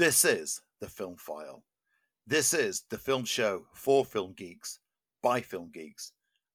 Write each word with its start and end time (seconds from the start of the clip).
This 0.00 0.24
is 0.24 0.62
the 0.80 0.88
Film 0.88 1.16
File. 1.18 1.62
This 2.26 2.54
is 2.54 2.84
the 2.88 2.96
film 2.96 3.26
show 3.26 3.66
for 3.74 4.02
film 4.02 4.32
geeks 4.34 4.78
by 5.22 5.42
film 5.42 5.70
geeks. 5.74 6.12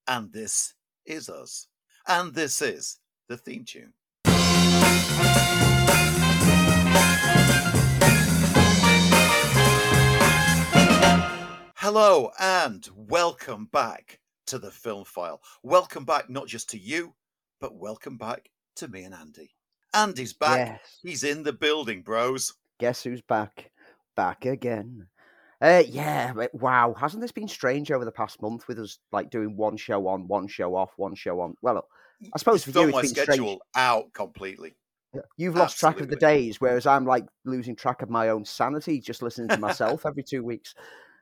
And 0.08 0.34
this 0.34 0.74
is 1.06 1.30
us. 1.30 1.68
And 2.08 2.34
this 2.34 2.64
is 2.64 2.98
the 3.30 3.38
theme 3.38 3.64
tune. 3.64 3.94
Hello 11.76 12.32
and 12.40 12.90
welcome 12.96 13.70
back 13.72 14.22
to 14.48 14.58
the 14.58 14.72
Film 14.72 15.06
File. 15.06 15.40
Welcome 15.62 16.04
back 16.04 16.32
not 16.32 16.48
just 16.48 16.68
to 16.72 16.80
you, 16.80 17.14
but 17.62 17.76
welcome 17.76 18.18
back 18.18 18.50
to 18.78 18.88
me 18.88 19.04
and 19.04 19.14
Andy. 19.14 19.52
Andy's 19.94 20.34
back. 20.34 20.68
Yes. 20.68 20.98
He's 21.04 21.24
in 21.24 21.44
the 21.44 21.54
building, 21.54 22.02
bros. 22.02 22.56
Guess 22.80 23.04
who's 23.04 23.22
back? 23.22 23.72
Back 24.16 24.46
again. 24.46 25.08
Uh, 25.62 25.84
yeah, 25.88 26.34
wow, 26.54 26.94
hasn't 26.94 27.22
this 27.22 27.32
been 27.32 27.48
strange 27.48 27.90
over 27.90 28.04
the 28.04 28.12
past 28.12 28.42
month 28.42 28.68
with 28.68 28.78
us 28.78 29.00
like 29.12 29.30
doing 29.30 29.56
one 29.56 29.78
show 29.78 30.08
on, 30.08 30.28
one 30.28 30.48
show 30.48 30.76
off, 30.76 30.92
one 30.98 31.16
show 31.16 31.40
on? 31.40 31.56
Well, 31.62 31.88
I 32.34 32.38
suppose 32.38 32.64
for 32.64 32.72
you 32.72 32.92
my 32.92 33.00
it's 33.00 33.14
been 33.14 33.24
schedule 33.24 33.46
strange. 33.46 33.62
out 33.76 34.14
completely. 34.14 34.76
You've 35.38 35.56
lost 35.56 35.80
track 35.80 36.02
of 36.02 36.10
the 36.10 36.18
days, 36.18 36.60
whereas 36.60 36.86
I'm 36.86 37.06
like 37.06 37.26
losing 37.46 37.76
track 37.76 38.02
of 38.02 38.10
my 38.10 38.30
own 38.30 38.44
sanity 38.44 39.00
just 39.00 39.22
listening 39.22 39.48
to 39.48 39.58
myself 39.58 40.06
every 40.06 40.24
two 40.24 40.44
weeks. 40.44 40.76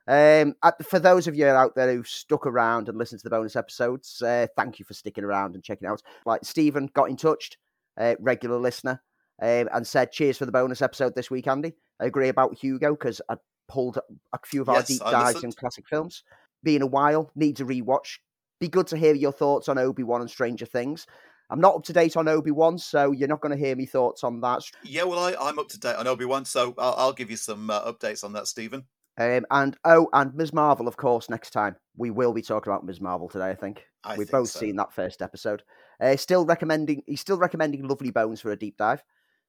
Um, 0.08 0.54
at- 0.64 0.84
for 0.84 0.98
those 0.98 1.28
of 1.28 1.36
you 1.36 1.46
out 1.46 1.76
there 1.76 1.94
who 1.94 2.02
stuck 2.02 2.44
around 2.46 2.88
and 2.88 2.98
listened 2.98 3.20
to 3.20 3.24
the 3.24 3.30
bonus 3.30 3.54
episodes, 3.54 4.20
uh, 4.20 4.48
thank 4.56 4.80
you 4.80 4.84
for 4.84 4.94
sticking 4.94 5.24
around 5.24 5.54
and 5.54 5.62
checking 5.62 5.86
out. 5.86 6.02
Like 6.26 6.44
Stephen 6.44 6.90
got 6.92 7.08
in 7.08 7.16
touch, 7.16 7.52
uh, 7.96 8.16
regular 8.18 8.58
listener, 8.58 9.00
um, 9.40 9.68
and 9.72 9.86
said, 9.86 10.12
"Cheers 10.12 10.38
for 10.38 10.46
the 10.46 10.52
bonus 10.52 10.82
episode 10.82 11.14
this 11.14 11.30
week, 11.30 11.46
Andy." 11.46 11.74
I 12.00 12.06
agree 12.06 12.28
about 12.28 12.58
Hugo 12.58 12.92
because 12.92 13.20
I 13.28 13.36
pulled 13.68 13.98
a 14.32 14.38
few 14.44 14.62
of 14.62 14.68
our 14.68 14.76
Yes, 14.76 14.88
deep 14.88 15.00
dives 15.00 15.44
in 15.44 15.52
classic 15.52 15.86
films. 15.88 16.22
Been 16.62 16.82
a 16.82 16.86
while, 16.86 17.30
needs 17.34 17.60
a 17.60 17.64
rewatch. 17.64 18.18
Be 18.60 18.68
good 18.68 18.86
to 18.88 18.96
hear 18.96 19.14
your 19.14 19.32
thoughts 19.32 19.68
on 19.68 19.78
Obi 19.78 20.02
Wan 20.02 20.20
and 20.20 20.30
Stranger 20.30 20.66
Things. 20.66 21.06
I'm 21.50 21.60
not 21.60 21.74
up 21.76 21.84
to 21.84 21.92
date 21.92 22.16
on 22.16 22.26
Obi 22.26 22.50
Wan, 22.50 22.78
so 22.78 23.12
you're 23.12 23.28
not 23.28 23.40
going 23.40 23.56
to 23.56 23.62
hear 23.62 23.76
me 23.76 23.86
thoughts 23.86 24.24
on 24.24 24.40
that. 24.40 24.62
Yeah, 24.82 25.04
well, 25.04 25.18
I, 25.18 25.34
I'm 25.38 25.58
up 25.58 25.68
to 25.68 25.78
date 25.78 25.96
on 25.96 26.06
Obi 26.06 26.24
Wan, 26.24 26.44
so 26.44 26.74
I'll, 26.78 26.94
I'll 26.96 27.12
give 27.12 27.30
you 27.30 27.36
some 27.36 27.70
uh, 27.70 27.92
updates 27.92 28.24
on 28.24 28.32
that, 28.32 28.46
Stephen. 28.46 28.84
Um, 29.16 29.46
and 29.50 29.76
oh, 29.84 30.08
and 30.12 30.34
Ms. 30.34 30.52
Marvel, 30.52 30.88
of 30.88 30.96
course, 30.96 31.30
next 31.30 31.50
time 31.50 31.76
we 31.96 32.10
will 32.10 32.32
be 32.32 32.42
talking 32.42 32.72
about 32.72 32.84
Ms. 32.84 33.00
Marvel 33.00 33.28
today. 33.28 33.50
I 33.50 33.54
think 33.54 33.84
I 34.02 34.16
we've 34.16 34.26
think 34.26 34.30
both 34.30 34.50
so. 34.50 34.60
seen 34.60 34.76
that 34.76 34.92
first 34.92 35.22
episode. 35.22 35.62
Uh, 36.00 36.16
still 36.16 36.44
recommending. 36.44 37.02
He's 37.06 37.20
still 37.20 37.38
recommending 37.38 37.86
Lovely 37.86 38.10
Bones 38.10 38.40
for 38.40 38.50
a 38.50 38.56
deep 38.56 38.76
dive. 38.76 39.04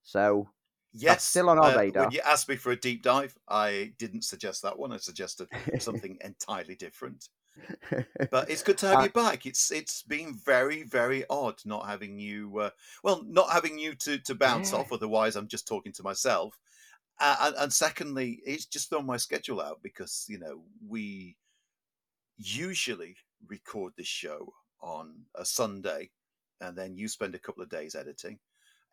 So 0.05 0.47
Yes, 0.93 1.23
still 1.25 1.49
on 1.49 1.59
our 1.59 1.71
uh, 1.71 1.73
radar. 1.73 2.05
When 2.05 2.11
you 2.11 2.21
asked 2.21 2.47
me 2.49 2.55
for 2.55 2.71
a 2.71 2.79
deep 2.79 3.03
dive, 3.03 3.37
I 3.47 3.93
didn't 3.97 4.23
suggest 4.23 4.61
that 4.61 4.79
one. 4.79 4.91
I 4.93 4.97
suggested 4.97 5.49
something 5.77 6.17
entirely 6.21 6.75
different. 6.75 7.29
But 8.29 8.49
it's 8.49 8.63
good 8.63 8.77
to 8.79 8.87
have 8.87 8.99
Uh, 8.99 9.01
you 9.01 9.09
back. 9.09 9.45
It's 9.45 9.71
it's 9.71 10.01
been 10.03 10.33
very 10.35 10.83
very 10.83 11.25
odd 11.29 11.63
not 11.65 11.87
having 11.87 12.19
you. 12.19 12.57
Uh, 12.59 12.69
well, 13.03 13.23
not 13.23 13.51
having 13.51 13.77
you 13.79 13.95
to 13.95 14.19
to 14.19 14.35
bounce 14.35 14.73
Yeah. 14.73 14.79
off. 14.79 14.91
Otherwise, 14.91 15.35
I'm 15.35 15.47
just 15.47 15.67
talking 15.67 15.91
to 15.93 16.03
myself. 16.03 16.59
Uh, 17.19 17.37
and, 17.41 17.55
and 17.57 17.73
secondly, 17.73 18.41
it's 18.45 18.65
just 18.65 18.89
thrown 18.89 19.05
my 19.05 19.17
schedule 19.17 19.61
out 19.61 19.81
because 19.83 20.25
you 20.29 20.39
know 20.39 20.65
we 20.87 21.37
usually 22.37 23.17
record 23.47 23.93
this 23.95 24.07
show 24.07 24.53
on 24.81 25.25
a 25.35 25.45
Sunday, 25.45 26.11
and 26.61 26.77
then 26.77 26.97
you 26.97 27.07
spend 27.07 27.35
a 27.35 27.39
couple 27.39 27.63
of 27.63 27.69
days 27.69 27.95
editing, 27.95 28.39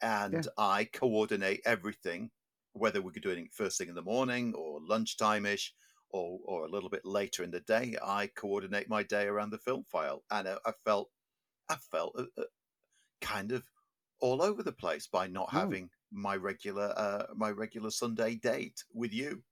and 0.02 0.46
I 0.58 0.84
coordinate 0.86 1.62
everything, 1.64 2.30
whether 2.72 3.00
we're 3.02 3.12
doing 3.12 3.46
it 3.46 3.52
first 3.54 3.78
thing 3.78 3.88
in 3.88 3.94
the 3.94 4.02
morning 4.02 4.54
or 4.54 4.80
lunchtime 4.82 5.46
ish, 5.46 5.74
or 6.10 6.40
or 6.44 6.64
a 6.66 6.68
little 6.68 6.90
bit 6.90 7.04
later 7.06 7.42
in 7.44 7.50
the 7.52 7.60
day. 7.60 7.96
I 8.02 8.26
coordinate 8.28 8.88
my 8.88 9.02
day 9.04 9.26
around 9.26 9.50
the 9.50 9.58
film 9.58 9.84
file, 9.84 10.24
and 10.30 10.48
I, 10.48 10.58
I 10.66 10.72
felt 10.84 11.10
I 11.68 11.76
felt 11.76 12.14
uh, 12.18 12.26
uh, 12.38 12.44
kind 13.22 13.52
of 13.52 13.64
all 14.20 14.42
over 14.42 14.62
the 14.62 14.72
place 14.72 15.06
by 15.08 15.26
not 15.28 15.50
Hmm. 15.50 15.72
having 15.72 15.90
my 16.10 16.36
regular 16.36 16.94
uh, 16.96 17.26
my 17.36 17.50
regular 17.50 17.90
Sunday 17.90 18.36
date 18.36 18.84
with 18.94 19.12
you. 19.14 19.44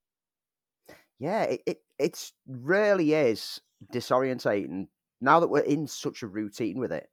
yeah, 1.19 1.43
it, 1.44 1.62
it 1.66 1.83
it's 1.99 2.33
really 2.47 3.12
is 3.15 3.60
disorientating 3.93 4.89
now 5.21 5.41
that 5.41 5.49
we're 5.49 5.60
in 5.60 5.87
such 5.87 6.22
a 6.22 6.27
routine 6.27 6.78
with 6.78 6.93
it. 6.93 7.10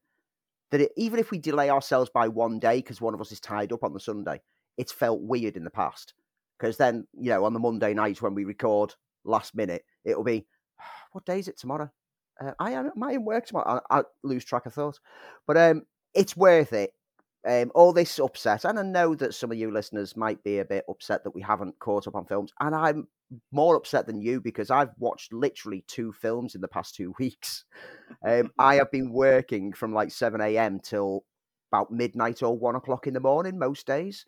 That 0.71 0.81
it, 0.81 0.91
even 0.97 1.19
if 1.19 1.31
we 1.31 1.39
delay 1.39 1.69
ourselves 1.69 2.09
by 2.13 2.27
one 2.27 2.59
day 2.59 2.77
because 2.77 2.99
one 2.99 3.13
of 3.13 3.21
us 3.21 3.31
is 3.31 3.39
tied 3.39 3.71
up 3.71 3.83
on 3.83 3.93
the 3.93 3.99
Sunday, 3.99 4.41
it's 4.77 4.91
felt 4.91 5.21
weird 5.21 5.57
in 5.57 5.63
the 5.63 5.69
past. 5.69 6.13
Because 6.57 6.77
then, 6.77 7.07
you 7.13 7.29
know, 7.29 7.45
on 7.45 7.53
the 7.53 7.59
Monday 7.59 7.93
night 7.93 8.21
when 8.21 8.33
we 8.33 8.45
record 8.45 8.93
last 9.23 9.55
minute, 9.55 9.83
it'll 10.03 10.23
be, 10.23 10.45
what 11.11 11.25
day 11.25 11.39
is 11.39 11.47
it 11.47 11.57
tomorrow? 11.57 11.89
Uh, 12.39 12.51
I 12.59 12.71
am, 12.71 12.87
am 12.87 13.03
I 13.03 13.13
in 13.13 13.25
work 13.25 13.45
tomorrow? 13.45 13.81
I, 13.89 13.99
I 13.99 14.03
lose 14.23 14.45
track 14.45 14.65
of 14.65 14.73
thoughts. 14.73 14.99
But 15.45 15.57
um, 15.57 15.83
it's 16.13 16.37
worth 16.37 16.73
it. 16.73 16.93
Um, 17.47 17.71
all 17.75 17.93
this 17.93 18.19
upset, 18.19 18.65
and 18.65 18.77
I 18.77 18.83
know 18.83 19.15
that 19.15 19.33
some 19.33 19.51
of 19.51 19.57
you 19.57 19.71
listeners 19.71 20.17
might 20.17 20.43
be 20.43 20.59
a 20.59 20.65
bit 20.65 20.83
upset 20.89 21.23
that 21.23 21.35
we 21.35 21.41
haven't 21.41 21.79
caught 21.79 22.05
up 22.05 22.15
on 22.15 22.25
films, 22.25 22.51
and 22.59 22.75
I'm 22.75 23.07
more 23.51 23.75
upset 23.75 24.07
than 24.07 24.21
you 24.21 24.39
because 24.41 24.71
I've 24.71 24.91
watched 24.97 25.33
literally 25.33 25.83
two 25.87 26.13
films 26.13 26.55
in 26.55 26.61
the 26.61 26.67
past 26.67 26.95
two 26.95 27.13
weeks. 27.19 27.65
Um, 28.25 28.51
I 28.59 28.75
have 28.75 28.91
been 28.91 29.11
working 29.11 29.73
from 29.73 29.93
like 29.93 30.11
7 30.11 30.39
a.m. 30.41 30.79
till 30.79 31.25
about 31.71 31.91
midnight 31.91 32.41
or 32.43 32.57
one 32.57 32.75
o'clock 32.75 33.07
in 33.07 33.13
the 33.13 33.19
morning 33.19 33.59
most 33.59 33.85
days 33.85 34.25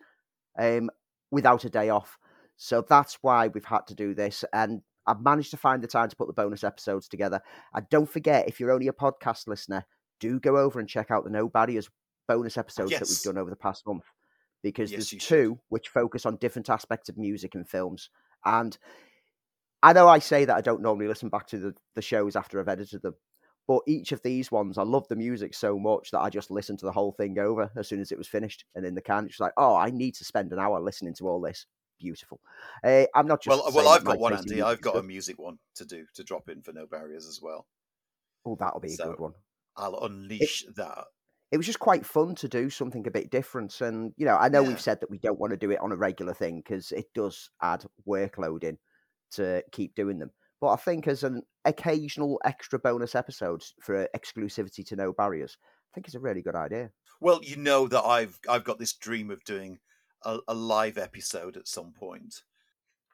um, 0.57 0.89
without 1.31 1.63
a 1.65 1.69
day 1.69 1.89
off. 1.89 2.17
So 2.57 2.85
that's 2.87 3.17
why 3.21 3.47
we've 3.47 3.63
had 3.63 3.87
to 3.87 3.95
do 3.95 4.13
this. 4.13 4.43
And 4.51 4.81
I've 5.07 5.21
managed 5.21 5.51
to 5.51 5.57
find 5.57 5.81
the 5.81 5.87
time 5.87 6.09
to 6.09 6.15
put 6.15 6.27
the 6.27 6.33
bonus 6.33 6.63
episodes 6.63 7.07
together. 7.07 7.41
And 7.73 7.87
don't 7.89 8.09
forget, 8.09 8.49
if 8.49 8.59
you're 8.59 8.71
only 8.71 8.89
a 8.89 8.93
podcast 8.93 9.47
listener, 9.47 9.85
do 10.19 10.39
go 10.39 10.57
over 10.57 10.79
and 10.79 10.89
check 10.89 11.09
out 11.09 11.23
the 11.23 11.29
No 11.29 11.47
Barriers 11.47 11.89
bonus 12.27 12.57
episodes 12.57 12.91
that 12.91 13.07
we've 13.07 13.33
done 13.33 13.41
over 13.41 13.49
the 13.49 13.55
past 13.55 13.87
month. 13.87 14.03
Because 14.61 14.91
Yes, 14.91 14.97
there's 14.97 15.13
you 15.13 15.19
should. 15.19 15.27
two 15.29 15.59
which 15.69 15.87
focus 15.87 16.25
on 16.25 16.35
different 16.35 16.69
aspects 16.69 17.07
of 17.07 17.17
music 17.17 17.55
and 17.55 17.67
films. 17.67 18.09
And 18.45 18.77
I 19.81 19.93
know 19.93 20.07
I 20.07 20.19
say 20.19 20.45
that 20.45 20.55
I 20.55 20.61
don't 20.61 20.81
normally 20.81 21.07
listen 21.07 21.29
back 21.29 21.47
to 21.47 21.57
the, 21.57 21.75
the 21.95 22.01
shows 22.01 22.35
after 22.35 22.59
I've 22.59 22.67
edited 22.67 23.01
them, 23.01 23.15
but 23.67 23.81
each 23.87 24.11
of 24.11 24.21
these 24.23 24.51
ones, 24.51 24.77
I 24.77 24.83
love 24.83 25.07
the 25.07 25.15
music 25.15 25.53
so 25.53 25.77
much 25.79 26.11
that 26.11 26.19
I 26.19 26.29
just 26.29 26.51
listened 26.51 26.79
to 26.79 26.85
the 26.85 26.91
whole 26.91 27.11
thing 27.11 27.37
over 27.39 27.71
as 27.77 27.87
soon 27.87 28.01
as 28.01 28.11
it 28.11 28.17
was 28.17 28.27
finished. 28.27 28.65
And 28.75 28.85
in 28.85 28.95
the 28.95 29.01
can, 29.01 29.25
it's 29.25 29.39
like, 29.39 29.53
oh, 29.57 29.75
I 29.75 29.89
need 29.91 30.15
to 30.15 30.25
spend 30.25 30.51
an 30.51 30.59
hour 30.59 30.79
listening 30.79 31.13
to 31.15 31.27
all 31.27 31.39
this. 31.39 31.65
Beautiful. 31.99 32.39
Uh, 32.83 33.05
I'm 33.13 33.27
not 33.27 33.41
just. 33.43 33.57
well, 33.61 33.71
well, 33.73 33.89
I've 33.89 34.05
got 34.05 34.19
one, 34.19 34.33
Andy. 34.33 34.61
I've 34.61 34.81
got 34.81 34.95
a 34.95 35.03
music 35.03 35.37
one 35.37 35.59
to 35.75 35.85
do 35.85 36.05
to 36.15 36.23
drop 36.23 36.49
in 36.49 36.61
for 36.61 36.71
No 36.73 36.85
Barriers 36.87 37.27
as 37.27 37.39
well. 37.41 37.67
Oh, 38.45 38.55
that'll 38.59 38.79
be 38.79 38.87
a 38.93 38.95
So- 38.95 39.11
good 39.11 39.19
one. 39.19 39.33
I'll 39.77 39.99
unleash 39.99 40.65
that. 40.75 41.05
It 41.51 41.57
was 41.57 41.65
just 41.65 41.79
quite 41.79 42.05
fun 42.05 42.35
to 42.35 42.47
do 42.47 42.69
something 42.69 43.07
a 43.07 43.11
bit 43.11 43.31
different. 43.31 43.81
And, 43.81 44.13
you 44.17 44.25
know, 44.25 44.35
I 44.37 44.49
know 44.49 44.61
Yeah. 44.61 44.67
we've 44.69 44.81
said 44.81 44.99
that 44.99 45.09
we 45.09 45.17
don't 45.17 45.39
want 45.39 45.51
to 45.51 45.57
do 45.57 45.71
it 45.71 45.79
on 45.79 45.91
a 45.91 45.95
regular 45.97 46.33
thing 46.33 46.57
because 46.57 46.91
it 46.91 47.11
does 47.13 47.49
add 47.61 47.85
workload 48.07 48.63
in 48.63 48.77
to 49.31 49.63
keep 49.71 49.95
doing 49.95 50.19
them. 50.19 50.31
But 50.61 50.69
I 50.69 50.75
think 50.75 51.07
as 51.07 51.23
an 51.23 51.43
occasional 51.65 52.39
extra 52.43 52.77
bonus 52.77 53.15
episodes 53.15 53.73
for 53.81 54.07
exclusivity 54.15 54.85
to 54.87 54.95
no 54.95 55.11
barriers, 55.13 55.57
I 55.61 55.89
think 55.95 56.07
it's 56.07 56.15
a 56.15 56.19
really 56.19 56.41
good 56.41 56.55
idea. 56.55 56.91
Well, 57.21 57.39
you 57.43 57.55
know 57.55 57.87
that 57.87 58.03
I've 58.03 58.39
I've 58.47 58.63
got 58.63 58.77
this 58.77 58.93
dream 58.93 59.31
of 59.31 59.43
doing 59.43 59.79
a, 60.23 60.39
a 60.47 60.53
live 60.53 60.97
episode 60.97 61.57
at 61.57 61.67
some 61.67 61.93
point 61.93 62.43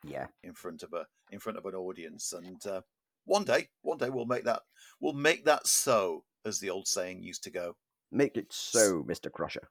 Yeah. 0.03 0.27
in 0.43 0.53
front 0.53 0.83
of 0.83 0.93
a 0.93 1.07
in 1.31 1.39
front 1.39 1.57
of 1.57 1.65
an 1.65 1.75
audience, 1.75 2.33
and 2.33 2.65
uh, 2.65 2.81
one 3.25 3.43
day, 3.45 3.69
one 3.81 3.97
day 3.97 4.09
we'll 4.09 4.25
make 4.25 4.43
that 4.43 4.63
we'll 4.99 5.13
make 5.13 5.45
that 5.45 5.67
so, 5.67 6.25
as 6.43 6.59
the 6.59 6.69
old 6.69 6.87
saying 6.87 7.23
used 7.23 7.43
to 7.43 7.49
go. 7.51 7.77
Make 8.11 8.37
it 8.37 8.47
so, 8.49 9.03
Mr. 9.03 9.31
Crusher. 9.31 9.69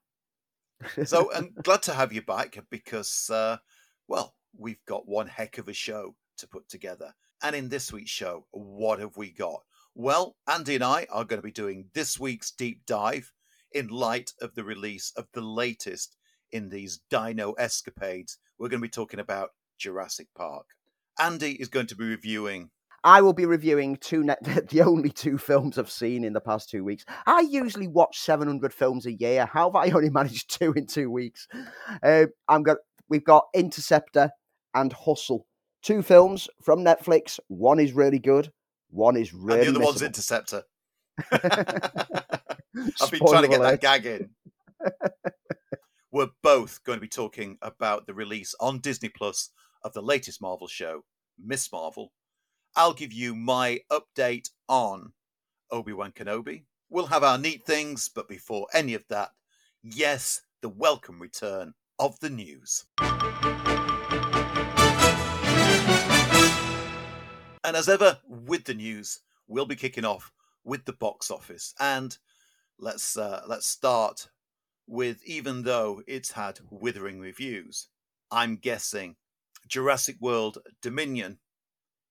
So, 1.05 1.33
I'm 1.35 1.53
glad 1.63 1.83
to 1.83 1.95
have 1.95 2.13
you 2.13 2.23
back 2.23 2.59
because, 2.71 3.31
uh, 3.31 3.59
well, 4.09 4.35
we've 4.57 4.85
got 4.87 5.09
one 5.09 5.27
heck 5.27 5.59
of 5.59 5.69
a 5.69 5.73
show 5.73 6.15
to 6.39 6.49
put 6.49 6.69
together. 6.69 7.15
And 7.43 7.55
in 7.55 7.69
this 7.69 7.93
week's 7.93 8.11
show, 8.11 8.47
what 8.51 8.99
have 9.01 9.17
we 9.17 9.31
got? 9.31 9.63
Well, 9.95 10.37
Andy 10.49 10.75
and 10.75 10.85
I 10.85 11.07
are 11.11 11.25
going 11.25 11.41
to 11.41 11.47
be 11.47 11.53
doing 11.53 11.87
this 11.95 12.19
week's 12.19 12.51
deep 12.51 12.85
dive 12.87 13.33
in 13.73 13.89
light 13.89 14.33
of 14.41 14.55
the 14.55 14.65
release 14.65 15.13
of 15.17 15.27
the 15.33 15.41
latest 15.41 16.17
in 16.53 16.69
these 16.69 17.01
dino 17.11 17.53
escapades. 17.53 18.39
We're 18.59 18.69
going 18.69 18.81
to 18.81 18.87
be 18.87 18.91
talking 18.91 19.21
about 19.21 19.51
Jurassic 19.79 20.29
Park. 20.37 20.67
Andy 21.19 21.53
is 21.53 21.69
going 21.69 21.87
to 21.89 21.97
be 21.97 22.05
reviewing. 22.05 22.71
I 23.05 23.21
will 23.21 23.35
be 23.35 23.45
reviewing 23.45 23.97
two 23.97 24.25
net 24.25 24.43
the 24.71 24.81
only 24.81 25.11
two 25.11 25.37
films 25.37 25.79
I've 25.79 25.91
seen 25.91 26.25
in 26.25 26.33
the 26.33 26.41
past 26.41 26.71
two 26.71 26.83
weeks. 26.83 27.05
I 27.27 27.41
usually 27.41 27.87
watch 27.87 28.19
700 28.19 28.73
films 28.73 29.05
a 29.05 29.13
year. 29.13 29.47
How 29.47 29.71
have 29.71 29.77
I 29.77 29.95
only 29.95 30.11
managed 30.11 30.59
two 30.59 30.73
in 30.73 30.87
two 30.87 31.11
weeks? 31.11 31.47
Uh, 32.03 32.27
I'm 32.49 32.63
got 32.63 32.79
we've 33.09 33.25
got 33.25 33.45
Interceptor 33.55 34.31
and 34.75 34.93
Hustle, 34.93 35.47
two 35.83 36.03
films 36.03 36.49
from 36.63 36.83
Netflix. 36.85 37.39
One 37.49 37.79
is 37.79 37.93
really 37.93 38.19
good. 38.19 38.51
One 38.91 39.17
is 39.17 39.35
really. 39.35 39.67
and 39.67 39.77
the 39.77 39.81
other 39.81 39.85
one's. 39.85 40.03
Interceptor. 40.03 40.63
I've 41.33 43.11
been 43.11 43.21
trying 43.27 43.43
to 43.43 43.49
get 43.49 43.61
that 43.61 43.81
gag 43.81 44.07
in. 44.07 44.31
We're 46.11 46.31
both 46.43 46.83
going 46.85 46.97
to 46.97 47.01
be 47.01 47.09
talking 47.09 47.59
about 47.61 48.07
the 48.07 48.15
release 48.15 48.55
on 48.61 48.79
Disney 48.79 49.09
Plus 49.09 49.51
of 49.83 49.93
the 49.93 50.03
latest 50.03 50.41
Marvel 50.41 50.69
show, 50.69 51.03
Miss 51.39 51.71
Marvel. 51.73 52.13
I'll 52.77 52.93
give 52.93 53.13
you 53.13 53.37
my 53.37 53.83
update 53.89 54.51
on 54.69 55.13
Obi 55.71 55.93
Wan 55.93 56.11
Kenobi. 56.11 56.65
We'll 56.91 57.07
have 57.07 57.23
our 57.23 57.39
neat 57.39 57.65
things, 57.65 58.11
but 58.13 58.29
before 58.29 58.67
any 58.75 58.95
of 58.95 59.07
that, 59.09 59.31
yes, 59.85 60.43
the 60.61 60.69
welcome 60.69 61.21
return 61.21 61.75
of 62.01 62.19
the 62.19 62.31
news. 62.31 62.85
And 67.63 67.77
as 67.77 67.89
ever, 67.89 68.19
with 68.27 68.65
the 68.65 68.75
news, 68.75 69.21
we'll 69.47 69.67
be 69.67 69.77
kicking 69.77 70.05
off 70.05 70.33
with 70.65 70.85
the 70.85 70.95
box 70.95 71.31
office. 71.31 71.75
And 71.79 72.19
let's 72.81 73.17
uh, 73.17 73.43
let's 73.47 73.69
start 73.69 74.31
with 74.89 75.23
even 75.25 75.63
though 75.63 76.03
it's 76.09 76.33
had 76.33 76.59
withering 76.71 77.21
reviews, 77.21 77.87
I'm 78.33 78.57
guessing 78.57 79.15
Jurassic 79.69 80.17
World 80.21 80.59
Dominion 80.83 81.39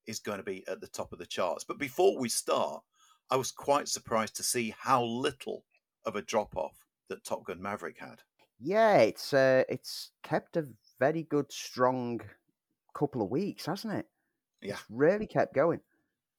is 0.08 0.20
going 0.20 0.38
to 0.38 0.44
be 0.44 0.64
at 0.68 0.82
the 0.82 0.88
top 0.88 1.14
of 1.14 1.20
the 1.20 1.26
charts. 1.26 1.64
But 1.64 1.80
before 1.80 2.18
we 2.18 2.30
start, 2.30 2.84
I 3.30 3.36
was 3.36 3.52
quite 3.52 3.88
surprised 3.88 4.36
to 4.38 4.44
see 4.44 4.76
how 4.78 5.04
little 5.04 5.64
of 6.06 6.16
a 6.16 6.22
drop 6.22 6.56
off 6.56 6.86
that 7.10 7.24
Top 7.24 7.46
Gun 7.46 7.62
Maverick 7.62 7.98
had. 8.00 8.22
Yeah, 8.60 8.98
it's 8.98 9.34
uh, 9.34 9.64
it's 9.68 10.12
kept 10.24 10.58
a 10.58 10.68
very 11.00 11.24
good, 11.24 11.52
strong 11.52 12.22
couple 12.94 13.22
of 13.22 13.30
weeks, 13.30 13.66
hasn't 13.66 13.94
it? 13.94 14.06
Yeah, 14.62 14.74
it's 14.74 14.84
really 14.90 15.28
kept 15.28 15.54
going. 15.54 15.82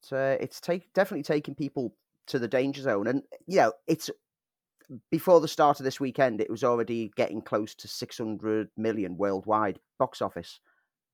It's 0.01 0.11
uh, 0.11 0.37
it's 0.39 0.59
take, 0.59 0.91
definitely 0.93 1.23
taking 1.23 1.55
people 1.55 1.93
to 2.27 2.39
the 2.39 2.47
danger 2.47 2.81
zone, 2.81 3.07
and 3.07 3.21
you 3.45 3.57
know, 3.57 3.73
it's 3.87 4.09
before 5.11 5.41
the 5.41 5.47
start 5.47 5.79
of 5.79 5.83
this 5.83 5.99
weekend, 5.99 6.41
it 6.41 6.49
was 6.49 6.63
already 6.63 7.11
getting 7.15 7.41
close 7.41 7.73
to 7.75 7.87
600 7.87 8.69
million 8.77 9.17
worldwide 9.17 9.79
box 9.97 10.21
office 10.21 10.59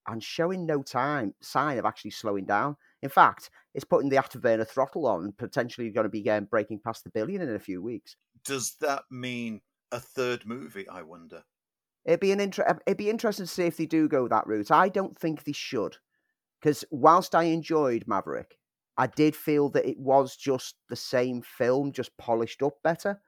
and 0.08 0.24
showing 0.24 0.66
no 0.66 0.82
time 0.82 1.34
sign 1.42 1.78
of 1.78 1.86
actually 1.86 2.12
slowing 2.12 2.46
down. 2.46 2.76
In 3.02 3.10
fact, 3.10 3.50
it's 3.74 3.86
putting 3.86 4.10
the 4.10 4.18
afterburner 4.18 4.68
throttle 4.68 5.08
on 5.08 5.34
potentially 5.38 5.90
going 5.90 6.06
to 6.06 6.10
be 6.10 6.30
um, 6.30 6.46
breaking 6.46 6.80
past 6.84 7.04
the 7.04 7.10
billion 7.10 7.42
in 7.42 7.56
a 7.56 7.60
few 7.60 7.82
weeks. 7.82 8.16
Does 8.44 8.76
that 8.82 9.04
mean 9.10 9.62
a 9.92 10.00
third 10.00 10.46
movie? 10.46 10.88
I 10.88 11.02
wonder. 11.04 11.44
It'd 12.06 12.20
be 12.20 12.32
an 12.32 12.40
inter- 12.40 12.80
It'd 12.86 12.98
be 12.98 13.10
interesting 13.10 13.46
to 13.46 13.52
see 13.52 13.64
if 13.64 13.78
they 13.78 13.86
do 13.86 14.08
go 14.08 14.28
that 14.28 14.48
route. 14.48 14.72
I 14.72 14.90
don't 14.90 15.18
think 15.18 15.44
they 15.44 15.52
should, 15.52 15.98
because 16.60 16.84
whilst 16.90 17.36
I 17.36 17.44
enjoyed 17.44 18.06
Maverick, 18.08 18.58
I 18.98 19.08
did 19.08 19.36
feel 19.36 19.70
that 19.70 19.86
it 19.86 20.00
was 20.00 20.36
just 20.36 20.76
the 20.90 20.96
same 20.96 21.42
film, 21.42 21.92
just 21.92 22.18
polished 22.18 22.62
up 22.64 22.74
better 22.84 23.22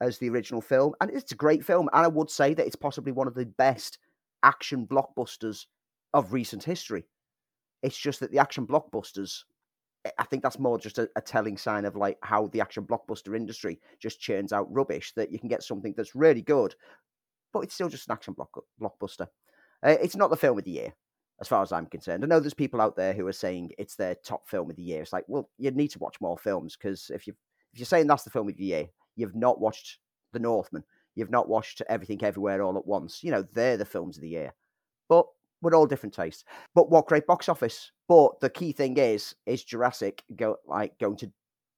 as 0.00 0.18
the 0.18 0.30
original 0.30 0.60
film. 0.60 0.94
And 1.00 1.10
it's 1.10 1.32
a 1.32 1.36
great 1.36 1.64
film. 1.64 1.88
And 1.92 2.04
I 2.04 2.08
would 2.08 2.30
say 2.30 2.54
that 2.54 2.66
it's 2.66 2.76
possibly 2.76 3.12
one 3.12 3.26
of 3.26 3.34
the 3.34 3.46
best 3.46 3.98
action 4.42 4.86
blockbusters 4.86 5.66
of 6.14 6.32
recent 6.32 6.64
history. 6.64 7.04
It's 7.82 7.96
just 7.96 8.20
that 8.20 8.30
the 8.30 8.38
action 8.38 8.66
blockbusters, 8.66 9.44
eh, 10.04 10.10
I 10.18 10.24
think 10.24 10.42
that's 10.42 10.58
more 10.58 10.78
just 10.78 10.98
a, 10.98 11.08
a, 11.16 11.20
telling 11.20 11.56
sign 11.56 11.84
of 11.84 11.96
like 11.96 12.18
how 12.22 12.48
the 12.48 12.60
action 12.60 12.84
blockbuster 12.84 13.36
industry 13.36 13.80
just 14.00 14.20
churns 14.20 14.52
out 14.52 14.72
rubbish. 14.72 15.12
That 15.16 15.32
you 15.32 15.38
can 15.38 15.48
get 15.48 15.62
something 15.62 15.94
that's 15.96 16.14
really 16.14 16.42
good, 16.42 16.74
but 17.52 17.60
it's 17.60 17.74
still 17.74 17.88
just 17.88 18.08
an 18.08 18.12
action 18.12 18.34
block, 18.34 18.50
blockbuster. 18.80 19.28
Uh, 19.82 19.96
it's 20.02 20.16
not 20.16 20.30
the 20.30 20.36
film 20.36 20.58
of 20.58 20.64
the 20.64 20.70
year, 20.70 20.92
as 21.40 21.48
far 21.48 21.62
as 21.62 21.72
I'm 21.72 21.86
concerned. 21.86 22.22
I 22.22 22.26
know 22.26 22.40
there's 22.40 22.54
people 22.54 22.80
out 22.80 22.96
there 22.96 23.14
who 23.14 23.26
are 23.26 23.32
saying 23.32 23.72
it's 23.78 23.96
their 23.96 24.14
top 24.14 24.48
film 24.48 24.68
of 24.68 24.76
the 24.76 24.82
year. 24.82 25.00
It's 25.00 25.12
like, 25.12 25.24
well, 25.26 25.48
you 25.58 25.70
need 25.70 25.90
to 25.92 25.98
watch 25.98 26.20
more 26.20 26.36
films 26.36 26.76
because 26.76 27.10
if 27.14 27.26
you 27.26 27.34
if 27.72 27.78
you're 27.78 27.86
saying 27.86 28.08
that's 28.08 28.24
the 28.24 28.30
film 28.30 28.48
of 28.48 28.56
the 28.56 28.64
year, 28.64 28.88
you've 29.16 29.36
not 29.36 29.60
watched 29.60 29.98
The 30.32 30.40
Northman, 30.40 30.84
you've 31.14 31.30
not 31.30 31.48
watched 31.48 31.82
Everything 31.88 32.22
Everywhere 32.22 32.62
All 32.62 32.76
at 32.76 32.86
Once. 32.86 33.22
You 33.22 33.30
know, 33.30 33.42
they're 33.42 33.76
the 33.76 33.84
films 33.84 34.16
of 34.16 34.22
the 34.22 34.28
year. 34.28 34.54
We're 35.62 35.74
all 35.74 35.86
different 35.86 36.14
tastes. 36.14 36.44
But 36.74 36.90
what 36.90 37.06
great 37.06 37.26
box 37.26 37.48
office. 37.48 37.92
But 38.08 38.40
the 38.40 38.50
key 38.50 38.72
thing 38.72 38.96
is, 38.96 39.34
is 39.46 39.64
Jurassic 39.64 40.22
go 40.36 40.56
like 40.66 40.98
going 40.98 41.16
to 41.18 41.30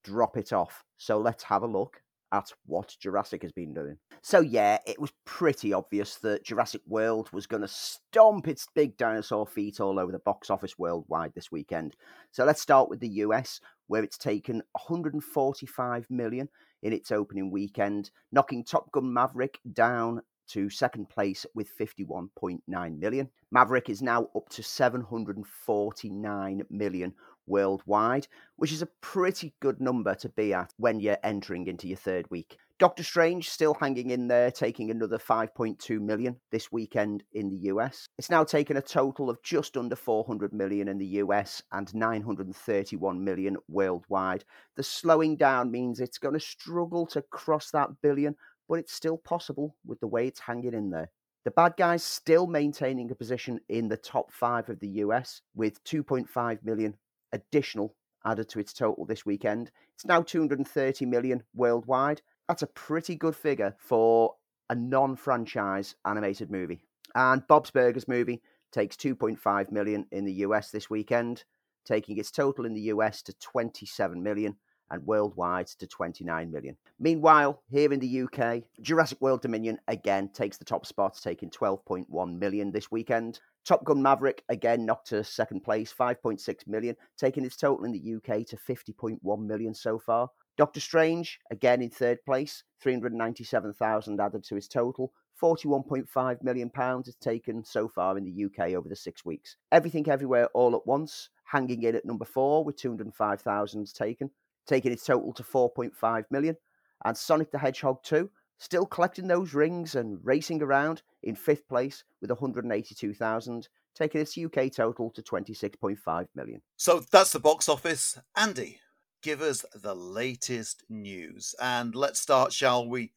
drop 0.05 0.37
it 0.37 0.53
off? 0.53 0.85
So 0.99 1.19
let's 1.19 1.45
have 1.45 1.63
a 1.63 1.67
look 1.67 2.03
at 2.33 2.51
what 2.65 2.97
Jurassic 2.99 3.43
has 3.43 3.53
been 3.53 3.75
doing. 3.75 3.99
So 4.23 4.41
yeah, 4.41 4.79
it 4.87 4.99
was 4.99 5.13
pretty 5.27 5.73
obvious 5.73 6.17
that 6.17 6.45
Jurassic 6.45 6.81
World 6.87 7.29
was 7.33 7.47
going 7.47 7.61
to 7.61 7.69
stomp 7.69 8.49
its 8.49 8.67
big 8.75 8.97
dinosaur 8.97 9.47
feet 9.47 9.81
all 9.81 9.99
over 9.99 10.11
the 10.11 10.19
box 10.19 10.49
office 10.49 10.79
worldwide 10.79 11.33
this 11.35 11.53
weekend. 11.53 11.95
So 12.31 12.45
let's 12.45 12.63
start 12.63 12.89
with 12.89 13.01
the 13.01 13.09
US, 13.09 13.61
where 13.89 14.03
it's 14.03 14.17
taken 14.17 14.63
145 14.73 16.07
million 16.09 16.49
in 16.83 16.93
its 16.93 17.13
opening 17.13 17.51
weekend, 17.51 18.11
knocking 18.33 18.65
Top 18.65 18.91
Gun 18.93 19.13
Maverick 19.13 19.59
down 19.71 20.23
to 20.53 20.71
second 20.71 21.09
place 21.09 21.45
with 21.55 21.77
51.9 21.79 22.99
million. 22.99 23.29
Maverick 23.51 23.91
is 23.91 24.03
now 24.03 24.29
up 24.35 24.49
to 24.51 24.63
749 24.63 26.63
million 26.71 27.15
worldwide, 27.47 28.29
which 28.57 28.73
is 28.73 28.83
a 28.83 28.89
pretty 29.01 29.55
good 29.61 29.81
number 29.81 30.15
to 30.15 30.29
be 30.29 30.55
at 30.55 30.73
when 30.77 31.01
you're 31.01 31.19
entering 31.23 31.67
into 31.67 31.89
your 31.89 31.97
third 31.97 32.31
week. 32.31 32.59
Doctor 32.83 33.05
Strange 33.05 33.49
still 33.49 33.75
hanging 33.75 34.11
in 34.11 34.27
there, 34.27 34.51
taking 34.51 34.91
another 34.91 35.17
5.2 35.17 36.01
million 36.01 36.35
this 36.51 36.73
weekend 36.73 37.23
in 37.33 37.49
the 37.49 37.69
US. 37.69 38.09
It's 38.19 38.29
now 38.29 38.43
taken 38.43 38.77
a 38.77 38.83
total 38.83 39.31
of 39.31 39.41
just 39.45 39.77
under 39.77 39.95
400 39.95 40.53
million 40.53 40.89
in 40.89 40.99
the 40.99 41.07
US 41.07 41.63
and 41.71 41.95
931 41.95 43.23
million 43.23 43.57
worldwide. 43.69 44.45
The 44.75 44.83
slowing 44.83 45.37
down 45.37 45.71
means 45.71 46.01
it's 46.01 46.19
going 46.19 46.35
to 46.35 46.41
struggle 46.41 47.07
to 47.07 47.23
cross 47.23 47.71
that 47.71 47.91
billion, 48.03 48.35
but 48.73 48.79
it's 48.79 48.95
still 48.95 49.19
possible 49.19 49.77
with 49.85 50.01
the 50.01 50.07
way 50.07 50.27
it's 50.27 50.41
hanging 50.41 50.73
in 50.73 50.89
there. 50.89 51.11
The 51.45 51.51
bad 51.51 51.75
guys 51.77 52.03
still 52.03 52.47
maintaining 52.47 53.11
a 53.11 53.15
position 53.15 53.61
in 53.69 53.87
the 53.87 53.99
top 53.99 54.33
five 54.33 54.71
of 54.71 54.81
the 54.81 54.89
US 54.89 55.43
with 55.55 55.85
2.5 55.85 56.65
million 56.65 56.97
additional 57.35 57.95
added 58.25 58.49
to 58.49 58.61
its 58.61 58.73
total 58.73 59.05
this 59.05 59.27
weekend. 59.27 59.71
It's 59.93 60.07
now 60.07 60.23
230 60.23 61.05
million 61.05 61.43
worldwide. 61.55 62.23
That's 62.49 62.63
a 62.63 62.67
pretty 62.67 63.15
good 63.15 63.37
figure 63.37 63.77
for 63.79 64.37
a 64.71 64.75
non 64.75 65.17
franchise 65.17 65.95
animated 66.07 66.51
movie. 66.51 66.83
And 67.15 67.47
Bob's 67.47 67.71
Burgers 67.71 68.09
movie 68.09 68.41
takes 68.73 68.97
2.5 68.97 69.71
million 69.71 70.07
in 70.13 70.25
the 70.25 70.47
US 70.47 70.71
this 70.71 70.89
weekend, 70.89 71.45
taking 71.85 72.17
its 72.17 72.31
total 72.31 72.65
in 72.65 72.73
the 72.73 72.89
US 72.93 73.21
to 73.25 73.35
27 73.35 74.23
million 74.23 74.57
and 74.93 75.05
worldwide 75.07 75.67
to 75.67 75.87
29 75.87 76.53
million. 76.53 76.77
Meanwhile, 77.01 77.63
here 77.71 77.93
in 77.93 77.99
the 77.99 78.23
UK, 78.23 78.63
Jurassic 78.81 79.21
World 79.21 79.43
Dominion 79.43 79.79
again 79.89 80.29
takes 80.29 80.59
the 80.59 80.65
top 80.65 80.87
spot, 80.87 81.19
taking 81.21 81.51
12.1 81.51 82.39
million 82.39 82.71
this 82.71 82.91
weekend. 82.91 83.41
Top 83.65 83.85
Gun 83.85 84.03
Maverick 84.03 84.43
again 84.49 84.85
knocked 84.85 85.09
to 85.09 85.25
second 85.25 85.65
place, 85.65 85.93
5.6 85.93 86.67
million, 86.67 86.95
taking 87.17 87.45
its 87.45 87.57
total 87.57 87.85
in 87.85 87.93
the 87.93 88.15
UK 88.17 88.47
to 88.47 88.57
50.1 88.57 89.47
million 89.47 89.75
so 89.75 89.99
far. 89.99 90.29
Doctor 90.59 90.81
Strange 90.81 91.39
again 91.51 91.81
in 91.81 91.89
third 91.89 92.19
place, 92.27 92.63
397,000 92.83 94.21
added 94.21 94.45
to 94.45 94.55
his 94.55 94.69
total. 94.69 95.13
41.5 95.43 96.43
million 96.43 96.71
pounds 96.71 97.09
is 97.09 97.17
taken 97.17 97.65
so 97.65 97.89
far 97.89 98.17
in 98.19 98.25
the 98.25 98.45
UK 98.45 98.75
over 98.75 98.89
the 98.89 98.95
six 98.95 99.25
weeks. 99.25 99.57
Everything 99.73 100.09
Everywhere 100.09 100.47
All 100.55 100.77
at 100.77 100.87
Once, 100.87 101.31
hanging 101.45 101.83
in 101.83 101.97
at 101.97 102.05
number 102.05 102.25
four 102.25 102.65
with 102.65 102.77
205,000 102.77 103.93
taken, 103.93 104.31
taking 104.67 104.93
its 104.93 105.05
total 105.05 105.33
to 105.35 105.43
4.5 105.43 106.25
million. 106.31 106.57
And 107.05 107.17
Sonic 107.17 107.51
the 107.51 107.59
Hedgehog 107.59 108.03
2, 108.05 108.31
still 108.59 108.87
collecting 108.87 109.27
those 109.27 109.55
rings 109.55 109.97
and 109.97 110.19
racing 110.23 110.63
around 110.63 111.03
in 111.23 111.35
fifth 111.35 111.69
place 111.69 112.05
with 112.21 112.31
182,000, 112.31 113.69
taking 113.95 114.21
its 114.21 114.39
UK 114.39 114.71
total 114.73 115.11
to 115.11 115.23
26.5 115.23 116.27
million. 116.35 116.63
So 116.77 117.03
that's 117.11 117.33
the 117.33 117.41
box 117.41 117.69
office. 117.69 118.19
Andy, 118.37 118.79
give 119.23 119.41
us 119.41 119.65
the 119.75 119.95
latest 119.95 120.85
news. 120.89 121.55
And 121.61 121.95
let's 121.95 122.21
start, 122.21 122.53
shall 122.53 122.89
we, 122.89 123.13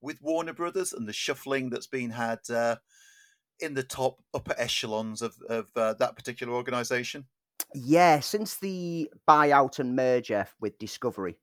with 0.00 0.22
Warner 0.22 0.52
Brothers 0.52 0.92
and 0.92 1.08
the 1.08 1.12
shuffling 1.12 1.70
that's 1.70 1.86
been 1.86 2.10
had 2.10 2.40
uh, 2.48 2.76
in 3.60 3.74
the 3.74 3.82
top 3.82 4.22
upper 4.34 4.54
echelons 4.58 5.22
of, 5.22 5.34
of 5.48 5.66
uh, 5.74 5.94
that 5.94 6.16
particular 6.16 6.52
organisation? 6.52 7.26
Yeah, 7.74 8.20
since 8.20 8.56
the 8.56 9.10
buyout 9.28 9.78
and 9.78 9.94
merger 9.96 10.46
with 10.60 10.78
Discovery, 10.78 11.36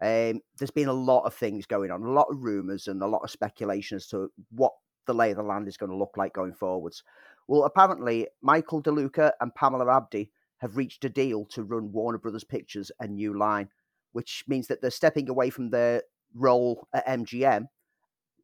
um, 0.00 0.40
there's 0.58 0.70
been 0.70 0.88
a 0.88 0.92
lot 0.92 1.24
of 1.24 1.34
things 1.34 1.66
going 1.66 1.90
on, 1.90 2.02
a 2.02 2.10
lot 2.10 2.28
of 2.30 2.42
rumours 2.42 2.88
and 2.88 3.02
a 3.02 3.06
lot 3.06 3.22
of 3.22 3.30
speculation 3.30 3.96
as 3.96 4.06
to 4.08 4.30
what 4.50 4.72
the 5.06 5.14
lay 5.14 5.30
of 5.30 5.36
the 5.36 5.42
land 5.42 5.68
is 5.68 5.76
going 5.76 5.90
to 5.90 5.96
look 5.96 6.16
like 6.16 6.32
going 6.32 6.54
forwards. 6.54 7.02
Well, 7.48 7.64
apparently, 7.64 8.28
Michael 8.40 8.82
DeLuca 8.82 9.32
and 9.40 9.54
Pamela 9.54 9.94
Abdy 9.94 10.30
have 10.58 10.76
reached 10.76 11.04
a 11.04 11.10
deal 11.10 11.44
to 11.46 11.62
run 11.62 11.92
Warner 11.92 12.18
Brothers 12.18 12.44
Pictures 12.44 12.90
a 13.00 13.06
new 13.06 13.36
line, 13.36 13.68
which 14.12 14.44
means 14.48 14.66
that 14.68 14.80
they're 14.80 14.90
stepping 14.90 15.28
away 15.28 15.50
from 15.50 15.70
their 15.70 16.02
role 16.34 16.88
at 16.94 17.06
MGM 17.06 17.66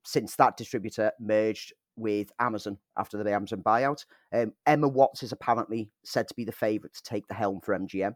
since 0.05 0.37
that 0.37 0.57
distributor 0.57 1.13
merged 1.19 1.73
with 1.97 2.31
Amazon 2.39 2.79
after 2.97 3.23
the 3.23 3.33
Amazon 3.33 3.63
buyout. 3.63 4.05
Um, 4.33 4.53
Emma 4.67 4.89
Watts 4.89 5.23
is 5.23 5.33
apparently 5.33 5.91
said 6.05 6.29
to 6.29 6.35
be 6.35 6.45
the 6.45 6.53
favourite 6.53 6.95
to 6.95 7.03
take 7.03 7.27
the 7.29 7.35
helm 7.35 7.61
for 7.61 7.79
MGM. 7.79 8.15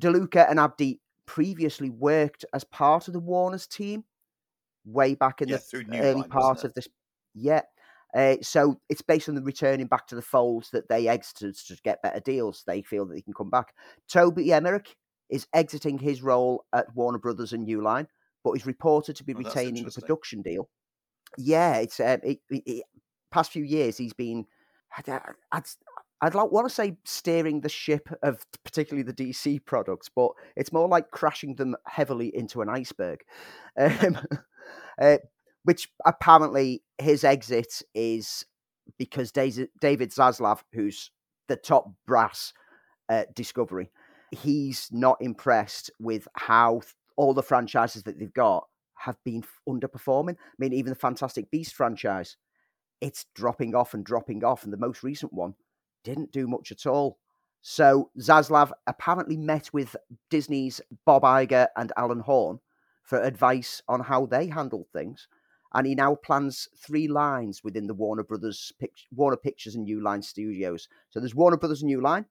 DeLuca 0.00 0.50
and 0.50 0.60
Abdy 0.60 1.00
previously 1.26 1.90
worked 1.90 2.44
as 2.54 2.64
part 2.64 3.08
of 3.08 3.12
the 3.12 3.20
Warner's 3.20 3.66
team 3.66 4.04
way 4.84 5.14
back 5.14 5.42
in 5.42 5.48
yeah, 5.48 5.58
the 5.72 6.00
early 6.00 6.20
Line, 6.20 6.30
part 6.30 6.64
of 6.64 6.72
this. 6.74 6.88
Yeah. 7.34 7.62
Uh, 8.14 8.36
so 8.40 8.80
it's 8.88 9.02
based 9.02 9.28
on 9.28 9.34
the 9.34 9.42
returning 9.42 9.86
back 9.86 10.06
to 10.06 10.14
the 10.14 10.22
folds 10.22 10.70
that 10.70 10.88
they 10.88 11.08
exited 11.08 11.54
to 11.54 11.76
get 11.84 12.02
better 12.02 12.20
deals. 12.20 12.64
They 12.66 12.80
feel 12.80 13.04
that 13.06 13.14
they 13.14 13.20
can 13.20 13.34
come 13.34 13.50
back. 13.50 13.74
Toby 14.08 14.50
Emmerich 14.52 14.96
is 15.28 15.46
exiting 15.52 15.98
his 15.98 16.22
role 16.22 16.64
at 16.72 16.94
Warner 16.94 17.18
Brothers 17.18 17.52
and 17.52 17.64
New 17.64 17.82
Line, 17.82 18.08
but 18.42 18.52
is 18.52 18.64
reported 18.64 19.16
to 19.16 19.24
be 19.24 19.34
Oh, 19.34 19.38
retaining 19.38 19.76
interesting. 19.76 20.00
production 20.00 20.42
deal. 20.42 20.70
Yeah, 21.36 21.74
it's 21.76 22.00
um, 22.00 22.20
it, 22.22 22.38
it, 22.48 22.62
it- 22.64 22.84
past 23.30 23.52
few 23.52 23.64
years 23.64 23.96
he's 23.96 24.12
been. 24.12 24.46
I'd, 24.96 25.08
uh, 25.08 25.20
I'd, 25.52 25.64
I'd 26.20 26.34
like 26.34 26.50
want 26.50 26.68
to 26.68 26.74
say 26.74 26.96
steering 27.04 27.60
the 27.60 27.68
ship 27.68 28.08
of 28.22 28.44
particularly 28.64 29.02
the 29.02 29.12
DC 29.12 29.64
products, 29.64 30.08
but 30.14 30.30
it's 30.56 30.72
more 30.72 30.88
like 30.88 31.10
crashing 31.10 31.54
them 31.54 31.76
heavily 31.86 32.34
into 32.34 32.62
an 32.62 32.68
iceberg. 32.68 33.20
Um, 33.78 34.18
uh, 35.00 35.18
which 35.64 35.88
apparently 36.06 36.82
his 36.98 37.24
exit 37.24 37.82
is 37.94 38.44
because 38.98 39.32
David 39.32 39.70
Zaslav, 39.82 40.60
who's 40.72 41.10
the 41.48 41.56
top 41.56 41.92
brass 42.06 42.52
at 43.08 43.34
Discovery, 43.34 43.90
he's 44.30 44.88
not 44.90 45.18
impressed 45.20 45.90
with 46.00 46.26
how 46.34 46.80
all 47.16 47.34
the 47.34 47.42
franchises 47.42 48.04
that 48.04 48.18
they've 48.18 48.32
got 48.32 48.66
have 48.94 49.16
been 49.24 49.44
underperforming. 49.68 50.36
I 50.38 50.54
mean, 50.58 50.72
even 50.72 50.90
the 50.90 50.98
Fantastic 50.98 51.50
Beast 51.50 51.74
franchise, 51.74 52.36
it's 53.00 53.26
dropping 53.34 53.74
off 53.74 53.94
and 53.94 54.04
dropping 54.04 54.44
off, 54.44 54.64
and 54.64 54.72
the 54.72 54.78
most 54.78 55.02
recent 55.02 55.32
one 55.32 55.54
didn't 56.04 56.32
do 56.32 56.46
much 56.46 56.72
at 56.72 56.86
all. 56.86 57.18
So 57.60 58.10
Zaslav 58.18 58.72
apparently 58.86 59.36
met 59.36 59.72
with 59.72 59.96
Disney's 60.30 60.80
Bob 61.04 61.22
Iger 61.22 61.68
and 61.76 61.92
Alan 61.96 62.20
Horn 62.20 62.60
for 63.02 63.22
advice 63.22 63.82
on 63.88 64.00
how 64.00 64.26
they 64.26 64.46
handled 64.46 64.86
things, 64.92 65.28
and 65.74 65.86
he 65.86 65.94
now 65.94 66.14
plans 66.14 66.68
three 66.76 67.08
lines 67.08 67.62
within 67.64 67.86
the 67.86 67.94
Warner 67.94 68.24
Brothers, 68.24 68.72
Warner 69.12 69.36
Pictures 69.36 69.74
and 69.74 69.84
New 69.84 70.00
Line 70.00 70.22
Studios. 70.22 70.88
So 71.10 71.20
there's 71.20 71.34
Warner 71.34 71.56
Brothers 71.56 71.82
and 71.82 71.88
New 71.88 72.00
Line, 72.00 72.26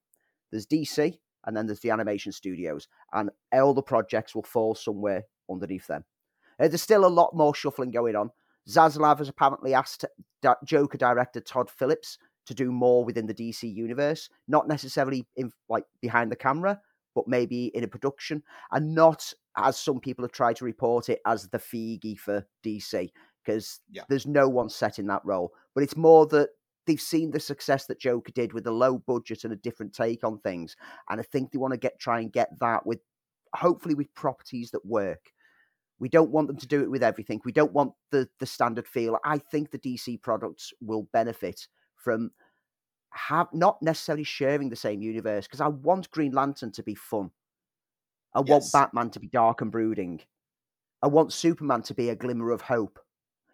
there's 0.51 0.65
DC, 0.65 1.17
and 1.45 1.55
then 1.55 1.65
there's 1.65 1.79
the 1.79 1.91
animation 1.91 2.31
studios, 2.31 2.87
and 3.13 3.29
all 3.53 3.73
the 3.73 3.81
projects 3.81 4.35
will 4.35 4.43
fall 4.43 4.75
somewhere 4.75 5.23
underneath 5.49 5.87
them. 5.87 6.03
Uh, 6.59 6.67
there's 6.67 6.81
still 6.81 7.05
a 7.05 7.07
lot 7.07 7.35
more 7.35 7.53
shuffling 7.53 7.91
going 7.91 8.15
on. 8.15 8.31
Zaslav 8.67 9.19
has 9.19 9.29
apparently 9.29 9.73
asked 9.73 10.05
Joker 10.65 10.97
director 10.97 11.39
Todd 11.39 11.69
Phillips 11.69 12.17
to 12.45 12.53
do 12.53 12.71
more 12.71 13.03
within 13.03 13.25
the 13.27 13.33
DC 13.33 13.63
universe, 13.73 14.29
not 14.47 14.67
necessarily 14.67 15.25
in 15.35 15.51
like 15.69 15.85
behind 16.01 16.31
the 16.31 16.35
camera, 16.35 16.79
but 17.15 17.27
maybe 17.27 17.67
in 17.67 17.83
a 17.83 17.87
production, 17.87 18.43
and 18.71 18.93
not 18.93 19.33
as 19.57 19.77
some 19.77 19.99
people 19.99 20.23
have 20.23 20.31
tried 20.31 20.55
to 20.57 20.65
report 20.65 21.09
it 21.09 21.19
as 21.25 21.47
the 21.49 21.57
Feige 21.57 22.17
for 22.17 22.45
DC, 22.63 23.11
because 23.43 23.79
Yeah. 23.89 24.03
there's 24.07 24.27
no 24.27 24.47
one 24.47 24.69
set 24.69 24.99
in 24.99 25.07
that 25.07 25.25
role. 25.25 25.51
But 25.73 25.83
it's 25.83 25.97
more 25.97 26.27
that 26.27 26.49
they've 26.85 27.01
seen 27.01 27.31
the 27.31 27.39
success 27.39 27.85
that 27.87 27.99
Joker 27.99 28.31
did 28.31 28.53
with 28.53 28.67
a 28.67 28.71
low 28.71 28.99
budget 28.99 29.43
and 29.43 29.51
a 29.51 29.57
different 29.57 29.93
take 29.93 30.23
on 30.23 30.39
things, 30.39 30.75
and 31.09 31.19
I 31.19 31.23
think 31.23 31.51
they 31.51 31.57
want 31.57 31.73
to 31.73 31.77
get 31.79 31.99
try 31.99 32.19
and 32.21 32.31
get 32.31 32.57
that 32.59 32.85
with 32.85 32.99
hopefully 33.55 33.95
with 33.95 34.13
properties 34.13 34.71
that 34.71 34.85
work. 34.85 35.31
We 35.99 36.09
don't 36.09 36.31
want 36.31 36.47
them 36.47 36.57
to 36.57 36.67
do 36.67 36.81
it 36.83 36.91
with 36.91 37.03
everything. 37.03 37.41
We 37.43 37.51
don't 37.51 37.73
want 37.73 37.93
the 38.11 38.29
the 38.39 38.45
standard 38.45 38.87
feel. 38.87 39.17
I 39.23 39.39
think 39.39 39.71
the 39.71 39.79
DC 39.79 40.21
products 40.21 40.73
will 40.79 41.07
benefit 41.11 41.67
from 41.95 42.31
have 43.11 43.47
not 43.53 43.81
necessarily 43.81 44.23
sharing 44.23 44.69
the 44.69 44.75
same 44.75 45.01
universe 45.01 45.47
because 45.47 45.61
I 45.61 45.67
want 45.67 46.11
Green 46.11 46.31
Lantern 46.31 46.71
to 46.73 46.83
be 46.83 46.95
fun. 46.95 47.31
I 48.33 48.41
want 48.41 48.71
Batman 48.71 49.09
to 49.11 49.19
be 49.19 49.27
dark 49.27 49.61
and 49.61 49.71
brooding. 49.71 50.21
I 51.01 51.07
want 51.07 51.33
Superman 51.33 51.81
to 51.83 51.93
be 51.93 52.09
a 52.09 52.15
glimmer 52.15 52.51
of 52.51 52.61
hope. 52.61 52.99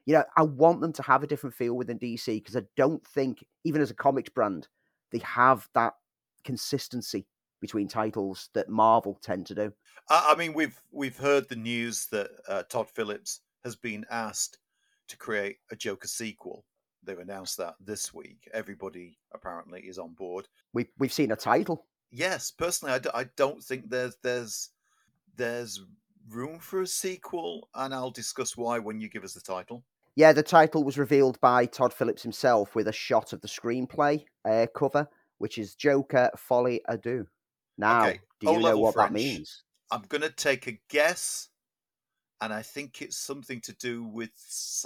You 0.06 0.16
know, 0.16 0.26
I 0.36 0.44
want 0.44 0.82
them 0.82 0.92
to 0.94 1.04
have 1.04 1.24
a 1.24 1.28
different 1.28 1.56
feel 1.56 1.76
within 1.76 2.00
DC 2.00 2.26
because 2.26 2.58
I 2.58 2.64
don't 2.76 3.06
think, 3.08 3.46
even 3.64 3.82
as 3.82 3.92
a 3.92 3.96
comics 3.96 4.30
brand, 4.30 4.68
they 5.12 5.20
have 5.20 5.70
that 5.74 5.94
consistency 6.44 7.26
between 7.64 7.88
titles 7.88 8.50
that 8.54 8.68
Marvel 8.68 9.18
tend 9.24 9.46
to 9.46 9.56
do. 9.56 9.74
I, 10.10 10.36
mean, 10.38 10.54
we've 10.54 10.78
we've 10.92 11.18
heard 11.18 11.48
the 11.48 11.56
news 11.56 12.08
that 12.08 12.30
uh, 12.46 12.64
Todd 12.64 12.90
Phillips 12.90 13.40
has 13.64 13.78
been 13.78 14.06
asked 14.12 14.60
to 15.08 15.16
create 15.16 15.60
a 15.72 15.76
Joker 15.78 16.10
sequel. 16.10 16.66
They've 17.06 17.18
announced 17.18 17.58
that 17.60 17.76
this 17.80 18.14
week. 18.14 18.50
Everybody 18.54 19.18
apparently 19.34 19.80
is 19.80 19.98
on 19.98 20.14
board. 20.14 20.50
We've 20.74 20.90
we've 21.00 21.14
seen 21.14 21.32
a 21.32 21.38
title. 21.38 21.86
Yes, 22.12 22.52
personally, 22.52 22.96
I, 22.96 23.00
d- 23.00 23.10
I 23.14 23.24
don't 23.38 23.64
think 23.64 23.90
there's 23.90 24.18
there's 24.22 24.72
there's 25.38 25.82
room 26.30 26.60
for 26.60 26.82
a 26.82 26.88
sequel, 26.88 27.70
and 27.74 27.94
I'll 27.94 28.12
discuss 28.12 28.58
why 28.58 28.78
when 28.80 29.00
you 29.00 29.08
give 29.08 29.24
us 29.24 29.34
the 29.34 29.40
title. 29.40 29.86
Yeah, 30.18 30.34
the 30.34 30.44
title 30.44 30.84
was 30.84 30.98
revealed 30.98 31.40
by 31.40 31.66
Todd 31.66 31.94
Phillips 31.94 32.24
himself 32.24 32.76
with 32.76 32.90
a 32.90 32.94
shot 32.94 33.32
of 33.32 33.40
the 33.40 33.48
screenplay 33.48 34.26
uh, 34.44 34.68
cover, 34.76 35.08
which 35.38 35.58
is 35.58 35.76
Joker 35.76 36.30
Folie 36.38 36.82
à 36.90 37.02
Deux. 37.02 37.26
Now, 37.78 38.08
Okay, 38.08 38.20
do 38.40 38.52
you 38.52 38.60
know 38.60 38.78
what 38.78 38.96
that 38.96 39.12
means? 39.12 39.64
I'm 39.92 40.04
going 40.10 40.22
to 40.22 40.30
take 40.30 40.68
a 40.68 40.80
guess, 40.90 41.50
and 42.42 42.54
I 42.54 42.62
think 42.62 43.02
it's 43.02 43.18
something 43.18 43.62
to 43.62 43.74
do 43.74 44.04
with 44.04 44.32
psychosis. 44.36 44.82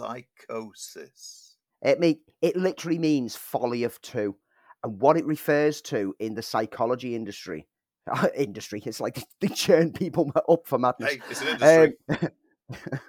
It 1.81 1.99
me 1.99 2.21
it 2.41 2.55
literally 2.55 2.99
means 2.99 3.35
folly 3.35 3.83
of 3.83 4.01
two, 4.01 4.35
and 4.83 4.99
what 4.99 5.17
it 5.17 5.25
refers 5.25 5.81
to 5.83 6.15
in 6.19 6.33
the 6.35 6.41
psychology 6.41 7.15
industry. 7.15 7.67
industry, 8.35 8.81
it's 8.85 9.01
like 9.01 9.23
they 9.41 9.49
churn 9.49 9.91
people 9.91 10.31
up 10.49 10.65
for 10.65 10.79
madness. 10.79 11.13
Hey, 11.13 11.21
it's 11.29 11.41
an 11.41 11.47
industry. 11.47 11.97
Um, 12.09 12.17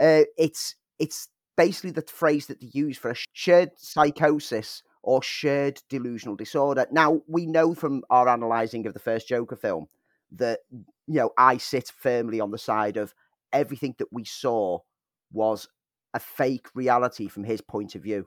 uh, 0.00 0.22
it's 0.36 0.74
it's 0.98 1.28
basically 1.56 1.90
the 1.90 2.02
phrase 2.02 2.46
that 2.46 2.60
they 2.60 2.70
use 2.72 2.96
for 2.96 3.10
a 3.10 3.16
shared 3.32 3.70
psychosis 3.76 4.82
or 5.02 5.22
shared 5.22 5.82
delusional 5.88 6.36
disorder. 6.36 6.86
Now 6.90 7.22
we 7.26 7.46
know 7.46 7.74
from 7.74 8.02
our 8.10 8.28
analysing 8.28 8.86
of 8.86 8.94
the 8.94 9.00
first 9.00 9.28
Joker 9.28 9.56
film 9.56 9.86
that 10.32 10.60
you 10.70 10.84
know 11.08 11.30
I 11.36 11.58
sit 11.58 11.90
firmly 11.96 12.40
on 12.40 12.50
the 12.50 12.58
side 12.58 12.96
of 12.96 13.14
everything 13.52 13.94
that 13.98 14.12
we 14.12 14.24
saw 14.24 14.78
was 15.32 15.68
a 16.14 16.20
fake 16.20 16.68
reality 16.74 17.28
from 17.28 17.44
his 17.44 17.60
point 17.60 17.94
of 17.94 18.02
view. 18.02 18.26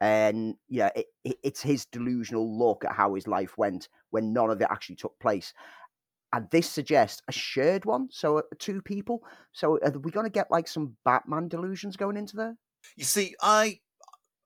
And 0.00 0.56
yeah, 0.68 0.90
it, 0.96 1.06
it, 1.24 1.36
it's 1.44 1.62
his 1.62 1.86
delusional 1.86 2.58
look 2.58 2.84
at 2.84 2.92
how 2.92 3.14
his 3.14 3.28
life 3.28 3.56
went 3.56 3.88
when 4.10 4.32
none 4.32 4.50
of 4.50 4.60
it 4.60 4.66
actually 4.68 4.96
took 4.96 5.16
place 5.20 5.52
and 6.32 6.48
this 6.50 6.68
suggests 6.68 7.22
a 7.28 7.32
shared 7.32 7.84
one, 7.84 8.08
so 8.10 8.38
uh, 8.38 8.42
two 8.58 8.80
people. 8.80 9.22
So 9.52 9.78
are 9.82 9.90
we 9.90 10.10
going 10.10 10.24
to 10.24 10.30
get 10.30 10.50
like 10.50 10.66
some 10.66 10.96
Batman 11.04 11.48
delusions 11.48 11.96
going 11.96 12.16
into 12.16 12.36
there? 12.36 12.56
You 12.96 13.04
see, 13.04 13.34
I 13.40 13.80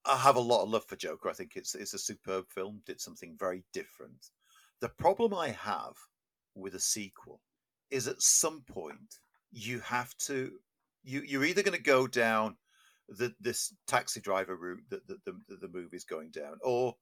I 0.06 0.16
have 0.16 0.36
a 0.36 0.40
lot 0.40 0.62
of 0.62 0.70
love 0.70 0.84
for 0.84 0.96
Joker. 0.96 1.28
I 1.28 1.32
think 1.32 1.52
it's 1.56 1.74
it's 1.74 1.94
a 1.94 1.98
superb 1.98 2.46
film. 2.48 2.82
Did 2.86 3.00
something 3.00 3.36
very 3.38 3.64
different. 3.72 4.30
The 4.80 4.88
problem 4.88 5.34
I 5.34 5.50
have 5.50 5.94
with 6.54 6.74
a 6.74 6.80
sequel 6.80 7.40
is 7.90 8.08
at 8.08 8.22
some 8.22 8.62
point 8.62 9.18
you 9.50 9.80
have 9.80 10.16
to 10.18 10.52
you 11.02 11.22
you're 11.22 11.44
either 11.44 11.62
going 11.62 11.76
to 11.76 11.82
go 11.82 12.06
down 12.06 12.56
the 13.08 13.34
this 13.40 13.74
taxi 13.86 14.20
driver 14.20 14.56
route 14.56 14.82
that 14.90 15.06
the, 15.06 15.18
the, 15.24 15.56
the 15.56 15.68
movie 15.68 15.96
is 15.96 16.04
going 16.04 16.30
down, 16.30 16.58
or 16.62 16.96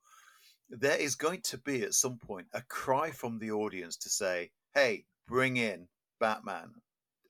there 0.69 0.99
is 0.99 1.15
going 1.15 1.41
to 1.43 1.59
be 1.59 1.83
at 1.83 1.95
some 1.95 2.19
point 2.19 2.47
a 2.53 2.63
cry 2.63 3.11
from 3.11 3.39
the 3.39 3.51
audience 3.51 3.97
to 3.97 4.11
say, 4.11 4.51
"Hey, 4.75 5.07
bring 5.27 5.57
in 5.57 5.89
Batman, 6.21 6.71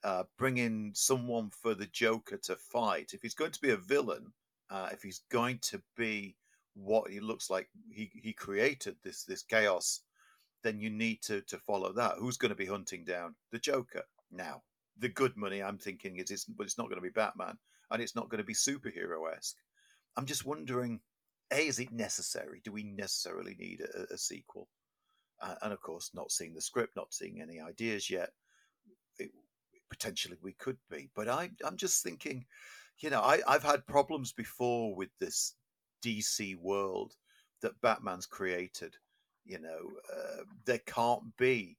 uh, 0.02 0.24
bring 0.38 0.58
in 0.58 0.92
someone 0.94 1.50
for 1.50 1.74
the 1.74 1.86
Joker 1.86 2.36
to 2.44 2.56
fight. 2.56 3.12
If 3.12 3.22
he's 3.22 3.34
going 3.34 3.52
to 3.52 3.60
be 3.60 3.70
a 3.70 3.76
villain, 3.76 4.32
uh, 4.70 4.88
if 4.92 5.02
he's 5.02 5.22
going 5.30 5.58
to 5.62 5.82
be 5.96 6.36
what 6.74 7.10
he 7.10 7.20
looks 7.20 7.50
like 7.50 7.68
he, 7.90 8.10
he 8.22 8.32
created 8.32 8.96
this 9.02 9.24
this 9.24 9.42
chaos, 9.42 10.00
then 10.62 10.80
you 10.80 10.90
need 10.90 11.22
to 11.22 11.40
to 11.42 11.58
follow 11.58 11.92
that. 11.92 12.16
Who's 12.18 12.36
going 12.36 12.50
to 12.50 12.56
be 12.56 12.66
hunting 12.66 13.04
down 13.04 13.34
the 13.52 13.58
Joker 13.58 14.02
now? 14.30 14.62
The 14.98 15.08
good 15.08 15.36
money, 15.36 15.62
I'm 15.62 15.78
thinking, 15.78 16.16
is 16.16 16.30
it's 16.30 16.44
but 16.44 16.64
it's 16.64 16.78
not 16.78 16.88
going 16.88 16.96
to 16.96 17.02
be 17.02 17.10
Batman, 17.10 17.58
and 17.90 18.02
it's 18.02 18.16
not 18.16 18.28
going 18.28 18.38
to 18.38 18.44
be 18.44 18.54
superhero 18.54 19.34
esque. 19.36 19.56
I'm 20.16 20.26
just 20.26 20.46
wondering, 20.46 21.00
a 21.52 21.66
is 21.66 21.78
it 21.78 21.92
necessary? 21.92 22.60
Do 22.64 22.72
we 22.72 22.84
necessarily 22.84 23.56
need 23.58 23.80
a, 23.80 24.14
a 24.14 24.18
sequel? 24.18 24.68
Uh, 25.40 25.56
and 25.62 25.72
of 25.72 25.80
course, 25.80 26.10
not 26.14 26.30
seeing 26.30 26.54
the 26.54 26.60
script, 26.60 26.96
not 26.96 27.12
seeing 27.12 27.40
any 27.42 27.60
ideas 27.60 28.08
yet. 28.08 28.30
It, 29.18 29.30
potentially 29.90 30.36
we 30.42 30.52
could 30.54 30.78
be, 30.90 31.10
but 31.14 31.28
I, 31.28 31.50
I'm 31.64 31.76
just 31.76 32.02
thinking, 32.02 32.46
you 32.98 33.10
know, 33.10 33.20
I, 33.20 33.40
I've 33.46 33.62
had 33.62 33.86
problems 33.86 34.32
before 34.32 34.94
with 34.94 35.10
this 35.20 35.54
DC 36.04 36.56
world 36.56 37.14
that 37.62 37.80
Batman's 37.80 38.26
created. 38.26 38.96
You 39.44 39.58
know, 39.60 39.90
uh, 40.12 40.44
there 40.64 40.80
can't 40.86 41.36
be 41.36 41.76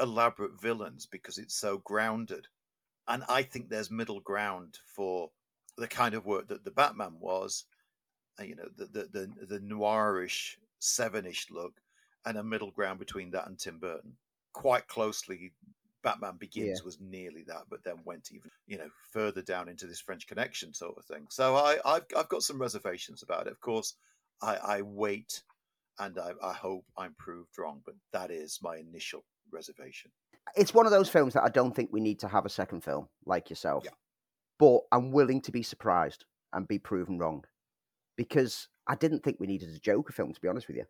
elaborate 0.00 0.60
villains 0.60 1.06
because 1.06 1.38
it's 1.38 1.56
so 1.56 1.78
grounded. 1.78 2.46
And 3.08 3.22
I 3.28 3.42
think 3.42 3.68
there's 3.68 3.90
middle 3.90 4.20
ground 4.20 4.78
for 4.86 5.30
the 5.76 5.88
kind 5.88 6.14
of 6.14 6.24
work 6.24 6.48
that 6.48 6.64
the 6.64 6.70
Batman 6.70 7.14
was, 7.20 7.64
uh, 8.38 8.44
you 8.44 8.56
know, 8.56 8.68
the 8.76 8.86
the 8.86 9.08
the, 9.12 9.46
the 9.46 9.60
noirish, 9.60 10.56
sevenish 10.80 11.50
look, 11.50 11.80
and 12.24 12.38
a 12.38 12.44
middle 12.44 12.70
ground 12.70 12.98
between 12.98 13.30
that 13.32 13.46
and 13.46 13.58
Tim 13.58 13.78
Burton. 13.78 14.16
Quite 14.52 14.86
closely 14.86 15.52
Batman 16.04 16.36
Begins 16.38 16.80
yeah. 16.80 16.84
was 16.84 16.98
nearly 17.00 17.42
that, 17.48 17.62
but 17.68 17.82
then 17.82 17.96
went 18.04 18.30
even 18.32 18.50
you 18.66 18.78
know 18.78 18.88
further 19.10 19.42
down 19.42 19.68
into 19.68 19.86
this 19.86 20.00
French 20.00 20.26
Connection 20.28 20.72
sort 20.72 20.96
of 20.96 21.04
thing. 21.06 21.26
So 21.30 21.56
I 21.56 21.78
I've 21.84 22.04
I've 22.16 22.28
got 22.28 22.42
some 22.42 22.60
reservations 22.60 23.22
about 23.24 23.46
it. 23.48 23.52
Of 23.52 23.60
course, 23.60 23.94
I, 24.40 24.56
I 24.56 24.82
wait 24.82 25.42
and 25.98 26.18
I, 26.18 26.32
I 26.42 26.52
hope 26.52 26.84
I'm 26.96 27.14
proved 27.18 27.58
wrong, 27.58 27.80
but 27.84 27.94
that 28.12 28.30
is 28.30 28.58
my 28.62 28.76
initial 28.76 29.24
reservation. 29.52 30.10
It's 30.56 30.74
one 30.74 30.86
of 30.86 30.92
those 30.92 31.08
films 31.08 31.34
that 31.34 31.44
I 31.44 31.48
don't 31.48 31.74
think 31.74 31.90
we 31.92 32.00
need 32.00 32.20
to 32.20 32.28
have 32.28 32.44
a 32.44 32.50
second 32.50 32.82
film 32.82 33.08
like 33.24 33.48
yourself. 33.48 33.84
Yeah. 33.84 33.92
But 34.58 34.80
I'm 34.92 35.10
willing 35.10 35.40
to 35.42 35.52
be 35.52 35.62
surprised 35.62 36.24
and 36.52 36.68
be 36.68 36.78
proven 36.78 37.18
wrong 37.18 37.44
because 38.16 38.68
I 38.86 38.94
didn't 38.94 39.20
think 39.24 39.38
we 39.40 39.46
needed 39.46 39.70
a 39.70 39.78
Joker 39.78 40.12
film, 40.12 40.32
to 40.32 40.40
be 40.40 40.48
honest 40.48 40.68
with 40.68 40.76
you. 40.76 40.84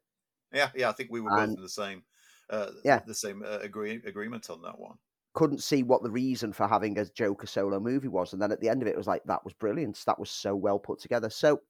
Yeah, 0.52 0.70
yeah, 0.74 0.88
I 0.88 0.92
think 0.92 1.10
we 1.10 1.20
were 1.20 1.30
both 1.30 1.48
in 1.48 1.62
the 1.62 1.68
same, 1.68 2.02
uh, 2.50 2.70
yeah, 2.84 3.00
the 3.06 3.14
same 3.14 3.42
uh, 3.44 3.58
agree, 3.60 4.00
agreement 4.04 4.50
on 4.50 4.62
that 4.62 4.78
one. 4.78 4.96
Couldn't 5.34 5.62
see 5.62 5.82
what 5.82 6.02
the 6.02 6.10
reason 6.10 6.52
for 6.52 6.68
having 6.68 6.98
a 6.98 7.04
Joker 7.04 7.46
solo 7.46 7.80
movie 7.80 8.08
was, 8.08 8.32
and 8.32 8.40
then 8.40 8.52
at 8.52 8.60
the 8.60 8.68
end 8.68 8.82
of 8.82 8.88
it, 8.88 8.92
it 8.92 8.96
was 8.96 9.06
like 9.06 9.22
that 9.24 9.44
was 9.44 9.54
brilliant. 9.54 10.02
That 10.06 10.18
was 10.18 10.30
so 10.30 10.54
well 10.54 10.78
put 10.78 11.00
together. 11.00 11.30
So 11.30 11.60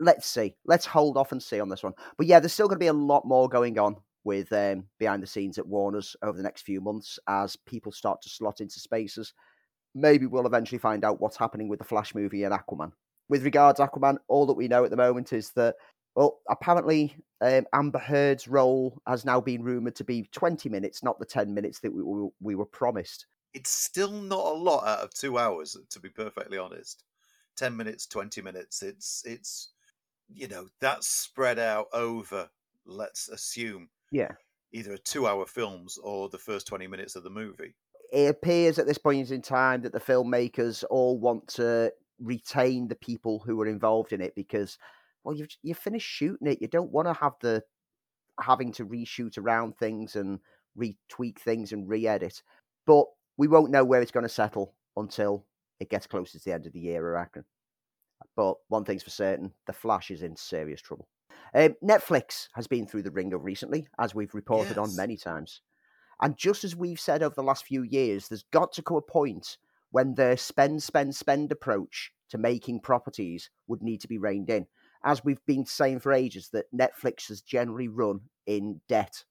let's 0.00 0.26
see. 0.26 0.56
Let's 0.66 0.86
hold 0.86 1.16
off 1.16 1.32
and 1.32 1.42
see 1.42 1.60
on 1.60 1.68
this 1.68 1.82
one. 1.82 1.94
But 2.18 2.26
yeah, 2.26 2.40
there's 2.40 2.52
still 2.52 2.68
going 2.68 2.76
to 2.76 2.84
be 2.84 2.88
a 2.88 2.92
lot 2.92 3.26
more 3.26 3.48
going 3.48 3.78
on 3.78 3.96
with 4.24 4.52
um, 4.52 4.84
behind 4.98 5.22
the 5.22 5.26
scenes 5.26 5.58
at 5.58 5.66
Warner's 5.66 6.16
over 6.22 6.36
the 6.36 6.42
next 6.42 6.62
few 6.62 6.80
months 6.80 7.18
as 7.28 7.56
people 7.56 7.92
start 7.92 8.22
to 8.22 8.28
slot 8.28 8.60
into 8.60 8.80
spaces. 8.80 9.32
Maybe 9.94 10.26
we'll 10.26 10.46
eventually 10.46 10.78
find 10.78 11.04
out 11.04 11.20
what's 11.20 11.36
happening 11.36 11.68
with 11.68 11.78
the 11.78 11.84
Flash 11.84 12.14
movie 12.14 12.44
and 12.44 12.54
Aquaman. 12.54 12.92
With 13.28 13.44
regards 13.44 13.78
to 13.78 13.86
Aquaman, 13.86 14.16
all 14.28 14.46
that 14.46 14.54
we 14.54 14.66
know 14.66 14.84
at 14.84 14.90
the 14.90 14.96
moment 14.96 15.32
is 15.32 15.50
that, 15.52 15.76
well, 16.14 16.40
apparently 16.48 17.16
um, 17.40 17.66
Amber 17.72 17.98
Heard's 17.98 18.48
role 18.48 19.00
has 19.06 19.24
now 19.24 19.40
been 19.40 19.62
rumored 19.62 19.96
to 19.96 20.04
be 20.04 20.28
20 20.32 20.68
minutes, 20.68 21.02
not 21.02 21.18
the 21.18 21.26
10 21.26 21.52
minutes 21.52 21.80
that 21.80 21.92
we, 21.92 22.02
we, 22.02 22.28
we 22.40 22.54
were 22.54 22.66
promised. 22.66 23.26
It's 23.52 23.70
still 23.70 24.10
not 24.10 24.46
a 24.46 24.58
lot 24.58 24.86
out 24.86 25.00
of 25.00 25.14
two 25.14 25.38
hours, 25.38 25.76
to 25.90 26.00
be 26.00 26.08
perfectly 26.08 26.58
honest. 26.58 27.04
10 27.56 27.76
minutes, 27.76 28.06
20 28.06 28.42
minutes. 28.42 28.82
It's, 28.82 29.22
it's, 29.24 29.70
you 30.28 30.48
know, 30.48 30.68
that's 30.80 31.06
spread 31.06 31.58
out 31.58 31.86
over, 31.92 32.48
let's 32.86 33.28
assume, 33.28 33.88
yeah, 34.10 34.32
either 34.72 34.94
a 34.94 34.98
two 34.98 35.26
hour 35.26 35.46
films 35.46 35.98
or 36.02 36.28
the 36.28 36.38
first 36.38 36.66
20 36.66 36.86
minutes 36.86 37.16
of 37.16 37.22
the 37.22 37.30
movie. 37.30 37.74
It 38.12 38.30
appears 38.30 38.78
at 38.78 38.86
this 38.86 38.98
point 38.98 39.30
in 39.30 39.42
time 39.42 39.82
that 39.82 39.92
the 39.92 40.00
filmmakers 40.00 40.84
all 40.90 41.18
want 41.18 41.48
to 41.48 41.92
retain 42.20 42.88
the 42.88 42.96
people 42.96 43.40
who 43.44 43.56
were 43.56 43.66
involved 43.66 44.12
in 44.12 44.20
it 44.20 44.34
because, 44.34 44.78
well, 45.24 45.36
you've, 45.36 45.48
you 45.62 45.74
finished 45.74 46.08
shooting 46.08 46.46
it. 46.46 46.60
You 46.60 46.68
don't 46.68 46.92
want 46.92 47.08
to 47.08 47.14
have 47.14 47.34
the 47.40 47.62
having 48.40 48.72
to 48.72 48.86
reshoot 48.86 49.38
around 49.38 49.76
things 49.76 50.16
and 50.16 50.38
retweak 50.78 51.38
things 51.38 51.72
and 51.72 51.88
re-edit. 51.88 52.42
But 52.86 53.06
we 53.36 53.48
won't 53.48 53.70
know 53.70 53.84
where 53.84 54.02
it's 54.02 54.10
going 54.10 54.24
to 54.24 54.28
settle 54.28 54.74
until 54.96 55.46
it 55.80 55.90
gets 55.90 56.06
closer 56.06 56.38
to 56.38 56.44
the 56.44 56.52
end 56.52 56.66
of 56.66 56.72
the 56.72 56.80
year, 56.80 57.16
I 57.16 57.20
reckon. 57.20 57.44
But 58.36 58.56
one 58.68 58.84
thing's 58.84 59.02
for 59.02 59.10
certain 59.10 59.52
the 59.66 59.72
Flash 59.72 60.10
is 60.10 60.22
in 60.22 60.36
serious 60.36 60.80
trouble. 60.80 61.08
Um, 61.54 61.74
Netflix 61.82 62.48
has 62.54 62.66
been 62.66 62.86
through 62.86 63.02
the 63.02 63.10
ringer 63.10 63.38
recently, 63.38 63.86
as 63.98 64.14
we've 64.14 64.34
reported 64.34 64.76
yes. 64.76 64.78
on 64.78 64.96
many 64.96 65.16
times. 65.16 65.60
And 66.20 66.36
just 66.36 66.64
as 66.64 66.76
we've 66.76 67.00
said 67.00 67.22
over 67.22 67.34
the 67.34 67.42
last 67.42 67.64
few 67.64 67.82
years, 67.82 68.28
there's 68.28 68.44
got 68.52 68.72
to 68.72 68.82
come 68.82 68.96
a 68.96 69.02
point 69.02 69.58
when 69.90 70.14
the 70.14 70.36
spend, 70.36 70.82
spend, 70.82 71.14
spend 71.14 71.52
approach 71.52 72.12
to 72.30 72.38
making 72.38 72.80
properties 72.80 73.50
would 73.68 73.82
need 73.82 74.00
to 74.00 74.08
be 74.08 74.18
reined 74.18 74.50
in. 74.50 74.66
As 75.04 75.24
we've 75.24 75.44
been 75.46 75.66
saying 75.66 76.00
for 76.00 76.12
ages, 76.12 76.48
that 76.52 76.66
Netflix 76.74 77.28
has 77.28 77.42
generally 77.42 77.88
run 77.88 78.20
in 78.46 78.80
debt 78.88 79.24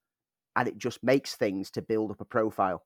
and 0.56 0.68
it 0.68 0.78
just 0.78 1.04
makes 1.04 1.36
things 1.36 1.72
to 1.72 1.82
build 1.82 2.12
up 2.12 2.22
a 2.22 2.26
profile. 2.26 2.84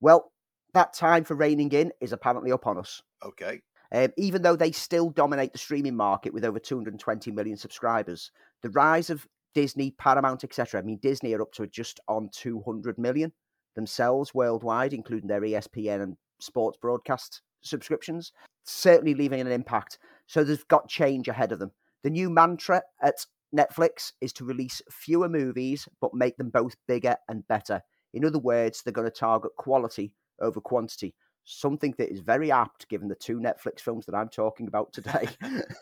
Well, 0.00 0.32
that 0.74 0.92
time 0.92 1.24
for 1.24 1.34
reining 1.34 1.72
in 1.72 1.92
is 2.00 2.12
apparently 2.12 2.50
upon 2.50 2.78
us. 2.78 3.02
Okay. 3.24 3.60
Um, 3.90 4.08
even 4.18 4.42
though 4.42 4.56
they 4.56 4.72
still 4.72 5.08
dominate 5.08 5.52
the 5.52 5.58
streaming 5.58 5.96
market 5.96 6.34
with 6.34 6.44
over 6.44 6.58
220 6.58 7.30
million 7.32 7.56
subscribers, 7.56 8.30
the 8.62 8.70
rise 8.70 9.08
of 9.08 9.26
Disney, 9.54 9.92
Paramount, 9.92 10.44
etc. 10.44 10.80
I 10.80 10.84
mean, 10.84 10.98
Disney 11.00 11.34
are 11.34 11.42
up 11.42 11.52
to 11.52 11.66
just 11.66 12.00
on 12.06 12.28
200 12.32 12.98
million 12.98 13.32
themselves 13.74 14.34
worldwide, 14.34 14.92
including 14.92 15.28
their 15.28 15.40
ESPN 15.40 16.02
and 16.02 16.16
sports 16.40 16.76
broadcast 16.80 17.40
subscriptions, 17.62 18.32
certainly 18.64 19.14
leaving 19.14 19.40
an 19.40 19.50
impact. 19.50 19.98
So 20.26 20.44
they've 20.44 20.68
got 20.68 20.88
change 20.88 21.28
ahead 21.28 21.52
of 21.52 21.58
them. 21.58 21.72
The 22.02 22.10
new 22.10 22.30
mantra 22.30 22.82
at 23.02 23.26
Netflix 23.56 24.12
is 24.20 24.32
to 24.34 24.44
release 24.44 24.82
fewer 24.90 25.28
movies, 25.28 25.88
but 26.00 26.14
make 26.14 26.36
them 26.36 26.50
both 26.50 26.76
bigger 26.86 27.16
and 27.28 27.46
better. 27.48 27.82
In 28.14 28.24
other 28.24 28.38
words, 28.38 28.82
they're 28.82 28.92
going 28.92 29.10
to 29.10 29.10
target 29.10 29.52
quality 29.56 30.12
over 30.40 30.60
quantity 30.60 31.14
something 31.48 31.94
that 31.98 32.12
is 32.12 32.20
very 32.20 32.52
apt 32.52 32.88
given 32.88 33.08
the 33.08 33.14
two 33.14 33.38
Netflix 33.38 33.80
films 33.80 34.06
that 34.06 34.14
I'm 34.14 34.28
talking 34.28 34.68
about 34.68 34.92
today. 34.92 35.28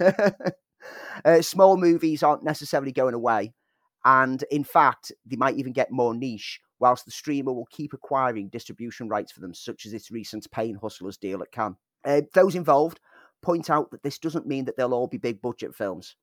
uh, 1.25 1.43
small 1.43 1.77
movies 1.77 2.23
aren't 2.23 2.45
necessarily 2.45 2.93
going 2.93 3.15
away. 3.15 3.53
And 4.05 4.45
in 4.51 4.63
fact, 4.63 5.11
they 5.27 5.37
might 5.37 5.57
even 5.57 5.73
get 5.73 5.91
more 5.91 6.15
niche, 6.15 6.61
whilst 6.79 7.05
the 7.05 7.11
streamer 7.11 7.53
will 7.53 7.67
keep 7.73 7.93
acquiring 7.93 8.49
distribution 8.49 9.09
rights 9.09 9.33
for 9.33 9.41
them, 9.41 9.53
such 9.53 9.85
as 9.85 9.93
its 9.93 10.13
recent 10.13 10.49
Pain 10.53 10.79
Hustlers 10.81 11.17
deal 11.17 11.43
at 11.43 11.51
Cannes. 11.51 11.77
Uh, 12.05 12.21
those 12.35 12.55
involved 12.55 13.01
point 13.43 13.71
out 13.71 13.91
that 13.91 14.03
this 14.03 14.19
doesn't 14.19 14.47
mean 14.47 14.65
that 14.65 14.77
they'll 14.77 14.95
all 14.95 15.07
be 15.07 15.19
big 15.19 15.41
budget 15.41 15.75
films. 15.75 16.17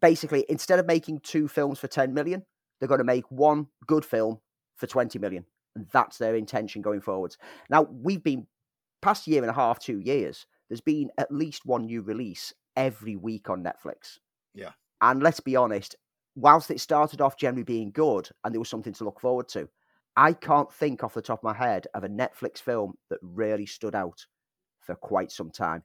Basically, 0.00 0.44
instead 0.48 0.78
of 0.78 0.86
making 0.86 1.20
two 1.20 1.48
films 1.48 1.78
for 1.78 1.88
10 1.88 2.14
million, 2.14 2.44
they're 2.78 2.88
going 2.88 2.98
to 2.98 3.04
make 3.04 3.30
one 3.30 3.66
good 3.86 4.04
film 4.04 4.40
for 4.76 4.86
20 4.86 5.18
million. 5.18 5.44
And 5.74 5.86
that's 5.92 6.18
their 6.18 6.34
intention 6.34 6.82
going 6.82 7.00
forwards. 7.00 7.36
Now, 7.68 7.88
we've 7.90 8.22
been 8.22 8.46
past 9.02 9.26
year 9.26 9.42
and 9.42 9.50
a 9.50 9.54
half, 9.54 9.78
two 9.78 9.98
years, 9.98 10.46
there's 10.68 10.80
been 10.80 11.10
at 11.18 11.32
least 11.32 11.64
one 11.64 11.86
new 11.86 12.02
release 12.02 12.52
every 12.76 13.16
week 13.16 13.48
on 13.50 13.64
Netflix. 13.64 14.18
Yeah. 14.54 14.72
And 15.00 15.22
let's 15.22 15.40
be 15.40 15.56
honest, 15.56 15.96
whilst 16.34 16.70
it 16.70 16.80
started 16.80 17.20
off 17.20 17.36
generally 17.36 17.64
being 17.64 17.90
good 17.90 18.28
and 18.44 18.52
there 18.52 18.60
was 18.60 18.68
something 18.68 18.92
to 18.94 19.04
look 19.04 19.20
forward 19.20 19.48
to, 19.48 19.68
I 20.16 20.32
can't 20.32 20.72
think 20.72 21.04
off 21.04 21.14
the 21.14 21.22
top 21.22 21.40
of 21.40 21.44
my 21.44 21.54
head 21.54 21.86
of 21.94 22.04
a 22.04 22.08
Netflix 22.08 22.58
film 22.58 22.94
that 23.08 23.20
really 23.22 23.66
stood 23.66 23.94
out 23.94 24.26
for 24.80 24.94
quite 24.94 25.30
some 25.30 25.50
time. 25.50 25.84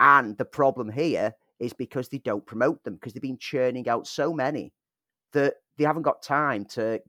And 0.00 0.36
the 0.36 0.44
problem 0.44 0.90
here 0.90 1.34
is 1.58 1.72
because 1.72 2.08
they 2.08 2.18
don't 2.18 2.46
promote 2.46 2.84
them 2.84 2.94
because 2.94 3.12
they've 3.12 3.22
been 3.22 3.38
churning 3.38 3.88
out 3.88 4.06
so 4.06 4.32
many 4.32 4.72
that 5.32 5.54
they 5.78 5.84
haven't 5.84 6.02
got 6.02 6.22
time 6.22 6.64
to 6.64 7.00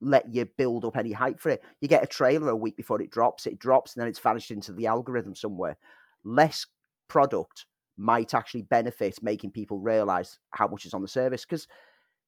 let 0.00 0.32
you 0.32 0.44
build 0.58 0.84
up 0.84 0.96
any 0.96 1.12
hype 1.12 1.40
for 1.40 1.50
it. 1.50 1.62
You 1.80 1.88
get 1.88 2.02
a 2.02 2.06
trailer 2.06 2.50
a 2.50 2.56
week 2.56 2.76
before 2.76 3.00
it 3.00 3.10
drops, 3.10 3.46
it 3.46 3.58
drops, 3.58 3.94
and 3.94 4.02
then 4.02 4.08
it's 4.08 4.18
vanished 4.18 4.50
into 4.50 4.72
the 4.72 4.86
algorithm 4.86 5.34
somewhere. 5.34 5.76
Less 6.24 6.66
product 7.08 7.66
might 7.96 8.34
actually 8.34 8.62
benefit 8.62 9.22
making 9.22 9.52
people 9.52 9.78
realize 9.78 10.38
how 10.50 10.66
much 10.66 10.84
is 10.84 10.94
on 10.94 11.02
the 11.02 11.08
service. 11.08 11.44
Because 11.44 11.66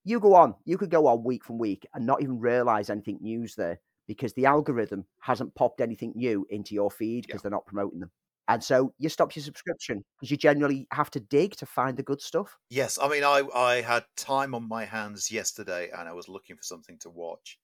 you 0.05 0.21
go 0.21 0.35
on, 0.35 0.55
you 0.65 0.79
could 0.79 0.91
go 0.91 1.07
on 1.07 1.25
week 1.25 1.45
from 1.45 1.59
week 1.59 1.87
and 1.95 2.07
not 2.07 2.23
even 2.23 2.39
realize 2.39 2.89
anything 2.89 3.19
news 3.21 3.55
there 3.57 3.81
because 4.07 4.33
the 4.35 4.47
algorithm 4.47 5.05
hasn't 5.21 5.55
popped 5.55 5.81
anything 5.81 6.13
new 6.15 6.47
into 6.51 6.75
your 6.75 6.91
feed 6.91 7.27
because 7.27 7.41
yeah. 7.41 7.43
they're 7.43 7.51
not 7.51 7.67
promoting 7.67 8.01
them. 8.01 8.11
And 8.49 8.63
so 8.63 8.93
you 8.99 9.09
stop 9.09 9.35
your 9.35 9.43
subscription 9.43 10.05
because 10.19 10.31
you 10.31 10.37
generally 10.37 10.87
have 10.93 11.11
to 11.13 11.21
dig 11.21 11.57
to 11.57 11.67
find 11.67 11.97
the 11.97 12.03
good 12.03 12.21
stuff. 12.21 12.57
Yes, 12.71 12.99
I 13.01 13.09
mean, 13.09 13.25
I 13.25 13.43
I 13.55 13.81
had 13.81 14.05
time 14.17 14.55
on 14.55 14.69
my 14.69 14.85
hands 14.85 15.33
yesterday, 15.33 15.91
and 15.97 16.09
I 16.09 16.13
was 16.13 16.29
looking 16.29 16.57
for 16.57 16.63
something 16.63 16.99
to 17.01 17.11
watch, 17.11 17.59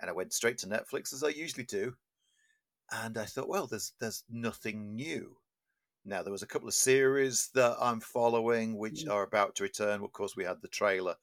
and 0.00 0.08
I 0.08 0.14
went 0.14 0.32
straight 0.32 0.58
to 0.58 0.66
Netflix 0.66 1.12
as 1.12 1.22
I 1.22 1.28
usually 1.28 1.64
do, 1.64 1.94
and 2.90 3.18
I 3.18 3.26
thought, 3.26 3.48
well, 3.48 3.66
there's 3.66 3.92
there's 4.00 4.24
nothing 4.30 4.94
new. 4.94 5.36
Now 6.04 6.22
there 6.22 6.32
was 6.32 6.42
a 6.42 6.46
couple 6.46 6.68
of 6.68 6.74
series 6.74 7.50
that 7.54 7.76
I'm 7.78 8.00
following 8.00 8.76
which 8.78 9.04
mm. 9.04 9.12
are 9.12 9.22
about 9.22 9.54
to 9.56 9.64
return. 9.64 10.02
Of 10.02 10.12
course, 10.12 10.34
we 10.34 10.44
had 10.44 10.62
the 10.62 10.68
trailer 10.68 11.14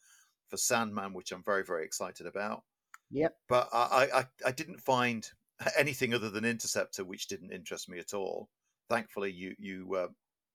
for 0.49 0.57
Sandman, 0.57 1.13
which 1.13 1.31
I'm 1.31 1.43
very 1.43 1.63
very 1.63 1.83
excited 1.83 2.27
about. 2.27 2.63
Yep. 3.09 3.35
But 3.47 3.69
I 3.73 4.07
I, 4.13 4.25
I 4.45 4.51
didn't 4.51 4.81
find 4.81 5.27
anything 5.77 6.13
other 6.13 6.29
than 6.29 6.45
Interceptor, 6.45 7.03
which 7.05 7.27
didn't 7.27 7.53
interest 7.53 7.89
me 7.89 7.97
at 7.97 8.13
all. 8.13 8.49
Thankfully, 8.89 9.31
you 9.31 9.55
you 9.59 9.95
uh, 9.95 10.07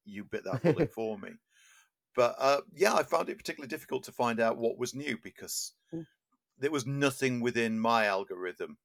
you 0.04 0.24
bit 0.24 0.44
that 0.44 0.62
bullet 0.62 0.92
for 0.94 1.18
me. 1.18 1.30
But 2.14 2.36
uh, 2.38 2.60
yeah, 2.74 2.94
I 2.94 3.02
found 3.02 3.28
it 3.28 3.38
particularly 3.38 3.68
difficult 3.68 4.04
to 4.04 4.12
find 4.12 4.40
out 4.40 4.58
what 4.58 4.78
was 4.78 4.94
new 4.94 5.18
because 5.22 5.72
mm 5.92 6.06
there 6.58 6.70
was 6.70 6.86
nothing 6.86 7.40
within 7.40 7.78
my 7.78 8.06
algorithm 8.06 8.76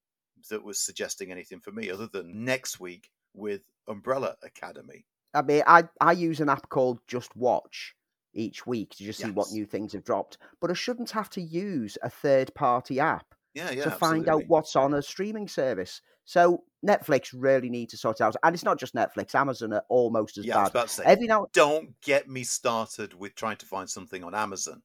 that 0.49 0.63
was 0.63 0.79
suggesting 0.79 1.31
anything 1.31 1.59
for 1.59 1.71
me 1.71 1.89
other 1.89 2.07
than 2.07 2.43
next 2.43 2.79
week 2.79 3.09
with 3.33 3.61
Umbrella 3.87 4.35
Academy. 4.43 5.05
I 5.33 5.41
mean, 5.41 5.63
I, 5.67 5.83
I 6.01 6.13
use 6.13 6.39
an 6.39 6.49
app 6.49 6.69
called 6.69 6.99
Just 7.07 7.35
Watch 7.35 7.95
each 8.33 8.65
week 8.65 8.91
to 8.91 9.03
just 9.03 9.19
yes. 9.19 9.27
see 9.27 9.31
what 9.31 9.51
new 9.51 9.65
things 9.65 9.93
have 9.93 10.03
dropped, 10.03 10.37
but 10.59 10.69
I 10.69 10.73
shouldn't 10.73 11.11
have 11.11 11.29
to 11.31 11.41
use 11.41 11.97
a 12.01 12.09
third 12.09 12.53
party 12.55 12.99
app 12.99 13.28
yeah, 13.53 13.71
yeah, 13.71 13.83
to 13.83 13.91
absolutely. 13.91 13.97
find 13.97 14.29
out 14.29 14.43
what's 14.47 14.75
on 14.75 14.93
a 14.93 15.01
streaming 15.01 15.47
service. 15.47 16.01
So 16.25 16.63
Netflix 16.85 17.33
really 17.35 17.69
need 17.69 17.89
to 17.89 17.97
sort 17.97 18.19
it 18.19 18.23
out, 18.23 18.35
and 18.43 18.53
it's 18.53 18.63
not 18.63 18.79
just 18.79 18.93
Netflix. 18.93 19.33
Amazon 19.35 19.73
are 19.73 19.83
almost 19.89 20.37
as 20.37 20.45
yeah, 20.45 20.69
bad. 20.69 20.89
Say, 20.89 21.03
Every 21.05 21.27
now, 21.27 21.47
don't 21.53 21.99
get 22.01 22.29
me 22.29 22.43
started 22.43 23.13
with 23.13 23.35
trying 23.35 23.57
to 23.57 23.65
find 23.65 23.89
something 23.89 24.23
on 24.23 24.35
Amazon 24.35 24.83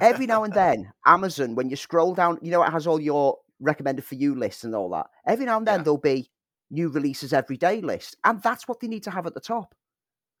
every 0.00 0.26
now 0.26 0.44
and 0.44 0.52
then, 0.54 0.92
Amazon, 1.06 1.54
when 1.54 1.70
you 1.70 1.76
scroll 1.76 2.14
down, 2.14 2.38
you 2.42 2.50
know, 2.50 2.62
it 2.62 2.70
has 2.70 2.86
all 2.86 3.00
your 3.00 3.38
recommended 3.60 4.04
for 4.04 4.14
you 4.14 4.34
lists 4.34 4.64
and 4.64 4.74
all 4.74 4.90
that. 4.90 5.06
Every 5.26 5.46
now 5.46 5.58
and 5.58 5.66
then, 5.66 5.80
yeah. 5.80 5.84
there'll 5.84 5.98
be 5.98 6.30
new 6.70 6.88
releases 6.88 7.32
every 7.32 7.56
day 7.56 7.80
list. 7.80 8.16
And 8.24 8.42
that's 8.42 8.68
what 8.68 8.80
they 8.80 8.88
need 8.88 9.04
to 9.04 9.10
have 9.10 9.26
at 9.26 9.34
the 9.34 9.40
top. 9.40 9.74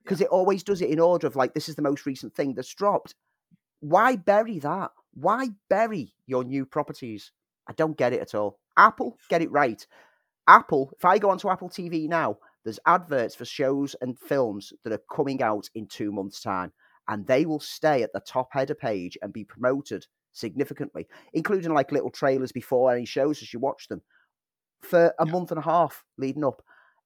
Because 0.02 0.20
yeah. 0.20 0.26
it 0.26 0.30
always 0.30 0.62
does 0.62 0.82
it 0.82 0.90
in 0.90 1.00
order 1.00 1.26
of 1.26 1.36
like, 1.36 1.54
this 1.54 1.68
is 1.68 1.76
the 1.76 1.82
most 1.82 2.06
recent 2.06 2.34
thing 2.34 2.54
that's 2.54 2.74
dropped. 2.74 3.14
Why 3.80 4.16
bury 4.16 4.58
that? 4.60 4.90
Why 5.14 5.50
bury 5.70 6.14
your 6.26 6.44
new 6.44 6.66
properties? 6.66 7.32
I 7.68 7.72
don't 7.72 7.96
get 7.96 8.12
it 8.12 8.20
at 8.20 8.34
all. 8.34 8.58
Apple, 8.76 9.16
get 9.30 9.42
it 9.42 9.50
right. 9.50 9.86
Apple, 10.46 10.92
if 10.96 11.04
I 11.04 11.18
go 11.18 11.30
onto 11.30 11.48
Apple 11.48 11.70
TV 11.70 12.08
now, 12.08 12.38
there's 12.64 12.80
adverts 12.86 13.34
for 13.34 13.44
shows 13.44 13.94
and 14.00 14.18
films 14.18 14.72
that 14.82 14.92
are 14.92 15.02
coming 15.14 15.42
out 15.42 15.68
in 15.74 15.86
two 15.86 16.12
months' 16.12 16.40
time, 16.40 16.72
and 17.08 17.26
they 17.26 17.46
will 17.46 17.60
stay 17.60 18.02
at 18.02 18.12
the 18.12 18.20
top 18.20 18.48
header 18.52 18.74
page 18.74 19.16
and 19.22 19.32
be 19.32 19.44
promoted 19.44 20.06
significantly, 20.32 21.06
including 21.32 21.72
like 21.72 21.92
little 21.92 22.10
trailers 22.10 22.52
before 22.52 22.92
any 22.92 23.04
shows 23.04 23.40
as 23.40 23.52
you 23.52 23.60
watch 23.60 23.88
them 23.88 24.02
for 24.82 25.14
a 25.18 25.26
month 25.26 25.50
and 25.50 25.58
a 25.58 25.62
half 25.62 26.04
leading 26.18 26.44
up. 26.44 26.62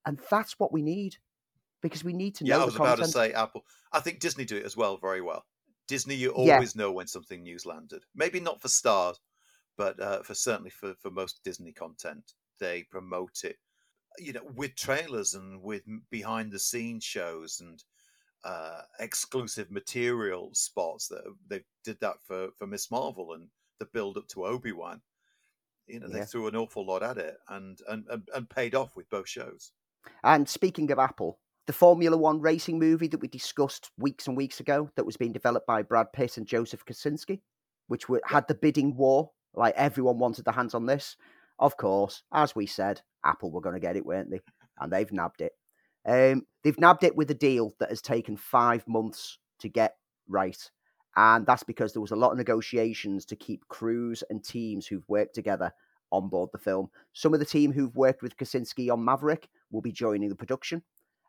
And 0.07 0.19
that's 0.31 0.59
what 0.59 0.73
we 0.73 0.83
need 0.83 1.17
because 1.83 2.03
we 2.03 2.13
need 2.13 2.35
to 2.37 2.45
yeah, 2.45 2.55
know. 2.55 2.59
Yeah, 2.59 2.63
I 2.63 2.67
was 2.67 2.77
about 2.77 2.99
to 2.99 3.07
say 3.07 3.33
Apple. 3.33 3.65
I 3.93 4.01
think 4.01 4.21
Disney 4.21 4.45
do 4.45 4.57
it 4.57 4.65
as 4.65 4.77
well 4.77 4.97
very 4.97 5.21
well. 5.21 5.45
Disney, 5.89 6.15
you 6.15 6.31
always 6.31 6.75
yeah. 6.77 6.83
know 6.83 6.93
when 6.93 7.07
something 7.09 7.43
new's 7.43 7.67
landed. 7.67 8.05
Maybe 8.15 8.39
not 8.39 8.61
for 8.61 8.69
stars, 8.69 9.19
but 9.77 9.99
uh, 10.01 10.23
for 10.23 10.35
certainly 10.35 10.71
for, 10.71 10.95
for 10.95 11.11
most 11.11 11.41
Disney 11.43 11.73
content, 11.73 12.33
they 12.61 12.85
promote 12.85 13.43
it. 13.43 13.57
You 14.19 14.35
know, 14.35 14.43
with 14.55 14.77
trailers 14.77 15.35
and 15.35 15.63
with 15.63 15.83
behind 16.11 16.53
the 16.53 16.59
scenes 16.59 17.05
shows 17.05 17.61
and 17.61 17.83
uh, 18.45 18.83
exclusive 19.01 19.71
material 19.71 20.51
spots 20.53 21.09
that 21.09 21.23
they 21.49 21.63
did 21.85 21.99
that 22.01 22.17
for 22.23 22.49
for 22.57 22.67
Miss 22.67 22.91
Marvel 22.91 23.33
and 23.33 23.49
the 23.79 23.87
build 23.87 24.17
up 24.17 24.29
to 24.29 24.45
Obi 24.45 24.73
Wan. 24.73 25.01
You 25.87 26.01
know, 26.01 26.09
yeah. 26.09 26.19
they 26.19 26.25
threw 26.25 26.49
an 26.49 26.57
awful 26.57 26.87
lot 26.87 27.03
at 27.03 27.19
it 27.19 27.37
and, 27.49 27.79
and 27.89 28.05
and 28.11 28.29
and 28.35 28.51
paid 28.51 28.75
off 28.75 28.95
with 28.95 29.09
both 29.09 29.29
shows. 29.29 29.73
And 30.23 30.49
speaking 30.49 30.91
of 30.91 30.99
Apple, 30.99 31.39
the 31.69 31.73
Formula 31.75 32.17
One 32.17 32.41
racing 32.41 32.79
movie 32.79 33.09
that 33.09 33.21
we 33.21 33.29
discussed 33.29 33.91
weeks 33.99 34.27
and 34.27 34.35
weeks 34.35 34.59
ago, 34.59 34.89
that 34.97 35.05
was 35.05 35.19
being 35.19 35.35
developed 35.35 35.67
by 35.67 35.83
Brad 35.83 36.11
Pitt 36.15 36.39
and 36.39 36.47
Joseph 36.47 36.83
Kosinski, 36.87 37.43
which 37.89 38.09
were, 38.09 38.23
had 38.25 38.49
the 38.49 38.55
bidding 38.55 38.97
war, 38.97 39.31
like 39.53 39.75
everyone 39.77 40.19
wanted 40.19 40.47
their 40.47 40.55
hands 40.55 40.75
on 40.75 40.87
this. 40.87 41.15
Of 41.59 41.77
course, 41.77 42.23
as 42.33 42.57
we 42.57 42.65
said, 42.65 43.03
Apple 43.23 43.51
were 43.51 43.61
going 43.61 43.75
to 43.75 43.81
get 43.81 43.97
it, 43.97 44.07
weren't 44.07 44.31
they? 44.31 44.41
And 44.81 44.91
they've 44.91 45.13
nabbed 45.13 45.43
it. 45.43 45.53
Um, 46.07 46.47
they've 46.65 46.81
nabbed 46.81 47.05
it 47.05 47.15
with 47.15 47.31
a 47.31 47.35
deal 47.35 47.75
that 47.81 47.91
has 47.91 48.01
taken 48.01 48.39
five 48.39 48.89
months 48.89 49.37
to 49.59 49.69
get 49.69 49.97
right. 50.27 50.71
And 51.17 51.45
that's 51.45 51.65
because 51.65 51.93
there 51.93 52.01
was 52.01 52.13
a 52.13 52.17
lot 52.17 52.33
of 52.33 52.39
negotiations 52.39 53.27
to 53.27 53.37
keep 53.37 53.69
crews 53.69 54.25
and 54.31 54.43
teams 54.43 54.87
who've 54.87 55.07
worked 55.07 55.35
together 55.35 55.71
on 56.13 56.31
board 56.31 56.49
the 56.51 56.59
film. 56.59 56.89
Some 57.13 57.35
of 57.35 57.41
the 57.41 57.45
team 57.45 57.73
who've 57.73 57.95
worked 57.95 58.23
with 58.23 58.39
Kosinski 58.39 58.91
on 58.91 59.05
Maverick 59.05 59.51
will 59.71 59.83
be 59.83 59.93
joining 59.93 60.31
the 60.31 60.35
production. 60.35 60.83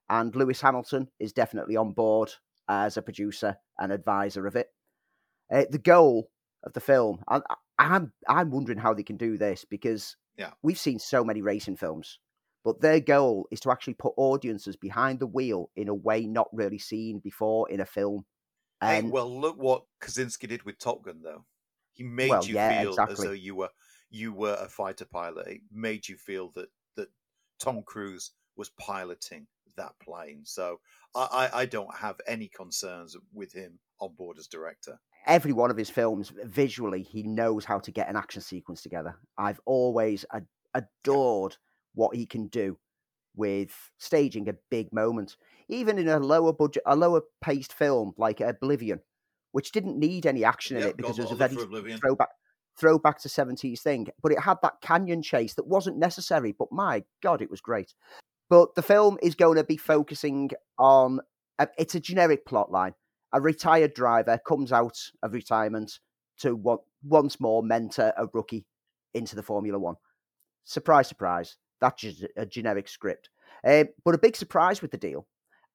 And 0.10 0.36
Lewis 0.36 0.62
Hamilton 0.62 1.10
is 1.20 1.34
definitely 1.34 1.76
on 1.76 1.92
board 1.92 2.34
as 2.68 2.98
a 2.98 3.02
producer 3.02 3.58
and 3.78 3.92
advisor 3.92 4.48
of 4.48 4.56
it. 4.56 4.68
Uh, 5.52 5.66
the 5.70 5.80
goal 5.80 6.30
of 6.64 6.74
the 6.74 6.80
film, 6.80 7.24
I, 7.28 7.42
I'm 7.78 8.12
I'm 8.28 8.52
wondering 8.52 8.80
how 8.80 8.94
they 8.94 9.04
can 9.04 9.18
do 9.18 9.38
this 9.38 9.66
because 9.66 10.16
yeah. 10.38 10.52
we've 10.62 10.80
seen 10.80 11.00
so 11.00 11.24
many 11.24 11.42
racing 11.42 11.78
films 11.78 12.20
but 12.64 12.82
their 12.82 13.00
goal 13.00 13.48
is 13.52 13.60
to 13.62 13.72
actually 13.72 13.94
put 13.94 14.14
audiences 14.18 14.76
behind 14.76 15.20
the 15.20 15.28
wheel 15.28 15.70
in 15.76 15.88
a 15.88 15.94
way 15.94 16.26
not 16.26 16.50
really 16.52 16.78
seen 16.78 17.20
before 17.20 17.70
in 17.70 17.80
a 17.80 17.86
film. 17.86 18.26
And 18.82 19.08
hey, 19.08 19.12
well, 19.12 19.40
look 19.40 19.58
what 19.58 19.84
Kosinski 20.02 20.48
did 20.48 20.64
with 20.64 20.78
Top 20.78 21.04
Gun, 21.04 21.22
though. 21.24 21.46
He 21.94 22.04
made 22.04 22.30
well, 22.30 22.46
you 22.46 22.56
yeah, 22.56 22.82
feel 22.82 22.90
exactly. 22.92 23.14
as 23.14 23.20
though 23.20 23.32
you 23.32 23.56
were 23.56 23.70
you 24.10 24.34
were 24.34 24.58
a 24.60 24.68
fighter 24.68 25.06
pilot. 25.06 25.48
It 25.48 25.62
made 25.72 26.08
you 26.08 26.16
feel 26.16 26.52
that 26.56 26.70
that 26.96 27.10
Tom 27.60 27.84
Cruise 27.84 28.32
was 28.56 28.70
piloting 28.70 29.48
that 29.80 29.94
plane. 30.00 30.42
So 30.46 30.80
I, 31.16 31.50
I, 31.54 31.60
I 31.62 31.66
don't 31.66 31.94
have 31.96 32.22
any 32.28 32.48
concerns 32.48 33.18
with 33.34 33.52
him 33.54 33.80
on 34.00 34.14
board 34.16 34.38
as 34.38 34.48
director 34.48 34.98
every 35.28 35.52
one 35.52 35.70
of 35.70 35.76
his 35.76 35.90
films 35.90 36.32
visually 36.46 37.04
he 37.04 37.22
knows 37.22 37.66
how 37.66 37.78
to 37.78 37.92
get 37.92 38.08
an 38.08 38.16
action 38.16 38.42
sequence 38.42 38.82
together 38.82 39.14
i've 39.38 39.60
always 39.66 40.24
ad- 40.34 40.48
adored 40.74 41.58
what 41.94 42.16
he 42.16 42.26
can 42.26 42.48
do 42.48 42.78
with 43.36 43.92
staging 43.98 44.50
a 44.50 44.54
big 44.70 44.92
moment, 44.94 45.38
even 45.68 45.98
in 45.98 46.10
a 46.10 46.20
lower 46.20 46.54
budget, 46.54 46.84
a 46.86 46.96
lower 46.96 47.22
paced 47.42 47.74
film 47.74 48.14
like 48.18 48.42
Oblivion, 48.42 49.00
which 49.52 49.72
didn't 49.72 49.98
need 49.98 50.26
any 50.26 50.44
action 50.44 50.78
in 50.78 50.84
it 50.84 50.98
because 50.98 51.18
it 51.18 51.24
was 51.24 51.32
a 51.32 51.36
very 51.36 51.56
throwback 52.00 52.30
throwback 52.78 53.20
to 53.20 53.28
70s 53.28 53.82
thing, 53.82 54.08
but 54.22 54.32
it 54.32 54.40
had 54.40 54.58
that 54.62 54.80
canyon 54.82 55.22
chase 55.22 55.54
that 55.56 55.68
wasn't 55.68 55.98
necessary, 55.98 56.56
but 56.58 56.72
my 56.72 57.04
god, 57.22 57.42
it 57.42 57.52
was 57.52 57.60
great. 57.60 57.94
But 58.50 58.76
the 58.76 58.82
film 58.82 59.18
is 59.22 59.36
going 59.36 59.58
to 59.58 59.64
be 59.64 59.78
focusing 59.78 60.52
on 60.78 61.20
a, 61.60 61.68
it's 61.78 61.96
a 61.96 62.00
generic 62.00 62.46
plot 62.46 62.72
line. 62.72 62.94
A 63.32 63.40
retired 63.40 63.94
driver 63.94 64.40
comes 64.48 64.72
out 64.72 64.98
of 65.22 65.34
retirement 65.34 66.00
to 66.40 66.56
what, 66.56 66.82
once 67.04 67.40
more 67.40 67.62
mentor 67.62 68.14
a 68.18 68.28
rookie 68.34 68.66
into 69.14 69.36
the 69.36 69.44
Formula 69.44 69.78
One. 69.78 69.96
Surprise, 70.64 71.08
surprise. 71.08 71.58
That's 71.80 72.02
just 72.02 72.26
a 72.36 72.46
generic 72.46 72.88
script. 72.88 73.30
Uh, 73.64 73.86
but 74.04 74.16
a 74.16 74.20
big 74.20 74.36
surprise 74.36 74.82
with 74.82 74.92
the 74.92 74.98
deal, 74.98 75.28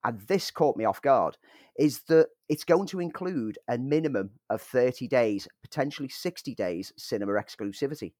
and 0.05 0.21
this 0.23 0.51
caught 0.51 0.77
me 0.77 0.85
off 0.85 1.03
guard, 1.03 1.37
is 1.79 2.01
that 2.09 2.29
it's 2.49 2.65
going 2.65 2.87
to 2.89 3.01
include 3.01 3.59
a 3.69 3.79
minimum 3.79 4.31
of 4.51 4.63
30 4.63 5.09
days, 5.09 5.49
potentially 5.63 6.09
60 6.09 6.55
days 6.55 6.93
cinema 6.97 7.33
exclusivity. 7.33 8.13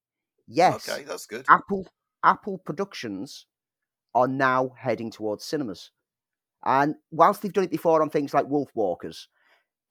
Yes. 0.47 0.89
Okay, 0.89 1.05
that's 1.05 1.27
good. 1.27 1.47
Apple 1.49 1.87
Apple 2.23 2.59
Productions 2.59 3.47
are 4.15 4.29
now 4.29 4.71
heading 4.77 5.11
towards 5.11 5.45
cinemas. 5.45 5.91
And 6.65 6.95
whilst 7.11 7.43
they've 7.43 7.53
done 7.53 7.65
it 7.65 7.71
before 7.71 8.03
on 8.03 8.11
things 8.11 8.33
like 8.33 8.49
Wolf 8.49 8.71
Walkers, 8.75 9.29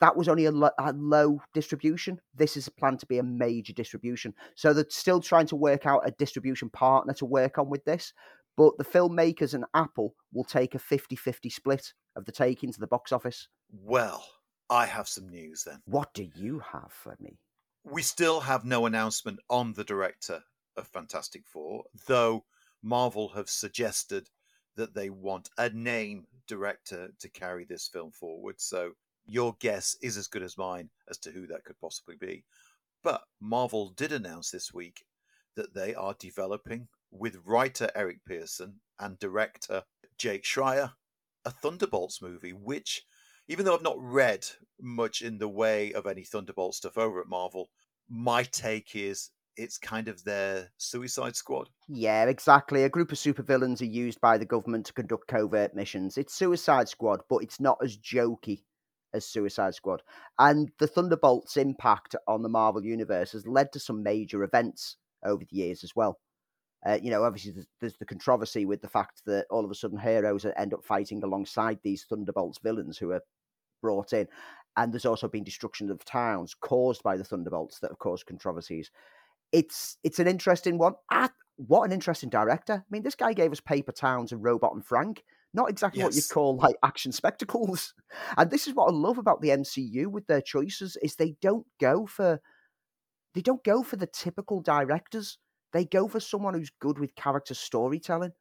that 0.01 0.17
was 0.17 0.27
only 0.27 0.45
a, 0.45 0.51
lo- 0.51 0.69
a, 0.79 0.91
low 0.93 1.39
distribution. 1.53 2.19
This 2.35 2.57
is 2.57 2.67
planned 2.67 2.99
to 3.01 3.05
be 3.05 3.19
a 3.19 3.23
major 3.23 3.73
distribution. 3.73 4.33
So 4.55 4.73
they're 4.73 4.85
still 4.89 5.21
trying 5.21 5.47
to 5.47 5.55
work 5.55 5.85
out 5.85 6.07
a 6.07 6.11
distribution 6.11 6.69
partner 6.69 7.13
to 7.13 7.25
work 7.25 7.57
on 7.57 7.69
with 7.69 7.85
this. 7.85 8.11
But 8.57 8.77
the 8.77 8.83
filmmakers 8.83 9.53
and 9.53 9.65
Apple 9.73 10.15
will 10.33 10.43
take 10.43 10.75
a 10.75 10.79
50 10.79 11.15
50 11.15 11.49
split 11.49 11.93
of 12.15 12.25
the 12.25 12.31
take 12.31 12.63
into 12.63 12.79
the 12.79 12.87
box 12.87 13.11
office. 13.11 13.47
Well, 13.71 14.25
I 14.69 14.85
have 14.85 15.07
some 15.07 15.29
news 15.29 15.63
then. 15.63 15.79
What 15.85 16.13
do 16.13 16.27
you 16.35 16.61
have 16.71 16.91
for 16.91 17.15
me? 17.19 17.39
We 17.83 18.01
still 18.01 18.41
have 18.41 18.65
no 18.65 18.85
announcement 18.85 19.39
on 19.49 19.73
the 19.73 19.83
director 19.83 20.41
of 20.77 20.87
Fantastic 20.87 21.47
Four, 21.47 21.83
though 22.07 22.45
Marvel 22.83 23.29
have 23.29 23.49
suggested 23.49 24.29
that 24.75 24.93
they 24.93 25.09
want 25.09 25.49
a 25.57 25.69
name 25.69 26.27
director 26.47 27.09
to 27.19 27.29
carry 27.29 27.65
this 27.65 27.87
film 27.87 28.11
forward. 28.11 28.59
So 28.59 28.91
your 29.25 29.55
guess 29.59 29.95
is 30.01 30.17
as 30.17 30.27
good 30.27 30.43
as 30.43 30.57
mine 30.57 30.89
as 31.09 31.17
to 31.19 31.31
who 31.31 31.47
that 31.47 31.63
could 31.63 31.79
possibly 31.79 32.15
be. 32.19 32.43
But 33.03 33.23
Marvel 33.39 33.89
did 33.89 34.11
announce 34.11 34.51
this 34.51 34.73
week 34.73 35.05
that 35.55 35.73
they 35.73 35.95
are 35.95 36.15
developing 36.19 36.87
with 37.11 37.41
writer 37.45 37.89
Eric 37.95 38.25
Pearson 38.25 38.81
and 38.99 39.19
director 39.19 39.83
Jake 40.17 40.43
Schreier 40.43 40.91
a 41.45 41.51
Thunderbolts 41.51 42.21
movie, 42.21 42.53
which, 42.53 43.03
even 43.47 43.65
though 43.65 43.75
I've 43.75 43.83
not 43.83 43.99
read 43.99 44.45
much 44.79 45.21
in 45.21 45.37
the 45.37 45.49
way 45.49 45.91
of 45.93 46.07
any 46.07 46.23
Thunderbolt 46.23 46.75
stuff 46.75 46.97
over 46.97 47.21
at 47.21 47.27
Marvel, 47.27 47.69
my 48.09 48.43
take 48.43 48.95
is 48.95 49.29
it's 49.57 49.77
kind 49.77 50.07
of 50.07 50.23
their 50.23 50.71
Suicide 50.77 51.35
Squad. 51.35 51.69
Yeah, 51.87 52.25
exactly. 52.25 52.83
A 52.83 52.89
group 52.89 53.11
of 53.11 53.17
supervillains 53.17 53.81
are 53.81 53.85
used 53.85 54.19
by 54.21 54.37
the 54.37 54.45
government 54.45 54.85
to 54.87 54.93
conduct 54.93 55.27
covert 55.27 55.75
missions. 55.75 56.17
It's 56.17 56.33
Suicide 56.33 56.89
Squad, 56.89 57.21
but 57.29 57.37
it's 57.37 57.59
not 57.59 57.77
as 57.83 57.97
jokey 57.97 58.63
as 59.13 59.25
Suicide 59.25 59.75
Squad. 59.75 60.01
And 60.39 60.71
the 60.79 60.87
Thunderbolts' 60.87 61.57
impact 61.57 62.15
on 62.27 62.41
the 62.41 62.49
Marvel 62.49 62.83
Universe 62.83 63.31
has 63.33 63.47
led 63.47 63.71
to 63.73 63.79
some 63.79 64.03
major 64.03 64.43
events 64.43 64.97
over 65.23 65.43
the 65.43 65.55
years 65.55 65.83
as 65.83 65.95
well. 65.95 66.19
Uh, 66.85 66.99
you 67.01 67.09
know, 67.09 67.23
obviously, 67.23 67.51
there's, 67.51 67.67
there's, 67.79 67.97
the 67.97 68.05
controversy 68.05 68.65
with 68.65 68.81
the 68.81 68.89
fact 68.89 69.21
that 69.25 69.45
all 69.49 69.63
of 69.63 69.71
a 69.71 69.75
sudden 69.75 69.97
heroes 69.97 70.45
end 70.57 70.73
up 70.73 70.83
fighting 70.83 71.23
alongside 71.23 71.79
these 71.81 72.03
Thunderbolts 72.03 72.59
villains 72.61 72.97
who 72.97 73.11
are 73.11 73.21
brought 73.81 74.11
in. 74.11 74.27
And 74.75 74.91
there's 74.91 75.05
also 75.05 75.27
been 75.27 75.43
destruction 75.43 75.89
of 75.91 76.03
towns 76.03 76.55
caused 76.55 77.03
by 77.03 77.15
the 77.15 77.23
Thunderbolts 77.23 77.79
that 77.79 77.91
have 77.91 77.99
caused 77.99 78.25
controversies. 78.25 78.91
It's 79.53 79.97
it's 80.03 80.19
an 80.19 80.27
interesting 80.27 80.77
one. 80.77 80.95
Ah, 81.09 81.29
what 81.55 81.83
an 81.83 81.93
interesting 81.93 82.29
director. 82.29 82.73
I 82.73 82.87
mean, 82.89 83.03
this 83.03 83.15
guy 83.15 83.31
gave 83.31 83.53
us 83.53 83.61
Paper 83.61 83.93
Towns 83.93 84.33
and 84.33 84.43
Robot 84.43 84.73
and 84.73 84.85
Frank 84.85 85.23
not 85.53 85.69
exactly 85.69 85.99
yes. 85.99 86.05
what 86.05 86.15
you'd 86.15 86.29
call 86.29 86.57
like 86.57 86.75
action 86.83 87.11
spectacles. 87.11 87.93
And 88.37 88.51
this 88.51 88.67
is 88.67 88.75
what 88.75 88.89
I 88.89 88.93
love 88.93 89.17
about 89.17 89.41
the 89.41 89.49
MCU 89.49 90.05
with 90.05 90.27
their 90.27 90.41
choices 90.41 90.97
is 91.01 91.15
they 91.15 91.35
don't 91.41 91.65
go 91.79 92.05
for 92.05 92.39
they 93.33 93.41
don't 93.41 93.63
go 93.63 93.81
for 93.81 93.95
the 93.95 94.05
typical 94.05 94.61
directors. 94.61 95.39
They 95.71 95.85
go 95.85 96.07
for 96.07 96.19
someone 96.19 96.53
who's 96.53 96.71
good 96.79 96.99
with 96.99 97.15
character 97.15 97.55
storytelling. 97.55 98.33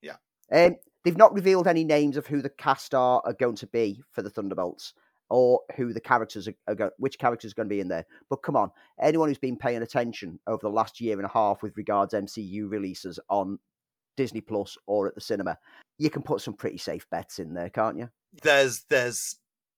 Yeah. 0.00 0.16
Um, 0.52 0.76
they've 1.04 1.16
not 1.16 1.34
revealed 1.34 1.66
any 1.66 1.82
names 1.82 2.16
of 2.16 2.28
who 2.28 2.40
the 2.40 2.50
cast 2.50 2.94
are, 2.94 3.20
are 3.24 3.32
going 3.32 3.56
to 3.56 3.66
be 3.66 4.00
for 4.12 4.22
the 4.22 4.30
Thunderbolts 4.30 4.94
or 5.28 5.60
who 5.76 5.92
the 5.92 6.00
characters 6.00 6.48
are, 6.48 6.54
are 6.68 6.74
going, 6.74 6.90
which 6.98 7.18
characters 7.18 7.52
are 7.52 7.54
going 7.54 7.68
to 7.68 7.74
be 7.74 7.80
in 7.80 7.88
there. 7.88 8.06
But 8.30 8.42
come 8.42 8.56
on, 8.56 8.70
anyone 9.00 9.28
who's 9.28 9.38
been 9.38 9.56
paying 9.56 9.82
attention 9.82 10.38
over 10.46 10.60
the 10.62 10.70
last 10.70 11.00
year 11.00 11.16
and 11.16 11.26
a 11.26 11.32
half 11.32 11.62
with 11.62 11.76
regards 11.76 12.14
MCU 12.14 12.70
releases 12.70 13.18
on 13.28 13.58
Disney 14.16 14.40
Plus 14.40 14.76
or 14.86 15.08
at 15.08 15.14
the 15.14 15.20
cinema, 15.20 15.58
you 15.98 16.10
can 16.10 16.22
put 16.22 16.40
some 16.40 16.54
pretty 16.54 16.78
safe 16.78 17.08
bets 17.10 17.38
in 17.38 17.54
there, 17.54 17.70
can't 17.70 17.98
you? 17.98 18.08
There's 18.42 18.84
there's 18.88 19.36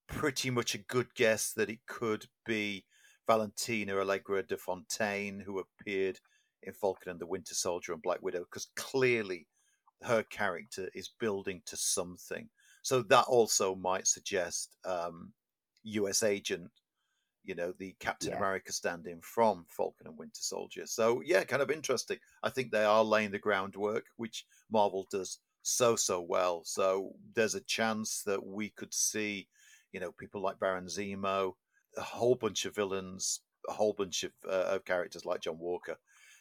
pretty 0.08 0.50
much 0.50 0.74
a 0.74 0.78
good 0.78 1.14
guess 1.14 1.52
that 1.52 1.70
it 1.70 1.80
could 1.86 2.26
be 2.46 2.84
Valentina 3.26 3.98
Allegra 3.98 4.42
de 4.42 4.56
Fontaine 4.56 5.40
who 5.44 5.60
appeared 5.60 6.18
in 6.62 6.72
Falcon 6.72 7.10
and 7.10 7.20
the 7.20 7.26
Winter 7.26 7.54
Soldier 7.54 7.92
and 7.92 8.02
Black 8.02 8.22
Widow 8.22 8.40
because 8.40 8.68
clearly 8.74 9.46
her 10.02 10.22
character 10.22 10.88
is 10.94 11.10
building 11.20 11.62
to 11.66 11.76
something. 11.76 12.48
So 12.88 13.02
that 13.02 13.26
also 13.26 13.74
might 13.74 14.06
suggest 14.06 14.76
um, 14.86 15.34
U.S. 15.82 16.22
agent, 16.22 16.70
you 17.44 17.54
know, 17.54 17.72
the 17.72 17.94
Captain 18.00 18.30
Yeah. 18.30 18.38
America 18.38 18.72
stand-in 18.72 19.20
from 19.20 19.66
Falcon 19.68 20.06
and 20.06 20.16
Winter 20.16 20.40
Soldier. 20.40 20.86
So 20.86 21.20
yeah, 21.20 21.44
kind 21.44 21.60
of 21.60 21.70
interesting. 21.70 22.16
I 22.42 22.48
think 22.48 22.70
they 22.70 22.84
are 22.84 23.04
laying 23.04 23.30
the 23.30 23.38
groundwork, 23.38 24.06
which 24.16 24.46
Marvel 24.70 25.06
does 25.10 25.38
so 25.60 25.96
so 25.96 26.18
well. 26.22 26.64
So 26.64 27.12
there's 27.34 27.54
a 27.54 27.60
chance 27.60 28.22
that 28.22 28.46
we 28.46 28.70
could 28.70 28.94
see, 28.94 29.48
you 29.92 30.00
know, 30.00 30.12
people 30.12 30.40
like 30.40 30.58
Baron 30.58 30.86
Zemo, 30.86 31.56
a 31.94 32.00
whole 32.00 32.36
bunch 32.36 32.64
of 32.64 32.74
villains, 32.74 33.42
a 33.68 33.72
whole 33.72 33.92
bunch 33.92 34.24
of, 34.24 34.32
uh, 34.46 34.68
of 34.76 34.86
characters 34.86 35.26
like 35.26 35.42
John 35.42 35.58
Walker. 35.58 35.98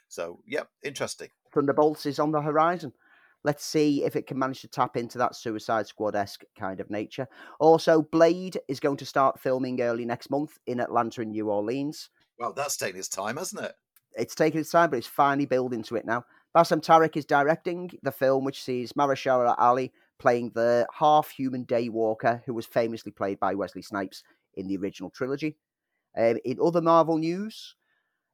So 0.07 0.41
yeah, 0.45 0.63
interesting. 0.81 1.29
Thunderbolts 1.53 2.05
is 2.05 2.19
on 2.19 2.31
the 2.31 2.41
horizon. 2.41 2.93
Let's 3.43 3.63
see 3.63 4.03
if 4.03 4.15
it 4.15 4.27
can 4.27 4.39
manage 4.39 4.61
to 4.61 4.67
tap 4.67 4.97
into 4.97 5.17
that 5.19 5.35
Suicide 5.35 5.87
Squad 5.87 6.15
esque 6.15 6.43
kind 6.57 6.79
of 6.79 6.89
nature. 6.89 7.27
Also, 7.59 8.01
Blade 8.01 8.57
is 8.67 8.79
going 8.79 8.97
to 8.97 9.05
start 9.05 9.39
filming 9.39 9.81
early 9.81 10.05
next 10.05 10.29
month 10.29 10.57
in 10.65 10.79
Atlanta 10.79 11.21
and 11.21 11.31
New 11.31 11.49
Orleans. 11.49 12.09
Well, 12.39 12.53
that's 12.53 12.77
taken 12.77 12.99
its 12.99 13.07
time, 13.07 13.37
hasn't 13.37 13.63
it? 13.63 13.73
It's 14.13 14.35
taken 14.35 14.59
its 14.59 14.71
time, 14.71 14.89
but 14.89 14.97
it's 14.97 15.07
finally 15.07 15.45
building 15.45 15.83
to 15.83 15.95
it 15.95 16.05
now. 16.05 16.25
Bassam 16.53 16.81
Tariq 16.81 17.15
is 17.15 17.25
directing 17.25 17.91
the 18.01 18.11
film, 18.11 18.43
which 18.43 18.63
sees 18.63 18.93
Mahershala 18.93 19.55
Ali 19.57 19.93
playing 20.17 20.51
the 20.55 20.87
half 20.91 21.29
human 21.29 21.65
Daywalker, 21.65 22.41
who 22.45 22.53
was 22.53 22.65
famously 22.65 23.11
played 23.11 23.39
by 23.39 23.53
Wesley 23.53 23.81
Snipes 23.81 24.23
in 24.55 24.67
the 24.67 24.77
original 24.77 25.11
trilogy. 25.11 25.55
Um, 26.17 26.37
in 26.43 26.57
other 26.63 26.81
Marvel 26.81 27.19
news, 27.19 27.75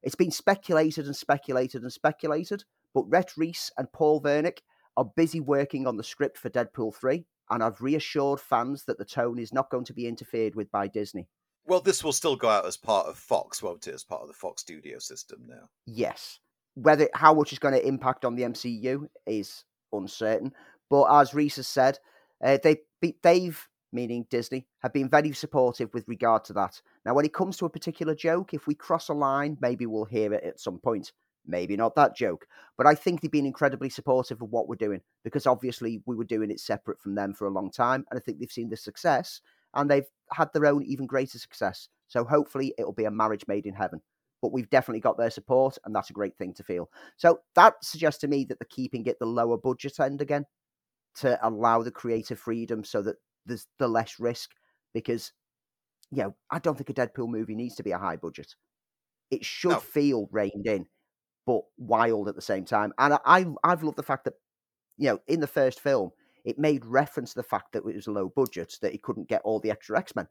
it's 0.02 0.14
been 0.14 0.30
speculated 0.30 1.06
and 1.06 1.14
speculated 1.14 1.82
and 1.82 1.92
speculated, 1.92 2.64
but 2.94 3.04
Rhett 3.10 3.36
Reese 3.36 3.70
and 3.76 3.92
Paul 3.92 4.22
Wernick 4.22 4.60
are 4.96 5.04
busy 5.04 5.40
working 5.40 5.86
on 5.86 5.96
the 5.96 6.04
script 6.04 6.38
for 6.38 6.50
Deadpool 6.50 6.94
3, 6.94 7.24
and 7.50 7.62
I've 7.62 7.82
reassured 7.82 8.40
fans 8.40 8.84
that 8.84 8.98
the 8.98 9.04
tone 9.04 9.38
is 9.38 9.52
not 9.52 9.70
going 9.70 9.84
to 9.86 9.92
be 9.92 10.06
interfered 10.06 10.54
with 10.54 10.70
by 10.70 10.88
Disney. 10.88 11.28
Well, 11.66 11.80
this 11.80 12.04
will 12.04 12.12
still 12.12 12.36
go 12.36 12.48
out 12.48 12.66
as 12.66 12.76
part 12.76 13.06
of 13.06 13.16
Fox, 13.16 13.62
won't 13.62 13.86
it? 13.86 13.94
As 13.94 14.04
part 14.04 14.22
of 14.22 14.28
the 14.28 14.34
Fox 14.34 14.62
studio 14.62 14.98
system 14.98 15.44
now. 15.46 15.68
Yes. 15.86 16.38
Whether 16.74 17.08
how 17.14 17.32
much 17.34 17.52
is 17.52 17.58
going 17.58 17.74
to 17.74 17.86
impact 17.86 18.24
on 18.24 18.34
the 18.34 18.42
MCU 18.42 19.06
is 19.26 19.64
uncertain. 19.92 20.52
But 20.90 21.04
as 21.04 21.32
Reese 21.32 21.56
has 21.56 21.66
said, 21.66 21.98
uh, 22.42 22.58
they 22.62 22.82
they've 23.22 23.68
meaning 23.94 24.26
Disney 24.28 24.66
have 24.82 24.92
been 24.92 25.08
very 25.08 25.32
supportive 25.32 25.94
with 25.94 26.08
regard 26.08 26.44
to 26.44 26.52
that. 26.54 26.82
Now, 27.06 27.14
when 27.14 27.24
it 27.24 27.32
comes 27.32 27.56
to 27.58 27.66
a 27.66 27.70
particular 27.70 28.14
joke, 28.14 28.52
if 28.52 28.66
we 28.66 28.74
cross 28.74 29.08
a 29.08 29.14
line, 29.14 29.56
maybe 29.60 29.86
we'll 29.86 30.04
hear 30.04 30.34
it 30.34 30.42
at 30.44 30.60
some 30.60 30.78
point. 30.78 31.12
Maybe 31.46 31.76
not 31.76 31.94
that 31.96 32.16
joke, 32.16 32.46
but 32.76 32.86
I 32.86 32.94
think 32.94 33.20
they've 33.20 33.30
been 33.30 33.44
incredibly 33.46 33.90
supportive 33.90 34.40
of 34.40 34.50
what 34.50 34.66
we're 34.68 34.76
doing 34.76 35.02
because 35.24 35.46
obviously 35.46 36.02
we 36.06 36.16
were 36.16 36.24
doing 36.24 36.50
it 36.50 36.60
separate 36.60 37.00
from 37.00 37.14
them 37.16 37.34
for 37.34 37.46
a 37.46 37.50
long 37.50 37.70
time, 37.70 38.04
and 38.10 38.18
I 38.18 38.20
think 38.20 38.38
they've 38.38 38.50
seen 38.50 38.70
the 38.70 38.76
success 38.76 39.40
and 39.74 39.90
they've 39.90 40.08
had 40.32 40.48
their 40.54 40.66
own 40.66 40.82
even 40.84 41.06
greater 41.06 41.38
success. 41.38 41.88
So 42.08 42.24
hopefully 42.24 42.74
it'll 42.78 42.92
be 42.92 43.04
a 43.04 43.10
marriage 43.10 43.44
made 43.48 43.66
in 43.66 43.74
heaven 43.74 44.00
but 44.42 44.52
we've 44.52 44.68
definitely 44.68 45.00
got 45.00 45.16
their 45.16 45.30
support, 45.30 45.78
and 45.84 45.94
that's 45.94 46.10
a 46.10 46.14
great 46.14 46.36
thing 46.36 46.52
to 46.52 46.62
feel. 46.62 46.90
So 47.16 47.40
that 47.54 47.76
suggests 47.82 48.20
to 48.20 48.28
me 48.28 48.44
that 48.44 48.58
they're 48.58 48.66
keeping 48.68 49.06
it 49.06 49.18
the 49.18 49.24
lower 49.26 49.56
budget 49.56 49.98
end 49.98 50.20
again 50.20 50.44
to 51.16 51.38
allow 51.46 51.82
the 51.82 51.90
creative 51.90 52.38
freedom 52.38 52.84
so 52.84 53.02
that 53.02 53.16
there's 53.46 53.66
the 53.78 53.88
less 53.88 54.18
risk. 54.20 54.52
Because, 54.94 55.32
you 56.10 56.22
know, 56.22 56.36
I 56.50 56.58
don't 56.58 56.76
think 56.76 56.90
a 56.90 56.94
Deadpool 56.94 57.28
movie 57.28 57.54
needs 57.54 57.76
to 57.76 57.82
be 57.82 57.92
a 57.92 57.98
high 57.98 58.16
budget. 58.16 58.54
It 59.30 59.44
should 59.44 59.80
No. 59.80 59.82
feel 59.82 60.28
reined 60.32 60.66
in, 60.66 60.86
but 61.46 61.62
wild 61.78 62.28
at 62.28 62.36
the 62.36 62.42
same 62.42 62.64
time. 62.64 62.92
And 62.98 63.14
I, 63.14 63.18
I, 63.24 63.46
I've 63.64 63.82
loved 63.82 63.96
the 63.98 64.02
fact 64.02 64.24
that, 64.24 64.34
you 64.96 65.08
know, 65.10 65.20
in 65.28 65.40
the 65.40 65.46
first 65.46 65.80
film, 65.80 66.10
it 66.44 66.58
made 66.58 66.84
reference 66.84 67.30
to 67.30 67.40
the 67.40 67.42
fact 67.42 67.72
that 67.72 67.86
it 67.86 67.94
was 67.96 68.08
low 68.08 68.28
budget, 68.34 68.76
that 68.82 68.92
he 68.92 68.98
couldn't 68.98 69.28
get 69.28 69.42
all 69.44 69.60
the 69.60 69.70
extra 69.70 69.98
X 69.98 70.14
Men 70.16 70.28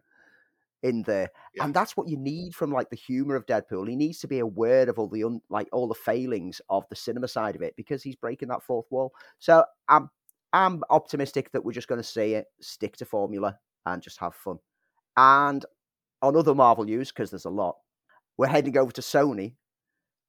in 0.84 1.02
there 1.04 1.30
Yeah. 1.56 1.63
and 1.63 1.73
that's 1.73 1.95
what 1.95 2.10
you 2.10 2.17
need 2.17 2.54
from 2.54 2.69
like 2.71 2.89
the 2.89 2.97
humor 2.97 3.36
of 3.36 3.45
Deadpool. 3.45 3.88
He 3.88 3.95
needs 3.95 4.19
to 4.19 4.28
be 4.28 4.39
aware 4.39 4.89
of 4.89 4.99
all 4.99 5.08
the 5.08 5.23
un- 5.23 5.41
like 5.49 5.69
all 5.71 5.88
the 5.88 5.93
failings 5.95 6.60
of 6.69 6.84
the 6.89 6.95
cinema 6.95 7.28
side 7.30 7.56
of 7.56 7.62
it 7.62 7.73
because 7.78 8.04
he's 8.04 8.17
breaking 8.17 8.49
that 8.49 8.63
fourth 8.63 8.86
wall. 8.91 9.13
So 9.39 9.63
I'm 9.88 10.10
I'm 10.52 10.84
optimistic 10.89 11.52
that 11.54 11.63
we're 11.63 11.71
just 11.71 11.88
going 11.88 12.02
to 12.02 12.08
see 12.08 12.34
it, 12.34 12.47
stick 12.62 12.97
to 12.97 13.06
formula, 13.06 13.58
and 13.86 14.02
just 14.02 14.19
have 14.19 14.36
fun. 14.36 14.58
And 15.17 15.65
on 16.21 16.36
other 16.36 16.54
Marvel 16.56 16.84
news, 16.86 17.12
because 17.12 17.32
there's 17.32 17.45
a 17.45 17.49
lot, 17.49 17.76
we're 18.38 18.47
heading 18.47 18.78
over 18.78 18.91
to 18.91 19.02
Sony. 19.02 19.56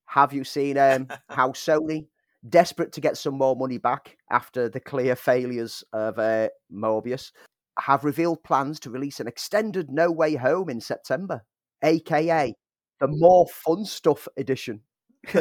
Have 0.07 0.33
you 0.33 0.45
seen 0.45 0.79
um, 0.79 1.09
how 1.31 1.51
Sony, 1.51 2.07
desperate 2.49 2.93
to 2.93 3.01
get 3.01 3.17
some 3.17 3.35
more 3.38 3.57
money 3.57 3.79
back 3.79 4.17
after 4.31 4.69
the 4.69 4.81
clear 4.81 5.17
failures 5.17 5.83
of 5.93 6.19
uh, 6.19 6.49
Morbius, 6.73 7.33
have 7.79 8.05
revealed 8.05 8.43
plans 8.45 8.79
to 8.81 8.90
release 8.90 9.21
an 9.21 9.27
extended 9.27 9.90
No 9.90 10.11
Way 10.11 10.35
Home 10.37 10.69
in 10.71 10.81
September, 10.81 11.43
aka 11.83 12.55
the 13.01 13.09
More 13.09 13.47
Fun 13.49 13.85
Stuff 13.85 14.29
edition. 14.37 14.81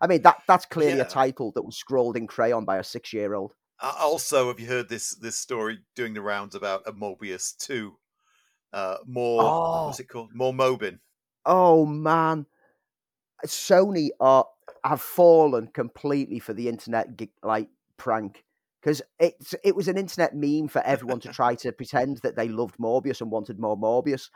I 0.00 0.06
mean, 0.08 0.22
that 0.22 0.38
that's 0.48 0.66
clearly 0.66 0.98
Yeah. 0.98 1.04
a 1.04 1.08
title 1.08 1.52
that 1.52 1.62
was 1.62 1.76
scrawled 1.76 2.16
in 2.16 2.26
crayon 2.26 2.64
by 2.64 2.78
a 2.78 2.84
six 2.84 3.12
year 3.12 3.34
old. 3.34 3.52
Uh, 3.80 3.94
also, 4.00 4.48
have 4.48 4.58
you 4.58 4.66
heard 4.66 4.88
this 4.88 5.14
this 5.16 5.36
story 5.36 5.78
doing 5.94 6.14
the 6.14 6.22
rounds 6.22 6.54
about 6.54 6.82
a 6.86 6.92
Morbius 6.92 7.56
two? 7.56 7.96
Uh, 8.72 8.96
more 9.06 9.42
Oh. 9.42 9.86
what's 9.86 10.00
it 10.00 10.08
called? 10.08 10.34
More 10.34 10.52
Mobin. 10.52 10.98
Oh 11.46 11.86
man, 11.86 12.46
Sony 13.46 14.08
are 14.20 14.46
have 14.84 15.00
fallen 15.00 15.68
completely 15.68 16.38
for 16.38 16.52
the 16.52 16.68
internet 16.68 17.08
like 17.42 17.68
prank 17.96 18.44
because 18.80 19.02
it's 19.18 19.54
it 19.64 19.74
was 19.74 19.88
an 19.88 19.98
internet 19.98 20.34
meme 20.34 20.68
for 20.68 20.82
everyone 20.82 21.20
to 21.20 21.28
try 21.28 21.54
to 21.56 21.72
pretend 21.72 22.18
that 22.18 22.36
they 22.36 22.48
loved 22.48 22.76
Morbius 22.78 23.20
and 23.20 23.30
wanted 23.30 23.58
more 23.58 23.76
Morbius. 23.76 24.30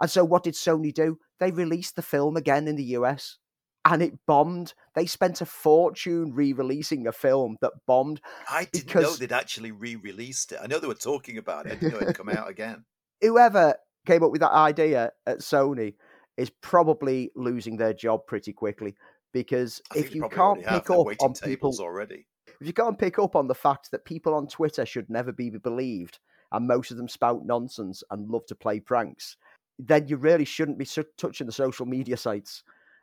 And 0.00 0.10
so, 0.10 0.24
what 0.24 0.44
did 0.44 0.54
Sony 0.54 0.92
do? 0.92 1.18
They 1.40 1.50
released 1.50 1.96
the 1.96 2.02
film 2.02 2.36
again 2.36 2.68
in 2.68 2.76
the 2.76 2.84
US, 2.84 3.38
and 3.84 4.02
it 4.02 4.14
bombed. 4.26 4.74
They 4.94 5.06
spent 5.06 5.40
a 5.40 5.46
fortune 5.46 6.34
re-releasing 6.34 7.06
a 7.06 7.12
film 7.12 7.56
that 7.62 7.72
bombed. 7.86 8.20
I 8.50 8.66
didn't 8.66 8.94
know 8.94 9.14
they'd 9.14 9.32
actually 9.32 9.72
re-released 9.72 10.52
it. 10.52 10.58
I 10.62 10.66
know 10.66 10.78
they 10.78 10.86
were 10.86 10.94
talking 10.94 11.38
about 11.38 11.66
it. 11.66 11.72
I 11.72 11.74
didn't 11.76 11.92
know 11.92 12.00
it'd 12.00 12.16
come 12.16 12.28
out 12.28 12.50
again. 12.50 12.84
Whoever 13.22 13.76
came 14.06 14.22
up 14.22 14.30
with 14.30 14.42
that 14.42 14.52
idea 14.52 15.12
at 15.26 15.38
Sony 15.38 15.94
is 16.36 16.50
probably 16.60 17.30
losing 17.34 17.76
their 17.76 17.94
job 17.94 18.26
pretty 18.26 18.52
quickly 18.52 18.94
because 19.32 19.82
if 19.94 20.14
you 20.14 20.28
can't 20.28 20.64
pick 20.64 20.90
up 20.90 21.06
on 21.20 21.34
people 21.34 21.74
already. 21.80 22.26
if 22.60 22.66
you 22.66 22.72
can't 22.72 22.98
pick 22.98 23.18
up 23.18 23.36
on 23.36 23.48
the 23.48 23.54
fact 23.54 23.90
that 23.90 24.04
people 24.04 24.34
on 24.34 24.46
Twitter 24.46 24.86
should 24.86 25.10
never 25.10 25.32
be 25.32 25.50
believed, 25.50 26.18
and 26.52 26.66
most 26.66 26.90
of 26.90 26.96
them 26.96 27.08
spout 27.08 27.44
nonsense 27.44 28.02
and 28.10 28.30
love 28.30 28.46
to 28.46 28.54
play 28.54 28.80
pranks, 28.80 29.36
then 29.78 30.08
you 30.08 30.16
really 30.16 30.44
shouldn't 30.44 30.78
be 30.78 30.88
touching 31.18 31.46
the 31.46 31.52
social 31.52 31.86
media 31.86 32.16
sites. 32.16 32.62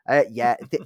Uh, 0.09 0.23
yeah, 0.31 0.55
th- 0.71 0.83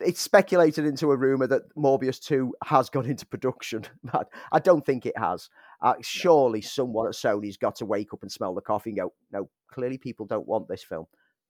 it's 0.00 0.20
speculated 0.20 0.84
into 0.84 1.10
a 1.10 1.16
rumor 1.16 1.46
that 1.46 1.74
Morbius 1.76 2.20
2 2.20 2.54
has 2.64 2.90
gone 2.90 3.06
into 3.06 3.26
production, 3.26 3.84
but 4.04 4.28
I 4.52 4.58
don't 4.58 4.84
think 4.84 5.06
it 5.06 5.18
has. 5.18 5.48
Uh, 5.80 5.94
surely 6.00 6.60
someone 6.60 7.06
at 7.06 7.14
Sony's 7.14 7.56
got 7.56 7.76
to 7.76 7.86
wake 7.86 8.12
up 8.12 8.22
and 8.22 8.30
smell 8.30 8.54
the 8.54 8.60
coffee 8.60 8.90
and 8.90 8.98
go, 8.98 9.12
no, 9.32 9.48
clearly 9.68 9.98
people 9.98 10.26
don't 10.26 10.46
want 10.46 10.68
this 10.68 10.82
film. 10.82 11.06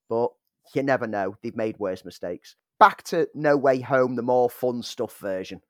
But 0.08 0.30
you 0.74 0.82
never 0.82 1.06
know. 1.06 1.36
They've 1.42 1.56
made 1.56 1.78
worse 1.78 2.04
mistakes. 2.04 2.56
Back 2.78 3.02
to 3.04 3.28
No 3.34 3.56
Way 3.56 3.80
Home, 3.80 4.16
the 4.16 4.22
more 4.22 4.50
fun 4.50 4.82
stuff 4.82 5.16
version. 5.18 5.62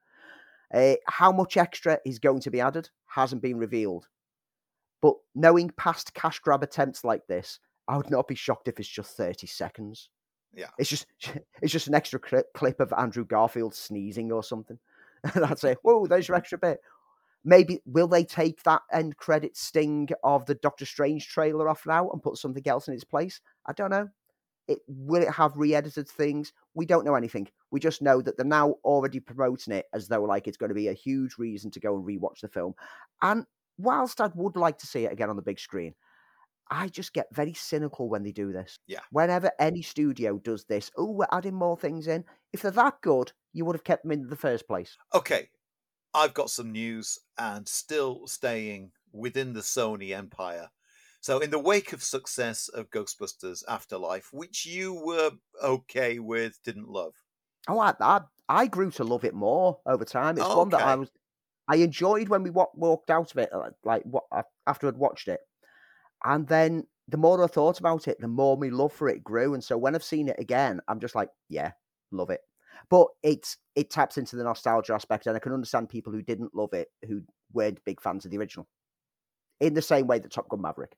Uh, 0.73 0.95
how 1.07 1.31
much 1.31 1.57
extra 1.57 1.99
is 2.05 2.19
going 2.19 2.41
to 2.41 2.51
be 2.51 2.61
added 2.61 2.91
hasn't 3.07 3.43
been 3.43 3.59
revealed. 3.59 4.09
But 5.01 5.15
knowing 5.35 5.71
past 5.77 6.15
cash 6.15 6.41
grab 6.41 6.63
attempts 6.63 7.05
like 7.05 7.27
this, 7.27 7.61
I 7.87 7.97
would 7.97 8.11
not 8.11 8.27
be 8.27 8.35
shocked 8.35 8.69
if 8.69 8.81
it's 8.81 8.89
just 8.89 9.17
30 9.17 9.47
seconds. 9.47 10.09
Yeah. 10.53 10.71
It's 10.79 10.91
just 10.91 11.07
it's 11.63 11.73
just 11.73 11.87
an 11.87 11.95
extra 11.95 12.19
clip, 12.19 12.53
clip 12.55 12.81
of 12.81 12.93
Andrew 12.97 13.25
Garfield 13.25 13.75
sneezing 13.75 14.33
or 14.33 14.43
something. 14.43 14.79
And 15.35 15.45
I'd 15.45 15.59
say, 15.59 15.75
whoa, 15.83 16.07
there's 16.07 16.29
your 16.29 16.37
extra 16.37 16.57
bit. 16.57 16.79
Maybe 17.45 17.81
will 17.85 18.07
they 18.07 18.23
take 18.23 18.63
that 18.63 18.83
end 18.93 19.17
credit 19.17 19.57
sting 19.57 20.09
of 20.23 20.47
the 20.47 20.55
Doctor 20.55 20.85
Strange 20.85 21.27
trailer 21.27 21.69
off 21.69 21.85
now 21.85 22.11
and 22.11 22.23
put 22.23 22.37
something 22.37 22.67
else 22.67 22.87
in 22.87 22.95
its 22.95 23.03
place? 23.03 23.41
I 23.67 23.73
don't 23.73 23.91
know. 23.91 24.09
It 24.69 24.79
will 24.89 25.23
it 25.23 25.31
have 25.31 25.57
re-edited 25.57 26.09
things? 26.09 26.53
We 26.75 26.87
don't 26.87 27.05
know 27.05 27.15
anything. 27.15 27.49
We 27.71 27.81
just 27.81 28.03
know 28.03 28.21
that 28.21 28.37
they're 28.37 28.47
now 28.47 28.75
already 28.85 29.21
promoting 29.21 29.75
it 29.75 29.87
as 29.93 30.09
though 30.09 30.25
like 30.25 30.49
it's 30.49 30.57
going 30.57 30.71
to 30.71 30.75
be 30.75 30.89
a 30.89 30.93
huge 30.93 31.39
reason 31.39 31.71
to 31.73 31.81
go 31.81 31.97
and 31.97 32.05
rewatch 32.05 32.41
the 32.41 32.49
film. 32.49 32.75
And 33.23 33.47
whilst 33.79 34.21
I 34.21 34.31
would 34.35 34.57
like 34.57 34.79
to 34.79 34.87
see 34.87 35.05
it 35.05 35.13
again 35.13 35.31
on 35.31 35.37
the 35.37 35.43
big 35.43 35.61
screen, 35.61 35.95
I 36.69 36.89
just 36.89 37.13
get 37.13 37.27
very 37.33 37.55
cynical 37.55 38.09
when 38.09 38.25
they 38.25 38.33
do 38.33 38.53
this. 38.53 38.79
Yeah. 38.89 39.01
Whenever 39.13 39.53
any 39.61 39.83
studio 39.83 40.39
does 40.39 40.65
this, 40.65 40.91
oh, 40.97 41.13
we're 41.13 41.27
adding 41.31 41.55
more 41.55 41.77
things 41.77 42.09
in. 42.09 42.25
If 42.53 42.63
they're 42.63 42.73
that 42.73 43.01
good, 43.03 43.33
you 43.53 43.65
would 43.65 43.77
have 43.77 43.85
kept 43.85 44.03
them 44.03 44.13
in 44.13 44.29
the 44.29 44.37
first 44.37 44.67
place. 44.67 44.97
Okay, 45.15 45.51
I've 46.13 46.35
got 46.35 46.51
some 46.51 46.73
news 46.73 47.21
and 47.39 47.69
still 47.69 48.27
staying 48.27 48.91
within 49.13 49.53
the 49.53 49.61
Sony 49.61 50.17
empire. 50.17 50.71
So, 51.27 51.41
in 51.41 51.51
the 51.51 51.59
wake 51.59 51.93
of 51.93 52.05
success 52.05 52.69
of 52.69 52.89
Ghostbusters 52.91 53.65
Afterlife, 53.67 54.33
which 54.33 54.65
you 54.65 54.95
were 54.95 55.33
okay 55.61 56.21
with, 56.21 56.63
didn't 56.63 56.89
love. 56.89 57.15
Oh, 57.67 57.81
I, 57.81 57.95
I, 58.01 58.21
I 58.49 58.67
grew 58.69 58.93
to 58.93 59.03
love 59.03 59.25
it 59.25 59.35
more 59.35 59.81
over 59.87 60.05
time. 60.05 60.39
It's 60.39 60.47
one 60.47 60.69
that 60.69 60.83
I 60.83 60.95
was, 60.95 61.11
I 61.67 61.79
enjoyed 61.79 62.29
when 62.29 62.45
we 62.45 62.51
wa- 62.51 62.71
walked 62.75 63.11
out 63.11 63.33
of 63.33 63.39
it, 63.39 63.53
uh, 63.53 63.71
like 63.83 64.05
what 64.05 64.23
after 64.69 64.87
I'd 64.87 64.97
watched 64.99 65.27
it, 65.27 65.41
and 66.25 66.47
then 66.47 66.85
the 67.09 67.17
more 67.17 67.43
I 67.43 67.49
thought 67.49 67.81
about 67.81 68.07
it, 68.07 68.21
the 68.21 68.29
more 68.29 68.57
my 68.57 68.69
love 68.69 68.93
for 68.93 69.09
it 69.09 69.25
grew. 69.25 69.53
And 69.55 69.65
so 69.65 69.77
when 69.77 69.97
I've 69.97 70.05
seen 70.05 70.29
it 70.29 70.39
again, 70.39 70.79
I'm 70.87 71.01
just 71.01 71.17
like, 71.17 71.31
yeah, 71.49 71.73
love 72.13 72.31
it. 72.31 72.43
But 72.89 73.09
it's 73.25 73.57
it 73.75 73.91
taps 73.91 74.17
into 74.17 74.37
the 74.37 74.45
nostalgia 74.45 74.95
aspect, 74.95 75.27
and 75.27 75.35
I 75.35 75.41
can 75.41 75.53
understand 75.53 75.89
people 75.89 76.13
who 76.13 76.23
didn't 76.23 76.55
love 76.55 76.73
it, 76.73 76.87
who 77.09 77.23
weren't 77.53 77.85
big 77.85 78.01
fans 78.01 78.25
of 78.25 78.31
the 78.31 78.39
original. 78.39 78.69
In 79.59 79.75
the 79.75 79.83
same 79.83 80.07
way 80.07 80.21
that 80.21 80.31
Top 80.31 80.49
Gun 80.49 80.63
Maverick 80.63 80.93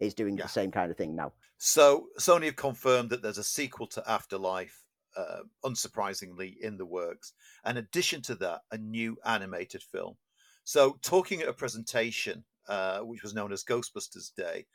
is 0.00 0.14
doing 0.14 0.36
Yeah. 0.36 0.44
the 0.44 0.48
same 0.48 0.70
kind 0.70 0.90
of 0.90 0.96
thing 0.96 1.14
now. 1.14 1.32
So, 1.56 2.08
Sony 2.18 2.44
have 2.46 2.56
confirmed 2.56 3.10
that 3.10 3.22
there's 3.22 3.38
a 3.38 3.44
sequel 3.44 3.86
to 3.88 4.02
Afterlife, 4.10 4.84
uh, 5.16 5.42
unsurprisingly, 5.64 6.56
in 6.58 6.76
the 6.76 6.86
works. 6.86 7.32
In 7.64 7.76
addition 7.76 8.22
to 8.22 8.34
that, 8.36 8.62
a 8.70 8.78
new 8.78 9.18
animated 9.24 9.82
film. 9.82 10.16
So, 10.64 10.98
talking 11.02 11.42
at 11.42 11.48
a 11.48 11.52
presentation, 11.52 12.44
uh, 12.68 13.00
which 13.00 13.22
was 13.22 13.34
known 13.34 13.52
as 13.52 13.64
Ghostbusters 13.64 14.32
Day, 14.34 14.66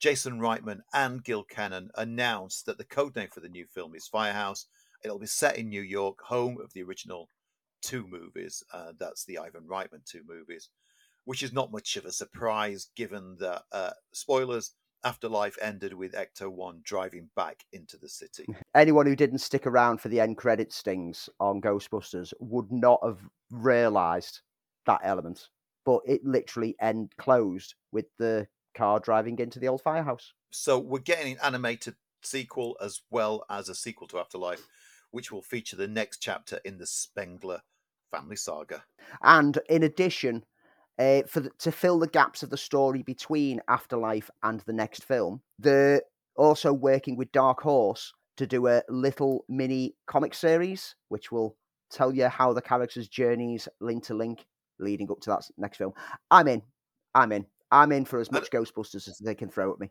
Jason 0.00 0.40
Reitman 0.40 0.80
and 0.92 1.22
Gil 1.22 1.44
Kenan 1.44 1.90
announced 1.94 2.66
that 2.66 2.78
the 2.78 2.84
codename 2.84 3.32
for 3.32 3.40
the 3.40 3.48
new 3.48 3.66
film 3.66 3.94
is 3.94 4.08
Firehouse. 4.08 4.66
It'll 5.04 5.18
be 5.18 5.26
set 5.26 5.56
in 5.58 5.68
New 5.68 5.82
York, 5.82 6.20
home 6.22 6.60
of 6.60 6.72
the 6.72 6.82
original 6.82 7.28
two 7.82 8.06
movies. 8.08 8.64
Uh, 8.72 8.92
that's 8.98 9.24
the 9.24 9.38
Ivan 9.38 9.66
Reitman 9.68 10.04
two 10.04 10.22
movies, 10.26 10.70
which 11.24 11.42
is 11.42 11.52
not 11.52 11.72
much 11.72 11.96
of 11.96 12.04
a 12.04 12.12
surprise 12.12 12.88
given 12.96 13.36
that, 13.40 13.62
uh, 13.72 13.90
spoilers, 14.12 14.72
Afterlife 15.04 15.58
ended 15.60 15.94
with 15.94 16.12
Ecto 16.12 16.48
1 16.48 16.82
driving 16.84 17.28
back 17.34 17.64
into 17.72 17.96
the 17.96 18.08
city. 18.08 18.46
anyone 18.74 19.06
who 19.06 19.16
didn't 19.16 19.38
stick 19.38 19.66
around 19.66 20.00
for 20.00 20.08
the 20.08 20.20
end 20.20 20.36
credit 20.36 20.72
stings 20.72 21.28
on 21.40 21.60
Ghostbusters 21.60 22.32
would 22.38 22.70
not 22.70 23.00
have 23.04 23.18
realised 23.50 24.42
that 24.86 25.00
element. 25.02 25.48
But 25.84 26.02
it 26.06 26.24
literally 26.24 26.76
end 26.80 27.12
closed 27.18 27.74
with 27.90 28.06
the 28.18 28.46
car 28.74 29.00
driving 29.00 29.38
into 29.40 29.58
the 29.58 29.66
old 29.66 29.82
firehouse. 29.82 30.32
So 30.52 30.78
we're 30.78 31.00
getting 31.00 31.32
an 31.32 31.38
animated 31.42 31.96
sequel 32.22 32.76
as 32.80 33.00
well 33.10 33.44
as 33.50 33.68
a 33.68 33.74
sequel 33.74 34.06
to 34.08 34.18
Afterlife, 34.18 34.64
which 35.10 35.32
will 35.32 35.42
feature 35.42 35.76
the 35.76 35.88
next 35.88 36.18
chapter 36.18 36.60
in 36.64 36.78
the 36.78 36.86
Spengler 36.86 37.62
family 38.12 38.36
saga. 38.36 38.84
And 39.22 39.58
in 39.68 39.82
addition, 39.82 40.44
uh, 40.98 41.22
for 41.28 41.40
the, 41.40 41.50
to 41.58 41.72
fill 41.72 41.98
the 41.98 42.06
gaps 42.06 42.42
of 42.42 42.50
the 42.50 42.56
story 42.56 43.02
between 43.02 43.60
Afterlife 43.68 44.30
and 44.42 44.60
the 44.60 44.72
next 44.72 45.04
film, 45.04 45.42
they're 45.58 46.02
also 46.36 46.72
working 46.72 47.16
with 47.16 47.32
Dark 47.32 47.60
Horse 47.60 48.12
to 48.36 48.46
do 48.46 48.66
a 48.66 48.82
little 48.88 49.44
mini 49.48 49.94
comic 50.06 50.34
series, 50.34 50.94
which 51.08 51.30
will 51.30 51.56
tell 51.90 52.12
you 52.14 52.28
how 52.28 52.52
the 52.52 52.62
characters' 52.62 53.08
journeys 53.08 53.68
link 53.80 54.04
to 54.04 54.14
link 54.14 54.46
leading 54.78 55.10
up 55.10 55.20
to 55.20 55.30
that 55.30 55.42
next 55.58 55.76
film. 55.76 55.92
I'm 56.30 56.48
in. 56.48 56.62
I'm 57.14 57.32
in. 57.32 57.46
I'm 57.70 57.92
in 57.92 58.04
for 58.04 58.18
as 58.20 58.28
And- 58.28 58.34
much 58.34 58.50
Ghostbusters 58.50 59.08
as 59.08 59.18
they 59.18 59.34
can 59.34 59.50
throw 59.50 59.72
at 59.72 59.80
me. 59.80 59.90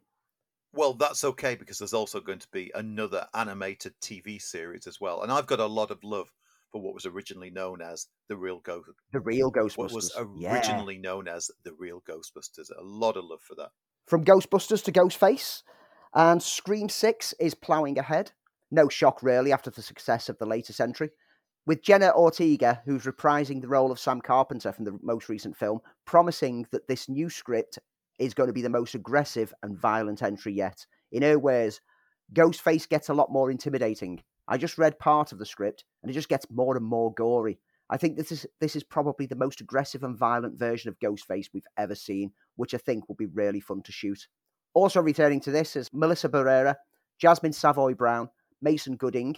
Well, 0.73 0.93
that's 0.93 1.23
okay 1.25 1.55
because 1.55 1.79
there's 1.79 1.93
also 1.93 2.21
going 2.21 2.39
to 2.39 2.47
be 2.51 2.71
another 2.73 3.27
animated 3.33 3.93
TV 4.01 4.41
series 4.41 4.87
as 4.87 5.01
well. 5.01 5.21
And 5.21 5.31
I've 5.31 5.45
got 5.47 5.59
a 5.59 5.65
lot 5.65 5.91
of 5.91 6.01
love 6.03 6.31
for 6.71 6.81
what 6.81 6.93
was 6.93 7.05
originally 7.05 7.49
known 7.49 7.81
as 7.81 8.07
the 8.27 8.37
real 8.37 8.59
Ghost. 8.59 8.89
The 9.11 9.19
real 9.19 9.51
Ghostbusters. 9.51 9.77
What 9.77 9.91
was 9.91 10.17
Yeah. 10.37 10.53
originally 10.53 10.97
known 10.97 11.27
as 11.27 11.51
the 11.63 11.73
real 11.73 12.01
Ghostbusters. 12.01 12.69
A 12.77 12.83
lot 12.83 13.17
of 13.17 13.25
love 13.25 13.41
for 13.41 13.55
that. 13.55 13.71
From 14.07 14.25
Ghostbusters 14.25 14.83
to 14.85 14.91
Ghostface, 14.91 15.63
and 16.13 16.41
Scream 16.41 16.89
6 16.89 17.33
is 17.39 17.55
ploughing 17.55 17.97
ahead. 17.97 18.31
No 18.69 18.89
shock, 18.89 19.21
really, 19.21 19.51
after 19.51 19.69
the 19.69 19.81
success 19.81 20.29
of 20.29 20.37
the 20.37 20.45
latest 20.45 20.79
entry. 20.79 21.11
With 21.65 21.83
Jenna 21.83 22.11
Ortega, 22.15 22.81
who's 22.85 23.03
reprising 23.03 23.61
the 23.61 23.67
role 23.67 23.91
of 23.91 23.99
Sam 23.99 24.21
Carpenter 24.21 24.71
from 24.71 24.85
the 24.85 24.97
most 25.01 25.29
recent 25.29 25.55
film, 25.55 25.81
promising 26.05 26.67
that 26.71 26.87
this 26.87 27.07
new 27.07 27.29
script 27.29 27.77
is 28.17 28.33
going 28.33 28.47
to 28.47 28.53
be 28.53 28.61
the 28.61 28.69
most 28.69 28.95
aggressive 28.95 29.53
and 29.61 29.77
violent 29.77 30.23
entry 30.23 30.53
yet. 30.53 30.85
In 31.11 31.21
her 31.21 31.37
words, 31.37 31.81
Ghostface 32.33 32.87
gets 32.89 33.09
a 33.09 33.13
lot 33.13 33.31
more 33.31 33.51
intimidating. 33.51 34.23
I 34.51 34.57
just 34.57 34.77
read 34.77 34.99
part 34.99 35.31
of 35.31 35.39
the 35.39 35.45
script, 35.45 35.85
and 36.03 36.11
it 36.11 36.13
just 36.13 36.27
gets 36.27 36.45
more 36.51 36.75
and 36.75 36.85
more 36.85 37.13
gory. 37.13 37.57
I 37.89 37.95
think 37.95 38.17
this 38.17 38.33
is 38.33 38.45
this 38.59 38.75
is 38.75 38.83
probably 38.83 39.25
the 39.25 39.35
most 39.35 39.61
aggressive 39.61 40.03
and 40.03 40.17
violent 40.17 40.59
version 40.59 40.89
of 40.89 40.99
Ghostface 40.99 41.47
we've 41.53 41.63
ever 41.77 41.95
seen, 41.95 42.33
which 42.57 42.73
I 42.73 42.77
think 42.77 43.07
will 43.07 43.15
be 43.15 43.27
really 43.27 43.61
fun 43.61 43.81
to 43.83 43.93
shoot. 43.93 44.27
Also 44.73 44.99
returning 44.99 45.39
to 45.41 45.51
this 45.51 45.77
is 45.77 45.87
Melissa 45.93 46.27
Barrera, 46.27 46.75
Jasmine 47.17 47.53
Savoy 47.53 47.93
Brown, 47.93 48.29
Mason 48.61 48.97
Gooding, 48.97 49.37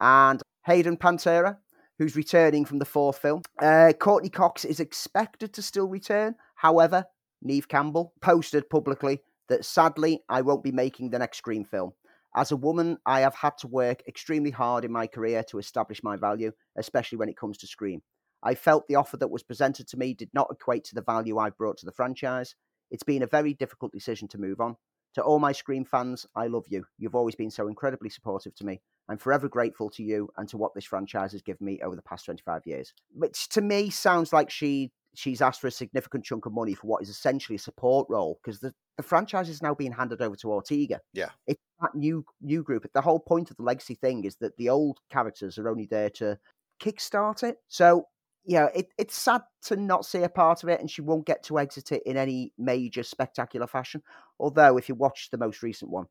and 0.00 0.40
Hayden 0.66 0.98
Panettiere, 0.98 1.56
who's 1.98 2.14
returning 2.14 2.64
from 2.64 2.78
the 2.78 2.84
fourth 2.84 3.18
film. 3.18 3.42
Uh, 3.60 3.92
Courteney 3.98 4.30
Cox 4.30 4.64
is 4.64 4.78
expected 4.78 5.52
to 5.54 5.62
still 5.62 5.88
return. 5.88 6.36
However, 6.54 7.06
Neve 7.42 7.66
Campbell 7.66 8.12
posted 8.20 8.70
publicly 8.70 9.20
that 9.48 9.64
sadly 9.64 10.22
I 10.28 10.42
won't 10.42 10.62
be 10.62 10.72
making 10.72 11.10
the 11.10 11.18
next 11.18 11.38
Scream 11.38 11.64
film. 11.64 11.94
As 12.36 12.50
a 12.50 12.56
woman, 12.56 12.98
I 13.06 13.20
have 13.20 13.36
had 13.36 13.56
to 13.58 13.68
work 13.68 14.02
extremely 14.08 14.50
hard 14.50 14.84
in 14.84 14.90
my 14.90 15.06
career 15.06 15.44
to 15.44 15.58
establish 15.58 16.02
my 16.02 16.16
value, 16.16 16.50
especially 16.76 17.18
when 17.18 17.28
it 17.28 17.36
comes 17.36 17.58
to 17.58 17.68
Scream. 17.68 18.02
I 18.42 18.56
felt 18.56 18.88
the 18.88 18.96
offer 18.96 19.16
that 19.18 19.30
was 19.30 19.44
presented 19.44 19.86
to 19.88 19.96
me 19.96 20.14
did 20.14 20.30
not 20.34 20.48
equate 20.50 20.84
to 20.84 20.94
the 20.94 21.02
value 21.02 21.38
I've 21.38 21.56
brought 21.56 21.78
to 21.78 21.86
the 21.86 21.92
franchise. 21.92 22.56
It's 22.90 23.04
been 23.04 23.22
a 23.22 23.28
very 23.28 23.54
difficult 23.54 23.92
decision 23.92 24.26
to 24.28 24.38
move 24.38 24.60
on. 24.60 24.76
To 25.14 25.22
all 25.22 25.38
my 25.38 25.52
Scream 25.52 25.84
fans, 25.84 26.26
I 26.34 26.48
love 26.48 26.64
you. 26.68 26.84
You've 26.98 27.14
always 27.14 27.36
been 27.36 27.50
so 27.50 27.68
incredibly 27.68 28.10
supportive 28.10 28.54
to 28.56 28.66
me. 28.66 28.80
I'm 29.08 29.16
forever 29.16 29.48
grateful 29.48 29.88
to 29.90 30.02
you 30.02 30.28
and 30.36 30.48
to 30.48 30.56
what 30.56 30.74
this 30.74 30.84
franchise 30.84 31.32
has 31.32 31.42
given 31.42 31.64
me 31.64 31.80
over 31.84 31.94
the 31.94 32.02
past 32.02 32.24
25 32.24 32.62
years. 32.66 32.92
Which 33.12 33.48
to 33.50 33.60
me 33.60 33.90
sounds 33.90 34.32
like 34.32 34.50
she 34.50 34.90
she's 35.14 35.40
asked 35.40 35.60
for 35.60 35.68
a 35.68 35.72
significant 35.72 36.24
chunk 36.24 36.46
of 36.46 36.52
money 36.52 36.74
for 36.74 36.86
what 36.86 37.02
is 37.02 37.08
essentially 37.08 37.56
a 37.56 37.58
support 37.58 38.06
role 38.10 38.38
because 38.42 38.60
the, 38.60 38.72
the 38.96 39.02
franchise 39.02 39.48
is 39.48 39.62
now 39.62 39.74
being 39.74 39.92
handed 39.92 40.20
over 40.20 40.36
to 40.36 40.50
Ortega. 40.50 41.00
Yeah. 41.12 41.30
It's 41.46 41.60
that 41.80 41.94
new 41.94 42.24
new 42.40 42.62
group. 42.62 42.86
The 42.92 43.00
whole 43.00 43.20
point 43.20 43.50
of 43.50 43.56
the 43.56 43.62
legacy 43.62 43.94
thing 43.94 44.24
is 44.24 44.36
that 44.36 44.56
the 44.56 44.68
old 44.68 44.98
characters 45.10 45.58
are 45.58 45.68
only 45.68 45.86
there 45.86 46.10
to 46.10 46.38
kickstart 46.80 47.42
it. 47.42 47.56
So 47.68 48.06
yeah, 48.44 48.68
it, 48.74 48.88
it's 48.98 49.16
sad 49.16 49.42
to 49.64 49.76
not 49.76 50.04
see 50.04 50.22
a 50.22 50.28
part 50.28 50.62
of 50.62 50.68
it, 50.68 50.80
and 50.80 50.90
she 50.90 51.00
won't 51.00 51.26
get 51.26 51.42
to 51.44 51.58
exit 51.58 51.92
it 51.92 52.02
in 52.04 52.16
any 52.16 52.52
major 52.58 53.02
spectacular 53.02 53.66
fashion. 53.66 54.02
Although, 54.38 54.76
if 54.76 54.88
you 54.88 54.94
watch 54.94 55.30
the 55.30 55.38
most 55.38 55.62
recent 55.62 55.90
one, 55.90 56.06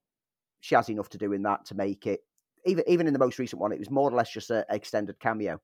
she 0.60 0.74
has 0.76 0.90
enough 0.90 1.10
to 1.10 1.18
do 1.20 1.34
in 1.34 1.44
that 1.44 1.66
to 1.66 1.76
make 1.76 2.08
it. 2.08 2.22
Even 2.66 2.84
even 2.88 3.08
in 3.08 3.14
the 3.14 3.20
most 3.20 3.38
recent 3.38 3.62
one, 3.62 3.72
it 3.72 3.80
was 3.80 3.92
more 3.92 4.10
or 4.10 4.16
less 4.16 4.32
just 4.32 4.50
an 4.50 4.64
extended 4.70 5.20
cameo, 5.20 5.62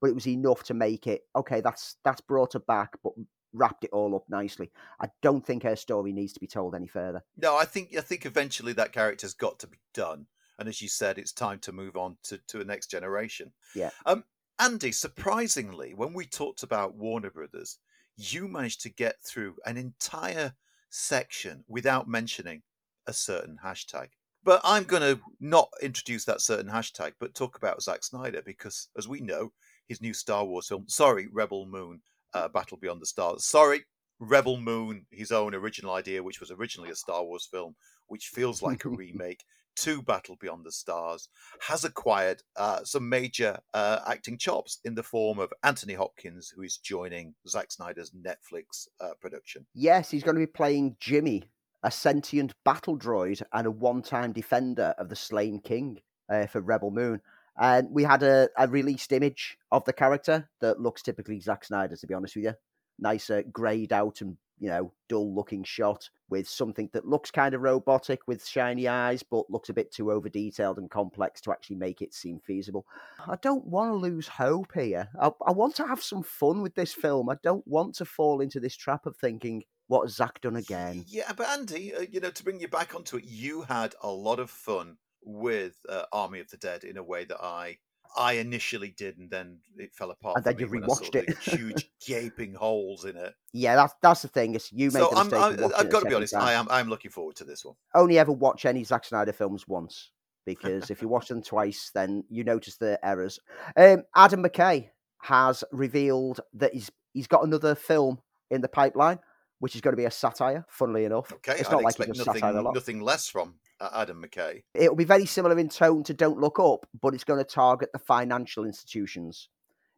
but 0.00 0.10
it 0.10 0.14
was 0.14 0.26
enough 0.26 0.62
to 0.64 0.74
make 0.74 1.06
it 1.06 1.22
okay. 1.36 1.60
That's 1.60 1.96
that's 2.04 2.20
brought 2.20 2.54
her 2.54 2.60
back, 2.60 2.92
but 3.02 3.12
wrapped 3.52 3.84
it 3.84 3.90
all 3.92 4.14
up 4.14 4.24
nicely. 4.28 4.70
I 5.00 5.08
don't 5.22 5.44
think 5.44 5.62
her 5.62 5.76
story 5.76 6.12
needs 6.12 6.32
to 6.34 6.40
be 6.40 6.46
told 6.46 6.74
any 6.74 6.86
further. 6.86 7.22
No, 7.36 7.56
I 7.56 7.64
think 7.64 7.96
I 7.96 8.00
think 8.00 8.26
eventually 8.26 8.72
that 8.74 8.92
character's 8.92 9.34
got 9.34 9.58
to 9.60 9.66
be 9.66 9.78
done. 9.94 10.26
And 10.58 10.68
as 10.68 10.82
you 10.82 10.88
said, 10.88 11.18
it's 11.18 11.32
time 11.32 11.58
to 11.60 11.72
move 11.72 11.96
on 11.96 12.18
to, 12.24 12.38
to 12.48 12.58
the 12.58 12.66
next 12.66 12.90
generation. 12.90 13.52
Yeah. 13.74 13.90
Um, 14.04 14.24
Andy, 14.58 14.92
surprisingly, 14.92 15.94
when 15.94 16.12
we 16.12 16.26
talked 16.26 16.62
about 16.62 16.94
Warner 16.94 17.30
Brothers, 17.30 17.78
you 18.18 18.46
managed 18.46 18.82
to 18.82 18.90
get 18.90 19.16
through 19.24 19.56
an 19.64 19.78
entire 19.78 20.52
section 20.90 21.64
without 21.66 22.08
mentioning 22.08 22.62
a 23.06 23.14
certain 23.14 23.58
hashtag. 23.64 24.08
But 24.44 24.60
I'm 24.62 24.84
going 24.84 25.02
to 25.02 25.20
not 25.40 25.70
introduce 25.82 26.26
that 26.26 26.42
certain 26.42 26.70
hashtag, 26.70 27.12
but 27.18 27.34
talk 27.34 27.56
about 27.56 27.82
Zack 27.82 28.04
Snyder 28.04 28.42
because, 28.44 28.88
as 28.98 29.08
we 29.08 29.20
know, 29.20 29.52
his 29.90 30.00
new 30.00 30.14
Star 30.14 30.44
Wars 30.44 30.68
film, 30.68 30.84
sorry, 30.86 31.26
Rebel 31.32 31.66
Moon, 31.66 32.00
uh, 32.32 32.46
Battle 32.46 32.76
Beyond 32.76 33.02
the 33.02 33.06
Stars, 33.06 33.44
sorry, 33.44 33.80
Rebel 34.20 34.56
Moon, 34.56 35.04
his 35.10 35.32
own 35.32 35.52
original 35.52 35.94
idea, 35.94 36.22
which 36.22 36.38
was 36.38 36.52
originally 36.52 36.90
a 36.90 36.94
Star 36.94 37.24
Wars 37.24 37.48
film, 37.50 37.74
which 38.06 38.28
feels 38.28 38.62
like 38.68 38.84
a 38.84 38.88
remake 38.88 39.44
to 39.78 40.00
Battle 40.00 40.36
Beyond 40.40 40.64
the 40.64 40.70
Stars, 40.70 41.28
has 41.66 41.84
acquired 41.84 42.40
uh, 42.54 42.84
some 42.84 43.08
major 43.08 43.58
uh, 43.74 43.98
acting 44.06 44.38
chops 44.38 44.78
in 44.84 44.94
the 44.94 45.02
form 45.02 45.40
of 45.40 45.52
Anthony 45.64 45.94
Hopkins, 45.94 46.52
who 46.54 46.62
is 46.62 46.76
joining 46.76 47.34
Zack 47.48 47.72
Snyder's 47.72 48.12
Netflix 48.12 48.86
uh, 49.00 49.14
production. 49.20 49.66
Yes, 49.74 50.08
he's 50.08 50.22
going 50.22 50.36
to 50.36 50.46
be 50.46 50.46
playing 50.46 50.98
Jimmy, 51.00 51.50
a 51.82 51.90
sentient 51.90 52.54
battle 52.64 52.96
droid 52.96 53.42
and 53.52 53.66
a 53.66 53.72
one-time 53.72 54.30
defender 54.30 54.94
of 54.98 55.08
the 55.08 55.16
slain 55.16 55.58
king 55.58 55.98
uh, 56.28 56.46
for 56.46 56.60
Rebel 56.60 56.92
Moon. 56.92 57.20
And 57.60 57.90
we 57.90 58.04
had 58.04 58.22
a, 58.22 58.48
a 58.56 58.66
released 58.66 59.12
image 59.12 59.58
of 59.70 59.84
the 59.84 59.92
character 59.92 60.48
that 60.60 60.80
looks 60.80 61.02
typically 61.02 61.40
Zack 61.40 61.64
Snyder, 61.64 61.94
to 61.94 62.06
be 62.06 62.14
honest 62.14 62.34
with 62.34 62.46
you. 62.46 62.54
Nice, 62.98 63.30
uh, 63.30 63.42
greyed 63.52 63.92
out 63.92 64.20
and 64.22 64.36
you 64.60 64.68
know, 64.68 64.92
dull 65.08 65.34
looking 65.34 65.64
shot 65.64 66.10
with 66.28 66.46
something 66.46 66.90
that 66.92 67.06
looks 67.06 67.30
kind 67.30 67.54
of 67.54 67.62
robotic 67.62 68.20
with 68.28 68.46
shiny 68.46 68.86
eyes, 68.86 69.22
but 69.22 69.50
looks 69.50 69.70
a 69.70 69.74
bit 69.74 69.90
too 69.90 70.12
over 70.12 70.28
detailed 70.28 70.78
and 70.78 70.90
complex 70.90 71.40
to 71.40 71.50
actually 71.50 71.76
make 71.76 72.02
it 72.02 72.12
seem 72.12 72.38
feasible. 72.38 72.86
I 73.26 73.36
don't 73.40 73.66
want 73.66 73.90
to 73.90 73.96
lose 73.96 74.28
hope 74.28 74.72
here. 74.74 75.08
I, 75.18 75.30
I 75.46 75.52
want 75.52 75.74
to 75.76 75.86
have 75.86 76.02
some 76.02 76.22
fun 76.22 76.60
with 76.60 76.74
this 76.74 76.92
film. 76.92 77.30
I 77.30 77.36
don't 77.42 77.66
want 77.66 77.94
to 77.96 78.04
fall 78.04 78.40
into 78.40 78.60
this 78.60 78.76
trap 78.76 79.06
of 79.06 79.16
thinking, 79.16 79.64
what 79.88 80.02
has 80.02 80.16
Zack 80.16 80.42
done 80.42 80.56
again? 80.56 81.06
Yeah, 81.08 81.32
but 81.34 81.48
Andy, 81.48 81.94
uh, 81.94 82.02
you 82.02 82.20
know, 82.20 82.30
to 82.30 82.44
bring 82.44 82.60
you 82.60 82.68
back 82.68 82.94
onto 82.94 83.16
it, 83.16 83.24
you 83.24 83.62
had 83.62 83.94
a 84.02 84.10
lot 84.10 84.38
of 84.38 84.50
fun 84.50 84.98
with 85.22 85.74
uh, 85.88 86.04
Army 86.12 86.40
of 86.40 86.50
the 86.50 86.56
Dead 86.56 86.84
in 86.84 86.96
a 86.96 87.02
way 87.02 87.24
that 87.24 87.42
I 87.42 87.78
I 88.16 88.34
initially 88.34 88.92
did, 88.96 89.18
and 89.18 89.30
then 89.30 89.58
it 89.76 89.94
fell 89.94 90.10
apart. 90.10 90.36
And 90.36 90.44
then 90.44 90.58
you 90.58 90.66
rewatched 90.66 91.14
it. 91.14 91.38
huge 91.42 91.88
gaping 92.04 92.54
holes 92.54 93.04
in 93.04 93.16
it. 93.16 93.34
Yeah, 93.52 93.76
that's 93.76 93.94
that's 94.02 94.22
the 94.22 94.28
thing. 94.28 94.54
Is 94.54 94.70
you 94.72 94.86
made 94.90 95.00
So 95.00 95.10
the 95.10 95.16
I'm, 95.16 95.26
mistake. 95.26 95.40
I, 95.40 95.48
of 95.50 95.60
watching 95.60 95.76
I've 95.78 95.90
got 95.90 96.00
to 96.00 96.08
be 96.08 96.14
honest. 96.14 96.32
time. 96.34 96.42
I 96.42 96.52
am 96.54 96.66
I'm 96.70 96.88
looking 96.88 97.10
forward 97.10 97.36
to 97.36 97.44
this 97.44 97.64
one. 97.64 97.76
only 97.94 98.18
ever 98.18 98.32
watch 98.32 98.64
any 98.64 98.82
Zack 98.84 99.04
Snyder 99.04 99.32
films 99.32 99.68
once 99.68 100.10
because 100.44 100.90
if 100.90 101.02
you 101.02 101.08
watch 101.16 101.28
them 101.28 101.42
twice, 101.42 101.90
then 101.94 102.24
you 102.28 102.42
notice 102.44 102.76
the 102.76 102.98
errors. 103.04 103.38
Um, 103.76 104.02
Adam 104.16 104.42
McKay 104.42 104.88
has 105.22 105.62
revealed 105.70 106.40
that 106.54 106.74
he's 106.74 106.90
he's 107.12 107.26
got 107.28 107.44
another 107.44 107.74
film 107.74 108.18
in 108.50 108.60
the 108.60 108.68
pipeline, 108.68 109.20
which 109.60 109.74
is 109.76 109.80
going 109.80 109.92
to 109.92 109.96
be 110.00 110.06
a 110.06 110.10
satire. 110.10 110.64
Funnily 110.68 111.04
enough, 111.04 111.32
Okay, 111.32 111.52
it's 111.60 111.68
I'd 111.68 111.72
not 111.72 111.82
like 111.84 111.98
nothing 111.98 112.14
satire 112.14 112.62
nothing 112.74 113.00
less 113.00 113.28
from 113.28 113.54
Adam 113.80 114.22
McKay. 114.22 114.62
It'll 114.74 114.96
be 114.96 115.04
very 115.04 115.26
similar 115.26 115.58
in 115.58 115.68
tone 115.68 116.04
to 116.04 116.14
Don't 116.14 116.38
Look 116.38 116.58
Up, 116.58 116.86
but 117.00 117.14
it's 117.14 117.24
going 117.24 117.38
to 117.38 117.44
target 117.44 117.90
the 117.92 117.98
financial 117.98 118.64
institutions. 118.64 119.48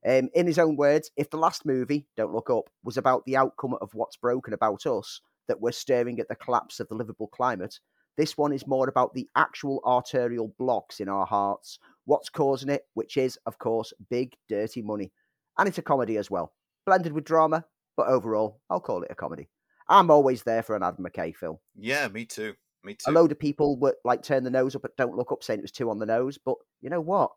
Um, 0.06 0.30
in 0.34 0.46
his 0.46 0.58
own 0.58 0.76
words, 0.76 1.10
if 1.16 1.30
the 1.30 1.36
last 1.36 1.64
movie, 1.64 2.06
Don't 2.16 2.34
Look 2.34 2.50
Up, 2.50 2.70
was 2.82 2.96
about 2.96 3.24
the 3.24 3.36
outcome 3.36 3.76
of 3.80 3.94
what's 3.94 4.16
broken 4.16 4.52
about 4.52 4.86
us, 4.86 5.20
that 5.48 5.60
we're 5.60 5.72
staring 5.72 6.18
at 6.20 6.28
the 6.28 6.34
collapse 6.34 6.80
of 6.80 6.88
the 6.88 6.94
livable 6.94 7.28
climate, 7.28 7.78
this 8.16 8.36
one 8.36 8.52
is 8.52 8.66
more 8.66 8.88
about 8.88 9.14
the 9.14 9.28
actual 9.36 9.80
arterial 9.86 10.54
blocks 10.58 11.00
in 11.00 11.08
our 11.08 11.24
hearts, 11.24 11.78
what's 12.04 12.28
causing 12.28 12.68
it, 12.68 12.86
which 12.94 13.16
is, 13.16 13.38
of 13.46 13.58
course, 13.58 13.92
big, 14.10 14.34
dirty 14.48 14.82
money. 14.82 15.12
And 15.58 15.68
it's 15.68 15.78
a 15.78 15.82
comedy 15.82 16.18
as 16.18 16.30
well, 16.30 16.52
blended 16.84 17.12
with 17.12 17.24
drama, 17.24 17.64
but 17.96 18.08
overall, 18.08 18.60
I'll 18.68 18.80
call 18.80 19.02
it 19.02 19.10
a 19.10 19.14
comedy. 19.14 19.48
I'm 19.88 20.10
always 20.10 20.42
there 20.42 20.62
for 20.62 20.76
an 20.76 20.82
Adam 20.82 21.04
McKay 21.04 21.34
film. 21.34 21.58
Yeah, 21.78 22.08
me 22.08 22.24
too. 22.24 22.54
Me 22.84 22.96
A 23.06 23.12
load 23.12 23.30
of 23.32 23.38
people 23.38 23.78
were 23.78 23.96
like 24.04 24.22
turn 24.22 24.44
the 24.44 24.50
nose 24.50 24.74
up 24.74 24.84
at 24.84 24.96
Don't 24.96 25.16
Look 25.16 25.30
Up, 25.32 25.42
saying 25.44 25.60
it 25.60 25.62
was 25.62 25.70
too 25.72 25.90
on 25.90 25.98
the 25.98 26.06
nose. 26.06 26.38
But 26.44 26.56
you 26.80 26.90
know 26.90 27.00
what? 27.00 27.30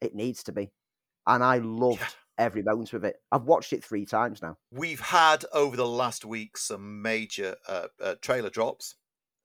It 0.00 0.14
needs 0.14 0.42
to 0.44 0.52
be. 0.52 0.70
And 1.26 1.42
I 1.42 1.58
loved 1.58 2.00
Yeah. 2.00 2.08
every 2.38 2.62
moment 2.62 2.92
of 2.92 3.04
it. 3.04 3.16
I've 3.30 3.44
watched 3.44 3.72
it 3.72 3.84
three 3.84 4.04
times 4.04 4.42
now. 4.42 4.58
We've 4.70 5.00
had 5.00 5.44
over 5.52 5.76
the 5.76 5.86
last 5.86 6.24
week 6.24 6.56
some 6.58 7.00
major 7.00 7.56
uh, 7.68 7.86
uh, 8.02 8.14
trailer 8.20 8.50
drops. 8.50 8.96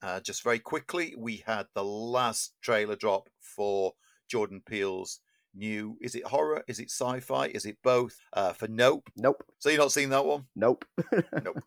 Uh, 0.02 0.20
just 0.20 0.44
very 0.44 0.60
quickly, 0.60 1.16
we 1.18 1.44
had 1.46 1.68
the 1.76 1.84
last 1.84 2.54
trailer 2.62 2.96
drop 2.96 3.30
for 3.40 3.94
Jordan 4.28 4.62
Peele's 4.66 5.20
new. 5.56 5.98
Is 6.02 6.14
it 6.14 6.26
horror? 6.28 6.64
Is 6.68 6.80
it 6.80 6.92
sci-fi? 6.92 7.48
Is 7.48 7.66
it 7.66 7.78
both? 7.84 8.18
Uh, 8.34 8.54
for 8.54 8.68
Nope. 8.68 9.10
Nope. 9.16 9.44
So 9.60 9.70
you're 9.70 9.80
not 9.80 9.92
seeing 9.92 10.10
that 10.10 10.26
one? 10.26 10.46
Nope. 10.56 10.86
Nope. 11.44 11.64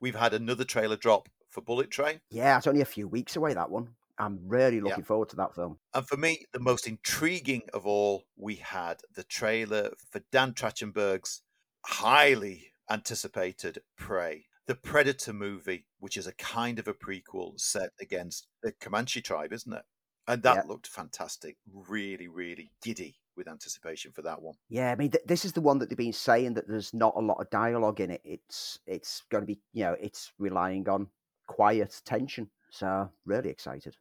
We've 0.00 0.14
had 0.16 0.32
another 0.34 0.64
trailer 0.64 0.96
drop 0.96 1.28
for 1.50 1.60
Bullet 1.60 1.90
Train. 1.90 2.20
yeah, 2.30 2.56
it's 2.56 2.66
only 2.66 2.80
a 2.80 2.84
few 2.86 3.06
weeks 3.08 3.36
away, 3.36 3.54
that 3.54 3.70
one. 3.70 3.94
I'm 4.18 4.38
really 4.46 4.76
Yeah. 4.76 4.82
looking 4.84 5.04
forward 5.04 5.30
to 5.30 5.36
that 5.36 5.54
film. 5.54 5.78
And 5.94 6.06
for 6.06 6.16
me, 6.16 6.46
the 6.52 6.60
most 6.60 6.86
intriguing 6.86 7.62
of 7.72 7.86
all, 7.86 8.24
we 8.36 8.56
had 8.56 9.00
the 9.14 9.24
trailer 9.24 9.92
for 10.10 10.20
Dan 10.30 10.52
Trachtenberg's 10.52 11.42
highly 11.86 12.72
anticipated 12.90 13.82
Prey, 13.96 14.46
the 14.66 14.74
Predator 14.74 15.32
movie, 15.32 15.86
which 15.98 16.16
is 16.16 16.26
a 16.26 16.34
kind 16.34 16.78
of 16.78 16.86
a 16.86 16.94
prequel 16.94 17.58
set 17.58 17.90
against 18.00 18.46
the 18.62 18.72
Comanche 18.72 19.22
tribe, 19.22 19.52
isn't 19.52 19.72
it? 19.72 19.84
And 20.28 20.42
that 20.42 20.56
Yeah. 20.56 20.62
looked 20.68 20.86
fantastic. 20.86 21.56
Really, 21.72 22.28
really 22.28 22.70
giddy 22.82 23.16
with 23.36 23.48
anticipation 23.48 24.12
for 24.12 24.22
that 24.22 24.42
one. 24.42 24.56
Yeah, 24.68 24.92
I 24.92 24.96
mean, 24.96 25.10
th- 25.10 25.24
this 25.24 25.44
is 25.44 25.52
the 25.54 25.60
one 25.62 25.78
that 25.78 25.88
they've 25.88 25.96
been 25.96 26.12
saying 26.12 26.54
that 26.54 26.68
there's 26.68 26.92
not 26.92 27.14
a 27.16 27.20
lot 27.20 27.40
of 27.40 27.48
dialogue 27.50 28.00
in 28.00 28.10
it. 28.10 28.20
It's 28.24 28.78
it's 28.86 29.22
going 29.30 29.42
to 29.42 29.46
be, 29.46 29.60
you 29.72 29.84
know, 29.84 29.94
it's 29.94 30.32
relying 30.38 30.88
on 30.88 31.10
quiet 31.50 32.00
tension. 32.04 32.48
So 32.70 33.10
really 33.26 33.50
excited, 33.50 33.96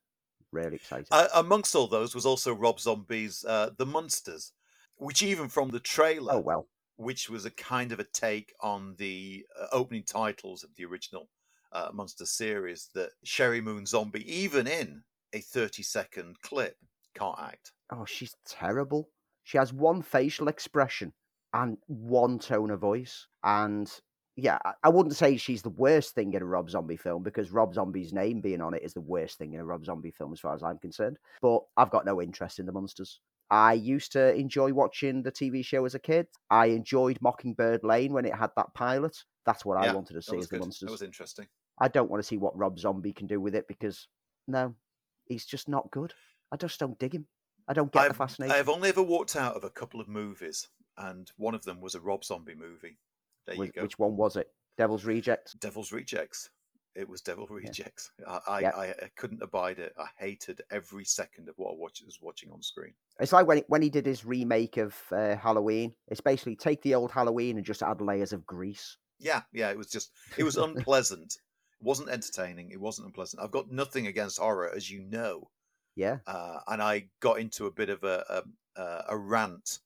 really 0.52 0.76
excited. 0.76 1.08
Uh, 1.10 1.28
amongst 1.34 1.74
all 1.76 1.88
those 1.88 2.14
was 2.14 2.26
also 2.26 2.54
Rob 2.54 2.80
Zombie's 2.80 3.44
uh, 3.44 3.72
The 3.76 3.88
Munsters, 3.88 4.52
which 4.98 5.24
even 5.24 5.50
from 5.50 5.70
the 5.70 5.80
trailer, 5.80 6.34
oh 6.34 6.40
well, 6.40 6.68
which 6.98 7.28
was 7.28 7.46
a 7.46 7.50
kind 7.50 7.92
of 7.92 8.00
a 8.00 8.04
take 8.04 8.54
on 8.62 8.94
the 9.00 9.46
uh, 9.60 9.66
opening 9.72 10.04
titles 10.04 10.64
of 10.64 10.70
the 10.76 10.86
original 10.86 11.28
uh, 11.72 11.90
Munster 11.92 12.28
series, 12.28 12.90
that 12.94 13.10
Sheri 13.26 13.64
Moon 13.64 13.88
Zombie, 13.88 14.32
even 14.32 14.68
in 14.68 15.02
a 15.34 15.40
30 15.40 15.82
second 15.82 16.42
clip, 16.44 16.76
can't 17.18 17.40
act. 17.40 17.72
oh, 17.92 18.06
she's 18.06 18.36
terrible. 18.46 19.10
She 19.44 19.58
has 19.58 19.74
one 19.74 20.04
facial 20.04 20.48
expression 20.48 21.14
and 21.52 21.78
one 21.88 22.38
tone 22.38 22.70
of 22.70 22.80
voice. 22.80 23.26
And 23.44 23.92
yeah, 24.36 24.58
I- 24.84 24.90
wouldn't 24.90 25.16
say 25.16 25.38
she's 25.38 25.62
the 25.62 25.70
worst 25.70 26.16
thing 26.16 26.34
in 26.34 26.42
a 26.42 26.46
Rob 26.46 26.70
Zombie 26.70 26.98
film 26.98 27.24
because 27.24 27.52
Rob 27.52 27.74
Zombie's 27.74 28.14
name 28.14 28.42
being 28.42 28.62
on 28.62 28.74
it 28.74 28.84
is 28.84 28.94
the 28.94 29.02
worst 29.02 29.38
thing 29.38 29.54
in 29.54 29.60
a 29.60 29.66
Rob 29.66 29.86
Zombie 29.86 30.12
film 30.12 30.34
as 30.34 30.40
far 30.40 30.56
as 30.56 30.64
I'm 30.64 30.78
concerned. 30.78 31.18
But 31.42 31.62
I've 31.78 31.92
got 31.92 32.06
no 32.06 32.22
interest 32.22 32.60
in 32.60 32.66
the 32.66 32.72
Munsters. 32.72 33.20
I 33.52 33.74
used 33.74 34.12
to 34.12 34.34
enjoy 34.36 34.74
watching 34.74 35.24
the 35.24 35.32
TV 35.32 35.66
show 35.66 35.86
as 35.86 35.96
a 35.96 36.00
kid. 36.00 36.28
I 36.50 36.68
enjoyed 36.68 37.18
Mockingbird 37.22 37.84
Lane 37.84 38.14
when 38.14 38.26
it 38.26 38.36
had 38.36 38.52
that 38.56 38.74
pilot. 38.76 39.18
That's 39.46 39.66
what 39.66 39.78
I 39.78 39.92
wanted 39.94 40.14
to 40.14 40.22
see 40.22 40.38
as 40.38 40.48
the 40.48 40.58
good. 40.58 40.62
Munsters. 40.62 40.88
That 40.88 40.92
was 40.92 41.02
interesting. 41.02 41.48
I 41.80 41.88
don't 41.88 42.10
want 42.10 42.22
to 42.22 42.28
see 42.28 42.38
what 42.38 42.58
Rob 42.58 42.78
Zombie 42.78 43.14
can 43.14 43.26
do 43.26 43.42
with 43.42 43.56
it 43.56 43.68
because 43.68 44.08
no, 44.48 44.76
he's 45.26 45.46
just 45.46 45.68
not 45.68 45.90
good. 45.92 46.14
I 46.52 46.58
just 46.58 46.80
don't 46.80 47.00
dig 47.00 47.16
him. 47.16 47.26
I 47.68 47.74
don't 47.74 47.92
get 47.92 48.04
the 48.04 48.10
I've, 48.10 48.18
fascination. 48.18 48.56
I've 48.56 48.70
only 48.70 48.90
ever 48.90 49.04
walked 49.04 49.36
out 49.36 49.56
of 49.56 49.64
a 49.64 49.70
couple 49.70 50.02
of 50.02 50.08
movies, 50.08 50.68
and 50.98 51.32
one 51.38 51.56
of 51.56 51.64
them 51.64 51.82
was 51.82 51.96
a 51.96 52.02
Rob 52.02 52.24
Zombie 52.24 52.56
movie. 52.56 52.98
There 53.50 53.56
you 53.56 53.62
Which, 53.62 53.74
go. 53.74 53.82
which 53.82 54.00
one 54.00 54.16
was 54.16 54.36
it? 54.36 54.48
Devil's 54.78 55.06
Rejects. 55.06 55.54
Devil's 55.54 55.92
Rejects. 55.92 56.52
It 56.96 57.10
was 57.10 57.22
Devil 57.22 57.48
Rejects. 57.50 58.12
I, 58.28 58.40
I, 58.48 58.60
Yeah. 58.60 58.72
I, 58.76 58.86
I 58.88 59.10
couldn't 59.16 59.42
abide 59.42 59.80
it. 59.80 59.94
I 59.98 60.06
hated 60.18 60.62
every 60.72 61.06
second 61.06 61.50
of 61.50 61.56
what 61.58 61.72
I 61.72 61.76
watch, 61.76 62.02
was 62.06 62.20
watching 62.22 62.52
on 62.52 62.62
screen. 62.62 62.94
It's 63.20 63.32
like 63.34 63.48
when 63.48 63.58
he, 63.58 63.64
when 63.68 63.82
he 63.82 63.90
did 63.90 64.06
his 64.06 64.24
remake 64.26 64.78
of 64.78 64.96
uh, 65.12 65.36
Halloween. 65.36 65.94
It's 66.10 66.22
basically 66.22 66.56
take 66.56 66.82
the 66.82 66.96
old 66.96 67.12
Halloween 67.12 67.58
and 67.58 67.66
just 67.66 67.82
add 67.82 68.02
layers 68.02 68.34
of 68.34 68.46
grease. 68.46 68.98
Yeah, 69.18 69.42
yeah, 69.52 69.70
it 69.70 69.78
was 69.78 69.88
just, 69.88 70.12
it 70.38 70.44
was 70.44 70.58
unpleasant. 70.58 71.34
It 71.80 71.84
wasn't 71.86 72.10
entertaining. 72.10 72.72
It 72.72 72.80
wasn't 72.80 73.08
unpleasant. 73.08 73.42
I've 73.42 73.52
got 73.52 73.72
nothing 73.72 74.08
against 74.08 74.40
horror, 74.40 74.72
as 74.76 74.90
you 74.92 75.02
know. 75.02 75.50
Yeah, 75.96 76.20
uh, 76.28 76.60
and 76.68 76.82
I 76.82 77.10
got 77.20 77.40
into 77.40 77.66
a 77.66 77.72
bit 77.72 77.90
of 77.90 78.04
a, 78.04 78.44
a 78.78 79.04
a 79.10 79.18
rant 79.18 79.80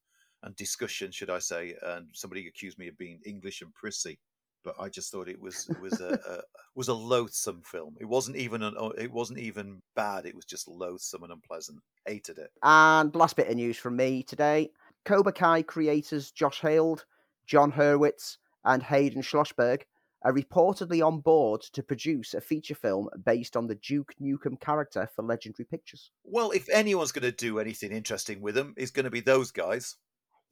and 0.44 0.56
discussion, 0.56 1.12
should 1.12 1.30
I 1.30 1.40
say? 1.40 1.76
And 1.82 2.08
somebody 2.14 2.48
accused 2.48 2.78
me 2.78 2.88
of 2.88 2.98
being 2.98 3.20
English 3.26 3.62
and 3.62 3.74
prissy, 3.74 4.20
but 4.64 4.76
I 4.80 4.90
just 4.90 5.12
thought 5.12 5.28
it 5.28 5.42
was 5.42 5.68
it 5.70 5.80
was 5.80 6.00
a, 6.02 6.14
a 6.14 6.42
was 6.76 6.90
a 6.90 6.94
loathsome 6.94 7.62
film. 7.64 7.96
It 8.00 8.06
wasn't 8.06 8.38
even 8.38 8.62
an, 8.64 8.76
uh, 8.78 8.90
it 8.90 9.12
wasn't 9.12 9.40
even 9.40 9.82
bad. 9.96 10.26
It 10.26 10.36
was 10.36 10.46
just 10.46 10.68
loathsome 10.68 11.24
and 11.24 11.32
unpleasant. 11.32 11.80
Hated 12.06 12.38
it. 12.38 12.52
And 12.62 13.14
last 13.16 13.36
bit 13.36 13.48
of 13.48 13.56
news 13.56 13.78
from 13.78 13.96
me 13.96 14.24
today: 14.24 14.72
Cobra 15.06 15.34
Kai 15.34 15.64
creators 15.64 16.32
Josh 16.32 16.62
Heald, 16.62 17.06
Jon 17.46 17.72
Hurwitz, 17.72 18.38
and 18.66 18.84
Hayden 18.84 19.22
Schlossberg 19.22 19.84
are 20.24 20.34
reportedly 20.34 21.06
on 21.06 21.20
board 21.20 21.62
to 21.74 21.84
produce 21.84 22.34
a 22.34 22.42
feature 22.42 22.76
film 22.76 23.10
based 23.26 23.58
on 23.58 23.68
the 23.68 23.76
Duke 23.76 24.14
Nukem 24.22 24.60
character 24.60 25.10
for 25.14 25.22
Legendary 25.22 25.66
Pictures. 25.66 26.12
Well, 26.24 26.52
if 26.52 26.70
anyone's 26.70 27.12
going 27.12 27.30
to 27.30 27.32
do 27.32 27.60
anything 27.60 27.92
interesting 27.92 28.42
with 28.42 28.56
them, 28.56 28.74
it's 28.78 28.92
going 28.92 29.04
to 29.04 29.12
be 29.12 29.20
those 29.20 29.52
guys. 29.52 29.98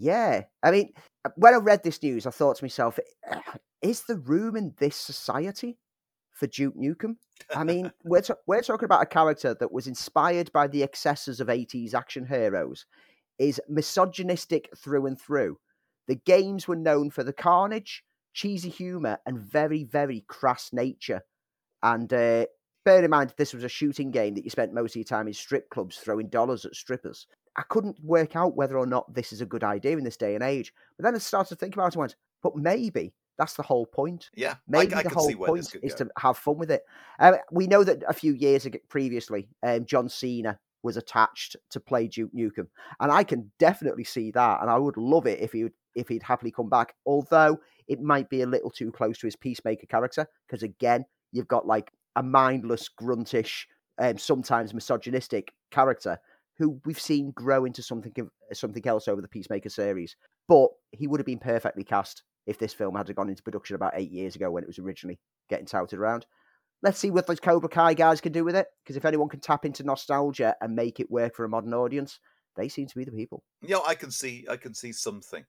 Yeah, 0.02 0.46
I 0.64 0.72
mean, 0.72 0.94
when 1.36 1.54
I 1.54 1.58
read 1.58 1.84
this 1.84 2.02
news, 2.02 2.26
I 2.26 2.32
thought 2.32 2.56
to 2.58 2.64
myself, 2.64 2.98
"Eh, 3.28 3.36
is 3.84 4.02
the 4.02 4.18
room 4.18 4.56
in 4.56 4.74
this 4.80 4.96
society 4.96 5.78
for 6.32 6.48
Duke 6.48 6.76
Nukem? 6.76 7.18
I 7.56 7.64
mean, 7.64 7.92
we're, 8.04 8.24
we're 8.48 8.64
talking 8.64 8.86
about 8.86 9.04
a 9.04 9.06
character 9.06 9.54
that 9.54 9.72
was 9.72 9.86
inspired 9.86 10.52
by 10.52 10.66
the 10.66 10.82
excesses 10.82 11.40
of 11.40 11.50
80s 11.50 11.94
action 11.94 12.26
heroes, 12.26 12.88
is 13.38 13.62
misogynistic 13.70 14.70
through 14.76 15.06
and 15.06 15.22
through. 15.22 15.60
The 16.08 16.16
games 16.16 16.68
were 16.68 16.76
known 16.76 17.12
for 17.12 17.24
the 17.24 17.32
carnage, 17.32 18.04
cheesy 18.34 18.70
humour, 18.70 19.20
and 19.28 19.38
very, 19.38 19.84
very 19.84 20.26
crass 20.28 20.74
nature. 20.74 21.22
And 21.84 22.12
uh, 22.12 22.48
bear 22.86 23.04
in 23.04 23.12
mind, 23.12 23.36
this 23.38 23.54
was 23.54 23.64
a 23.64 23.70
shooting 23.70 24.10
game 24.10 24.34
that 24.34 24.46
you 24.46 24.50
spent 24.50 24.74
most 24.74 24.94
of 24.94 24.96
your 24.96 25.04
time 25.04 25.28
in 25.28 25.36
strip 25.36 25.70
clubs 25.70 25.98
throwing 25.98 26.30
dollars 26.30 26.66
at 26.66 26.74
strippers. 26.74 27.28
I 27.58 27.64
couldn't 27.64 28.04
work 28.04 28.36
out 28.36 28.56
whether 28.56 28.78
or 28.78 28.86
not 28.86 29.14
this 29.14 29.34
is 29.34 29.42
a 29.42 29.46
good 29.46 29.64
idea 29.64 29.98
in 29.98 30.04
this 30.04 30.18
day 30.18 30.36
and 30.36 30.44
age. 30.44 30.74
But 30.98 31.04
then 31.04 31.16
I 31.16 31.18
started 31.20 31.50
to 31.50 31.56
think 31.56 31.76
about 31.76 31.88
it 31.88 31.96
and 31.96 32.00
went, 32.02 32.16
but 32.42 32.56
maybe 32.56 33.14
that's 33.38 33.54
the 33.56 33.64
whole 33.64 33.86
point. 33.86 34.30
yeah, 34.36 34.56
Maybe 34.68 34.94
I, 34.94 35.00
I 35.00 35.04
the 35.04 35.10
whole 35.10 35.28
see 35.28 35.36
where 35.36 35.54
this 35.54 35.72
point 35.72 35.84
is 35.84 35.96
to 35.96 36.10
have 36.18 36.38
fun 36.38 36.58
with 36.58 36.72
it. 36.72 36.84
Uh, 37.20 37.38
we 37.52 37.68
know 37.68 37.84
that 37.84 38.04
a 38.08 38.14
few 38.14 38.34
years 38.34 38.66
ago, 38.66 38.80
previously, 38.88 39.50
um, 39.64 39.86
John 39.86 40.10
Cena 40.10 40.60
was 40.84 40.98
attached 40.98 41.56
to 41.72 41.80
play 41.80 42.08
Duke 42.08 42.34
Nukem, 42.34 42.68
and 43.00 43.12
I 43.12 43.24
can 43.24 43.52
definitely 43.60 44.04
see 44.04 44.32
that. 44.32 44.62
And 44.62 44.70
I 44.70 44.78
would 44.78 44.98
love 44.98 45.26
it 45.28 45.40
if 45.40 45.52
he 45.52 45.64
would 45.64 45.74
if 45.96 46.08
he'd 46.08 46.24
happily 46.24 46.52
come 46.52 46.70
back. 46.70 46.96
Although 47.06 47.60
it 47.88 48.02
might 48.02 48.30
be 48.30 48.42
a 48.42 48.48
little 48.48 48.70
too 48.70 48.92
close 48.92 49.18
to 49.20 49.28
his 49.28 49.36
peacemaker 49.36 49.88
character, 49.88 50.28
because 50.48 50.64
again, 50.64 51.06
you've 51.32 51.48
got 51.48 51.68
like 51.68 51.92
a 52.16 52.24
mindless, 52.24 52.90
gruntish, 52.90 53.66
um, 53.98 54.18
sometimes 54.18 54.74
misogynistic 54.74 55.54
character 55.72 56.20
who 56.62 56.80
we've 56.86 57.00
seen 57.00 57.32
grow 57.32 57.66
into 57.66 57.82
something 57.82 58.14
something 58.54 58.88
else 58.88 59.08
over 59.08 59.20
the 59.20 59.28
Peacemaker 59.28 59.70
series. 59.70 60.16
But 60.48 60.68
he 60.92 61.08
would 61.08 61.20
have 61.20 61.26
been 61.26 61.40
perfectly 61.40 61.84
cast 61.84 62.22
if 62.46 62.60
this 62.60 62.72
film 62.72 62.96
had 62.96 63.14
gone 63.16 63.30
into 63.30 63.42
production 63.42 63.76
about 63.76 63.94
eight 63.96 64.12
years 64.12 64.36
ago 64.36 64.52
when 64.52 64.64
it 64.64 64.68
was 64.68 64.78
originally 64.78 65.20
getting 65.50 65.66
touted 65.66 65.98
around. 65.98 66.28
Let's 66.84 67.00
see 67.00 67.10
what 67.10 67.26
those 67.26 67.40
Cobra 67.40 67.68
Kai 67.68 67.96
guys 67.96 68.22
can 68.22 68.32
do 68.32 68.44
with 68.44 68.56
it, 68.56 68.68
because 68.84 68.96
if 68.96 69.06
anyone 69.06 69.28
can 69.28 69.40
tap 69.40 69.66
into 69.66 69.84
nostalgia 69.84 70.56
and 70.62 70.76
make 70.76 71.00
it 71.00 71.10
work 71.10 71.36
for 71.36 71.46
a 71.46 71.50
modern 71.50 71.74
audience, 71.74 72.20
they 72.56 72.70
seem 72.70 72.88
to 72.88 72.96
be 72.96 73.06
the 73.06 73.12
people. 73.12 73.44
Yeah, 73.64 73.80
I 73.88 73.96
can 73.96 74.12
see, 74.12 74.46
I 74.48 74.58
can 74.58 74.76
see 74.76 74.92
something. 74.92 75.44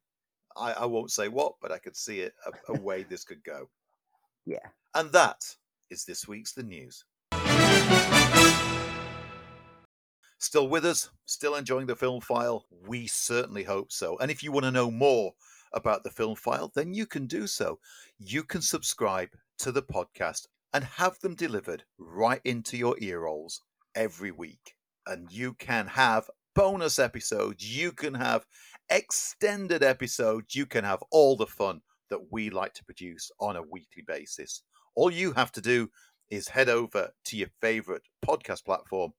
I, 0.57 0.73
I 0.73 0.87
won't 0.87 1.11
say 1.11 1.29
what, 1.29 1.55
but 1.61 1.73
I 1.73 1.79
could 1.79 1.97
see 1.97 2.21
it 2.21 2.35
a, 2.47 2.73
a 2.73 2.81
way 2.81 3.03
this 3.09 3.25
could 3.25 3.45
go. 3.45 3.69
Yeah, 4.47 4.67
and 4.95 5.13
that 5.13 5.57
is 5.91 6.05
this 6.05 6.27
week's 6.27 6.53
the 6.53 6.63
news. 6.63 7.05
Still 10.43 10.67
with 10.67 10.85
us? 10.85 11.09
Still 11.25 11.55
enjoying 11.55 11.87
the 11.87 11.95
film 11.95 12.21
file? 12.21 12.67
We 12.89 13.07
certainly 13.07 13.63
hope 13.63 13.93
so. 13.93 14.19
And 14.19 14.29
if 14.29 14.43
you 14.43 14.51
want 14.51 14.65
to 14.65 14.73
know 14.73 14.91
more 14.91 15.35
about 15.73 16.03
the 16.03 16.11
film 16.11 16.35
file, 16.35 16.73
then 16.75 16.95
you 16.95 17.07
can 17.07 17.29
do 17.29 17.47
so. 17.47 17.79
You 18.19 18.43
can 18.43 18.61
subscribe 18.61 19.29
to 19.61 19.71
the 19.71 19.85
podcast 19.85 20.49
and 20.75 20.83
have 20.83 21.21
them 21.21 21.37
delivered 21.37 21.85
right 21.97 22.41
into 22.45 22.77
your 22.77 22.97
ear 22.99 23.21
rolls 23.21 23.63
every 23.95 24.33
week. 24.33 24.75
And 25.07 25.31
you 25.31 25.55
can 25.55 25.87
have 25.87 26.29
bonus 26.57 26.99
episodes, 26.99 27.65
you 27.65 27.93
can 27.93 28.15
have 28.15 28.45
extended 28.91 29.85
episodes, 29.85 30.57
you 30.57 30.67
can 30.67 30.83
have 30.83 31.05
all 31.13 31.37
the 31.37 31.47
fun 31.47 31.83
that 32.11 32.33
we 32.33 32.51
like 32.51 32.75
to 32.75 32.85
produce 32.85 33.31
on 33.39 33.55
a 33.55 33.63
weekly 33.63 34.03
basis. 34.05 34.65
All 34.97 35.09
you 35.09 35.35
have 35.35 35.53
to 35.53 35.61
do 35.61 35.89
is 36.31 36.49
head 36.49 36.69
over 36.69 37.13
to 37.27 37.37
your 37.37 37.49
favorite 37.61 38.03
podcast 38.27 38.65
platform 38.65 39.13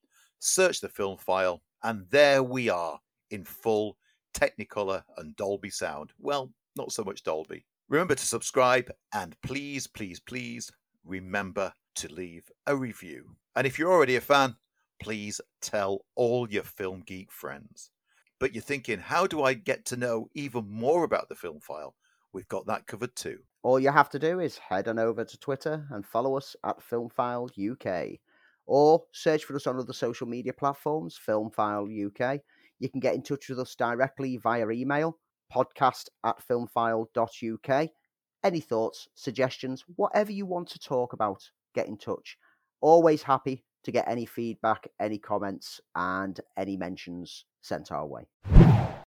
search 0.44 0.82
the 0.82 0.90
film 0.90 1.18
file, 1.18 1.62
and 1.84 2.06
there 2.10 2.44
we 2.44 2.70
are 2.70 3.00
in 3.32 3.46
full 3.46 3.98
Technicolor 4.34 5.04
and 5.18 5.36
Dolby 5.36 5.70
sound. 5.70 6.12
Well, 6.20 6.52
not 6.76 6.92
so 6.92 7.04
much 7.04 7.24
Dolby. 7.24 7.66
Remember 7.88 8.16
to 8.16 8.26
subscribe 8.26 8.92
and 9.14 9.40
please, 9.42 9.88
please, 9.88 10.20
please 10.20 10.72
remember 11.06 11.72
to 11.96 12.12
leave 12.12 12.52
a 12.68 12.76
review. 12.76 13.36
And 13.56 13.66
if 13.66 13.80
you're 13.80 13.92
already 13.92 14.16
a 14.18 14.22
fan, 14.22 14.56
please 15.02 15.40
tell 15.62 16.06
all 16.16 16.50
your 16.50 16.64
film 16.64 17.04
geek 17.06 17.32
friends. 17.32 17.92
But 18.40 18.54
you're 18.54 18.64
thinking, 18.64 19.00
how 19.00 19.28
do 19.28 19.44
I 19.44 19.54
get 19.54 19.86
to 19.86 19.98
know 19.98 20.28
even 20.34 20.70
more 20.70 21.04
about 21.04 21.30
the 21.30 21.36
film 21.36 21.62
file? 21.62 21.96
We've 22.34 22.48
got 22.50 22.66
that 22.66 22.88
covered 22.88 23.16
too. 23.16 23.40
All 23.62 23.80
you 23.80 23.92
have 23.92 24.10
to 24.10 24.20
do 24.20 24.40
is 24.40 24.58
head 24.58 24.90
on 24.90 25.00
over 25.00 25.24
to 25.24 25.40
Twitter 25.40 25.86
and 25.92 26.06
follow 26.06 26.36
us 26.36 26.56
at 26.66 26.82
Filmfile 26.82 27.48
UK 27.72 28.20
or 28.66 29.04
search 29.12 29.44
for 29.46 29.56
us 29.56 29.68
on 29.68 29.80
other 29.80 29.94
social 29.94 30.28
media 30.28 30.54
platforms, 30.54 31.20
Filmfile 31.28 32.08
UK. 32.08 32.40
You 32.80 32.90
can 32.90 33.00
get 33.00 33.16
in 33.16 33.24
touch 33.24 33.50
with 33.50 33.60
us 33.60 33.76
directly 33.76 34.38
via 34.38 34.70
email, 34.70 35.18
podcast 35.54 36.10
at 36.24 36.38
filmfile.uk. 36.48 37.90
Any 38.44 38.60
thoughts, 38.60 39.08
suggestions, 39.16 39.84
whatever 39.96 40.32
you 40.32 40.46
want 40.46 40.70
to 40.70 40.80
talk 40.80 41.14
about, 41.14 41.42
get 41.74 41.88
in 41.88 41.98
touch. 41.98 42.38
Always 42.82 43.24
happy 43.24 43.64
to 43.84 43.92
get 43.92 44.08
any 44.08 44.26
feedback, 44.26 44.88
any 45.00 45.18
comments, 45.18 45.80
and 45.96 46.40
any 46.58 46.78
mentions 46.78 47.46
sent 47.62 47.92
our 47.92 48.06
way. 48.06 48.28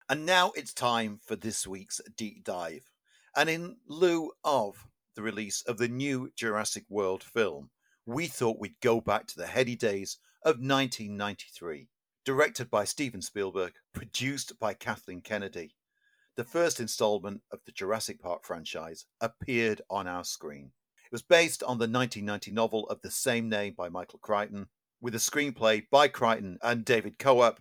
And 0.09 0.27
now 0.27 0.53
it's 0.55 0.73
time 0.73 1.19
for 1.25 1.35
this 1.35 1.67
week's 1.67 2.01
deep 2.17 2.45
dive. 2.45 2.91
And 3.37 3.49
in 3.49 3.77
lieu 3.89 4.31
of 4.45 4.87
the 5.17 5.23
release 5.23 5.63
of 5.63 5.79
the 5.79 5.89
new 5.89 6.31
Jurassic 6.37 6.85
World 6.89 7.23
film, 7.23 7.71
we 8.07 8.27
thought 8.27 8.59
we'd 8.61 8.81
go 8.81 9.01
back 9.01 9.27
to 9.27 9.37
the 9.37 9.47
heady 9.47 9.77
days 9.77 10.19
of 10.43 10.57
1993. 10.57 11.89
Directed 12.25 12.71
by 12.71 12.85
Steven 12.85 13.23
Spielberg, 13.23 13.73
produced 13.93 14.59
by 14.59 14.75
Kathleen 14.75 15.21
Kennedy, 15.21 15.75
the 16.37 16.45
first 16.45 16.81
installment 16.81 17.43
of 17.53 17.61
the 17.65 17.73
Jurassic 17.73 18.21
Park 18.21 18.45
franchise 18.45 19.07
appeared 19.21 19.83
on 19.89 20.07
our 20.09 20.25
screen. 20.25 20.73
It 21.05 21.13
was 21.13 21.23
based 21.23 21.63
on 21.63 21.79
the 21.79 21.89
1990 21.89 22.51
novel 22.51 22.89
of 22.89 23.01
the 23.03 23.11
same 23.11 23.49
name 23.49 23.75
by 23.77 23.89
Michael 23.89 24.19
Crichton, 24.19 24.69
with 25.01 25.15
a 25.15 25.19
screenplay 25.19 25.85
by 25.91 26.09
Crichton 26.09 26.59
and 26.63 26.85
David 26.85 27.19
Koepp. 27.19 27.59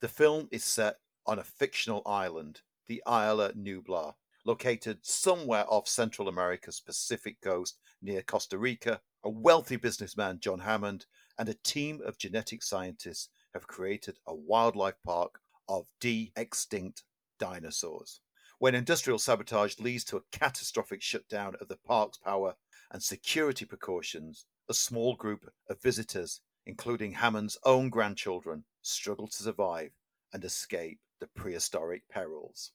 The 0.00 0.08
film 0.08 0.48
is 0.52 0.64
set 0.64 0.96
on 1.26 1.38
a 1.38 1.44
fictional 1.44 2.02
island, 2.06 2.60
the 2.86 3.02
Isla 3.06 3.52
Nublar, 3.54 4.14
located 4.44 4.98
somewhere 5.02 5.64
off 5.68 5.88
Central 5.88 6.28
America's 6.28 6.80
Pacific 6.80 7.40
coast 7.42 7.78
near 8.02 8.22
Costa 8.22 8.58
Rica 8.58 9.00
a 9.24 9.30
wealthy 9.30 9.76
businessman, 9.76 10.38
John 10.38 10.60
Hammond, 10.60 11.06
and 11.38 11.48
a 11.48 11.54
team 11.54 12.00
of 12.04 12.18
genetic 12.18 12.62
scientists 12.62 13.30
have 13.54 13.66
created 13.66 14.18
a 14.26 14.34
wildlife 14.34 14.96
park 15.04 15.40
of 15.68 15.86
de 15.98 16.30
extinct 16.36 17.02
dinosaurs. 17.38 18.20
When 18.58 18.74
industrial 18.74 19.18
sabotage 19.18 19.80
leads 19.80 20.04
to 20.04 20.18
a 20.18 20.22
catastrophic 20.30 21.02
shutdown 21.02 21.56
of 21.60 21.68
the 21.68 21.78
park's 21.86 22.18
power 22.18 22.54
and 22.90 23.02
security 23.02 23.64
precautions, 23.64 24.44
a 24.68 24.74
small 24.74 25.16
group 25.16 25.50
of 25.68 25.82
visitors, 25.82 26.40
including 26.66 27.12
Hammond's 27.12 27.58
own 27.64 27.88
grandchildren, 27.88 28.64
struggle 28.82 29.26
to 29.28 29.42
survive 29.42 29.92
and 30.32 30.44
escape 30.44 31.00
the 31.20 31.26
prehistoric 31.26 32.08
perils. 32.08 32.72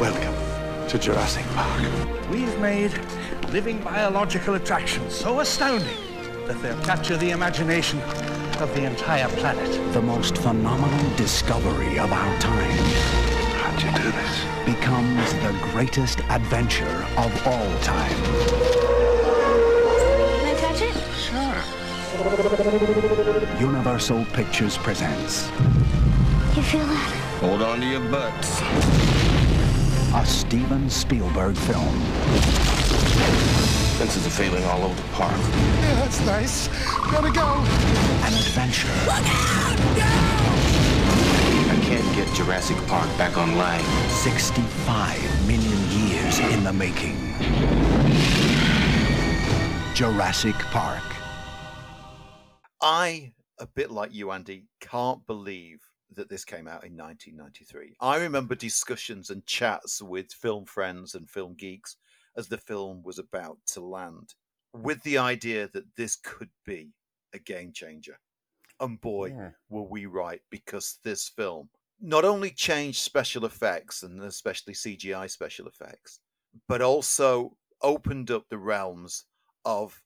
Welcome 0.00 0.34
to 0.90 0.96
Jurassic 0.96 1.44
Park. 1.56 1.82
We've 2.30 2.56
made 2.60 2.92
living 3.48 3.82
biological 3.82 4.54
attractions 4.54 5.12
so 5.12 5.40
astounding 5.40 5.96
that 6.46 6.62
they'll 6.62 6.80
capture 6.84 7.16
the 7.16 7.30
imagination 7.30 8.00
of 8.60 8.72
the 8.76 8.84
entire 8.84 9.26
planet. 9.30 9.92
The 9.92 10.00
most 10.00 10.38
phenomenal 10.38 11.16
discovery 11.16 11.98
of 11.98 12.12
our 12.12 12.38
time. 12.38 12.78
How'd 13.58 13.82
you 13.82 13.90
do 14.00 14.12
this? 14.12 14.44
Becomes 14.64 15.32
the 15.42 15.58
greatest 15.72 16.20
adventure 16.30 17.04
of 17.16 17.46
all 17.48 17.78
time. 17.80 18.14
Can 20.38 20.46
I 20.46 20.54
touch 20.60 20.80
it? 20.80 20.94
Sure. 21.18 21.60
Universal 23.60 24.26
Pictures 24.26 24.78
presents. 24.78 25.48
You 26.54 26.62
feel 26.62 26.86
that? 26.86 27.14
Hold 27.40 27.62
on 27.62 27.80
to 27.80 27.86
your 27.86 28.08
butts 28.12 28.97
a 30.18 30.26
Steven 30.26 30.90
Spielberg 30.90 31.56
film. 31.56 31.94
Fences 33.98 34.26
are 34.26 34.30
failing 34.30 34.64
all 34.64 34.82
over 34.82 34.94
the 35.00 35.08
park. 35.10 35.30
Yeah, 35.30 35.94
that's 35.94 36.20
nice. 36.26 36.66
Gotta 37.12 37.30
go. 37.30 37.46
An 38.26 38.34
adventure. 38.34 38.88
Look 39.06 39.22
out! 39.24 39.78
No! 39.96 41.72
I 41.72 41.78
can't 41.84 42.16
get 42.16 42.34
Jurassic 42.34 42.76
Park 42.88 43.06
back 43.16 43.38
online. 43.38 43.84
65 44.08 45.46
million 45.46 46.08
years 46.08 46.40
in 46.40 46.64
the 46.64 46.72
making. 46.72 47.16
Jurassic 49.94 50.56
Park. 50.72 51.04
I, 52.82 53.34
a 53.60 53.68
bit 53.68 53.92
like 53.92 54.12
you, 54.12 54.32
Andy, 54.32 54.64
can't 54.80 55.24
believe 55.28 55.87
that 56.18 56.28
this 56.28 56.44
came 56.44 56.68
out 56.68 56.84
in 56.84 56.96
1993. 56.96 57.96
I 58.00 58.18
remember 58.18 58.54
discussions 58.54 59.30
and 59.30 59.46
chats 59.46 60.02
with 60.02 60.32
film 60.32 60.66
friends 60.66 61.14
and 61.14 61.30
film 61.30 61.54
geeks 61.54 61.96
as 62.36 62.48
the 62.48 62.58
film 62.58 63.02
was 63.02 63.18
about 63.18 63.58
to 63.68 63.80
land, 63.80 64.34
with 64.72 65.02
the 65.02 65.18
idea 65.18 65.68
that 65.72 65.96
this 65.96 66.16
could 66.16 66.50
be 66.66 66.90
a 67.32 67.38
game 67.38 67.72
changer. 67.72 68.18
And 68.80 69.00
boy, 69.00 69.28
yeah. 69.28 69.50
were 69.68 69.82
we 69.82 70.06
right, 70.06 70.40
because 70.50 70.98
this 71.02 71.28
film 71.28 71.70
not 72.00 72.24
only 72.24 72.50
changed 72.50 72.98
special 72.98 73.44
effects 73.44 74.02
and 74.02 74.22
especially 74.22 74.74
CGI 74.74 75.30
special 75.30 75.66
effects, 75.66 76.20
but 76.68 76.82
also 76.82 77.56
opened 77.82 78.30
up 78.30 78.44
the 78.48 78.58
realms 78.58 79.24
of 79.64 80.00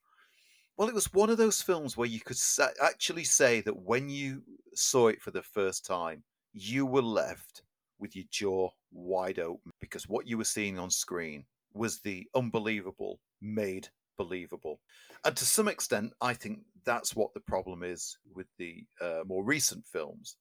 well, 0.76 0.88
it 0.88 0.94
was 0.94 1.12
one 1.12 1.30
of 1.30 1.38
those 1.38 1.62
films 1.62 1.96
where 1.96 2.08
you 2.08 2.20
could 2.20 2.36
sa- 2.36 2.68
actually 2.82 3.24
say 3.24 3.60
that 3.62 3.76
when 3.76 4.08
you 4.08 4.42
saw 4.74 5.08
it 5.08 5.20
for 5.20 5.30
the 5.30 5.42
first 5.42 5.84
time, 5.84 6.22
you 6.52 6.86
were 6.86 7.02
left 7.02 7.62
with 7.98 8.16
your 8.16 8.24
jaw 8.30 8.70
wide 8.90 9.38
open 9.38 9.70
because 9.80 10.08
what 10.08 10.26
you 10.26 10.36
were 10.36 10.44
seeing 10.44 10.78
on 10.78 10.90
screen 10.90 11.44
was 11.72 12.00
the 12.00 12.26
unbelievable 12.34 13.20
made 13.40 13.88
believable. 14.18 14.80
And 15.24 15.36
to 15.36 15.44
some 15.44 15.68
extent, 15.68 16.12
I 16.20 16.34
think 16.34 16.60
that's 16.84 17.14
what 17.14 17.32
the 17.34 17.40
problem 17.40 17.82
is 17.82 18.18
with 18.34 18.46
the 18.58 18.84
uh, 19.00 19.22
more 19.26 19.44
recent 19.44 19.86
films 19.86 20.36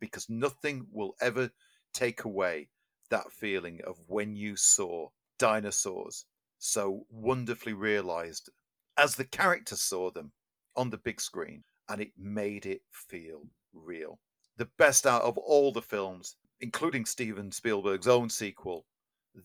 because 0.00 0.28
nothing 0.28 0.86
will 0.90 1.14
ever 1.20 1.50
take 1.92 2.24
away 2.24 2.68
that 3.10 3.30
feeling 3.30 3.80
of 3.86 3.98
when 4.06 4.34
you 4.34 4.56
saw 4.56 5.08
dinosaurs 5.38 6.24
so 6.58 7.04
wonderfully 7.10 7.74
realized 7.74 8.48
as 8.96 9.14
the 9.14 9.24
character 9.24 9.76
saw 9.76 10.10
them 10.10 10.32
on 10.76 10.90
the 10.90 10.98
big 10.98 11.20
screen, 11.20 11.64
and 11.88 12.00
it 12.00 12.12
made 12.16 12.66
it 12.66 12.82
feel 12.90 13.42
real. 13.72 14.18
The 14.56 14.68
best 14.78 15.06
out 15.06 15.22
of 15.22 15.38
all 15.38 15.72
the 15.72 15.82
films, 15.82 16.36
including 16.60 17.04
Steven 17.04 17.50
Spielberg's 17.50 18.08
own 18.08 18.30
sequel, 18.30 18.86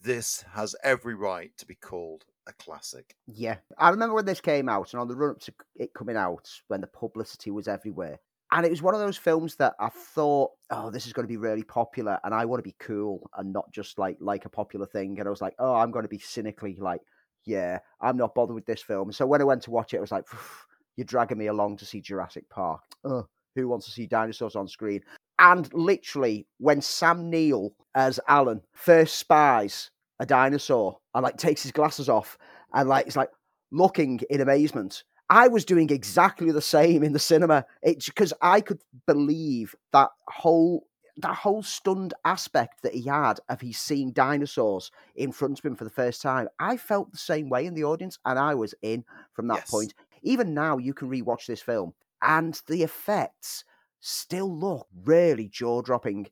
this 0.03 0.43
has 0.53 0.75
every 0.83 1.15
right 1.15 1.51
to 1.57 1.65
be 1.65 1.75
called 1.75 2.25
a 2.47 2.53
classic. 2.53 3.15
Yeah, 3.25 3.57
I 3.77 3.89
remember 3.89 4.15
when 4.15 4.25
this 4.25 4.41
came 4.41 4.69
out, 4.69 4.93
and 4.93 5.01
on 5.01 5.07
the 5.07 5.15
run 5.15 5.31
up 5.31 5.39
to 5.41 5.53
it 5.75 5.93
coming 5.93 6.17
out, 6.17 6.49
when 6.67 6.81
the 6.81 6.87
publicity 6.87 7.51
was 7.51 7.67
everywhere, 7.67 8.19
and 8.51 8.65
it 8.65 8.69
was 8.69 8.81
one 8.81 8.93
of 8.93 9.01
those 9.01 9.17
films 9.17 9.55
that 9.57 9.73
I 9.79 9.89
thought, 9.89 10.51
oh, 10.69 10.89
this 10.89 11.05
is 11.05 11.13
going 11.13 11.25
to 11.25 11.31
be 11.31 11.37
really 11.37 11.63
popular, 11.63 12.19
and 12.23 12.33
I 12.33 12.45
want 12.45 12.59
to 12.59 12.69
be 12.69 12.75
cool 12.79 13.29
and 13.37 13.51
not 13.51 13.71
just 13.71 13.99
like 13.99 14.17
like 14.19 14.45
a 14.45 14.49
popular 14.49 14.85
thing. 14.85 15.19
And 15.19 15.27
I 15.27 15.31
was 15.31 15.41
like, 15.41 15.55
oh, 15.59 15.75
I'm 15.75 15.91
going 15.91 16.03
to 16.03 16.09
be 16.09 16.19
cynically 16.19 16.77
like, 16.79 17.01
yeah, 17.47 17.79
I'm 18.01 18.17
not 18.17 18.35
bothered 18.35 18.55
with 18.55 18.65
this 18.65 18.81
film. 18.81 19.11
So 19.11 19.25
when 19.25 19.41
I 19.41 19.45
went 19.45 19.63
to 19.63 19.71
watch 19.71 19.93
it, 19.93 19.97
I 19.97 20.01
was 20.01 20.11
like, 20.11 20.25
you're 20.97 21.05
dragging 21.05 21.37
me 21.37 21.47
along 21.47 21.77
to 21.77 21.85
see 21.85 22.01
Jurassic 22.01 22.47
Park. 22.49 22.81
Oh, 23.03 23.25
who 23.55 23.67
wants 23.67 23.85
to 23.87 23.91
see 23.91 24.05
dinosaurs 24.05 24.55
on 24.55 24.67
screen? 24.67 25.01
And 25.39 25.71
literally, 25.73 26.47
when 26.59 26.81
Sam 26.81 27.29
Neill 27.29 27.73
as 27.95 28.19
Alan 28.27 28.61
first 28.73 29.15
spies 29.15 29.89
a 30.19 30.25
dinosaur 30.25 30.99
and 31.15 31.23
like 31.23 31.37
takes 31.37 31.63
his 31.63 31.71
glasses 31.71 32.09
off 32.09 32.37
and 32.73 32.89
like 32.89 33.05
it's 33.05 33.15
like 33.15 33.29
looking 33.71 34.19
in 34.31 34.41
amazement 34.41 35.03
I 35.29 35.47
was 35.47 35.65
doing 35.65 35.89
exactly 35.89 36.51
the 36.51 36.61
same 36.61 37.03
in 37.03 37.11
the 37.11 37.19
cinema. 37.19 37.65
It's 37.83 38.05
because 38.07 38.33
I 38.41 38.61
could 38.61 38.81
believe 39.05 39.75
that 39.91 40.09
whole 40.27 40.87
that 41.17 41.35
whole 41.35 41.63
stunned 41.63 42.13
aspect 42.25 42.81
that 42.83 42.93
he 42.93 43.03
had 43.03 43.39
of 43.49 43.61
he's 43.61 43.79
seeing 43.79 44.11
dinosaurs 44.11 44.91
in 45.15 45.31
front 45.31 45.59
of 45.59 45.65
him 45.65 45.75
for 45.75 45.83
the 45.83 45.89
first 45.89 46.21
time. 46.21 46.47
I 46.59 46.77
felt 46.77 47.11
the 47.11 47.17
same 47.17 47.49
way 47.49 47.65
in 47.65 47.73
the 47.73 47.83
audience, 47.83 48.19
and 48.25 48.37
I 48.37 48.55
was 48.55 48.75
in 48.81 49.03
from 49.33 49.47
that 49.47 49.67
Yes. 49.67 49.67
point. 49.67 49.93
Even 50.21 50.53
now, 50.53 50.77
you 50.77 50.93
can 50.93 51.09
rewatch 51.09 51.47
this 51.47 51.61
film, 51.61 51.93
and 52.21 52.61
the 52.67 52.83
effects 52.83 53.63
still 53.99 54.55
look 54.55 54.87
really 55.03 55.47
jaw 55.47 55.81
dropping. 55.81 56.27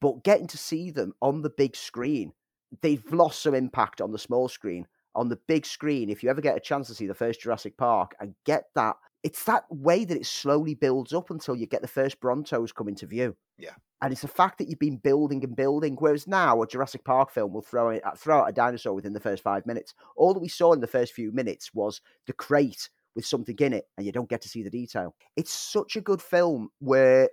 But 0.00 0.24
getting 0.24 0.46
to 0.48 0.58
see 0.58 0.90
them 0.90 1.12
on 1.20 1.42
the 1.42 1.50
big 1.50 1.76
screen, 1.76 2.32
they've 2.80 3.04
lost 3.12 3.42
some 3.42 3.54
impact 3.54 4.00
on 4.00 4.12
the 4.12 4.18
small 4.18 4.48
screen 4.48 4.86
on 5.14 5.28
the 5.28 5.36
big 5.48 5.66
screen, 5.66 6.08
if 6.08 6.22
you 6.22 6.30
ever 6.30 6.40
get 6.40 6.56
a 6.56 6.60
chance 6.60 6.86
to 6.86 6.94
see 6.94 7.06
the 7.06 7.14
first 7.14 7.40
Jurassic 7.40 7.76
Park 7.76 8.14
and 8.20 8.34
get 8.44 8.66
that, 8.74 8.96
it's 9.22 9.44
that 9.44 9.64
way 9.70 10.04
that 10.04 10.16
it 10.16 10.26
slowly 10.26 10.74
builds 10.74 11.12
up 11.12 11.30
until 11.30 11.56
you 11.56 11.66
get 11.66 11.82
the 11.82 11.88
first 11.88 12.20
Brontos 12.20 12.74
come 12.74 12.88
into 12.88 13.06
view. 13.06 13.36
Yeah. 13.58 13.74
And 14.02 14.12
it's 14.12 14.22
the 14.22 14.28
fact 14.28 14.58
that 14.58 14.68
you've 14.68 14.78
been 14.78 14.96
building 14.96 15.44
and 15.44 15.54
building. 15.54 15.96
Whereas 15.98 16.26
now, 16.26 16.62
a 16.62 16.66
Jurassic 16.66 17.04
Park 17.04 17.30
film 17.30 17.52
will 17.52 17.62
throw, 17.62 17.90
it, 17.90 18.02
throw 18.16 18.40
out 18.40 18.48
a 18.48 18.52
dinosaur 18.52 18.94
within 18.94 19.12
the 19.12 19.20
first 19.20 19.42
five 19.42 19.66
minutes. 19.66 19.94
All 20.16 20.32
that 20.32 20.40
we 20.40 20.48
saw 20.48 20.72
in 20.72 20.80
the 20.80 20.86
first 20.86 21.12
few 21.12 21.32
minutes 21.32 21.74
was 21.74 22.00
the 22.26 22.32
crate 22.32 22.88
with 23.14 23.26
something 23.26 23.56
in 23.58 23.74
it, 23.74 23.84
and 23.96 24.06
you 24.06 24.12
don't 24.12 24.30
get 24.30 24.40
to 24.42 24.48
see 24.48 24.62
the 24.62 24.70
detail. 24.70 25.14
It's 25.36 25.52
such 25.52 25.96
a 25.96 26.00
good 26.00 26.22
film 26.22 26.70
where 26.78 27.28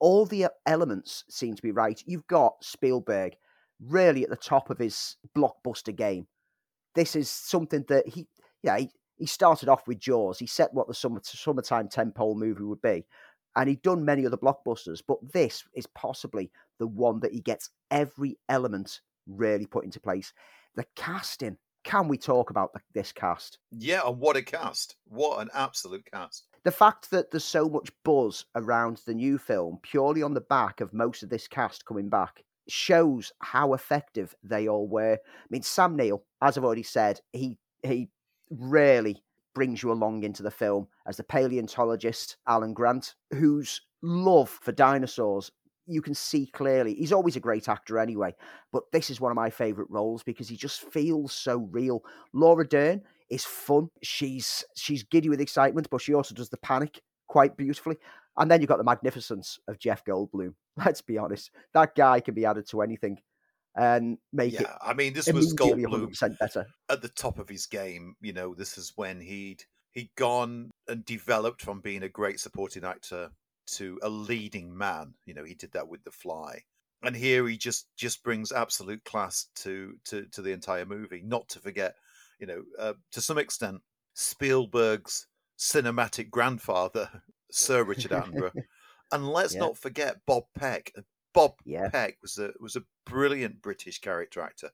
all 0.00 0.26
the 0.26 0.46
elements 0.66 1.24
seem 1.30 1.54
to 1.54 1.62
be 1.62 1.70
right. 1.70 2.02
You've 2.04 2.26
got 2.26 2.54
Spielberg 2.62 3.34
really 3.80 4.24
at 4.24 4.30
the 4.30 4.36
top 4.36 4.70
of 4.70 4.78
his 4.78 5.16
blockbuster 5.36 5.94
game 5.94 6.26
this 6.94 7.16
is 7.16 7.28
something 7.28 7.84
that 7.88 8.06
he, 8.06 8.26
yeah, 8.62 8.78
he, 8.78 8.90
he 9.22 9.26
started 9.26 9.68
off 9.68 9.86
with 9.86 10.00
Jaws. 10.00 10.40
He 10.40 10.48
set 10.48 10.74
what 10.74 10.88
the 10.88 10.94
summer, 10.94 11.20
summertime 11.22 11.86
tentpole 11.86 12.34
movie 12.34 12.64
would 12.64 12.82
be, 12.82 13.06
and 13.54 13.68
he'd 13.68 13.82
done 13.82 14.04
many 14.04 14.26
other 14.26 14.36
blockbusters. 14.36 15.00
But 15.06 15.18
this 15.32 15.62
is 15.76 15.86
possibly 15.86 16.50
the 16.80 16.88
one 16.88 17.20
that 17.20 17.32
he 17.32 17.40
gets 17.40 17.70
every 17.92 18.36
element 18.48 19.00
really 19.28 19.64
put 19.64 19.84
into 19.84 20.00
place. 20.00 20.32
The 20.74 20.84
casting. 20.96 21.56
Can 21.84 22.08
we 22.08 22.18
talk 22.18 22.50
about 22.50 22.72
the, 22.72 22.80
this 22.94 23.12
cast? 23.12 23.58
Yeah, 23.70 24.00
and 24.04 24.18
what 24.18 24.36
a 24.36 24.42
cast. 24.42 24.96
What 25.04 25.40
an 25.40 25.50
absolute 25.54 26.04
cast. 26.12 26.48
The 26.64 26.72
fact 26.72 27.12
that 27.12 27.30
there's 27.30 27.44
so 27.44 27.68
much 27.68 27.92
buzz 28.04 28.44
around 28.56 29.02
the 29.06 29.14
new 29.14 29.38
film, 29.38 29.78
purely 29.82 30.24
on 30.24 30.34
the 30.34 30.40
back 30.40 30.80
of 30.80 30.92
most 30.92 31.22
of 31.22 31.28
this 31.28 31.46
cast 31.46 31.84
coming 31.86 32.08
back, 32.08 32.42
shows 32.68 33.32
how 33.38 33.74
effective 33.74 34.34
they 34.42 34.66
all 34.66 34.88
were. 34.88 35.14
I 35.14 35.46
mean, 35.48 35.62
Sam 35.62 35.94
Neill, 35.94 36.24
as 36.40 36.58
I've 36.58 36.64
already 36.64 36.82
said, 36.82 37.20
he 37.32 37.58
he 37.84 38.08
really 38.58 39.22
brings 39.54 39.82
you 39.82 39.92
along 39.92 40.24
into 40.24 40.42
the 40.42 40.50
film 40.50 40.88
as 41.06 41.16
the 41.16 41.24
paleontologist 41.24 42.36
Alan 42.46 42.72
Grant, 42.72 43.14
whose 43.32 43.80
love 44.02 44.48
for 44.48 44.72
dinosaurs 44.72 45.50
you 45.86 46.00
can 46.00 46.14
see 46.14 46.46
clearly. 46.46 46.94
He's 46.94 47.12
always 47.12 47.36
a 47.36 47.40
great 47.40 47.68
actor 47.68 47.98
anyway, 47.98 48.34
but 48.72 48.84
this 48.92 49.10
is 49.10 49.20
one 49.20 49.32
of 49.32 49.36
my 49.36 49.50
favorite 49.50 49.90
roles 49.90 50.22
because 50.22 50.48
he 50.48 50.56
just 50.56 50.82
feels 50.92 51.32
so 51.32 51.68
real. 51.70 52.02
Laura 52.32 52.66
Dern 52.66 53.02
is 53.30 53.44
fun. 53.44 53.88
She's 54.02 54.64
she's 54.76 55.02
giddy 55.02 55.28
with 55.28 55.40
excitement, 55.40 55.88
but 55.90 56.00
she 56.00 56.14
also 56.14 56.34
does 56.34 56.50
the 56.50 56.56
panic 56.58 57.02
quite 57.28 57.56
beautifully. 57.56 57.96
And 58.36 58.50
then 58.50 58.60
you've 58.60 58.68
got 58.68 58.78
the 58.78 58.84
magnificence 58.84 59.58
of 59.68 59.78
Jeff 59.78 60.04
Goldblum. 60.04 60.54
Let's 60.76 61.02
be 61.02 61.18
honest, 61.18 61.50
that 61.74 61.94
guy 61.94 62.20
can 62.20 62.34
be 62.34 62.46
added 62.46 62.66
to 62.68 62.82
anything 62.82 63.18
and 63.76 64.18
make 64.32 64.54
it 64.54 64.60
Yeah, 64.62 64.76
I 64.82 64.94
mean, 64.94 65.12
this 65.14 65.30
was 65.32 65.54
Goldblum 65.54 66.10
100% 66.10 66.38
better. 66.38 66.66
at 66.88 67.02
the 67.02 67.08
top 67.08 67.38
of 67.38 67.48
his 67.48 67.66
game. 67.66 68.16
You 68.20 68.32
know, 68.32 68.54
this 68.54 68.76
is 68.78 68.92
when 68.96 69.20
he'd 69.20 69.64
he'd 69.92 70.14
gone 70.16 70.70
and 70.88 71.04
developed 71.04 71.62
from 71.62 71.80
being 71.80 72.02
a 72.02 72.08
great 72.08 72.40
supporting 72.40 72.84
actor 72.84 73.30
to 73.66 73.98
a 74.02 74.08
leading 74.08 74.76
man. 74.76 75.14
You 75.26 75.34
know, 75.34 75.44
he 75.44 75.54
did 75.54 75.72
that 75.72 75.88
with 75.88 76.02
The 76.04 76.10
Fly, 76.10 76.62
and 77.02 77.14
here 77.16 77.46
he 77.48 77.56
just 77.56 77.86
just 77.96 78.22
brings 78.22 78.52
absolute 78.52 79.04
class 79.04 79.46
to 79.56 79.94
to 80.06 80.26
to 80.26 80.42
the 80.42 80.52
entire 80.52 80.84
movie. 80.86 81.22
Not 81.24 81.48
to 81.50 81.60
forget, 81.60 81.94
you 82.38 82.46
know, 82.46 82.62
uh, 82.78 82.94
to 83.12 83.20
some 83.20 83.38
extent, 83.38 83.80
Spielberg's 84.14 85.26
cinematic 85.58 86.30
grandfather, 86.30 87.08
Sir 87.52 87.84
Richard 87.84 88.10
Attenborough, 88.10 88.52
and 89.12 89.28
let's 89.28 89.54
Yeah. 89.54 89.60
not 89.60 89.78
forget 89.78 90.16
Bob 90.26 90.44
Peck. 90.54 90.92
Bob 91.34 91.54
Yeah. 91.64 91.88
Peck 91.90 92.18
was 92.22 92.38
a 92.38 92.52
was 92.60 92.76
a 92.76 92.84
brilliant 93.06 93.62
British 93.62 94.00
character 94.00 94.40
actor 94.40 94.70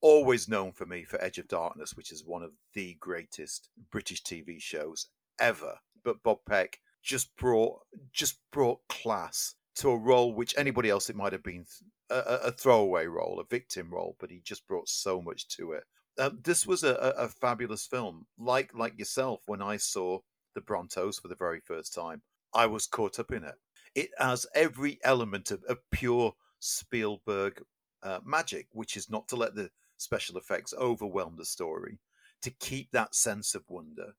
always 0.00 0.48
known 0.48 0.72
for 0.72 0.86
me 0.86 1.04
for 1.04 1.22
Edge 1.22 1.38
of 1.38 1.48
Darkness, 1.48 1.96
which 1.96 2.12
is 2.12 2.24
one 2.24 2.42
of 2.42 2.52
the 2.74 2.94
greatest 3.00 3.68
British 3.90 4.22
TV 4.22 4.60
shows 4.60 5.08
ever. 5.38 5.78
But 6.04 6.22
Bob 6.22 6.38
Peck 6.48 6.78
just 7.02 7.34
brought 7.36 7.80
just 8.12 8.38
brought 8.52 8.80
class 8.88 9.54
to 9.76 9.90
a 9.90 9.96
role 9.96 10.32
which 10.32 10.54
anybody 10.56 10.90
else 10.90 11.10
it 11.10 11.16
might 11.16 11.32
have 11.32 11.42
been 11.42 11.66
a, 12.10 12.16
a- 12.44 12.52
throwaway 12.52 13.06
role, 13.06 13.40
a 13.40 13.44
victim 13.44 13.90
role, 13.92 14.16
but 14.20 14.30
he 14.30 14.40
just 14.40 14.66
brought 14.66 14.88
so 14.88 15.20
much 15.20 15.48
to 15.48 15.72
it. 15.72 15.84
Um, 16.18 16.38
this 16.42 16.66
was 16.66 16.82
a, 16.82 16.94
a, 16.94 17.24
a 17.24 17.28
fabulous 17.28 17.86
film. 17.86 18.26
Like 18.38 18.72
like 18.74 18.98
yourself, 18.98 19.40
when 19.46 19.62
I 19.62 19.76
saw 19.76 20.20
the 20.54 20.60
Brontos 20.60 21.20
for 21.20 21.28
the 21.28 21.34
very 21.34 21.60
first 21.60 21.94
time, 21.94 22.22
I 22.54 22.66
was 22.66 22.86
caught 22.86 23.18
up 23.18 23.32
in 23.32 23.44
it. 23.44 23.56
It 23.96 24.10
has 24.18 24.46
every 24.54 25.00
element 25.02 25.50
of, 25.50 25.64
of 25.64 25.78
pure 25.90 26.34
Spielberg 26.60 27.62
uh, 28.02 28.20
magic, 28.24 28.68
which 28.72 28.94
is 28.94 29.08
not 29.08 29.26
to 29.28 29.36
let 29.36 29.54
the 29.54 29.70
special 29.96 30.36
effects 30.36 30.74
overwhelm 30.78 31.36
the 31.36 31.46
story, 31.46 31.98
to 32.42 32.50
keep 32.50 32.90
that 32.92 33.14
sense 33.14 33.54
of 33.54 33.64
wonder, 33.68 34.12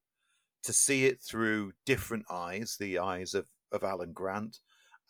to 0.63 0.73
see 0.73 1.05
it 1.05 1.21
through 1.21 1.73
different 1.85 2.25
eyes, 2.27 2.75
the 2.79 2.97
eyes 2.97 3.35
of, 3.35 3.47
of 3.71 3.83
Alan 3.83 4.13
Grant 4.13 4.57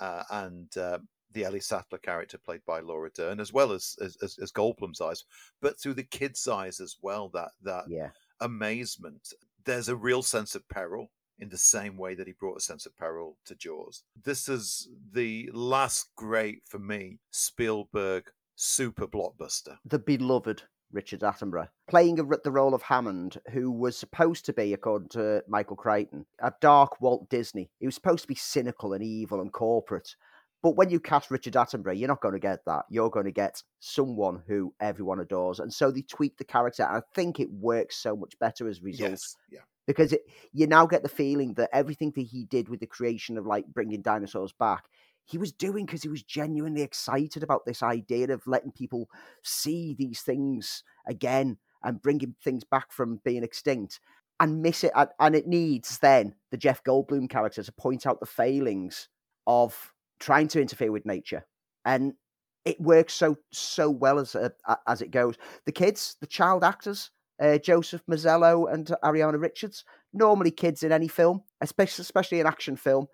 uh, 0.02 0.24
and 0.30 0.76
uh, 0.78 1.00
the 1.32 1.46
Ellie 1.46 1.62
Sattler 1.62 2.00
character 2.00 2.38
played 2.38 2.62
by 2.68 2.82
Laura 2.82 3.10
Dern, 3.10 3.40
as 3.40 3.54
well 3.54 3.72
as, 3.72 3.96
as 4.02 4.18
as 4.42 4.52
Goldblum's 4.52 5.00
eyes, 5.00 5.24
but 5.62 5.80
through 5.80 5.94
the 5.94 6.04
kids' 6.04 6.46
eyes 6.46 6.82
as 6.82 6.98
well. 7.02 7.30
That 7.30 7.52
that 7.64 7.86
Yeah. 7.88 8.10
amazement. 8.42 9.34
There's 9.64 9.90
a 9.90 9.96
real 9.96 10.24
sense 10.24 10.56
of 10.56 10.68
peril 10.68 11.12
in 11.40 11.50
the 11.50 11.58
same 11.58 11.98
way 11.98 12.16
that 12.16 12.28
he 12.28 12.34
brought 12.34 12.58
a 12.58 12.62
sense 12.62 12.86
of 12.86 12.98
peril 12.98 13.38
to 13.46 13.56
Jaws. 13.56 14.04
This 14.22 14.50
is 14.50 14.90
the 15.14 15.50
last 15.54 16.10
great 16.16 16.64
for 16.66 16.80
me 16.80 17.20
Spielberg 17.32 18.32
super 18.56 19.08
blockbuster. 19.08 19.78
the 19.86 20.00
beloved 20.00 20.64
Richard 20.92 21.20
Attenborough, 21.20 21.68
playing 21.90 22.16
the 22.16 22.52
role 22.52 22.74
of 22.74 22.82
Hammond, 22.82 23.38
who 23.52 23.72
was 23.72 23.98
supposed 23.98 24.46
to 24.46 24.54
be, 24.54 24.74
according 24.74 25.10
to 25.10 25.44
Michael 25.48 25.76
Crichton, 25.76 26.26
a 26.40 26.54
dark 26.62 27.02
Walt 27.02 27.30
Disney. 27.30 27.70
He 27.80 27.86
was 27.86 27.96
supposed 27.96 28.22
to 28.22 28.28
be 28.28 28.36
cynical 28.36 28.94
and 28.94 29.04
evil 29.04 29.42
and 29.42 29.52
corporate. 29.52 30.16
But 30.64 30.76
when 30.76 30.90
you 30.90 31.00
cast 31.00 31.30
Richard 31.30 31.54
Attenborough, 31.54 31.98
you're 31.98 32.08
not 32.08 32.22
going 32.22 32.34
to 32.34 32.40
get 32.40 32.66
that. 32.66 32.86
You're 32.90 33.10
going 33.10 33.26
to 33.26 33.32
get 33.32 33.62
someone 33.80 34.42
who 34.48 34.74
everyone 34.80 35.20
adores. 35.20 35.60
And 35.60 35.72
so 35.72 35.92
they 35.92 36.02
tweaked 36.02 36.40
the 36.40 36.46
character. 36.46 36.84
And 36.84 36.98
I 36.98 37.02
think 37.14 37.40
it 37.40 37.52
works 37.52 37.98
so 37.98 38.16
much 38.16 38.40
better 38.40 38.68
as 38.68 38.80
a 38.80 38.82
result 38.82 39.12
Yes, 39.12 39.36
yeah. 39.52 39.60
Because 39.88 40.14
it, 40.14 40.22
you 40.54 40.68
now 40.68 40.86
get 40.86 41.02
the 41.04 41.10
feeling 41.10 41.54
that 41.56 41.70
everything 41.74 42.12
that 42.16 42.22
he 42.22 42.46
did 42.46 42.70
with 42.70 42.80
the 42.80 42.86
creation 42.88 43.38
of 43.38 43.46
like 43.46 43.66
bringing 43.68 44.02
dinosaurs 44.02 44.52
back 44.54 44.86
he 45.26 45.38
was 45.38 45.52
doing 45.52 45.86
because 45.86 46.04
he 46.04 46.10
was 46.10 46.24
genuinely 46.24 46.82
excited 46.82 47.44
about 47.44 47.66
this 47.66 47.84
idea 47.84 48.32
of 48.32 48.48
letting 48.48 48.72
people 48.72 49.10
see 49.44 49.94
these 49.98 50.22
things 50.22 50.84
again 51.08 51.58
and 51.84 52.02
bringing 52.02 52.36
things 52.44 52.64
back 52.64 52.92
from 52.92 53.20
being 53.26 53.44
extinct 53.44 54.00
and 54.40 54.62
miss 54.62 54.84
it 54.84 54.92
and- 55.20 55.36
it 55.36 55.48
needs 55.48 55.98
then 56.00 56.34
the 56.52 56.58
jeff 56.58 56.84
goldblum 56.84 57.30
character 57.30 57.64
to 57.64 57.72
point 57.74 58.06
out 58.06 58.20
the 58.20 58.26
failings 58.26 59.10
of 59.46 59.94
trying 60.20 60.48
to 60.48 60.62
interfere 60.62 60.92
with 60.92 61.06
nature. 61.06 61.46
And 61.86 62.14
it 62.66 62.80
works 62.82 63.14
so 63.14 63.38
so 63.52 63.90
well 63.90 64.20
as 64.20 64.36
a, 64.36 64.52
a- 64.68 64.78
as 64.88 65.02
it 65.02 65.12
goes. 65.12 65.36
The 65.66 65.72
kids 65.72 66.18
the 66.20 66.28
child 66.28 66.64
actors 66.64 67.12
uh, 67.40 67.58
Joseph 67.58 68.04
Mazzello 68.10 68.72
and 68.72 68.88
Ariana 69.04 69.40
Richards. 69.42 69.84
Normally, 70.14 70.52
kids 70.52 70.84
in 70.84 70.92
any 70.92 71.08
film, 71.08 71.44
especially 71.62 72.02
especially 72.02 72.40
an 72.40 72.48
action 72.48 72.76
film, 72.76 73.08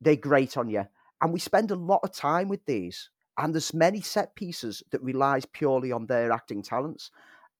they 0.00 0.16
grate 0.16 0.56
on 0.56 0.68
you. 0.68 0.84
And 1.22 1.32
we 1.32 1.40
spend 1.40 1.70
a 1.70 1.76
lot 1.76 2.00
of 2.02 2.12
time 2.12 2.48
with 2.48 2.64
these. 2.66 3.10
And 3.38 3.54
there's 3.54 3.74
many 3.74 4.00
set 4.00 4.34
pieces 4.34 4.82
that 4.90 5.02
relies 5.02 5.46
purely 5.46 5.92
on 5.92 6.06
their 6.06 6.32
acting 6.32 6.62
talents. 6.62 7.10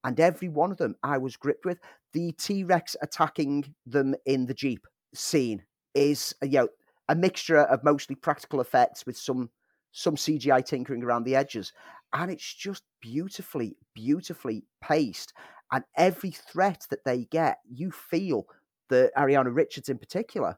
And 0.04 0.18
every 0.18 0.48
one 0.48 0.70
of 0.72 0.78
them 0.78 0.96
I 1.02 1.18
was 1.18 1.36
gripped 1.36 1.64
with. 1.64 1.78
The 2.12 2.32
T 2.32 2.64
Rex 2.64 2.96
attacking 3.02 3.74
them 3.86 4.14
in 4.26 4.46
the 4.46 4.54
Jeep 4.54 4.86
scene 5.14 5.62
is 5.94 6.34
you 6.42 6.50
know 6.50 6.68
a 7.08 7.14
mixture 7.14 7.58
of 7.58 7.84
mostly 7.84 8.14
practical 8.14 8.60
effects 8.60 9.04
with 9.04 9.16
some 9.16 9.50
some 9.92 10.16
CGI 10.16 10.64
tinkering 10.64 11.02
around 11.02 11.24
the 11.24 11.36
edges. 11.36 11.72
And 12.12 12.30
it's 12.30 12.54
just 12.54 12.82
beautifully, 13.00 13.76
beautifully 13.94 14.64
paced. 14.82 15.32
And 15.72 15.84
every 15.96 16.32
threat 16.32 16.86
that 16.90 17.04
they 17.04 17.24
get, 17.24 17.58
you 17.68 17.90
feel 17.90 18.46
that 18.88 19.12
Ariana 19.16 19.54
Richards 19.54 19.88
in 19.88 19.98
particular 19.98 20.56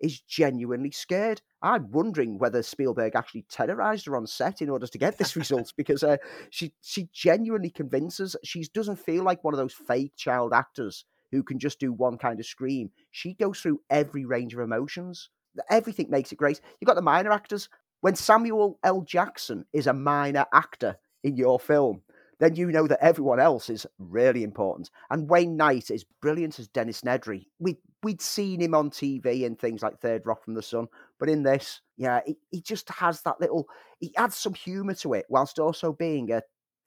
is 0.00 0.20
genuinely 0.20 0.90
scared. 0.90 1.40
I'm 1.62 1.90
wondering 1.90 2.38
whether 2.38 2.62
Spielberg 2.62 3.14
actually 3.14 3.46
terrorized 3.50 4.06
her 4.06 4.16
on 4.16 4.26
set 4.26 4.60
in 4.60 4.68
order 4.68 4.86
to 4.86 4.98
get 4.98 5.18
this 5.18 5.36
result 5.36 5.72
because 5.76 6.02
uh, 6.02 6.16
she 6.50 6.72
she 6.82 7.08
genuinely 7.12 7.70
convinces 7.70 8.36
she 8.44 8.64
doesn't 8.74 8.98
feel 8.98 9.24
like 9.24 9.42
one 9.42 9.54
of 9.54 9.58
those 9.58 9.72
fake 9.72 10.12
child 10.16 10.52
actors 10.52 11.04
who 11.32 11.42
can 11.42 11.58
just 11.58 11.80
do 11.80 11.92
one 11.92 12.18
kind 12.18 12.38
of 12.38 12.46
scream. 12.46 12.90
She 13.10 13.34
goes 13.34 13.60
through 13.60 13.80
every 13.90 14.24
range 14.24 14.54
of 14.54 14.60
emotions. 14.60 15.30
Everything 15.70 16.10
makes 16.10 16.32
it 16.32 16.36
great. 16.36 16.60
You've 16.80 16.86
got 16.86 16.94
the 16.94 17.02
minor 17.02 17.32
actors. 17.32 17.68
When 18.00 18.14
Samuel 18.14 18.78
L. 18.82 19.02
Jackson 19.02 19.64
is 19.72 19.86
a 19.86 19.92
minor 19.92 20.46
actor 20.52 20.96
in 21.24 21.36
your 21.36 21.58
film, 21.58 22.02
then 22.38 22.54
you 22.54 22.70
know 22.70 22.86
that 22.86 23.02
everyone 23.02 23.40
else 23.40 23.70
is 23.70 23.86
really 23.98 24.42
important. 24.42 24.90
And 25.10 25.28
Wayne 25.28 25.56
Knight 25.56 25.90
is 25.90 26.04
brilliant 26.20 26.58
as 26.58 26.68
Dennis 26.68 27.00
Nedry. 27.00 27.46
We 27.58 27.78
we'd 28.02 28.20
seen 28.20 28.60
him 28.60 28.74
on 28.74 28.90
TV 28.90 29.46
and 29.46 29.58
things 29.58 29.82
like 29.82 29.98
Third 29.98 30.22
Rock 30.26 30.44
from 30.44 30.54
the 30.54 30.62
Sun, 30.62 30.88
but 31.18 31.28
in 31.28 31.42
this, 31.42 31.80
yeah, 31.96 32.20
he, 32.26 32.36
he 32.50 32.60
just 32.60 32.88
has 32.90 33.22
that 33.22 33.40
little. 33.40 33.66
He 33.98 34.14
adds 34.16 34.36
some 34.36 34.54
humour 34.54 34.94
to 34.94 35.14
it, 35.14 35.26
whilst 35.28 35.58
also 35.58 35.92
being 35.92 36.30
a 36.30 36.42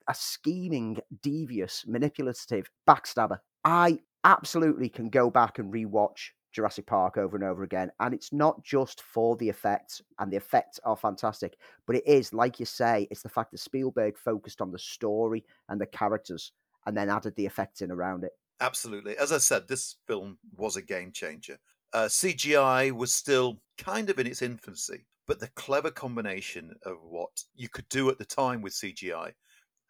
a 0.08 0.14
scheming, 0.14 0.98
devious, 1.22 1.84
manipulative 1.86 2.70
backstabber. 2.88 3.38
I 3.64 4.00
absolutely 4.24 4.88
can 4.88 5.08
go 5.08 5.30
back 5.30 5.58
and 5.58 5.72
rewatch 5.72 6.30
Jurassic 6.52 6.86
Park 6.86 7.16
over 7.16 7.36
and 7.36 7.44
over 7.44 7.62
again. 7.62 7.90
And 8.00 8.14
it's 8.14 8.32
not 8.32 8.62
just 8.64 9.02
for 9.02 9.36
the 9.36 9.48
effects, 9.48 10.02
and 10.18 10.32
the 10.32 10.36
effects 10.36 10.80
are 10.84 10.96
fantastic, 10.96 11.56
but 11.86 11.96
it 11.96 12.06
is, 12.06 12.32
like 12.32 12.60
you 12.60 12.66
say, 12.66 13.06
it's 13.10 13.22
the 13.22 13.28
fact 13.28 13.52
that 13.52 13.58
Spielberg 13.58 14.18
focused 14.18 14.60
on 14.60 14.72
the 14.72 14.78
story 14.78 15.44
and 15.68 15.80
the 15.80 15.86
characters 15.86 16.52
and 16.86 16.96
then 16.96 17.10
added 17.10 17.34
the 17.36 17.46
effects 17.46 17.82
in 17.82 17.90
around 17.90 18.24
it. 18.24 18.32
Absolutely. 18.60 19.16
As 19.16 19.32
I 19.32 19.38
said, 19.38 19.68
this 19.68 19.96
film 20.06 20.38
was 20.56 20.76
a 20.76 20.82
game 20.82 21.12
changer. 21.12 21.58
Uh, 21.92 22.04
CGI 22.04 22.92
was 22.92 23.12
still 23.12 23.60
kind 23.78 24.10
of 24.10 24.18
in 24.18 24.26
its 24.26 24.42
infancy, 24.42 25.06
but 25.26 25.40
the 25.40 25.48
clever 25.48 25.90
combination 25.90 26.74
of 26.84 26.96
what 27.02 27.42
you 27.54 27.68
could 27.68 27.88
do 27.88 28.10
at 28.10 28.18
the 28.18 28.24
time 28.24 28.62
with 28.62 28.74
CGI 28.74 29.32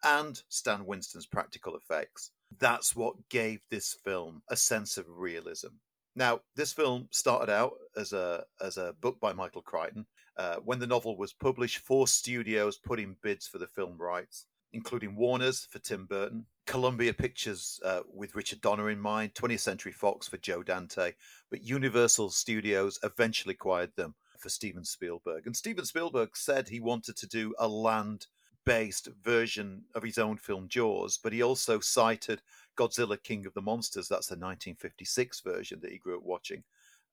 and 0.03 0.41
Stan 0.49 0.85
Winston's 0.85 1.27
practical 1.27 1.75
effects, 1.75 2.31
that's 2.59 2.95
what 2.95 3.29
gave 3.29 3.61
this 3.69 3.95
film 4.03 4.41
a 4.49 4.55
sense 4.55 4.97
of 4.97 5.05
realism. 5.07 5.67
Now, 6.15 6.41
this 6.55 6.73
film 6.73 7.07
started 7.11 7.51
out 7.51 7.73
as 7.95 8.13
a 8.13 8.45
as 8.59 8.77
a 8.77 8.95
book 8.99 9.19
by 9.19 9.33
Michael 9.33 9.61
Crichton. 9.61 10.05
Uh, 10.37 10.57
when 10.57 10.79
the 10.79 10.87
novel 10.87 11.17
was 11.17 11.33
published, 11.33 11.79
four 11.79 12.07
studios 12.07 12.77
put 12.77 12.99
in 12.99 13.15
bids 13.21 13.47
for 13.47 13.57
the 13.57 13.67
film 13.67 13.97
rights, 13.97 14.45
including 14.73 15.15
Warner's 15.15 15.65
for 15.65 15.79
Tim 15.79 16.05
Burton, 16.05 16.45
Columbia 16.65 17.13
Pictures 17.13 17.79
uh, 17.83 18.01
with 18.11 18.35
Richard 18.35 18.61
Donner 18.61 18.89
in 18.89 18.99
mind, 18.99 19.33
20th 19.33 19.59
Century 19.59 19.91
Fox 19.91 20.27
for 20.27 20.37
Joe 20.37 20.63
Dante, 20.63 21.13
but 21.49 21.63
Universal 21.63 22.29
Studios 22.31 22.99
eventually 23.03 23.53
acquired 23.53 23.95
them 23.95 24.15
for 24.37 24.49
Steven 24.49 24.83
Spielberg. 24.83 25.45
And 25.45 25.55
Steven 25.55 25.85
Spielberg 25.85 26.35
said 26.35 26.67
he 26.67 26.79
wanted 26.79 27.17
to 27.17 27.27
do 27.27 27.53
a 27.59 27.67
land 27.67 28.27
based 28.65 29.07
version 29.23 29.83
of 29.95 30.03
his 30.03 30.17
own 30.17 30.37
film 30.37 30.67
Jaws, 30.67 31.19
but 31.21 31.33
he 31.33 31.41
also 31.41 31.79
cited 31.79 32.41
Godzilla 32.77 33.21
King 33.21 33.45
of 33.45 33.53
the 33.53 33.61
Monsters. 33.61 34.07
That's 34.07 34.27
the 34.27 34.35
1956 34.35 35.41
version 35.41 35.79
that 35.81 35.91
he 35.91 35.97
grew 35.97 36.17
up 36.17 36.23
watching. 36.23 36.63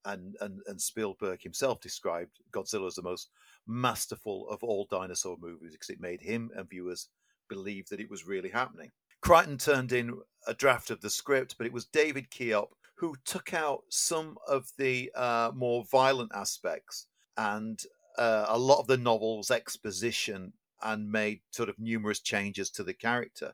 And, 0.05 0.37
and, 0.41 0.61
and 0.67 0.81
Spielberg 0.81 1.43
himself 1.43 1.81
described 1.81 2.39
Godzilla 2.53 2.87
as 2.87 2.95
the 2.95 3.03
most 3.03 3.31
masterful 3.67 4.49
of 4.49 4.63
all 4.63 4.87
dinosaur 4.91 5.37
movies 5.41 5.73
because 5.73 5.91
it 5.91 6.01
made 6.01 6.23
him 6.23 6.51
and 6.57 6.69
viewers 6.69 7.09
believe 7.49 7.89
that 7.89 8.01
it 8.01 8.11
was 8.11 8.27
really 8.27 8.51
happening. 8.51 8.93
Crichton 9.21 9.59
turned 9.59 9.93
in 9.93 10.21
a 10.47 10.55
draft 10.55 10.91
of 10.91 11.01
the 11.01 11.11
script, 11.11 11.57
but 11.59 11.67
it 11.67 11.73
was 11.73 11.85
David 11.85 12.31
Koepp 12.31 12.69
who 12.99 13.15
took 13.25 13.53
out 13.53 13.83
some 13.89 14.37
of 14.47 14.71
the 14.77 15.11
uh, 15.15 15.51
more 15.55 15.85
violent 15.91 16.33
aspects 16.35 17.07
and 17.37 17.83
uh, 18.17 18.47
a 18.49 18.59
lot 18.59 18.81
of 18.81 18.87
the 18.89 18.97
novel's 18.97 19.51
exposition 19.51 20.53
and 20.83 21.11
made 21.11 21.41
sort 21.51 21.69
of 21.69 21.79
numerous 21.79 22.21
changes 22.21 22.71
to 22.71 22.83
the 22.83 22.95
character 22.95 23.53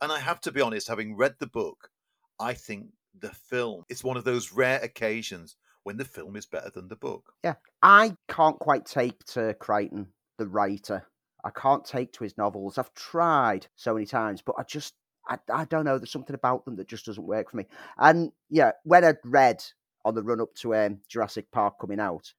and 0.00 0.12
I 0.12 0.18
have 0.18 0.40
to 0.42 0.52
be 0.52 0.60
honest, 0.60 0.88
having 0.88 1.16
read 1.16 1.36
the 1.38 1.46
book, 1.46 1.90
I 2.38 2.54
think 2.54 2.88
the 3.18 3.30
film 3.30 3.84
is 3.88 4.04
one 4.04 4.16
of 4.16 4.24
those 4.24 4.52
rare 4.52 4.80
occasions 4.82 5.56
when 5.84 5.96
the 5.96 6.04
film 6.04 6.36
is 6.36 6.46
better 6.46 6.70
than 6.70 6.88
the 6.88 6.96
book. 6.96 7.32
Yeah, 7.44 7.54
I 7.82 8.16
can't 8.28 8.58
quite 8.58 8.86
take 8.86 9.24
to 9.26 9.54
Crichton, 9.54 10.08
the 10.38 10.48
writer. 10.48 11.06
I 11.44 11.50
can't 11.50 11.84
take 11.84 12.12
to 12.14 12.24
his 12.24 12.36
novels. 12.36 12.76
I've 12.76 12.92
tried 12.94 13.68
so 13.76 13.94
many 13.94 14.04
times, 14.04 14.42
but 14.42 14.56
I 14.58 14.64
just, 14.64 14.94
I, 15.28 15.38
I 15.52 15.64
don't 15.64 15.84
know. 15.84 15.98
There's 15.98 16.10
something 16.10 16.34
about 16.34 16.64
them 16.64 16.76
that 16.76 16.88
just 16.88 17.06
doesn't 17.06 17.26
work 17.26 17.50
for 17.50 17.56
me. 17.56 17.66
And 17.98 18.32
yeah, 18.50 18.72
when 18.82 19.04
I'd 19.04 19.18
read 19.24 19.62
on 20.04 20.14
the 20.14 20.22
run 20.22 20.40
up 20.40 20.54
to 20.56 20.74
um, 20.74 20.98
Jurassic 21.08 21.50
Park 21.52 21.74
coming 21.80 22.00
out 22.00 22.32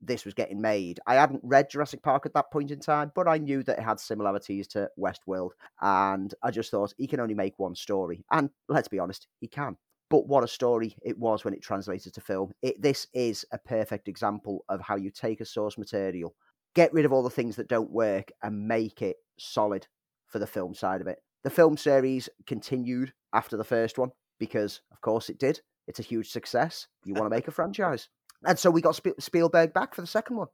this 0.00 0.24
was 0.24 0.34
getting 0.34 0.60
made. 0.60 1.00
I 1.06 1.14
hadn't 1.14 1.40
read 1.42 1.70
Jurassic 1.70 2.02
Park 2.02 2.26
at 2.26 2.34
that 2.34 2.50
point 2.50 2.70
in 2.70 2.80
time, 2.80 3.12
but 3.14 3.28
I 3.28 3.38
knew 3.38 3.62
that 3.64 3.78
it 3.78 3.82
had 3.82 4.00
similarities 4.00 4.66
to 4.68 4.88
Westworld. 4.98 5.50
And 5.80 6.34
I 6.42 6.50
just 6.50 6.70
thought 6.70 6.94
he 6.96 7.06
can 7.06 7.20
only 7.20 7.34
make 7.34 7.58
one 7.58 7.74
story. 7.74 8.24
And 8.30 8.50
let's 8.68 8.88
be 8.88 8.98
honest, 8.98 9.26
he 9.40 9.48
can. 9.48 9.76
But 10.08 10.26
what 10.26 10.42
a 10.42 10.48
story 10.48 10.96
it 11.02 11.18
was 11.18 11.44
when 11.44 11.54
it 11.54 11.62
translated 11.62 12.14
to 12.14 12.20
film. 12.20 12.52
It, 12.62 12.82
this 12.82 13.06
is 13.14 13.44
a 13.52 13.58
perfect 13.58 14.08
example 14.08 14.64
of 14.68 14.80
how 14.80 14.96
you 14.96 15.10
take 15.10 15.40
a 15.40 15.44
source 15.44 15.78
material, 15.78 16.34
get 16.74 16.92
rid 16.92 17.04
of 17.04 17.12
all 17.12 17.22
the 17.22 17.30
things 17.30 17.56
that 17.56 17.68
don't 17.68 17.90
work, 17.90 18.32
and 18.42 18.66
make 18.66 19.02
it 19.02 19.16
solid 19.38 19.86
for 20.26 20.38
the 20.38 20.46
film 20.46 20.74
side 20.74 21.00
of 21.00 21.06
it. 21.06 21.18
The 21.44 21.50
film 21.50 21.76
series 21.76 22.28
continued 22.46 23.12
after 23.32 23.56
the 23.56 23.64
first 23.64 23.98
one 23.98 24.10
because, 24.38 24.80
of 24.90 25.00
course, 25.00 25.28
it 25.28 25.38
did. 25.38 25.60
It's 25.86 26.00
a 26.00 26.04
huge 26.04 26.30
success. 26.30 26.86
You 27.04 27.14
want 27.14 27.26
to 27.26 27.34
make 27.34 27.48
a 27.48 27.50
franchise. 27.52 28.08
And 28.46 28.58
so 28.58 28.70
we 28.70 28.80
got 28.80 29.00
Spielberg 29.18 29.72
back 29.74 29.94
for 29.94 30.00
the 30.00 30.06
second 30.06 30.36
one. 30.36 30.48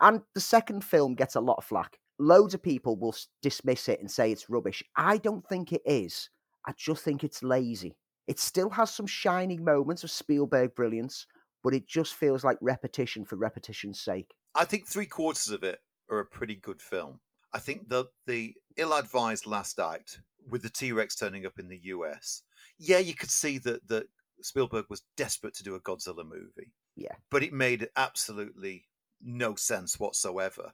And 0.00 0.20
the 0.34 0.40
second 0.40 0.84
film 0.84 1.14
gets 1.14 1.36
a 1.36 1.40
lot 1.40 1.56
of 1.58 1.64
flack. 1.64 1.98
Loads 2.18 2.52
of 2.52 2.62
people 2.62 2.96
will 2.96 3.14
dismiss 3.40 3.88
it 3.88 4.00
and 4.00 4.10
say 4.10 4.30
it's 4.30 4.50
rubbish. 4.50 4.82
I 4.96 5.16
don't 5.16 5.46
think 5.48 5.72
it 5.72 5.82
is. 5.86 6.28
I 6.66 6.72
just 6.76 7.02
think 7.02 7.24
it's 7.24 7.42
lazy. 7.42 7.96
It 8.26 8.38
still 8.38 8.68
has 8.70 8.92
some 8.92 9.06
shining 9.06 9.64
moments 9.64 10.04
of 10.04 10.10
Spielberg 10.10 10.74
brilliance, 10.74 11.26
but 11.64 11.74
it 11.74 11.88
just 11.88 12.14
feels 12.14 12.44
like 12.44 12.58
repetition 12.60 13.24
for 13.24 13.36
repetition's 13.36 14.00
sake. 14.00 14.34
I 14.54 14.66
think 14.66 14.86
three 14.86 15.06
quarters 15.06 15.48
of 15.48 15.62
it 15.62 15.78
are 16.10 16.20
a 16.20 16.26
pretty 16.26 16.56
good 16.56 16.82
film. 16.82 17.20
I 17.54 17.58
think 17.58 17.88
that 17.88 18.08
the 18.26 18.54
ill-advised 18.76 19.46
last 19.46 19.80
act 19.80 20.20
with 20.48 20.62
the 20.62 20.70
T-Rex 20.70 21.16
turning 21.16 21.46
up 21.46 21.58
in 21.58 21.68
the 21.68 21.80
US, 21.84 22.42
yeah, 22.78 22.98
you 22.98 23.14
could 23.14 23.30
see 23.30 23.58
that 23.58 23.88
that 23.88 24.06
Spielberg 24.42 24.84
was 24.88 25.02
desperate 25.16 25.54
to 25.54 25.64
do 25.64 25.74
a 25.74 25.80
Godzilla 25.80 26.24
movie. 26.24 26.72
Yeah. 27.00 27.14
But 27.30 27.42
it 27.42 27.52
made 27.52 27.88
absolutely 27.96 28.84
no 29.22 29.54
sense 29.54 29.98
whatsoever. 29.98 30.72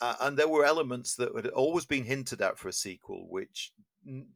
Uh, 0.00 0.14
and 0.20 0.36
there 0.36 0.48
were 0.48 0.64
elements 0.64 1.14
that 1.16 1.34
had 1.36 1.48
always 1.48 1.84
been 1.84 2.04
hinted 2.04 2.40
at 2.40 2.58
for 2.58 2.68
a 2.68 2.72
sequel, 2.72 3.26
which 3.28 3.72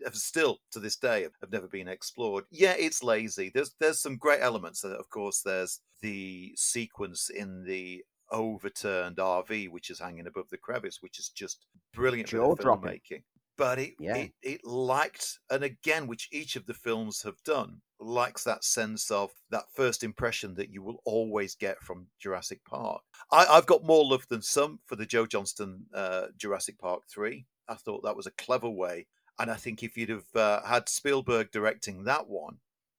have 0.05 0.15
still 0.15 0.59
to 0.71 0.79
this 0.79 0.97
day 0.97 1.23
have 1.23 1.51
never 1.51 1.67
been 1.67 1.89
explored. 1.89 2.45
Yeah, 2.51 2.75
it's 2.79 3.03
lazy. 3.03 3.51
There's 3.53 3.75
there's 3.81 4.01
some 4.01 4.19
great 4.19 4.43
elements. 4.43 4.85
Of 4.85 5.09
course, 5.09 5.41
there's 5.41 5.81
the 6.03 6.53
sequence 6.57 7.31
in 7.31 7.65
the 7.65 8.05
overturned 8.31 9.17
RV, 9.17 9.71
which 9.71 9.89
is 9.89 10.01
hanging 10.01 10.27
above 10.27 10.51
the 10.51 10.59
crevice, 10.59 10.99
which 11.01 11.19
is 11.19 11.31
just 11.31 11.65
brilliant 11.95 12.29
filmmaking 12.29 13.23
but 13.57 13.79
it, 13.79 13.95
yeah. 13.99 14.17
it 14.17 14.33
it 14.43 14.61
liked 14.65 15.39
and 15.51 15.63
again 15.63 16.07
which 16.07 16.29
each 16.33 16.57
of 16.57 16.67
the 16.67 16.75
films 16.75 17.23
have 17.23 17.43
done 17.45 17.81
likes 18.01 18.45
that 18.45 18.65
sense 18.65 19.11
of 19.11 19.31
that 19.51 19.65
first 19.75 20.03
impression 20.03 20.55
that 20.55 20.71
you 20.71 20.83
will 20.83 21.01
always 21.05 21.55
get 21.55 21.81
from 21.81 22.07
Jurassic 22.21 22.61
Park. 22.65 23.03
I, 23.31 23.45
have 23.55 23.67
got 23.67 23.85
more 23.85 24.05
love 24.05 24.27
than 24.29 24.43
some 24.43 24.81
for 24.85 24.97
the 24.97 25.07
Joe 25.07 25.27
Johnston 25.27 25.87
uh, 25.95 26.27
Jurassic 26.37 26.79
Park 26.79 27.03
three. 27.09 27.47
I 27.69 27.75
thought 27.75 28.03
that 28.05 28.17
was 28.17 28.27
a 28.27 28.33
clever 28.33 28.69
way, 28.69 29.07
and 29.39 29.51
I 29.51 29.55
think 29.55 29.83
if 29.83 29.97
you'd 29.97 30.11
have 30.11 30.37
uh, 30.37 30.63
had 30.67 30.89
Spielberg 30.89 31.51
directing 31.51 32.05
that 32.05 32.29
one, 32.29 32.59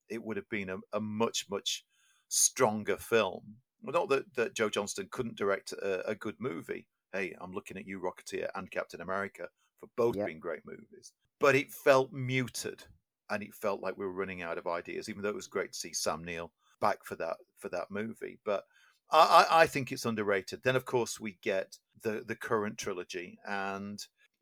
it 0.09 0.23
would 0.23 0.37
have 0.37 0.49
been 0.49 0.69
a, 0.69 0.77
a 0.93 0.99
much 0.99 1.45
much 1.49 1.85
stronger 2.27 2.97
film. 2.97 3.57
Well, 3.81 3.93
not 3.93 4.09
that, 4.09 4.35
that 4.35 4.55
Joe 4.55 4.69
Johnston 4.69 5.09
couldn't 5.11 5.37
direct 5.37 5.71
a, 5.73 6.09
a 6.09 6.15
good 6.15 6.35
movie. 6.39 6.87
Hey, 7.13 7.35
I'm 7.39 7.53
looking 7.53 7.77
at 7.77 7.85
you, 7.85 7.99
Rocketeer 7.99 8.47
and 8.55 8.71
Captain 8.71 9.01
America 9.01 9.49
for 9.79 9.87
both 9.95 10.15
yep. 10.15 10.27
being 10.27 10.39
great 10.39 10.65
movies. 10.65 11.13
But 11.39 11.55
it 11.55 11.71
felt 11.71 12.11
muted. 12.13 12.83
and 13.29 13.41
it 13.43 13.53
felt 13.55 13.81
like 13.81 13.97
we 13.97 14.05
were 14.05 14.11
running 14.11 14.41
out 14.43 14.57
of 14.57 14.67
ideas. 14.67 15.09
Even 15.09 15.21
though 15.23 15.29
it 15.29 15.35
was 15.35 15.47
great 15.47 15.73
to 15.73 15.79
see 15.79 15.93
Sam 15.93 16.23
Neill 16.23 16.51
back 16.79 17.03
for 17.03 17.15
that 17.15 17.37
for 17.57 17.69
that 17.69 17.89
movie, 17.89 18.39
but 18.45 18.65
I, 19.11 19.45
I 19.49 19.67
think 19.67 19.91
it's 19.91 20.05
underrated. 20.05 20.61
Then, 20.63 20.75
of 20.75 20.85
course, 20.85 21.19
we 21.19 21.37
get 21.41 21.77
the 22.01 22.23
the 22.25 22.35
current 22.35 22.77
trilogy, 22.77 23.39
and 23.47 23.99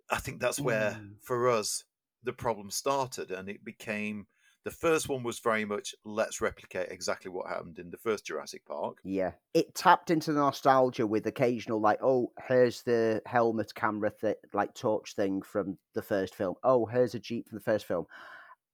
I 0.09 0.17
think 0.17 0.39
that's 0.41 0.59
where, 0.59 0.91
Mm. 0.99 1.15
for 1.21 1.49
us, 1.49 1.83
the 2.23 2.33
problem 2.33 2.69
started, 2.71 3.31
and 3.31 3.49
it 3.49 3.63
became 3.63 4.27
the 4.65 4.71
first 4.71 5.09
one 5.09 5.23
was 5.23 5.39
very 5.39 5.65
much 5.65 5.93
let's 6.05 6.41
replicate 6.41 6.89
exactly 6.89 7.29
what 7.29 7.47
happened 7.47 7.79
in 7.79 7.89
the 7.89 7.97
first 7.97 8.25
Jurassic 8.25 8.65
Park. 8.65 8.97
Yeah, 9.03 9.31
it 9.53 9.75
tapped 9.75 10.09
into 10.09 10.31
the 10.31 10.39
nostalgia 10.39 11.05
with 11.05 11.27
occasional 11.27 11.81
like, 11.81 11.99
oh, 12.01 12.31
here's 12.47 12.81
the 12.83 13.21
helmet 13.25 13.73
camera 13.75 14.11
th- 14.11 14.37
like 14.53 14.73
torch 14.73 15.15
thing 15.15 15.41
from 15.41 15.77
the 15.95 16.01
first 16.01 16.35
film. 16.35 16.55
Oh, 16.63 16.85
here's 16.85 17.15
a 17.15 17.19
jeep 17.19 17.49
from 17.49 17.57
the 17.57 17.63
first 17.63 17.85
film, 17.85 18.05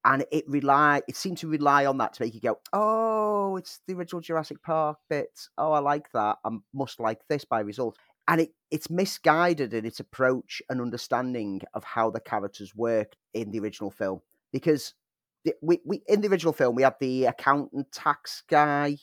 and 0.05 0.25
it 0.31 0.47
rely 0.47 1.01
it 1.07 1.15
seemed 1.15 1.39
to 1.39 1.47
rely 1.47 1.85
on 1.85 1.97
that 1.97 2.13
to 2.13 2.23
make 2.23 2.35
you 2.35 2.41
go, 2.41 2.59
oh, 2.71 3.55
it's 3.57 3.81
the 3.87 3.95
original 3.95 4.21
Jurassic 4.21 4.61
Park 4.61 4.97
bit. 5.09 5.47
Oh, 5.57 5.71
I 5.71 5.79
like 5.79 6.11
that. 6.13 6.37
I 6.45 6.49
must 6.73 6.99
like 6.99 7.21
this 7.27 7.45
by 7.45 7.61
result. 7.61 7.97
And 8.27 8.41
it, 8.41 8.51
it's 8.69 8.91
misguided 8.91 9.73
in 9.73 9.85
its 9.87 9.99
approach 9.99 10.61
and 10.69 10.81
understanding 10.81 11.61
of 11.73 11.83
how 11.83 12.11
the 12.11 12.19
characters 12.19 12.75
worked 12.75 13.17
in 13.33 13.49
the 13.49 13.59
original 13.59 13.89
film 13.89 14.21
because 14.53 14.93
we, 15.61 15.79
we 15.85 16.01
in 16.07 16.21
the 16.21 16.27
original 16.27 16.53
film 16.53 16.75
we 16.75 16.83
had 16.83 16.95
the 16.99 17.25
accountant 17.25 17.91
tax 17.91 18.43
guy 18.49 18.97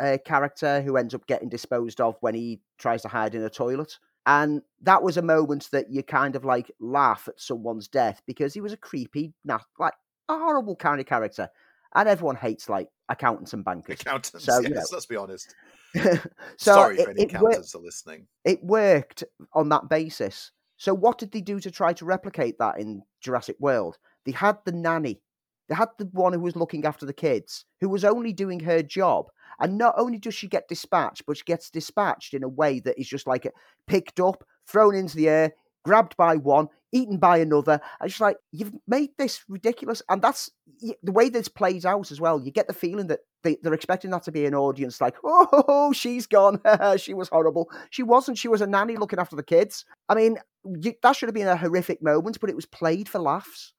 uh, 0.00 0.16
character 0.24 0.80
who 0.82 0.96
ends 0.96 1.14
up 1.14 1.26
getting 1.26 1.48
disposed 1.48 2.00
of 2.00 2.16
when 2.20 2.34
he 2.34 2.60
tries 2.78 3.02
to 3.02 3.08
hide 3.08 3.34
in 3.34 3.42
a 3.42 3.50
toilet. 3.50 3.98
And 4.24 4.62
that 4.82 5.02
was 5.02 5.16
a 5.16 5.22
moment 5.22 5.68
that 5.72 5.90
you 5.90 6.02
kind 6.02 6.36
of 6.36 6.44
like 6.44 6.70
laugh 6.80 7.28
at 7.28 7.40
someone's 7.40 7.88
death 7.88 8.22
because 8.26 8.54
he 8.54 8.60
was 8.60 8.72
a 8.72 8.76
creepy, 8.76 9.34
na- 9.44 9.58
like 9.78 9.94
a 10.28 10.38
horrible 10.38 10.76
kind 10.76 11.00
of 11.00 11.06
character. 11.06 11.48
And 11.94 12.08
everyone 12.08 12.36
hates 12.36 12.68
like 12.68 12.88
accountants 13.08 13.52
and 13.52 13.64
bankers. 13.64 14.00
Accountants, 14.00 14.44
So, 14.44 14.60
yes, 14.60 14.68
you 14.68 14.74
know. 14.74 14.82
let's 14.92 15.06
be 15.06 15.16
honest. 15.16 15.54
so 15.94 16.18
Sorry 16.56 16.98
it, 16.98 17.04
for 17.04 17.10
any 17.10 17.22
it, 17.24 17.32
wor- 17.32 17.50
accountants 17.50 17.74
are 17.74 17.82
listening. 17.82 18.26
it 18.44 18.62
worked 18.64 19.24
on 19.52 19.68
that 19.68 19.88
basis. 19.88 20.52
So 20.78 20.94
what 20.94 21.18
did 21.18 21.32
they 21.32 21.40
do 21.42 21.60
to 21.60 21.70
try 21.70 21.92
to 21.92 22.04
replicate 22.04 22.58
that 22.58 22.78
in 22.80 23.02
Jurassic 23.20 23.56
World? 23.60 23.98
They 24.24 24.32
had 24.32 24.58
the 24.64 24.72
nanny. 24.72 25.20
They 25.68 25.74
had 25.74 25.88
the 25.98 26.08
one 26.12 26.32
who 26.32 26.40
was 26.40 26.56
looking 26.56 26.84
after 26.84 27.06
the 27.06 27.12
kids, 27.12 27.64
who 27.80 27.88
was 27.88 28.04
only 28.04 28.32
doing 28.32 28.60
her 28.60 28.82
job. 28.82 29.26
And 29.60 29.78
not 29.78 29.94
only 29.96 30.18
does 30.18 30.34
she 30.34 30.48
get 30.48 30.68
dispatched, 30.68 31.24
but 31.26 31.36
she 31.36 31.44
gets 31.44 31.70
dispatched 31.70 32.34
in 32.34 32.42
a 32.42 32.48
way 32.48 32.80
that 32.80 32.98
is 32.98 33.08
just 33.08 33.26
like 33.26 33.46
uh, 33.46 33.50
picked 33.86 34.18
up, 34.18 34.44
thrown 34.66 34.94
into 34.94 35.16
the 35.16 35.28
air, 35.28 35.52
grabbed 35.84 36.16
by 36.16 36.36
one, 36.36 36.68
eaten 36.92 37.18
by 37.18 37.38
another. 37.38 37.80
And 38.00 38.10
she's 38.10 38.20
like, 38.20 38.36
you've 38.50 38.72
made 38.86 39.10
this 39.18 39.42
ridiculous. 39.48 40.02
And 40.08 40.22
that's 40.22 40.50
the 40.80 41.12
way 41.12 41.28
this 41.28 41.48
plays 41.48 41.84
out 41.84 42.10
as 42.10 42.20
well. 42.20 42.40
You 42.40 42.50
get 42.50 42.66
the 42.66 42.74
feeling 42.74 43.08
that 43.08 43.20
they, 43.42 43.56
they're 43.62 43.74
expecting 43.74 44.10
that 44.10 44.22
to 44.24 44.32
be 44.32 44.46
an 44.46 44.54
audience 44.54 45.00
like, 45.00 45.16
oh, 45.24 45.92
she's 45.94 46.26
gone. 46.26 46.60
she 46.96 47.14
was 47.14 47.28
horrible. 47.28 47.70
She 47.90 48.02
wasn't. 48.02 48.38
She 48.38 48.48
was 48.48 48.60
a 48.60 48.66
nanny 48.66 48.96
looking 48.96 49.18
after 49.18 49.36
the 49.36 49.42
kids. 49.42 49.84
I 50.08 50.14
mean, 50.14 50.38
that 51.02 51.16
should 51.16 51.28
have 51.28 51.34
been 51.34 51.48
a 51.48 51.56
horrific 51.56 52.02
moment, 52.02 52.38
but 52.40 52.50
it 52.50 52.56
was 52.56 52.66
played 52.66 53.08
for 53.08 53.18
laughs. 53.18 53.74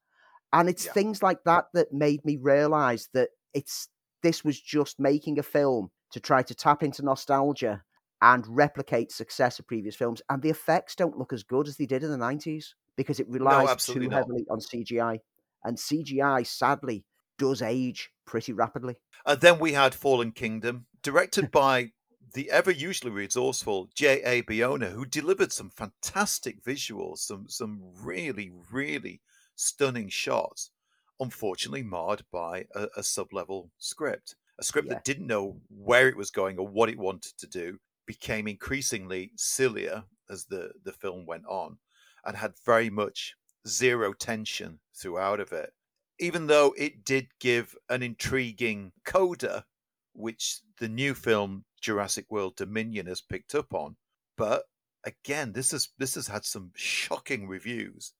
And 0.53 0.69
it's 0.69 0.85
Yeah. 0.85 0.93
things 0.93 1.23
like 1.23 1.43
that 1.45 1.65
that 1.73 1.91
made 1.91 2.23
me 2.25 2.37
realize 2.37 3.09
that 3.13 3.31
it's 3.53 3.89
this 4.21 4.43
was 4.43 4.59
just 4.61 4.99
making 4.99 5.37
a 5.39 5.43
film 5.43 5.91
to 6.11 6.19
try 6.19 6.43
to 6.43 6.55
tap 6.55 6.83
into 6.83 7.03
nostalgia 7.03 7.83
and 8.21 8.47
replicate 8.47 9.11
success 9.11 9.59
of 9.59 9.67
previous 9.67 9.95
films. 9.95 10.21
And 10.29 10.41
the 10.41 10.49
effects 10.49 10.95
don't 10.95 11.17
look 11.17 11.33
as 11.33 11.43
good 11.43 11.67
as 11.67 11.75
they 11.77 11.85
did 11.85 12.03
in 12.03 12.11
the 12.11 12.17
90s 12.17 12.75
because 12.95 13.19
it 13.19 13.27
relies 13.27 13.75
too 13.75 14.07
not. 14.07 14.13
heavily 14.13 14.45
on 14.49 14.61
CGI. 14.61 15.19
And 15.65 15.77
CGI, 15.77 16.43
sadly, 16.43 17.05
does 17.37 17.61
age 17.61 18.11
pretty 18.25 18.53
rapidly. 18.53 18.95
And 19.25 19.41
then 19.41 19.59
we 19.59 19.73
had 19.73 19.95
Fallen 19.95 20.31
Kingdom, 20.31 20.87
directed 21.01 21.51
by 21.51 21.91
the 22.33 22.49
ever 22.49 22.71
usually 22.71 23.11
resourceful 23.11 23.89
J.A. 23.93 24.43
Bayona, 24.43 24.91
who 24.91 25.05
delivered 25.05 25.51
some 25.51 25.69
fantastic 25.69 26.63
visuals, 26.63 27.19
some 27.19 27.47
some 27.49 27.81
really, 28.01 28.51
really 28.71 29.21
stunning 29.55 30.09
shots. 30.09 30.71
Unfortunately, 31.19 31.83
marred 31.83 32.23
by 32.31 32.65
a, 32.75 32.87
a 32.97 33.03
sub-level 33.03 33.71
script, 33.77 34.35
a 34.59 34.63
script 34.63 34.87
Yeah. 34.87 34.95
that 34.95 35.03
didn't 35.05 35.27
know 35.27 35.61
where 35.69 36.07
it 36.09 36.17
was 36.17 36.31
going 36.31 36.57
or 36.57 36.67
what 36.67 36.89
it 36.89 36.97
wanted 36.97 37.37
to 37.37 37.47
do, 37.47 37.79
became 38.05 38.47
increasingly 38.47 39.31
sillier 39.37 40.03
as 40.29 40.45
the 40.45 40.73
the 40.83 40.91
film 40.91 41.25
went 41.25 41.45
on, 41.45 41.77
and 42.25 42.35
had 42.37 42.53
very 42.65 42.89
much 42.89 43.35
zero 43.67 44.13
tension 44.13 44.79
throughout 44.93 45.39
of 45.39 45.51
it 45.53 45.73
even 46.19 46.47
though 46.47 46.73
it 46.77 47.03
did 47.03 47.27
give 47.39 47.75
an 47.89 48.03
intriguing 48.03 48.91
coda, 49.03 49.65
which 50.13 50.61
the 50.79 50.87
new 50.87 51.13
film 51.13 51.65
Jurassic 51.81 52.25
World 52.29 52.55
Dominion 52.55 53.07
has 53.07 53.19
picked 53.21 53.55
up 53.55 53.73
on. 53.73 53.95
But 54.37 54.63
again, 55.03 55.53
this 55.53 55.71
has 55.71 55.89
this 55.97 56.15
has 56.15 56.27
had 56.27 56.45
some 56.45 56.71
shocking 56.75 57.47
reviews. 57.47 58.13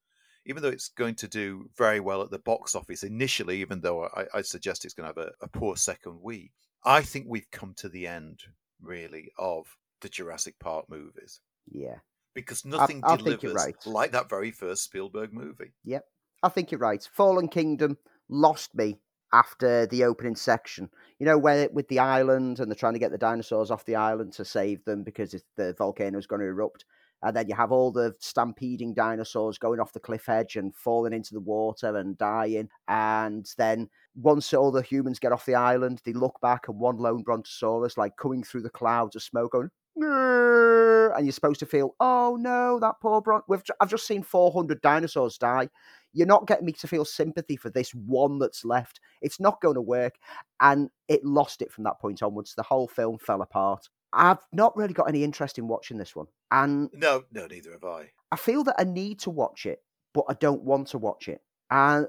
Even 0.46 0.62
though 0.62 0.70
it's 0.70 0.90
going 0.90 1.16
to 1.16 1.28
do 1.28 1.70
very 1.78 2.00
well 2.00 2.22
at 2.22 2.32
the 2.32 2.40
box 2.40 2.76
office 2.76 3.04
initially, 3.04 3.62
even 3.62 3.82
though 3.82 4.06
I, 4.06 4.26
I 4.34 4.42
suggest 4.42 4.84
it's 4.86 4.94
going 4.94 5.12
to 5.12 5.20
have 5.20 5.30
a, 5.30 5.46
a 5.46 5.48
poor 5.48 5.78
second 5.78 6.22
week, 6.22 6.52
I 6.84 7.02
think 7.02 7.26
we've 7.30 7.50
come 7.52 7.74
to 7.78 7.90
the 7.90 8.08
end, 8.08 8.42
really, 8.82 9.32
of 9.38 9.66
the 10.02 10.10
Jurassic 10.10 10.60
Park 10.60 10.86
movies 10.90 11.40
Yeah. 11.72 11.96
because 12.36 12.66
nothing 12.66 13.02
I 13.06 13.10
you're 13.12 13.18
delivers 13.38 13.54
right. 13.54 13.76
like 13.86 14.12
that 14.12 14.30
very 14.30 14.52
first 14.52 14.84
Spielberg 14.84 15.32
movie. 15.34 15.74
Yep. 15.86 16.04
I 16.44 16.50
think 16.50 16.72
you're 16.72 16.80
right. 16.80 17.08
Fallen 17.14 17.48
Kingdom 17.48 17.98
lost 18.28 18.76
me 18.76 19.00
after 19.32 19.86
the 19.88 20.04
opening 20.04 20.36
section. 20.36 20.90
You 21.20 21.26
know, 21.26 21.38
where 21.38 21.70
with 21.72 21.88
the 21.88 22.00
island 22.00 22.60
and 22.60 22.70
they're 22.70 22.76
trying 22.76 22.94
to 22.94 23.00
get 23.00 23.12
the 23.12 23.18
dinosaurs 23.18 23.72
off 23.72 23.86
the 23.86 23.96
island 23.96 24.34
to 24.34 24.46
save 24.46 24.84
them 24.84 25.04
because 25.04 25.34
the 25.56 25.74
volcano 25.78 26.18
is 26.20 26.28
going 26.28 26.42
to 26.42 26.48
erupt. 26.48 26.84
And 27.24 27.36
then 27.36 27.48
you 27.48 27.56
have 27.56 27.72
all 27.72 27.92
the 27.92 28.14
stampeding 28.20 28.94
dinosaurs 28.94 29.58
going 29.58 29.80
off 29.80 29.94
the 29.94 30.00
cliff 30.00 30.28
edge 30.30 30.56
and 30.56 30.76
falling 30.76 31.14
into 31.14 31.34
the 31.34 31.40
water 31.40 31.96
and 31.98 32.18
dying. 32.18 32.70
And 32.88 33.50
then 33.58 33.90
once 34.16 34.54
all 34.54 34.72
the 34.72 34.82
humans 34.82 35.20
get 35.20 35.32
off 35.32 35.46
the 35.46 35.56
island, 35.56 36.02
they 36.06 36.14
look 36.14 36.40
back 36.42 36.68
and 36.68 36.78
one 36.80 36.98
lone 36.98 37.24
brontosaurus 37.24 37.98
like 37.98 38.18
coming 38.18 38.44
through 38.44 38.62
the 38.62 38.70
clouds 38.70 39.16
of 39.16 39.24
smoke 39.24 39.54
going, 39.54 39.70
and 39.96 41.26
you're 41.26 41.32
supposed 41.34 41.60
to 41.60 41.66
feel, 41.66 41.96
oh 42.00 42.38
no, 42.40 42.80
that 42.80 42.96
poor 43.02 43.22
bron. 43.22 43.42
We've, 43.48 43.64
I've 43.80 43.90
just 43.90 44.08
seen 44.08 44.24
400 44.24 44.82
dinosaurs 44.82 45.38
die. 45.38 45.70
You're 46.14 46.28
not 46.28 46.48
getting 46.48 46.66
me 46.66 46.74
to 46.74 46.88
feel 46.88 47.06
sympathy 47.06 47.56
for 47.56 47.70
this 47.70 47.92
one 47.92 48.40
that's 48.40 48.66
left. 48.66 49.00
It's 49.22 49.40
not 49.40 49.62
going 49.62 49.76
to 49.76 49.82
work. 49.82 50.16
And 50.62 50.90
it 51.08 51.24
lost 51.24 51.62
it 51.62 51.72
from 51.72 51.84
that 51.86 52.00
point 52.00 52.22
onwards. 52.22 52.54
The 52.56 52.64
whole 52.64 52.88
film 52.88 53.18
fell 53.18 53.42
apart. 53.42 53.88
I've 54.14 54.40
not 54.52 54.76
really 54.78 54.94
got 54.94 55.10
any 55.10 55.24
interest 55.24 55.58
in 55.58 55.68
watching 55.68 55.98
this 55.98 56.16
one. 56.16 56.28
And 56.52 56.90
No, 56.94 57.24
no, 57.32 57.48
neither 57.48 57.72
have 57.72 57.84
I. 57.84 58.12
I 58.32 58.36
feel 58.36 58.64
that 58.66 58.76
I 58.78 58.84
need 58.84 59.20
to 59.22 59.30
watch 59.30 59.66
it, 59.66 59.82
but 60.14 60.26
I 60.30 60.34
don't 60.34 60.64
want 60.64 60.88
to 60.90 60.98
watch 60.98 61.28
it. 61.28 61.42
And 61.72 62.08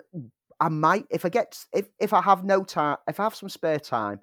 I 0.61 0.69
might, 0.69 1.07
if 1.11 1.25
I 1.25 1.29
get, 1.29 1.59
if, 1.73 1.89
if 1.99 2.13
I 2.13 2.21
have 2.21 2.45
no 2.45 2.63
time, 2.65 2.99
if 3.09 3.19
I 3.19 3.25
have 3.25 3.35
some 3.35 3.49
spare 3.49 3.81
time, 3.81 4.21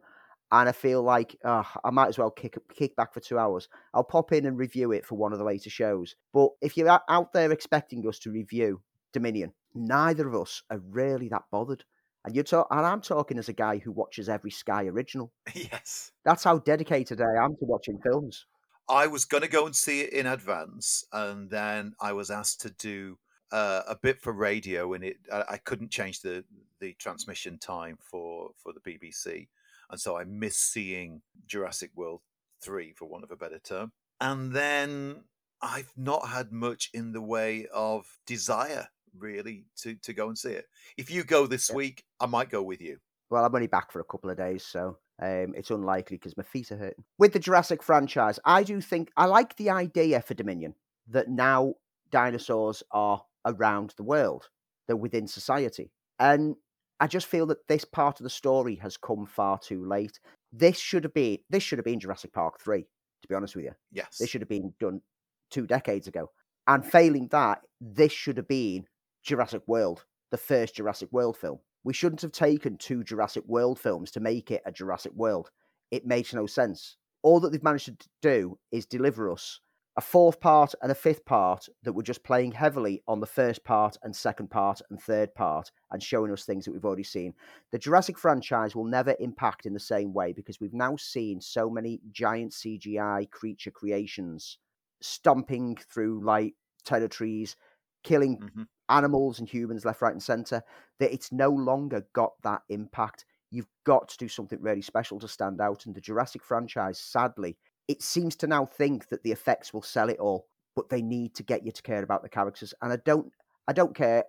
and 0.54 0.68
I 0.68 0.74
feel 0.74 1.02
like 1.02 1.38
uh, 1.46 1.64
I 1.84 1.92
might 1.92 2.10
as 2.10 2.18
well 2.18 2.30
kick 2.30 2.58
kick 2.76 2.96
back 2.98 3.14
for 3.14 3.22
two 3.22 3.40
hours, 3.40 3.70
I'll 3.94 4.04
pop 4.04 4.34
in 4.34 4.46
and 4.46 4.58
review 4.58 4.92
it 4.92 5.06
for 5.06 5.16
one 5.16 5.32
of 5.32 5.40
the 5.40 5.46
later 5.46 5.70
shows. 5.70 6.16
But 6.34 6.50
if 6.62 6.76
you're 6.76 6.90
out- 6.90 7.04
out 7.08 7.32
there 7.32 7.52
expecting 7.52 8.06
us 8.08 8.20
to 8.20 8.32
review 8.32 8.82
Dominion, 9.14 9.54
neither 9.74 10.28
of 10.28 10.36
us 10.36 10.62
are 10.70 10.80
really 10.90 11.30
that 11.30 11.44
bothered. 11.52 11.86
And 12.24 12.36
you're 12.36 12.43
talk- 12.43 12.67
and 12.69 12.86
I'm 12.86 13.01
talking 13.01 13.38
as 13.38 13.49
a 13.49 13.53
guy 13.53 13.78
who 13.78 13.91
watches 13.91 14.30
every 14.30 14.51
Sky 14.51 14.86
original. 14.86 15.32
yes. 15.53 16.11
That's 16.24 16.43
how 16.43 16.59
dedicated 16.59 17.22
I 17.22 17.43
am 17.43 17.55
to 17.57 17.65
watching 17.65 17.99
films. 17.99 18.45
I 18.89 19.07
was 19.07 19.26
going 19.26 19.43
to 19.43 19.49
go 19.49 19.65
and 19.65 19.76
see 19.76 20.01
it 20.01 20.13
in 20.13 20.26
advance, 20.26 21.05
and 21.13 21.49
then 21.49 21.93
I 21.99 22.13
was 22.13 22.30
asked 22.30 22.61
to 22.61 22.72
do 22.72 23.17
uh, 23.51 23.84
a 23.88 23.95
bit 23.95 24.22
for 24.22 24.34
radio, 24.34 24.93
and 24.93 25.03
it 25.03 25.17
I, 25.32 25.43
I 25.49 25.57
couldn't 25.57 25.91
change 25.91 26.22
the 26.22 26.43
the 26.80 26.93
transmission 26.93 27.57
time 27.57 27.97
for 28.01 28.51
for 28.57 28.74
the 28.74 28.80
BBC, 28.82 29.47
and 29.89 29.99
so 29.99 30.17
I 30.17 30.26
missed 30.26 30.72
seeing 30.72 31.22
Jurassic 31.47 31.91
World 31.95 32.22
three, 32.61 32.93
for 32.93 33.05
want 33.05 33.24
of 33.24 33.32
a 33.32 33.36
better 33.36 33.59
term. 33.59 33.91
And 34.19 34.53
then 34.53 35.24
I've 35.61 35.91
not 35.97 36.28
had 36.28 36.51
much 36.51 36.89
in 36.93 37.11
the 37.11 37.22
way 37.22 37.67
of 37.74 38.05
desire 38.26 38.89
really 39.18 39.66
to 39.78 39.95
to 39.95 40.14
go 40.14 40.28
and 40.28 40.38
see 40.38 40.51
it. 40.51 40.66
If 40.97 41.09
you 41.12 41.24
go 41.24 41.47
this 41.47 41.70
Yeah. 41.70 41.76
week, 41.76 42.03
I 42.20 42.26
might 42.26 42.49
go 42.49 42.64
with 42.64 42.82
you. 42.82 42.97
Well, 43.30 43.45
I'm 43.45 43.55
only 43.55 43.68
back 43.68 43.91
for 43.91 43.99
a 44.01 44.05
couple 44.05 44.30
of 44.30 44.38
days, 44.38 44.66
so 44.66 44.97
um, 45.22 45.53
it's 45.55 45.72
unlikely 45.72 46.18
because 46.18 46.36
my 46.36 46.43
feet 46.43 46.72
are 46.72 46.78
hurting. 46.78 47.03
With 47.18 47.34
the 47.34 47.39
Jurassic 47.39 47.82
franchise, 47.82 48.39
I 48.43 48.64
do 48.64 48.82
think 48.82 49.09
I 49.16 49.26
like 49.26 49.55
the 49.55 49.70
idea 49.70 50.22
for 50.22 50.34
Dominion 50.34 50.76
that 51.07 51.30
now 51.30 51.76
dinosaurs 52.09 52.84
are 52.91 53.24
around 53.45 53.93
the 53.97 54.03
world, 54.03 54.49
they're 54.88 54.95
within 54.97 55.28
society. 55.28 55.91
And 56.20 56.55
I 56.99 57.07
just 57.07 57.26
feel 57.28 57.45
that 57.47 57.68
this 57.68 57.86
part 57.86 58.20
of 58.20 58.24
the 58.24 58.30
story 58.30 58.76
has 58.76 58.97
come 58.97 59.26
far 59.26 59.57
too 59.57 59.86
late. 59.86 60.20
This 60.51 60.78
should 60.78 61.03
have 61.03 61.14
been 61.14 61.39
this 61.49 61.64
should 61.64 61.80
have 61.80 61.86
been 61.86 61.99
Jurassic 61.99 62.34
Park 62.34 62.59
3, 62.59 62.82
to 62.84 63.28
be 63.28 63.36
honest 63.36 63.55
with 63.55 63.66
you. 63.66 63.72
Yes. 63.91 64.18
This 64.20 64.30
should 64.30 64.41
have 64.41 64.49
been 64.49 64.74
done 64.80 65.01
two 65.49 65.66
decades 65.66 66.07
ago. 66.07 66.30
And 66.68 66.86
failing 66.86 67.28
that, 67.30 67.62
this 67.80 68.12
should 68.12 68.38
have 68.38 68.47
been 68.47 68.86
Jurassic 69.24 69.61
World, 69.67 70.05
the 70.32 70.38
first 70.38 70.76
Jurassic 70.76 71.09
World 71.11 71.38
film. 71.38 71.59
We 71.84 71.93
shouldn't 71.93 72.22
have 72.22 72.32
taken 72.32 72.78
two 72.78 73.03
Jurassic 73.03 73.43
World 73.47 73.80
films 73.80 74.11
to 74.11 74.19
make 74.19 74.51
it 74.51 74.61
a 74.65 74.72
Jurassic 74.72 75.13
World. 75.15 75.49
It 75.89 76.05
makes 76.05 76.34
no 76.34 76.45
sense. 76.45 76.97
All 77.24 77.39
that 77.39 77.51
they've 77.51 77.63
managed 77.63 77.86
to 77.86 78.09
do 78.22 78.57
is 78.72 78.86
deliver 78.86 79.32
us 79.32 79.59
a 79.97 80.01
fourth 80.01 80.39
part 80.39 80.74
and 80.82 80.91
a 80.91 80.95
fifth 80.95 81.26
part 81.26 81.67
that 81.84 81.91
were 81.91 82.03
just 82.03 82.24
playing 82.24 82.53
heavily 82.53 83.03
on 83.07 83.19
the 83.19 83.26
first 83.28 83.63
part 83.65 83.97
and 84.03 84.15
second 84.15 84.49
part 84.49 84.82
and 84.89 85.01
third 85.01 85.34
part 85.36 85.69
and 85.91 86.01
showing 86.01 86.32
us 86.32 86.45
things 86.45 86.63
that 86.63 86.72
we've 86.72 86.86
already 86.86 87.03
seen. 87.03 87.34
The 87.72 87.78
Jurassic 87.78 88.17
franchise 88.17 88.74
will 88.74 88.86
never 88.86 89.15
impact 89.19 89.65
in 89.65 89.74
the 89.74 89.80
same 89.80 90.13
way 90.13 90.32
because 90.32 90.61
we've 90.61 90.74
now 90.74 90.95
seen 90.95 91.41
so 91.41 91.69
many 91.69 91.99
giant 92.11 92.53
CGI 92.53 93.30
creature 93.32 93.72
creations 93.72 94.57
stomping 95.01 95.76
through 95.76 96.24
like 96.24 96.55
territories, 96.86 97.57
killing 98.03 98.38
Mhm. 98.38 98.67
Animals 98.92 99.39
and 99.39 99.48
humans 99.48 99.86
left, 99.86 100.02
right, 100.02 100.14
and 100.14 100.22
center 100.22 100.62
that 101.00 101.14
it's 101.14 101.32
no 101.32 101.50
longer 101.50 102.06
got 102.14 102.34
that 102.44 102.62
impact. 102.70 103.26
You've 103.50 103.68
got 103.86 104.10
to 104.10 104.18
do 104.18 104.28
something 104.28 104.62
really 104.62 104.82
special 104.82 105.20
to 105.20 105.28
stand 105.28 105.60
out. 105.62 105.86
And 105.86 105.96
the 105.96 106.02
Jurassic 106.02 106.44
franchise, 106.44 107.00
sadly, 107.00 107.58
it 107.88 108.02
seems 108.02 108.36
to 108.38 108.48
now 108.48 108.66
think 108.66 109.10
that 109.10 109.24
the 109.24 109.32
effects 109.32 109.74
will 109.74 109.82
sell 109.82 110.10
it 110.10 110.20
all, 110.20 110.48
but 110.76 110.89
they 110.89 111.02
need 111.02 111.34
to 111.36 111.44
get 111.44 111.66
you 111.66 111.72
to 111.72 111.82
care 111.82 112.04
about 112.04 112.22
the 112.22 112.30
characters. 112.30 112.74
And 112.82 112.94
I 112.94 112.98
don't, 112.98 113.32
I 113.68 113.74
don't 113.74 113.96
care 113.96 114.26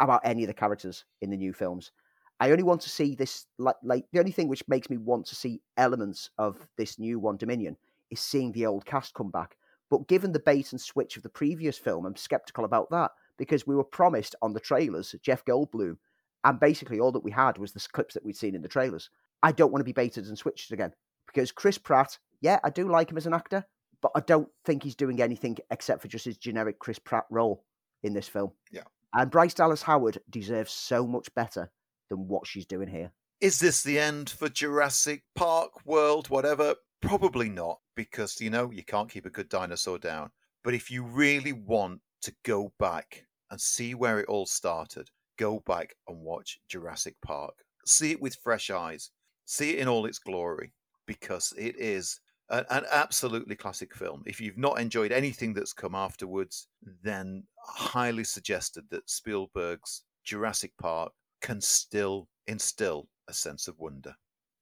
about 0.00 0.22
any 0.24 0.42
of 0.42 0.48
the 0.48 0.54
characters 0.54 1.04
in 1.20 1.30
the 1.30 1.36
new 1.36 1.52
films. 1.52 1.92
I 2.40 2.50
only 2.50 2.62
want 2.62 2.80
to 2.82 2.90
see 2.90 3.14
this. 3.14 3.46
Like, 3.58 3.76
like 3.82 4.06
the 4.12 4.18
only 4.18 4.32
thing 4.32 4.48
which 4.48 4.66
makes 4.66 4.88
me 4.88 4.96
want 4.96 5.26
to 5.26 5.34
see 5.34 5.60
elements 5.76 6.30
of 6.38 6.66
this 6.76 6.98
new 6.98 7.18
one, 7.18 7.36
Dominion, 7.36 7.76
is 8.10 8.20
seeing 8.20 8.52
the 8.52 8.66
old 8.66 8.86
cast 8.86 9.14
come 9.14 9.30
back. 9.30 9.56
But 9.90 10.08
given 10.08 10.32
the 10.32 10.40
bait 10.40 10.72
and 10.72 10.80
switch 10.80 11.16
of 11.16 11.22
the 11.22 11.28
previous 11.28 11.76
film, 11.76 12.06
I'm 12.06 12.16
skeptical 12.16 12.64
about 12.64 12.90
that 12.90 13.10
because 13.40 13.66
we 13.66 13.74
were 13.74 13.82
promised 13.82 14.36
on 14.42 14.52
the 14.52 14.60
trailers 14.60 15.14
Jeff 15.22 15.46
Goldblum, 15.46 15.96
and 16.44 16.60
basically 16.60 17.00
all 17.00 17.10
that 17.12 17.24
we 17.24 17.30
had 17.30 17.56
was 17.56 17.72
the 17.72 17.86
clips 17.90 18.12
that 18.12 18.24
we'd 18.24 18.36
seen 18.36 18.54
in 18.54 18.60
the 18.60 18.68
trailers. 18.68 19.08
I 19.42 19.50
don't 19.50 19.72
want 19.72 19.80
to 19.80 19.84
be 19.84 19.92
baited 19.92 20.26
and 20.26 20.36
switched 20.36 20.70
again 20.72 20.92
because 21.26 21.50
Chris 21.50 21.78
Pratt, 21.78 22.18
yeah, 22.42 22.60
I 22.62 22.68
do 22.68 22.86
like 22.86 23.10
him 23.10 23.16
as 23.16 23.26
an 23.26 23.32
actor, 23.32 23.64
but 24.02 24.12
I 24.14 24.20
don't 24.20 24.48
think 24.66 24.82
he's 24.82 24.94
doing 24.94 25.22
anything 25.22 25.56
except 25.70 26.02
for 26.02 26.08
just 26.08 26.26
his 26.26 26.36
generic 26.36 26.78
Chris 26.78 26.98
Pratt 26.98 27.24
role 27.30 27.64
in 28.02 28.12
this 28.12 28.28
film. 28.28 28.52
Yeah. 28.70 28.82
And 29.14 29.30
Bryce 29.30 29.54
Dallas 29.54 29.82
Howard 29.82 30.20
deserves 30.28 30.70
so 30.70 31.06
much 31.06 31.34
better 31.34 31.70
than 32.10 32.28
what 32.28 32.46
she's 32.46 32.66
doing 32.66 32.88
here. 32.88 33.10
Is 33.40 33.58
this 33.58 33.82
the 33.82 33.98
end 33.98 34.28
for 34.28 34.50
Jurassic 34.50 35.22
Park, 35.34 35.86
World, 35.86 36.28
whatever? 36.28 36.74
Probably 37.00 37.48
not, 37.48 37.80
because, 37.96 38.38
you 38.38 38.50
know, 38.50 38.70
you 38.70 38.84
can't 38.84 39.10
keep 39.10 39.24
a 39.24 39.30
good 39.30 39.48
dinosaur 39.48 39.98
down. 39.98 40.30
But 40.62 40.74
if 40.74 40.90
you 40.90 41.02
really 41.02 41.54
want 41.54 42.00
to 42.22 42.34
go 42.44 42.74
back 42.78 43.24
and 43.50 43.60
see 43.60 43.94
where 43.94 44.20
it 44.20 44.28
all 44.28 44.46
started, 44.46 45.08
go 45.38 45.60
back 45.60 45.94
and 46.08 46.20
watch 46.20 46.58
Jurassic 46.68 47.16
Park. 47.24 47.54
See 47.86 48.10
it 48.12 48.20
with 48.20 48.36
fresh 48.36 48.70
eyes. 48.70 49.10
See 49.44 49.70
it 49.70 49.78
in 49.78 49.88
all 49.88 50.06
its 50.06 50.18
glory, 50.18 50.72
because 51.06 51.52
it 51.56 51.76
is 51.76 52.20
a- 52.48 52.66
an 52.72 52.84
absolutely 52.90 53.56
classic 53.56 53.94
film. 53.94 54.22
If 54.26 54.40
you've 54.40 54.58
not 54.58 54.80
enjoyed 54.80 55.12
anything 55.12 55.54
that's 55.54 55.72
come 55.72 55.94
afterwards, 55.94 56.68
then 56.82 57.46
highly 57.64 58.24
suggested 58.24 58.90
that 58.90 59.08
Spielberg's 59.08 60.02
Jurassic 60.24 60.76
Park 60.76 61.12
can 61.40 61.60
still 61.60 62.28
instill 62.46 63.08
a 63.28 63.32
sense 63.32 63.68
of 63.68 63.78
wonder. 63.78 64.16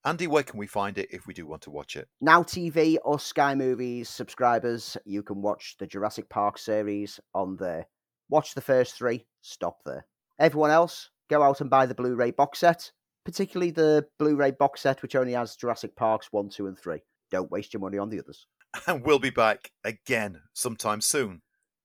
Andy, 0.04 0.26
where 0.26 0.42
can 0.44 0.58
we 0.58 0.66
find 0.66 0.96
it 0.96 1.08
if 1.10 1.26
we 1.26 1.34
do 1.34 1.46
want 1.46 1.62
to 1.62 1.70
watch 1.70 1.96
it? 1.96 2.08
Now 2.20 2.42
TV 2.42 2.98
or 3.04 3.18
Sky 3.18 3.54
Movies 3.54 4.08
subscribers, 4.08 4.96
you 5.04 5.22
can 5.22 5.42
watch 5.42 5.76
the 5.78 5.86
Jurassic 5.86 6.28
Park 6.28 6.56
series 6.56 7.18
on 7.34 7.56
there. 7.56 7.88
Watch 8.30 8.54
the 8.54 8.60
first 8.60 8.94
three, 8.94 9.26
stop 9.40 9.78
there. 9.86 10.06
Everyone 10.38 10.70
else, 10.70 11.10
go 11.30 11.42
out 11.42 11.60
and 11.60 11.70
buy 11.70 11.86
the 11.86 11.94
Blu-ray 11.94 12.32
box 12.32 12.58
set, 12.58 12.92
particularly 13.24 13.70
the 13.70 14.06
Blu-ray 14.18 14.50
box 14.52 14.82
set 14.82 15.00
which 15.02 15.16
only 15.16 15.32
has 15.32 15.56
Jurassic 15.56 15.96
Parks 15.96 16.28
1, 16.30 16.50
2 16.50 16.66
and 16.66 16.78
3. 16.78 17.00
Don't 17.30 17.50
waste 17.50 17.72
your 17.72 17.80
money 17.80 17.98
on 17.98 18.10
the 18.10 18.20
others. 18.20 18.46
And 18.86 19.02
we'll 19.02 19.18
be 19.18 19.30
back 19.30 19.70
again 19.82 20.42
sometime 20.52 21.00
soon 21.00 21.40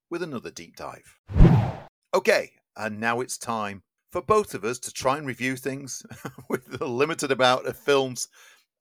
with 0.10 0.22
another 0.22 0.52
deep 0.52 0.76
dive. 0.76 1.18
Okay, 2.14 2.52
and 2.76 3.00
now 3.00 3.22
it's 3.22 3.38
time 3.38 3.84
for 4.12 4.22
both 4.22 4.54
of 4.54 4.66
us 4.66 4.80
to 4.80 4.92
try 4.92 5.18
and 5.18 5.26
review 5.26 5.56
things 5.56 6.04
with 6.50 6.66
the 6.78 6.86
limited 6.86 7.32
amount 7.32 7.68
of 7.68 7.78
films 7.78 8.28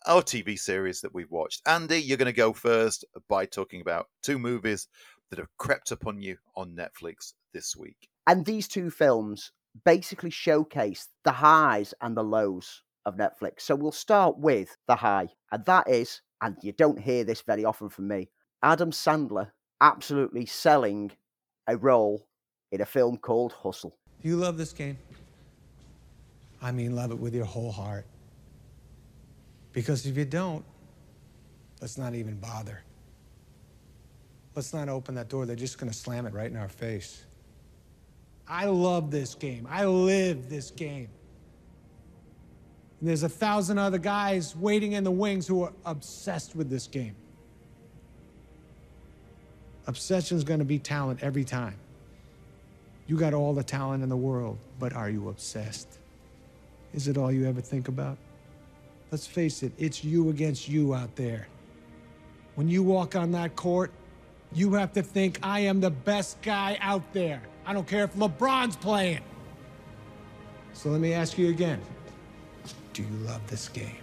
or 0.07 0.21
TV 0.21 0.59
series 0.59 1.01
that 1.01 1.15
we've 1.15 1.31
watched. 1.31 1.63
Andy, 1.65 1.99
you're 1.99 2.19
going 2.19 2.27
to 2.27 2.33
go 2.33 2.53
first 2.53 3.05
by 3.29 3.47
talking 3.47 3.81
about 3.81 4.09
two 4.23 4.39
movies 4.39 4.89
that 5.31 5.39
have 5.39 5.57
crept 5.59 5.93
upon 5.93 6.21
you 6.21 6.37
on 6.57 6.77
Netflix 6.77 7.35
this 7.53 7.77
week. 7.77 8.09
And 8.27 8.45
these 8.45 8.69
two 8.69 8.91
films 8.91 9.53
basically 9.85 10.31
showcase 10.31 11.09
the 11.25 11.33
highs 11.33 11.95
and 12.01 12.17
the 12.17 12.25
lows 12.25 12.83
of 13.05 13.17
Netflix. 13.17 13.61
So 13.63 13.75
we'll 13.75 13.93
start 13.93 14.39
with 14.39 14.77
the 14.87 14.97
high, 14.97 15.29
and 15.51 15.65
that 15.67 15.89
is, 15.89 16.21
and 16.41 16.57
you 16.63 16.73
don't 16.73 17.01
hear 17.01 17.25
this 17.25 17.43
very 17.43 17.65
often 17.65 17.89
from 17.89 18.09
me, 18.09 18.31
Adam 18.63 18.91
Sandler 18.91 19.51
absolutely 19.81 20.47
selling 20.47 21.11
a 21.67 21.77
role 21.77 22.27
in 22.71 22.81
a 22.81 22.87
film 22.87 23.17
called 23.17 23.53
Hustle. 23.53 23.97
Do 24.23 24.29
You 24.29 24.37
love 24.37 24.57
this 24.57 24.73
game. 24.73 24.99
I 26.61 26.71
mean, 26.71 26.95
love 26.95 27.11
it 27.11 27.19
with 27.19 27.35
your 27.35 27.45
whole 27.45 27.73
heart. 27.73 28.07
Because 29.73 30.07
if 30.07 30.17
you 30.17 30.25
don't, 30.25 30.65
let's 31.81 31.99
not 31.99 32.15
even 32.15 32.37
bother. 32.37 32.83
Let's 34.55 34.73
not 34.73 34.89
open 34.89 35.15
that 35.17 35.29
door. 35.29 35.47
They're 35.47 35.57
just 35.57 35.79
going 35.79 35.91
to 35.91 35.97
slam 35.97 36.27
it 36.27 36.35
right 36.35 36.51
in 36.51 36.57
our 36.57 36.69
face. 36.69 37.25
I 38.53 38.67
love 38.67 39.11
this 39.11 39.35
game. 39.35 39.67
I 39.71 39.87
live 39.87 40.51
this 40.51 40.71
game. 40.71 41.09
And 43.01 43.09
there's 43.09 43.23
a 43.23 43.29
thousand 43.29 43.79
other 43.79 43.97
guys 43.97 44.55
waiting 44.55 44.93
in 44.93 45.05
the 45.05 45.11
wings 45.11 45.47
who 45.47 45.63
are 45.63 45.73
obsessed 45.87 46.55
with 46.55 46.69
this 46.69 46.87
game. 46.87 47.17
Obsession's 49.87 50.45
going 50.45 50.59
to 50.59 50.67
be 50.67 50.79
talent 50.79 51.23
every 51.23 51.45
time. 51.45 51.77
You 53.07 53.17
got 53.17 53.33
all 53.33 53.55
the 53.55 53.65
talent 53.65 54.03
in 54.03 54.11
the 54.11 54.19
world, 54.19 54.59
but 54.79 54.93
are 54.93 55.09
you 55.09 55.31
obsessed? 55.31 55.89
Is 56.93 57.09
it 57.09 57.17
all 57.17 57.33
you 57.33 57.49
ever 57.49 57.63
think 57.63 57.89
about? 57.89 58.19
Let's 59.11 59.27
face 59.27 59.63
it, 59.63 59.73
it's 59.79 60.05
you 60.05 60.29
against 60.29 60.69
you 60.69 60.95
out 60.95 61.17
there. 61.17 61.49
When 62.57 62.69
you 62.69 62.83
walk 62.83 63.17
on 63.17 63.33
that 63.33 63.57
court, 63.57 63.93
you 64.53 64.75
have 64.75 64.93
to 64.93 65.03
think, 65.03 65.39
I 65.43 65.61
am 65.61 65.81
the 65.81 65.91
best 65.91 66.43
guy 66.43 66.77
out 66.83 67.15
there. 67.15 67.41
I 67.65 67.73
don't 67.73 67.87
care 67.87 68.05
if 68.05 68.15
LeBron's 68.15 68.77
playing. 68.77 69.21
So 70.73 70.91
let 70.91 71.01
me 71.01 71.13
ask 71.13 71.39
you 71.39 71.51
again 71.51 71.81
Do 72.93 73.03
you 73.03 73.09
love 73.19 73.47
this 73.47 73.69
game? 73.69 73.97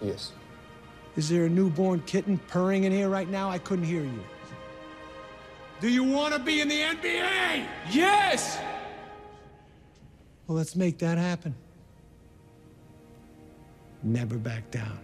Yes. 0.00 0.32
Is 1.16 1.28
there 1.28 1.44
a 1.44 1.48
newborn 1.48 2.00
kitten 2.06 2.38
purring 2.48 2.84
in 2.84 2.92
here 2.92 3.08
right 3.08 3.28
now? 3.28 3.48
I 3.48 3.58
couldn't 3.58 3.84
hear 3.84 4.02
you. 4.02 4.24
Do 5.80 5.88
you 5.88 6.02
want 6.02 6.34
to 6.34 6.40
be 6.40 6.60
in 6.60 6.68
the 6.68 6.80
NBA? 6.80 7.66
Yes! 7.90 8.58
Well, 10.46 10.56
let's 10.56 10.76
make 10.76 10.98
that 10.98 11.18
happen. 11.18 11.54
Never 14.02 14.36
back 14.36 14.70
down. 14.70 14.98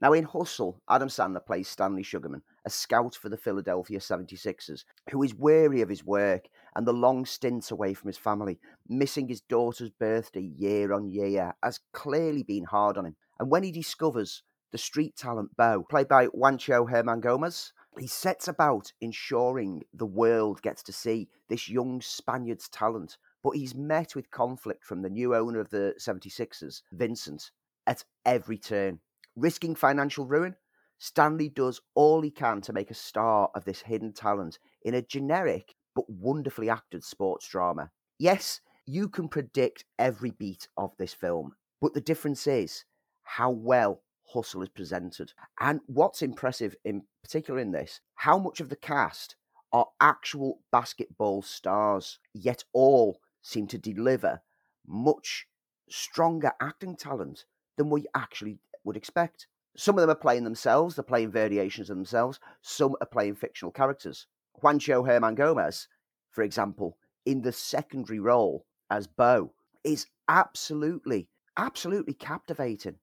Now, 0.00 0.12
in 0.12 0.24
Hustle, 0.24 0.76
Adam 0.88 1.08
Sandler 1.08 1.44
plays 1.44 1.68
Stanley 1.68 2.02
Sugarman, 2.02 2.42
a 2.64 2.70
scout 2.70 3.14
for 3.14 3.28
the 3.28 3.36
Philadelphia 3.36 3.98
76ers, 3.98 4.84
who 5.10 5.22
is 5.22 5.34
weary 5.34 5.80
of 5.80 5.88
his 5.88 6.04
work 6.04 6.48
and 6.74 6.86
the 6.86 6.92
long 6.92 7.24
stints 7.24 7.70
away 7.70 7.94
from 7.94 8.08
his 8.08 8.18
family. 8.18 8.58
Missing 8.88 9.28
his 9.28 9.40
daughter's 9.42 9.90
birthday 9.90 10.50
year 10.56 10.92
on 10.92 11.10
year 11.10 11.54
has 11.62 11.80
clearly 11.92 12.42
been 12.42 12.64
hard 12.64 12.96
on 12.96 13.06
him. 13.06 13.16
And 13.38 13.50
when 13.50 13.62
he 13.62 13.72
discovers 13.72 14.42
the 14.72 14.78
street 14.78 15.16
talent 15.16 15.56
Bo, 15.56 15.84
played 15.88 16.08
by 16.08 16.26
Juancho 16.28 16.90
Hernangómez, 16.90 17.72
he 17.98 18.06
sets 18.06 18.48
about 18.48 18.92
ensuring 19.00 19.82
the 19.92 20.06
world 20.06 20.62
gets 20.62 20.82
to 20.84 20.92
see 20.92 21.28
this 21.48 21.68
young 21.68 22.00
Spaniard's 22.00 22.68
talent. 22.68 23.18
But 23.42 23.56
he's 23.56 23.74
met 23.74 24.16
with 24.16 24.30
conflict 24.30 24.84
from 24.84 25.02
the 25.02 25.10
new 25.10 25.34
owner 25.34 25.60
of 25.60 25.70
the 25.70 25.94
76ers, 26.00 26.82
Vincent, 26.92 27.50
at 27.86 28.04
every 28.24 28.58
turn. 28.58 29.00
Risking 29.36 29.74
financial 29.74 30.26
ruin, 30.26 30.56
Stanley 30.98 31.48
does 31.48 31.80
all 31.94 32.22
he 32.22 32.30
can 32.30 32.60
to 32.62 32.72
make 32.72 32.90
a 32.90 32.94
star 32.94 33.50
of 33.54 33.64
this 33.64 33.82
hidden 33.82 34.12
talent 34.12 34.58
in 34.82 34.94
a 34.94 35.02
generic 35.02 35.74
but 35.94 36.08
wonderfully 36.08 36.68
acted 36.68 37.04
sports 37.04 37.46
drama. 37.48 37.90
Yes, 38.18 38.60
you 38.86 39.08
can 39.08 39.28
predict 39.28 39.84
every 39.98 40.30
beat 40.30 40.68
of 40.76 40.96
this 40.98 41.14
film, 41.14 41.54
but 41.80 41.94
the 41.94 42.00
difference 42.00 42.46
is 42.46 42.84
how 43.22 43.50
well 43.50 44.02
Hustle 44.32 44.62
is 44.62 44.68
presented. 44.68 45.32
And 45.60 45.80
what's 45.86 46.22
impressive 46.22 46.74
in 46.84 47.02
particular 47.22 47.60
in 47.60 47.72
this, 47.72 48.00
how 48.14 48.38
much 48.38 48.60
of 48.60 48.68
the 48.68 48.76
cast 48.76 49.36
are 49.72 49.86
actual 50.00 50.60
basketball 50.70 51.42
stars, 51.42 52.18
yet 52.32 52.64
all 52.72 53.20
seem 53.42 53.66
to 53.68 53.78
deliver 53.78 54.40
much 54.86 55.46
stronger 55.88 56.52
acting 56.60 56.96
talent 56.96 57.44
than 57.76 57.90
we 57.90 58.06
actually 58.14 58.58
would 58.84 58.96
expect. 58.96 59.46
Some 59.76 59.96
of 59.96 60.02
them 60.02 60.10
are 60.10 60.14
playing 60.14 60.44
themselves, 60.44 60.94
they're 60.94 61.02
playing 61.02 61.32
variations 61.32 61.90
of 61.90 61.96
themselves, 61.96 62.38
some 62.62 62.94
are 63.00 63.06
playing 63.06 63.34
fictional 63.34 63.72
characters. 63.72 64.26
Juancho 64.62 65.04
Hernangómez, 65.04 65.88
for 66.30 66.42
example, 66.42 66.96
in 67.26 67.42
the 67.42 67.52
secondary 67.52 68.20
role 68.20 68.66
as 68.90 69.06
Bo 69.06 69.52
is 69.82 70.06
absolutely, 70.28 71.28
absolutely 71.56 72.14
captivating. 72.14 72.96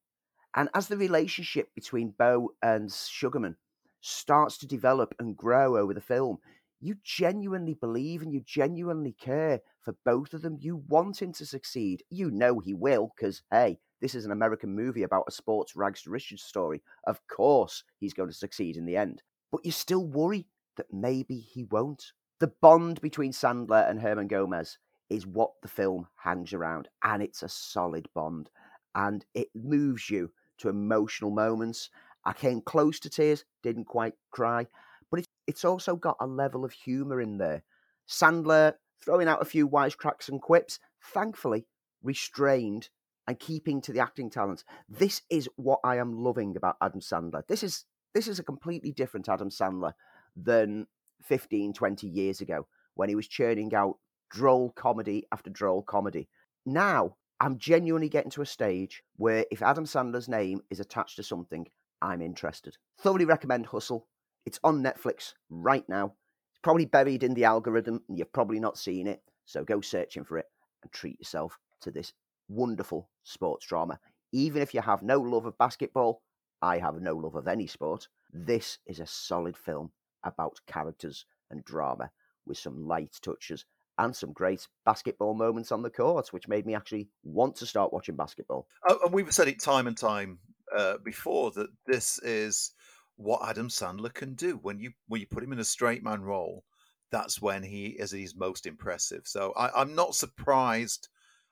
And 0.56 0.70
as 0.74 0.88
the 0.88 0.98
relationship 0.98 1.74
between 1.76 2.14
Bo 2.18 2.54
and 2.62 2.92
Sugarman 2.92 3.58
starts 4.02 4.58
to 4.60 4.68
develop 4.68 5.14
and 5.20 5.38
grow 5.38 5.78
over 5.78 5.94
the 5.94 6.02
film, 6.02 6.38
you 6.80 6.96
genuinely 7.04 7.74
believe 7.74 8.22
and 8.22 8.34
you 8.34 8.42
genuinely 8.46 9.14
care 9.14 9.62
for 9.82 9.96
both 10.04 10.34
of 10.34 10.42
them. 10.42 10.58
You 10.60 10.84
want 10.88 11.22
him 11.22 11.32
to 11.34 11.46
succeed. 11.46 12.04
You 12.10 12.32
know 12.32 12.60
he 12.60 12.74
will, 12.74 13.12
because, 13.16 13.44
hey, 13.52 13.80
this 14.02 14.16
is 14.16 14.26
an 14.26 14.32
American 14.32 14.76
movie 14.76 15.04
about 15.04 15.26
a 15.28 15.32
sports 15.32 15.76
rags 15.76 16.02
to 16.04 16.10
riches 16.10 16.42
story. 16.42 16.82
Of 17.06 17.26
course, 17.28 17.84
he's 18.00 18.14
going 18.14 18.30
to 18.30 18.36
succeed 18.36 18.76
in 18.76 18.86
the 18.86 18.98
end. 18.98 19.22
But 19.52 19.66
you 19.66 19.72
still 19.72 20.06
worry 20.06 20.48
that 20.78 20.92
maybe 20.92 21.38
he 21.38 21.66
won't. 21.66 22.12
The 22.40 22.52
bond 22.62 23.00
between 23.02 23.32
Sandler 23.32 23.88
and 23.90 24.00
Hernangómez 24.00 24.78
is 25.10 25.28
what 25.28 25.52
the 25.62 25.68
film 25.68 26.08
hangs 26.16 26.54
around, 26.54 26.88
and 27.04 27.22
it's 27.22 27.44
a 27.44 27.50
solid 27.50 28.08
bond. 28.16 28.50
And 28.96 29.24
it 29.36 29.50
moves 29.54 30.10
you 30.10 30.32
to 30.60 30.70
emotional 30.70 31.32
moments. 31.32 31.90
I 32.26 32.34
came 32.34 32.62
close 32.62 33.00
to 33.02 33.10
tears, 33.10 33.46
didn't 33.62 33.86
quite 33.86 34.14
cry, 34.32 34.68
but 35.12 35.26
it's, 35.48 35.66
also 35.66 35.96
got 35.96 36.18
a 36.20 36.26
level 36.26 36.64
of 36.64 36.72
humour 36.72 37.20
in 37.20 37.38
there. 37.38 37.64
Sandler 38.08 38.76
throwing 39.04 39.28
out 39.28 39.42
a 39.42 39.46
few 39.46 39.68
wisecracks 39.68 40.30
and 40.30 40.42
quips, 40.42 40.80
thankfully 41.14 41.66
restrained 42.04 42.90
and 43.32 43.40
keeping 43.40 43.80
to 43.80 43.94
the 43.94 44.00
acting 44.02 44.30
talents. 44.30 44.66
This 44.90 45.22
is 45.30 45.48
what 45.56 45.80
I 45.86 45.96
am 45.96 46.22
loving 46.22 46.58
about 46.58 46.76
Adam 46.82 47.00
Sandler. 47.00 47.48
This 47.48 47.64
is 47.64 47.86
this 48.14 48.28
is 48.28 48.40
a 48.40 48.44
completely 48.44 48.92
different 48.92 49.30
Adam 49.30 49.50
Sandler 49.50 49.94
than 50.36 50.86
15, 51.24 51.72
20 51.72 52.08
years 52.08 52.42
ago 52.42 52.68
when 52.96 53.08
he 53.08 53.16
was 53.16 53.30
churning 53.30 53.74
out 53.74 54.00
droll 54.30 54.72
comedy 54.72 55.24
after 55.32 55.50
droll 55.50 55.82
comedy. 55.82 56.28
Now, 56.66 57.16
I'm 57.40 57.58
genuinely 57.58 58.10
getting 58.10 58.32
to 58.32 58.42
a 58.42 58.46
stage 58.46 59.02
where 59.16 59.46
if 59.50 59.62
Adam 59.62 59.86
Sandler's 59.86 60.28
name 60.28 60.60
is 60.70 60.82
attached 60.82 61.16
to 61.16 61.24
something, 61.24 61.68
I'm 62.02 62.22
interested. 62.22 62.76
Thoroughly 63.00 63.24
recommend 63.24 63.68
Hustle. 63.68 64.08
It's 64.46 64.60
on 64.62 64.84
Netflix 64.84 65.36
right 65.50 65.88
now. 65.88 66.16
It's 66.52 66.60
probably 66.62 66.86
buried 66.86 67.24
in 67.24 67.34
the 67.34 67.46
algorithm 67.46 68.02
and 68.10 68.20
you've 68.20 68.34
probably 68.34 68.60
not 68.60 68.78
seen 68.78 69.08
it. 69.08 69.22
So 69.46 69.64
go 69.64 69.80
searching 69.80 70.26
for 70.26 70.38
it 70.38 70.48
and 70.84 70.92
treat 70.92 71.18
yourself 71.18 71.58
to 71.84 71.92
this 71.92 72.12
wonderful 72.52 73.10
sports 73.24 73.66
drama. 73.66 74.00
Even 74.32 74.62
if 74.62 74.74
you 74.74 74.82
have 74.82 75.04
no 75.04 75.20
love 75.20 75.46
of 75.46 75.58
basketball, 75.58 76.22
I 76.62 76.78
have 76.78 77.02
no 77.02 77.16
love 77.16 77.36
of 77.36 77.48
any 77.48 77.68
sport. 77.68 78.08
This 78.32 78.78
is 78.86 79.00
a 79.00 79.08
solid 79.08 79.58
film 79.58 79.92
about 80.24 80.60
characters 80.68 81.26
and 81.50 81.64
drama 81.64 82.12
with 82.46 82.58
some 82.58 82.88
light 82.88 83.18
touches 83.22 83.66
and 83.98 84.16
some 84.16 84.32
great 84.34 84.68
basketball 84.86 85.34
moments 85.34 85.72
on 85.72 85.82
the 85.82 85.90
court, 85.90 86.32
which 86.34 86.48
made 86.48 86.66
me 86.66 86.76
actually 86.76 87.10
want 87.24 87.56
to 87.58 87.66
start 87.66 87.94
watching 87.94 88.16
basketball. 88.16 88.68
Oh, 88.88 89.00
and 89.06 89.14
we've 89.14 89.34
said 89.34 89.48
it 89.48 89.60
time 89.60 89.88
and 89.88 89.98
time 89.98 90.40
uh, 90.76 90.98
before 91.04 91.52
that 91.52 91.70
this 91.86 92.20
is 92.20 92.72
what 93.18 93.48
Adam 93.48 93.68
Sandler 93.68 94.14
can 94.14 94.34
do 94.34 94.58
when 94.62 94.80
you 94.80 94.92
when 95.08 95.22
you 95.22 95.28
put 95.28 95.44
him 95.44 95.54
in 95.54 95.60
a 95.60 95.66
straight 95.66 96.04
man 96.04 96.22
role. 96.22 96.64
That's 97.12 97.42
when 97.42 97.62
he 97.62 97.88
is 97.88 98.12
his 98.12 98.36
most 98.36 98.66
impressive. 98.66 99.24
So 99.26 99.54
I, 99.58 99.82
am 99.82 99.96
not 99.96 100.16
surprised. 100.16 101.10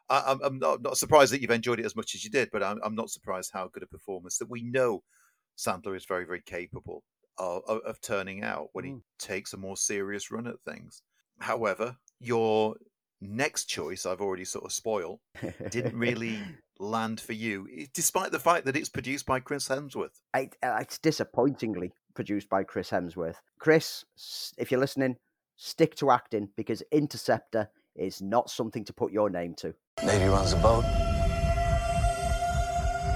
I, 0.10 0.36
am 0.44 0.60
not, 0.60 0.82
not, 0.82 0.98
surprised 0.98 1.32
that 1.34 1.42
you've 1.42 1.52
enjoyed 1.52 1.80
it 1.80 1.86
as 1.86 1.96
much 1.96 2.16
as 2.16 2.24
you 2.24 2.32
did, 2.32 2.50
but 2.52 2.64
I'm, 2.64 2.80
I'm 2.84 2.96
not 2.96 3.12
surprised 3.12 3.52
how 3.54 3.70
good 3.72 3.84
a 3.84 3.88
performance 3.88 4.38
that 4.40 4.50
we 4.50 4.64
know 4.64 5.04
Sandler 5.58 5.96
is 5.96 6.06
very, 6.06 6.26
very 6.26 6.42
capable 6.42 7.04
of, 7.38 7.62
of, 7.68 7.82
of 7.82 8.02
turning 8.02 8.44
out 8.44 8.70
when 8.74 8.86
mm. 8.86 8.88
he 8.88 8.96
takes 9.20 9.54
a 9.54 9.58
more 9.58 9.78
serious 9.78 10.32
run 10.32 10.48
at 10.48 10.60
things. 10.62 11.04
However, 11.40 11.96
your 12.20 12.76
next 13.22 13.66
choice, 13.66 14.06
I've 14.06 14.22
already 14.22 14.46
sort 14.46 14.66
of 14.66 14.72
spoiled, 14.72 15.20
didn't 15.70 15.96
really 15.98 16.40
land 16.80 17.20
for 17.20 17.34
you, 17.34 17.68
despite 17.94 18.32
the 18.32 18.40
fact 18.40 18.66
that 18.66 18.76
it's 18.76 18.90
produced 18.90 19.26
by 19.26 19.40
Chris 19.40 19.68
Hemsworth. 19.68 20.22
I, 20.34 20.50
uh, 20.64 20.78
it's 20.82 20.98
disappointingly 20.98 21.94
produced 22.16 22.50
by 22.50 22.64
Chris 22.64 22.90
Hemsworth. 22.90 23.36
Chris, 23.60 24.06
if 24.58 24.72
you're 24.72 24.80
listening, 24.80 25.18
stick 25.56 25.96
to 25.96 26.12
acting 26.12 26.50
because 26.56 26.82
Interceptor 26.92 27.70
is 28.00 28.22
not 28.22 28.50
something 28.50 28.84
to 28.86 28.94
put 28.94 29.12
your 29.12 29.30
name 29.30 29.54
to. 29.56 29.74
Navy 30.04 30.26
runs 30.26 30.52
the 30.52 30.58
boat. 30.58 30.84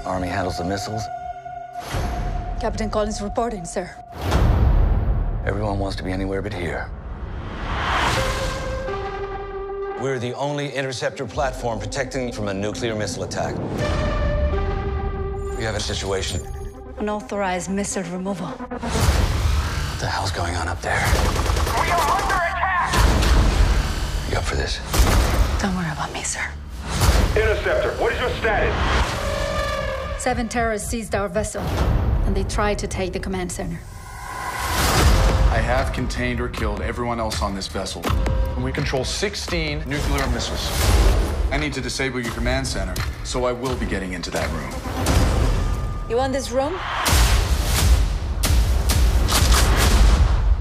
Army 0.04 0.28
handles 0.28 0.58
the 0.58 0.64
missiles. 0.64 1.02
Captain 2.60 2.90
Collins 2.90 3.20
reporting, 3.20 3.64
sir. 3.64 3.90
Everyone 5.46 5.78
wants 5.78 5.96
to 5.96 6.02
be 6.02 6.12
anywhere 6.12 6.42
but 6.42 6.52
here. 6.52 6.90
We're 10.00 10.18
the 10.18 10.34
only 10.34 10.70
interceptor 10.72 11.26
platform 11.26 11.78
protecting 11.78 12.32
from 12.32 12.48
a 12.48 12.54
nuclear 12.54 12.94
missile 12.94 13.24
attack. 13.24 13.56
We 15.56 15.64
have 15.64 15.76
a 15.76 15.80
situation. 15.80 16.46
Unauthorized 16.98 17.70
missile 17.70 18.02
removal. 18.04 18.48
What 18.48 20.00
the 20.00 20.06
hell's 20.06 20.30
going 20.30 20.54
on 20.56 20.68
up 20.68 20.80
there? 20.82 22.33
You 24.34 24.40
up 24.40 24.46
for 24.46 24.56
this? 24.56 24.80
Don't 25.62 25.76
worry 25.76 25.92
about 25.92 26.12
me, 26.12 26.24
sir. 26.24 26.44
Interceptor, 27.36 27.92
what 28.02 28.12
is 28.12 28.18
your 28.18 28.30
status? 28.30 28.74
Seven 30.20 30.48
terrorists 30.48 30.88
seized 30.88 31.14
our 31.14 31.28
vessel, 31.28 31.62
and 32.26 32.34
they 32.36 32.42
tried 32.42 32.76
to 32.80 32.88
take 32.88 33.12
the 33.12 33.20
command 33.20 33.52
center. 33.52 33.78
I 35.52 35.60
have 35.62 35.92
contained 35.92 36.40
or 36.40 36.48
killed 36.48 36.80
everyone 36.80 37.20
else 37.20 37.42
on 37.42 37.54
this 37.54 37.68
vessel. 37.68 38.02
And 38.56 38.64
we 38.64 38.72
control 38.72 39.04
16 39.04 39.88
nuclear 39.88 40.26
missiles. 40.30 40.68
I 41.52 41.56
need 41.56 41.72
to 41.74 41.80
disable 41.80 42.18
your 42.18 42.32
command 42.32 42.66
center, 42.66 43.00
so 43.22 43.44
I 43.44 43.52
will 43.52 43.76
be 43.76 43.86
getting 43.86 44.14
into 44.14 44.32
that 44.32 44.50
room. 44.50 46.10
You 46.10 46.16
want 46.16 46.32
this 46.32 46.50
room? 46.50 46.72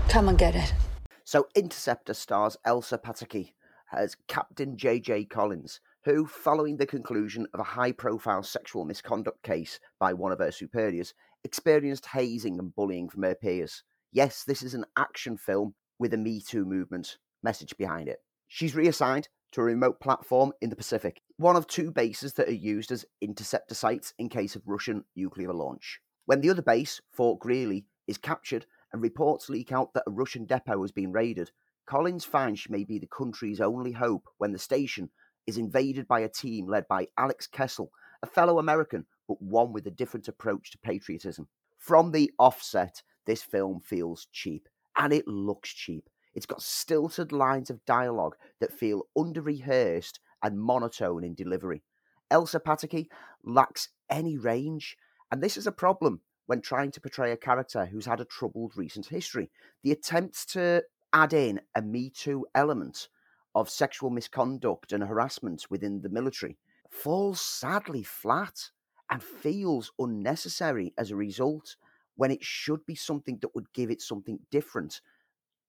Come 0.09 0.29
and 0.29 0.37
get 0.37 0.53
it. 0.53 0.75
So, 1.23 1.47
Interceptor 1.55 2.13
stars 2.13 2.55
Elsa 2.63 2.99
Pataky 2.99 3.53
as 3.95 4.17
Captain 4.27 4.77
J.J. 4.77 5.25
Collins, 5.25 5.79
who, 6.05 6.25
following 6.25 6.77
the 6.77 6.85
conclusion 6.85 7.47
of 7.53 7.59
a 7.59 7.63
high 7.63 7.91
profile 7.91 8.43
sexual 8.43 8.85
misconduct 8.85 9.41
case 9.43 9.79
by 9.99 10.13
one 10.13 10.31
of 10.31 10.39
her 10.39 10.51
superiors, 10.51 11.13
experienced 11.43 12.07
hazing 12.07 12.59
and 12.59 12.75
bullying 12.75 13.09
from 13.09 13.23
her 13.23 13.35
peers. 13.35 13.83
Yes, 14.11 14.43
this 14.43 14.61
is 14.61 14.73
an 14.73 14.85
action 14.97 15.37
film 15.37 15.75
with 15.99 16.13
a 16.13 16.17
Me 16.17 16.41
Too 16.41 16.65
movement 16.65 17.17
message 17.41 17.75
behind 17.77 18.07
it. 18.07 18.19
She's 18.47 18.75
reassigned 18.75 19.29
to 19.53 19.61
a 19.61 19.65
remote 19.65 19.99
platform 19.99 20.51
in 20.61 20.69
the 20.69 20.75
Pacific, 20.75 21.21
one 21.37 21.55
of 21.55 21.67
two 21.67 21.91
bases 21.91 22.33
that 22.33 22.47
are 22.47 22.53
used 22.53 22.91
as 22.91 23.05
interceptor 23.21 23.75
sites 23.75 24.13
in 24.17 24.29
case 24.29 24.55
of 24.55 24.63
Russian 24.65 25.05
nuclear 25.15 25.53
launch. 25.53 25.99
When 26.25 26.41
the 26.41 26.49
other 26.49 26.61
base, 26.61 27.01
Fort 27.11 27.39
Greely, 27.39 27.85
is 28.07 28.17
captured 28.17 28.65
and 28.91 29.01
reports 29.01 29.49
leak 29.49 29.71
out 29.71 29.93
that 29.93 30.03
a 30.07 30.11
Russian 30.11 30.45
depot 30.45 30.81
has 30.81 30.91
been 30.91 31.11
raided, 31.11 31.51
Collins 31.85 32.27
she 32.55 32.71
may 32.71 32.83
be 32.83 32.97
the 32.99 33.07
country's 33.07 33.59
only 33.59 33.91
hope 33.91 34.27
when 34.37 34.51
the 34.51 34.59
station 34.59 35.09
is 35.45 35.57
invaded 35.57 36.07
by 36.07 36.21
a 36.21 36.29
team 36.29 36.67
led 36.67 36.87
by 36.87 37.07
Alex 37.17 37.47
Kessel, 37.47 37.91
a 38.21 38.27
fellow 38.27 38.59
American, 38.59 39.05
but 39.27 39.41
one 39.41 39.73
with 39.73 39.85
a 39.87 39.91
different 39.91 40.27
approach 40.27 40.71
to 40.71 40.77
patriotism. 40.77 41.47
From 41.77 42.11
the 42.11 42.31
offset, 42.39 43.03
this 43.25 43.43
film 43.43 43.81
feels 43.81 44.27
cheap, 44.31 44.69
and 44.95 45.11
it 45.11 45.27
looks 45.27 45.73
cheap. 45.73 46.09
It's 46.33 46.45
got 46.45 46.61
stilted 46.61 47.31
lines 47.31 47.69
of 47.69 47.85
dialogue 47.85 48.35
that 48.59 48.73
feel 48.73 49.07
under 49.17 49.41
rehearsed 49.41 50.19
and 50.41 50.59
monotone 50.59 51.23
in 51.23 51.35
delivery. 51.35 51.83
Elsa 52.31 52.59
Pataky 52.59 53.07
lacks 53.43 53.89
any 54.09 54.37
range, 54.37 54.97
and 55.31 55.41
this 55.41 55.57
is 55.57 55.67
a 55.67 55.71
problem 55.71 56.21
when 56.45 56.61
trying 56.61 56.91
to 56.91 57.01
portray 57.01 57.31
a 57.31 57.37
character 57.37 57.85
who's 57.85 58.05
had 58.05 58.19
a 58.19 58.25
troubled 58.25 58.73
recent 58.75 59.05
history. 59.07 59.51
The 59.83 59.91
attempts 59.91 60.45
to 60.47 60.83
add 61.13 61.33
in 61.33 61.61
a 61.75 61.81
Me 61.81 62.09
Too 62.09 62.45
element 62.55 63.07
of 63.55 63.69
sexual 63.69 64.09
misconduct 64.09 64.91
and 64.91 65.03
harassment 65.03 65.65
within 65.69 66.01
the 66.01 66.09
military 66.09 66.57
falls 66.89 67.39
sadly 67.39 68.03
flat 68.03 68.59
and 69.09 69.21
feels 69.21 69.91
unnecessary 69.99 70.93
as 70.97 71.11
a 71.11 71.15
result 71.15 71.75
when 72.15 72.31
it 72.31 72.43
should 72.43 72.85
be 72.85 72.95
something 72.95 73.37
that 73.41 73.53
would 73.55 73.71
give 73.73 73.91
it 73.91 74.01
something 74.01 74.39
different 74.51 75.01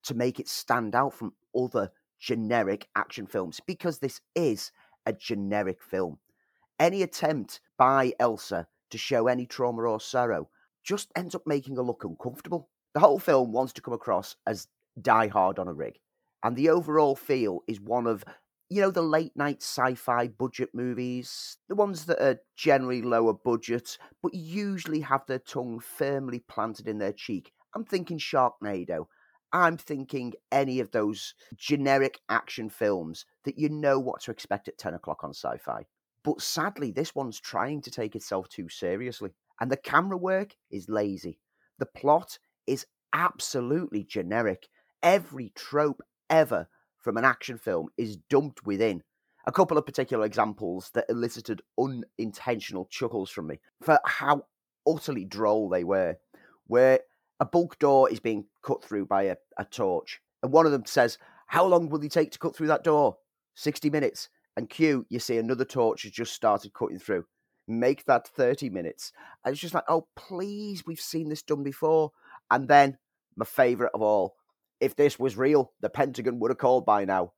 to 0.02 0.14
make 0.14 0.38
it 0.38 0.48
stand 0.48 0.94
out 0.94 1.12
from 1.12 1.32
other 1.56 1.90
generic 2.18 2.88
action 2.96 3.26
films 3.26 3.60
because 3.66 3.98
this 3.98 4.20
is 4.34 4.70
a 5.06 5.12
generic 5.12 5.82
film. 5.82 6.18
Any 6.78 7.02
attempt 7.02 7.60
by 7.78 8.12
Elsa 8.18 8.66
to 8.90 8.98
show 8.98 9.26
any 9.26 9.46
trauma 9.46 9.82
or 9.82 10.00
sorrow 10.00 10.48
just 10.82 11.10
ends 11.16 11.34
up 11.34 11.46
making 11.46 11.76
her 11.76 11.82
look 11.82 12.04
uncomfortable. 12.04 12.68
The 12.94 13.00
whole 13.00 13.18
film 13.18 13.52
wants 13.52 13.72
to 13.74 13.82
come 13.82 13.94
across 13.94 14.36
as 14.46 14.68
die 15.00 15.28
hard 15.28 15.58
on 15.58 15.68
a 15.68 15.72
rig, 15.72 15.98
and 16.42 16.56
the 16.56 16.68
overall 16.70 17.16
feel 17.16 17.60
is 17.68 17.80
one 17.80 18.06
of 18.06 18.24
you 18.70 18.80
know, 18.80 18.90
the 18.90 19.02
late 19.02 19.36
night 19.36 19.62
sci 19.62 19.94
fi 19.94 20.26
budget 20.26 20.70
movies, 20.74 21.58
the 21.68 21.74
ones 21.74 22.06
that 22.06 22.20
are 22.22 22.40
generally 22.56 23.02
lower 23.02 23.32
budget, 23.34 23.98
but 24.22 24.34
usually 24.34 25.00
have 25.00 25.24
their 25.26 25.38
tongue 25.38 25.78
firmly 25.80 26.40
planted 26.40 26.88
in 26.88 26.98
their 26.98 27.12
cheek. 27.12 27.52
I'm 27.74 27.84
thinking 27.84 28.18
Sharknado. 28.18 29.06
I'm 29.52 29.76
thinking 29.76 30.32
any 30.50 30.80
of 30.80 30.90
those 30.90 31.34
generic 31.56 32.20
action 32.28 32.68
films 32.68 33.24
that 33.44 33.58
you 33.58 33.68
know 33.68 34.00
what 34.00 34.22
to 34.22 34.30
expect 34.30 34.66
at 34.68 34.78
10 34.78 34.94
o'clock 34.94 35.22
on 35.22 35.30
sci 35.30 35.56
fi. 35.58 35.86
But 36.24 36.40
sadly, 36.40 36.90
this 36.90 37.14
one's 37.14 37.38
trying 37.38 37.82
to 37.82 37.90
take 37.90 38.16
itself 38.16 38.48
too 38.48 38.68
seriously. 38.68 39.30
And 39.60 39.70
the 39.70 39.76
camera 39.76 40.16
work 40.16 40.56
is 40.70 40.88
lazy. 40.88 41.38
The 41.78 41.86
plot 41.86 42.38
is 42.66 42.86
absolutely 43.12 44.02
generic. 44.04 44.68
Every 45.04 45.52
trope 45.54 46.00
ever 46.30 46.66
from 46.96 47.18
an 47.18 47.26
action 47.26 47.58
film 47.58 47.88
is 47.98 48.16
dumped 48.30 48.64
within. 48.64 49.02
A 49.46 49.52
couple 49.52 49.76
of 49.76 49.84
particular 49.84 50.24
examples 50.24 50.90
that 50.94 51.04
elicited 51.10 51.60
unintentional 51.78 52.86
chuckles 52.86 53.30
from 53.30 53.48
me 53.48 53.60
for 53.82 54.00
how 54.06 54.46
utterly 54.88 55.26
droll 55.26 55.68
they 55.68 55.84
were, 55.84 56.16
where 56.68 57.00
a 57.38 57.44
bulk 57.44 57.78
door 57.78 58.10
is 58.10 58.18
being 58.18 58.46
cut 58.62 58.82
through 58.82 59.04
by 59.04 59.24
a, 59.24 59.36
a 59.58 59.66
torch. 59.66 60.22
And 60.42 60.50
one 60.50 60.64
of 60.64 60.72
them 60.72 60.86
says, 60.86 61.18
How 61.48 61.66
long 61.66 61.90
will 61.90 62.02
you 62.02 62.08
take 62.08 62.30
to 62.30 62.38
cut 62.38 62.56
through 62.56 62.68
that 62.68 62.84
door? 62.84 63.18
60 63.56 63.90
minutes. 63.90 64.30
And 64.56 64.70
Q, 64.70 65.04
you 65.10 65.18
see 65.18 65.36
another 65.36 65.66
torch 65.66 66.04
has 66.04 66.12
just 66.12 66.32
started 66.32 66.72
cutting 66.72 66.98
through. 66.98 67.26
Make 67.68 68.06
that 68.06 68.26
30 68.26 68.70
minutes. 68.70 69.12
And 69.44 69.52
it's 69.52 69.60
just 69.60 69.74
like, 69.74 69.84
oh, 69.86 70.06
please, 70.16 70.86
we've 70.86 71.00
seen 71.00 71.28
this 71.28 71.42
done 71.42 71.62
before. 71.62 72.12
And 72.50 72.68
then, 72.68 72.96
my 73.36 73.44
favourite 73.44 73.92
of 73.94 74.00
all, 74.00 74.36
if 74.84 74.94
this 74.96 75.18
was 75.18 75.38
real, 75.38 75.72
the 75.80 75.88
Pentagon 75.88 76.38
would 76.40 76.50
have 76.50 76.58
called 76.58 76.84
by 76.84 77.06
now. 77.06 77.32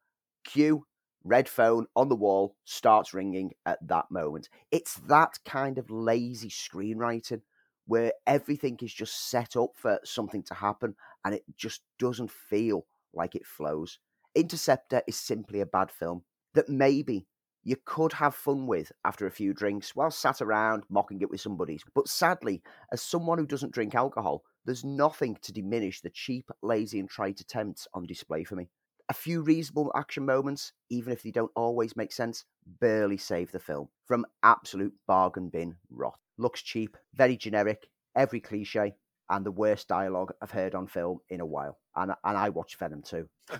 Q, 0.44 0.84
red 1.22 1.48
phone 1.48 1.86
on 1.94 2.08
the 2.08 2.16
wall, 2.16 2.56
starts 2.64 3.14
ringing 3.14 3.52
at 3.64 3.78
that 3.86 4.06
moment. 4.10 4.48
It's 4.72 4.94
that 5.08 5.38
kind 5.44 5.78
of 5.78 5.88
lazy 5.88 6.48
screenwriting 6.48 7.42
where 7.86 8.12
everything 8.26 8.76
is 8.82 8.92
just 8.92 9.30
set 9.30 9.56
up 9.56 9.70
for 9.76 10.00
something 10.02 10.42
to 10.42 10.54
happen 10.54 10.96
and 11.24 11.34
it 11.36 11.44
just 11.56 11.82
doesn't 12.00 12.32
feel 12.32 12.84
like 13.14 13.36
it 13.36 13.46
flows. 13.46 14.00
Interceptor 14.34 15.02
is 15.06 15.16
simply 15.16 15.60
a 15.60 15.66
bad 15.66 15.92
film 15.92 16.24
that 16.54 16.68
maybe 16.68 17.26
you 17.66 17.74
could 17.84 18.12
have 18.12 18.36
fun 18.36 18.68
with 18.68 18.92
after 19.04 19.26
a 19.26 19.30
few 19.30 19.52
drinks 19.52 19.96
while 19.96 20.12
sat 20.12 20.40
around 20.40 20.84
mocking 20.88 21.20
it 21.20 21.28
with 21.28 21.40
some 21.40 21.56
buddies. 21.56 21.82
But 21.96 22.06
sadly, 22.06 22.62
as 22.92 23.02
someone 23.02 23.38
who 23.38 23.46
doesn't 23.46 23.72
drink 23.72 23.96
alcohol, 23.96 24.44
there's 24.64 24.84
nothing 24.84 25.36
to 25.42 25.52
diminish 25.52 26.00
the 26.00 26.10
cheap, 26.10 26.48
lazy, 26.62 27.00
and 27.00 27.10
trite 27.10 27.40
attempts 27.40 27.88
on 27.92 28.06
display 28.06 28.44
for 28.44 28.54
me. 28.54 28.68
A 29.08 29.14
few 29.14 29.42
reasonable 29.42 29.90
action 29.96 30.24
moments, 30.24 30.72
even 30.90 31.12
if 31.12 31.24
they 31.24 31.32
don't 31.32 31.50
always 31.56 31.96
make 31.96 32.12
sense, 32.12 32.44
barely 32.80 33.16
save 33.16 33.50
the 33.50 33.58
film 33.58 33.88
from 34.06 34.26
absolute 34.44 34.94
bargain 35.08 35.48
bin 35.48 35.74
rot. 35.90 36.20
Looks 36.38 36.62
cheap, 36.62 36.96
very 37.14 37.36
generic, 37.36 37.88
every 38.14 38.38
cliche, 38.38 38.94
and 39.28 39.44
the 39.44 39.50
worst 39.50 39.88
dialogue 39.88 40.32
I've 40.40 40.52
heard 40.52 40.76
on 40.76 40.86
film 40.86 41.18
in 41.30 41.40
a 41.40 41.46
while. 41.46 41.78
And, 41.96 42.12
and 42.22 42.38
I 42.38 42.50
watch 42.50 42.76
Venom 42.78 43.02
too. 43.02 43.28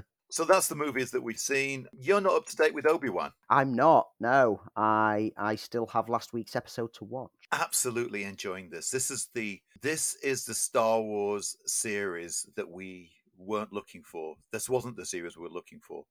So 0.30 0.44
that's 0.44 0.68
the 0.68 0.74
movies 0.74 1.10
that 1.12 1.22
we've 1.22 1.38
seen. 1.38 1.86
You're 1.98 2.20
not 2.20 2.34
up 2.34 2.46
to 2.46 2.56
date 2.56 2.74
with 2.74 2.86
Obi 2.86 3.08
Wan. 3.08 3.32
I'm 3.48 3.74
not. 3.74 4.08
No, 4.20 4.60
I 4.76 5.32
I 5.36 5.56
still 5.56 5.86
have 5.86 6.08
last 6.08 6.32
week's 6.32 6.54
episode 6.54 6.92
to 6.94 7.04
watch. 7.04 7.30
Absolutely 7.52 8.24
enjoying 8.24 8.68
this. 8.68 8.90
This 8.90 9.10
is 9.10 9.28
the 9.34 9.60
this 9.80 10.16
is 10.22 10.44
the 10.44 10.54
Star 10.54 11.00
Wars 11.00 11.56
series 11.64 12.46
that 12.56 12.68
we 12.68 13.10
weren't 13.38 13.72
looking 13.72 14.02
for. 14.02 14.34
This 14.52 14.68
wasn't 14.68 14.96
the 14.96 15.06
series 15.06 15.36
we 15.36 15.44
were 15.44 15.48
looking 15.48 15.80
for. 15.80 16.04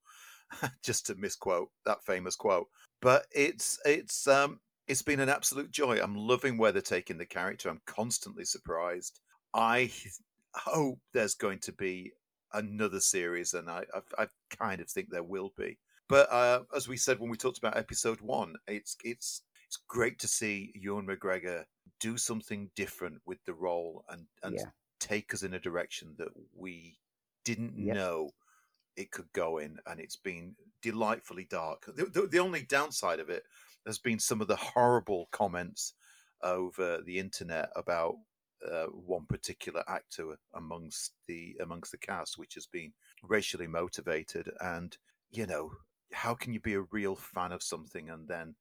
Just 0.83 1.05
to 1.07 1.15
misquote 1.15 1.69
that 1.85 2.03
famous 2.03 2.35
quote. 2.35 2.67
But 3.01 3.27
it's 3.31 3.79
it's 3.85 4.27
um 4.27 4.59
it's 4.87 5.03
been 5.03 5.19
an 5.19 5.29
absolute 5.29 5.69
joy. 5.69 6.01
I'm 6.01 6.15
loving 6.15 6.57
where 6.57 6.71
they're 6.71 6.81
taking 6.81 7.17
the 7.17 7.25
character. 7.25 7.69
I'm 7.69 7.81
constantly 7.85 8.45
surprised. 8.45 9.19
I 9.53 9.91
hope 10.55 10.99
there's 11.13 11.35
going 11.35 11.59
to 11.59 11.73
be 11.73 12.13
another 12.53 12.99
series, 12.99 13.53
and 13.53 13.69
I, 13.69 13.83
I, 13.93 14.23
I 14.23 14.27
kind 14.57 14.81
of 14.81 14.89
think 14.89 15.09
there 15.09 15.23
will 15.23 15.53
be. 15.57 15.77
But 16.09 16.31
uh, 16.31 16.61
as 16.75 16.87
we 16.87 16.97
said 16.97 17.19
when 17.19 17.29
we 17.29 17.37
talked 17.37 17.57
about 17.57 17.77
episode 17.77 18.21
one, 18.21 18.55
it's 18.67 18.95
it's 19.03 19.41
it's 19.67 19.79
great 19.87 20.19
to 20.19 20.27
see 20.27 20.71
Ewan 20.75 21.05
McGregor 21.05 21.65
do 21.99 22.17
something 22.17 22.69
different 22.75 23.21
with 23.25 23.43
the 23.45 23.53
role 23.53 24.05
and 24.09 24.25
and 24.43 24.55
yeah. 24.55 24.65
take 24.99 25.33
us 25.33 25.43
in 25.43 25.53
a 25.53 25.59
direction 25.59 26.15
that 26.17 26.29
we 26.55 26.97
didn't 27.43 27.73
yep. 27.77 27.95
know 27.95 28.31
it 28.95 29.11
could 29.11 29.31
go 29.33 29.57
in, 29.57 29.77
and 29.85 29.99
it's 29.99 30.15
been 30.15 30.55
delightfully 30.81 31.47
dark. 31.49 31.85
The, 31.85 32.05
the, 32.05 32.27
the 32.27 32.39
only 32.39 32.63
downside 32.63 33.19
of 33.19 33.29
it 33.29 33.43
has 33.85 33.99
been 33.99 34.19
some 34.19 34.41
of 34.41 34.47
the 34.47 34.55
horrible 34.55 35.27
comments 35.31 35.93
over 36.43 37.01
the 37.05 37.19
internet 37.19 37.69
about 37.75 38.15
uh, 38.65 38.85
one 38.85 39.25
particular 39.25 39.83
actor 39.87 40.35
amongst 40.55 41.13
the 41.27 41.55
amongst 41.61 41.91
the 41.91 41.97
cast, 41.97 42.37
which 42.37 42.55
has 42.55 42.65
been 42.65 42.91
racially 43.23 43.67
motivated. 43.67 44.49
And 44.61 44.97
you 45.31 45.45
know, 45.45 45.71
how 46.11 46.33
can 46.33 46.53
you 46.53 46.59
be 46.59 46.73
a 46.73 46.81
real 46.91 47.15
fan 47.15 47.51
of 47.51 47.63
something 47.63 48.09
and 48.09 48.27
then 48.27 48.55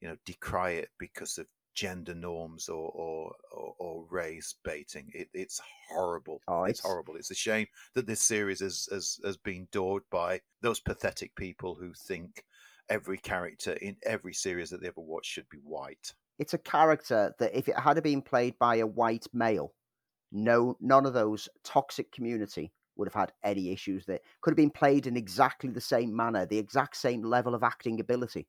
you 0.00 0.08
know 0.08 0.16
decry 0.24 0.70
it 0.70 0.90
because 0.98 1.38
of 1.38 1.46
gender 1.74 2.14
norms 2.14 2.68
or 2.68 2.90
or, 2.90 3.34
or, 3.52 3.74
or 3.78 4.06
race 4.10 4.54
baiting? 4.64 5.10
It, 5.14 5.28
it's 5.32 5.60
horrible. 5.88 6.40
Oh, 6.48 6.64
it's... 6.64 6.80
it's... 6.80 6.86
horrible. 6.86 7.16
It's 7.16 7.30
a 7.30 7.34
shame 7.34 7.66
that 7.94 8.06
this 8.06 8.20
series 8.20 8.60
has, 8.60 8.88
has 8.90 9.18
has 9.24 9.36
been 9.36 9.68
doored 9.72 10.04
by 10.10 10.40
those 10.60 10.80
pathetic 10.80 11.34
people 11.36 11.74
who 11.74 11.92
think 11.94 12.44
every 12.90 13.18
character 13.18 13.72
in 13.72 13.96
every 14.04 14.32
series 14.32 14.70
that 14.70 14.80
they 14.80 14.88
ever 14.88 15.00
watch 15.00 15.26
should 15.26 15.48
be 15.50 15.58
white 15.58 16.14
it's 16.38 16.54
a 16.54 16.58
character 16.58 17.34
that 17.38 17.56
if 17.56 17.68
it 17.68 17.78
had 17.78 18.02
been 18.02 18.22
played 18.22 18.58
by 18.58 18.76
a 18.76 18.86
white 18.86 19.26
male, 19.32 19.74
no, 20.30 20.76
none 20.80 21.06
of 21.06 21.14
those 21.14 21.48
toxic 21.64 22.12
community 22.12 22.72
would 22.96 23.08
have 23.08 23.14
had 23.14 23.32
any 23.44 23.72
issues 23.72 24.04
that 24.06 24.20
could 24.40 24.52
have 24.52 24.56
been 24.56 24.70
played 24.70 25.06
in 25.06 25.16
exactly 25.16 25.70
the 25.70 25.80
same 25.80 26.14
manner, 26.14 26.44
the 26.46 26.58
exact 26.58 26.96
same 26.96 27.22
level 27.22 27.54
of 27.54 27.62
acting 27.62 28.00
ability, 28.00 28.46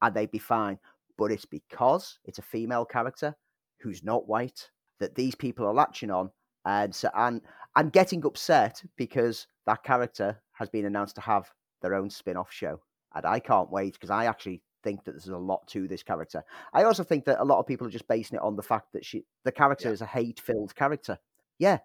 and 0.00 0.14
they'd 0.14 0.30
be 0.30 0.38
fine. 0.38 0.78
But 1.18 1.30
it's 1.30 1.44
because 1.44 2.18
it's 2.24 2.38
a 2.38 2.42
female 2.42 2.84
character 2.84 3.36
who's 3.80 4.02
not 4.02 4.28
white 4.28 4.70
that 4.98 5.14
these 5.14 5.34
people 5.34 5.66
are 5.66 5.74
latching 5.74 6.10
on, 6.10 6.30
and 6.64 6.94
so 6.94 7.10
and 7.14 7.42
and 7.76 7.92
getting 7.92 8.24
upset 8.24 8.82
because 8.96 9.46
that 9.66 9.84
character 9.84 10.40
has 10.52 10.68
been 10.68 10.86
announced 10.86 11.14
to 11.16 11.20
have 11.20 11.50
their 11.82 11.94
own 11.94 12.10
spin-off 12.10 12.52
show, 12.52 12.80
and 13.14 13.26
I 13.26 13.40
can't 13.40 13.70
wait 13.70 13.94
because 13.94 14.10
I 14.10 14.26
actually 14.26 14.62
think 14.82 15.04
that 15.04 15.12
there's 15.12 15.28
a 15.28 15.36
lot 15.36 15.66
to 15.68 15.88
this 15.88 16.02
character. 16.02 16.42
I 16.72 16.84
also 16.84 17.04
think 17.04 17.24
that 17.26 17.40
a 17.40 17.44
lot 17.44 17.58
of 17.58 17.66
people 17.66 17.86
are 17.86 17.90
just 17.90 18.08
basing 18.08 18.36
it 18.36 18.42
on 18.42 18.56
the 18.56 18.62
fact 18.62 18.92
that 18.92 19.04
she, 19.04 19.24
the 19.44 19.52
character, 19.52 19.88
yeah. 19.88 19.94
is 19.94 20.02
a 20.02 20.06
hate-filled 20.06 20.74
character. 20.74 21.18
Yeah, 21.58 21.78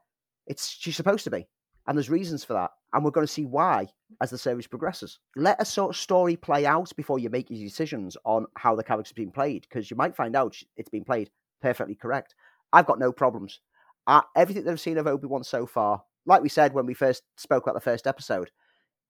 it's 0.45 0.67
she's 0.69 0.95
supposed 0.95 1.23
to 1.25 1.31
be, 1.31 1.47
and 1.85 1.97
there's 1.97 2.09
reasons 2.09 2.43
for 2.43 2.53
that, 2.53 2.71
and 2.93 3.03
we're 3.03 3.11
going 3.11 3.27
to 3.27 3.31
see 3.31 3.45
why 3.45 3.87
as 4.21 4.29
the 4.29 4.37
series 4.37 4.67
progresses. 4.67 5.19
Let 5.35 5.61
a 5.61 5.65
sort 5.65 5.91
of 5.95 6.01
story 6.01 6.35
play 6.35 6.65
out 6.65 6.91
before 6.95 7.19
you 7.19 7.29
make 7.29 7.49
your 7.49 7.63
decisions 7.63 8.17
on 8.25 8.45
how 8.55 8.75
the 8.75 8.83
character's 8.83 9.13
been 9.13 9.31
played, 9.31 9.67
because 9.69 9.91
you 9.91 9.97
might 9.97 10.15
find 10.15 10.35
out 10.35 10.57
it's 10.75 10.89
been 10.89 11.05
played 11.05 11.29
perfectly 11.61 11.95
correct. 11.95 12.35
I've 12.73 12.87
got 12.87 12.99
no 12.99 13.11
problems. 13.11 13.59
Uh, 14.07 14.21
everything 14.35 14.63
that 14.63 14.71
I've 14.71 14.79
seen 14.79 14.97
of 14.97 15.07
Obi 15.07 15.27
Wan 15.27 15.43
so 15.43 15.65
far, 15.65 16.03
like 16.25 16.41
we 16.41 16.49
said 16.49 16.73
when 16.73 16.85
we 16.85 16.93
first 16.93 17.23
spoke 17.35 17.63
about 17.63 17.75
the 17.75 17.81
first 17.81 18.07
episode, 18.07 18.51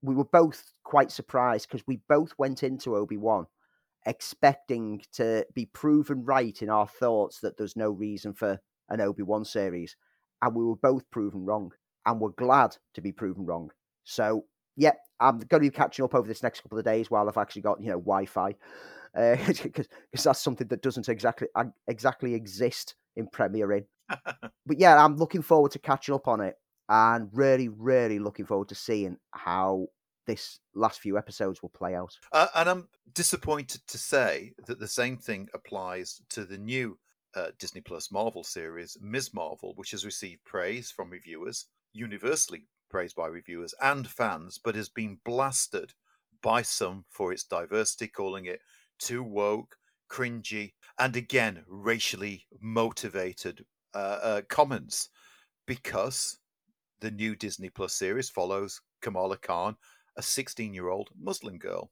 we 0.01 0.15
were 0.15 0.26
both 0.26 0.73
quite 0.84 1.11
surprised 1.11 1.68
because 1.68 1.85
we 1.88 1.99
both 2.07 2.34
went 2.38 2.64
into 2.64 2.95
Obi 2.95 3.18
Wan 3.18 3.47
expecting 4.07 5.01
to 5.13 5.45
be 5.53 5.65
proven 5.65 6.23
right 6.23 6.59
in 6.61 6.69
our 6.69 6.88
thoughts 6.88 7.41
that 7.41 7.57
there's 7.57 7.75
no 7.75 7.91
reason 7.91 8.34
for 8.34 8.59
an 8.89 9.01
Obi 9.01 9.21
Wan 9.21 9.45
series, 9.45 9.95
and 10.41 10.55
we 10.55 10.63
were 10.63 10.77
both 10.77 11.09
proven 11.11 11.45
wrong, 11.45 11.71
and 12.05 12.19
we're 12.19 12.29
glad 12.29 12.75
to 12.93 13.01
be 13.01 13.11
proven 13.11 13.45
wrong. 13.45 13.69
So, 14.05 14.45
yeah, 14.77 14.93
I'm 15.19 15.39
going 15.39 15.61
to 15.61 15.69
be 15.69 15.75
catching 15.75 16.05
up 16.05 16.15
over 16.15 16.27
this 16.27 16.41
next 16.41 16.61
couple 16.61 16.79
of 16.79 16.85
days 16.85 17.11
while 17.11 17.27
I've 17.27 17.38
actually 17.38 17.63
got 17.63 17.81
you 17.81 17.89
know 17.89 17.99
Wi-Fi, 17.99 18.55
because 19.13 19.88
uh, 19.88 19.93
that's 20.23 20.41
something 20.41 20.67
that 20.67 20.81
doesn't 20.81 21.09
exactly 21.09 21.47
exactly 21.88 22.34
exist 22.34 22.95
in 23.17 23.27
Premier 23.27 23.73
Inn. 23.73 23.85
but 24.09 24.79
yeah, 24.79 25.03
I'm 25.03 25.17
looking 25.17 25.41
forward 25.41 25.71
to 25.73 25.79
catching 25.79 26.15
up 26.15 26.29
on 26.29 26.39
it, 26.39 26.55
and 26.88 27.29
really, 27.34 27.67
really 27.67 28.19
looking 28.19 28.45
forward 28.45 28.69
to 28.69 28.75
seeing 28.75 29.17
how 29.31 29.88
this 30.27 30.59
last 30.75 30.99
few 30.99 31.17
episodes 31.17 31.61
will 31.61 31.69
play 31.69 31.95
out. 31.95 32.13
Uh, 32.31 32.47
and 32.53 32.69
I'm 32.69 32.87
disappointed 33.13 33.81
to 33.87 33.97
say 33.97 34.53
that 34.67 34.79
the 34.79 34.87
same 34.87 35.17
thing 35.17 35.47
applies 35.55 36.21
to 36.29 36.45
the 36.45 36.57
new 36.57 36.99
uh, 37.35 37.47
Disney 37.57 37.81
Plus 37.81 38.11
Marvel 38.11 38.43
series, 38.43 38.97
Ms. 39.01 39.33
Marvel, 39.33 39.73
which 39.75 39.91
has 39.91 40.05
received 40.05 40.43
praise 40.45 40.91
from 40.91 41.09
reviewers, 41.09 41.67
universally 41.93 42.67
praised 42.89 43.15
by 43.15 43.27
reviewers 43.27 43.73
and 43.81 44.07
fans, 44.07 44.59
but 44.63 44.75
has 44.75 44.89
been 44.89 45.17
blasted 45.25 45.93
by 46.43 46.61
some 46.61 47.05
for 47.09 47.31
its 47.31 47.43
diversity, 47.43 48.07
calling 48.07 48.45
it 48.45 48.61
too 48.99 49.23
woke, 49.23 49.75
cringy, 50.09 50.73
and 50.99 51.15
again, 51.15 51.63
racially 51.67 52.45
motivated 52.61 53.65
uh, 53.93 54.19
uh 54.21 54.41
comments 54.49 55.09
because 55.65 56.39
the 56.99 57.11
new 57.11 57.35
Disney 57.35 57.69
Plus 57.69 57.93
series 57.93 58.29
follows 58.29 58.81
Kamala 59.01 59.37
Khan, 59.37 59.75
a 60.18 60.22
16 60.22 60.73
year 60.73 60.89
old 60.89 61.10
Muslim 61.18 61.57
girl, 61.57 61.91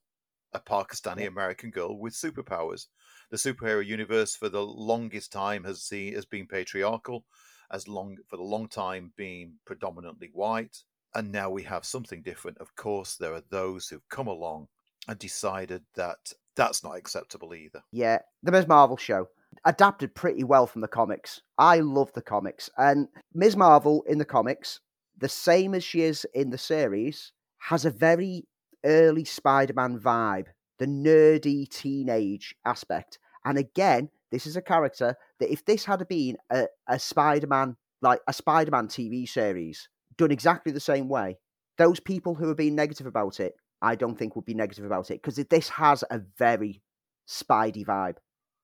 a 0.54 0.60
Pakistani 0.60 1.28
American 1.28 1.70
girl 1.70 1.98
with 1.98 2.14
superpowers. 2.14 2.88
The 3.30 3.38
superhero 3.38 3.86
universe 3.86 4.36
for 4.36 4.50
the 4.50 4.66
longest 4.66 5.32
time 5.32 5.64
has 5.64 5.82
seen 5.82 6.16
has 6.16 6.26
been 6.26 6.48
patriarchal, 6.48 7.26
as 7.72 7.88
long 7.88 8.18
for 8.28 8.38
the 8.38 8.44
long 8.44 8.68
time 8.68 9.14
being 9.16 9.54
predominantly 9.66 10.30
white, 10.34 10.84
and 11.14 11.32
now 11.32 11.50
we 11.50 11.64
have 11.64 11.86
something 11.86 12.22
different. 12.22 12.58
Of 12.58 12.76
course, 12.76 13.16
there 13.16 13.34
are 13.34 13.44
those 13.50 13.88
who've 13.88 14.10
come 14.10 14.28
along 14.28 14.68
and 15.08 15.18
decided 15.20 15.84
that 15.96 16.34
that's 16.56 16.84
not 16.84 16.98
acceptable 16.98 17.54
either. 17.54 17.84
Yeah, 17.92 18.20
the 18.44 18.52
Ms. 18.52 18.68
Marvel 18.68 18.98
show 18.98 19.28
adapted 19.66 20.16
pretty 20.16 20.44
well 20.44 20.68
from 20.68 20.82
the 20.82 20.88
comics. 20.88 21.42
I 21.58 21.80
love 21.80 22.12
the 22.14 22.22
comics, 22.22 22.70
and 22.78 23.08
Ms. 23.34 23.56
Marvel 23.56 24.04
in 24.08 24.18
the 24.18 24.26
comics, 24.26 24.80
the 25.18 25.30
same 25.30 25.74
as 25.74 25.84
she 25.84 26.02
is 26.02 26.26
in 26.34 26.50
the 26.50 26.58
series, 26.58 27.32
has 27.70 27.86
a 27.86 27.90
very 27.90 28.46
early 28.86 29.26
Spider-Man 29.26 30.00
vibe, 30.00 30.48
the 30.78 30.86
nerdy 30.86 31.68
teenage 31.68 32.56
aspect. 32.66 33.18
And 33.44 33.58
again, 33.58 34.10
this 34.32 34.46
is 34.46 34.56
a 34.56 34.62
character 34.62 35.16
that 35.40 35.52
if 35.52 35.66
this 35.66 35.86
had 35.86 36.08
been 36.08 36.38
a, 36.52 36.68
a 36.88 37.00
Spider-Man, 37.00 37.76
like 38.02 38.20
a 38.28 38.34
Spider-Man 38.34 38.88
TV 38.88 39.28
series, 39.28 39.90
done 40.18 40.32
exactly 40.32 40.72
the 40.72 40.80
same 40.80 41.10
way, 41.10 41.38
those 41.78 42.00
people 42.00 42.36
who 42.36 42.50
are 42.50 42.56
being 42.56 42.76
negative 42.76 43.08
about 43.08 43.40
it, 43.40 43.56
I 43.82 43.96
don't 43.96 44.18
think 44.18 44.36
would 44.36 44.46
be 44.46 44.54
negative 44.54 44.86
about 44.86 45.10
it 45.10 45.22
because 45.22 45.36
this 45.36 45.70
has 45.70 46.04
a 46.10 46.22
very 46.38 46.82
Spidey 47.28 47.86
vibe 47.86 48.18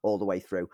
all 0.03 0.19
the 0.19 0.26
way 0.26 0.40
through. 0.40 0.69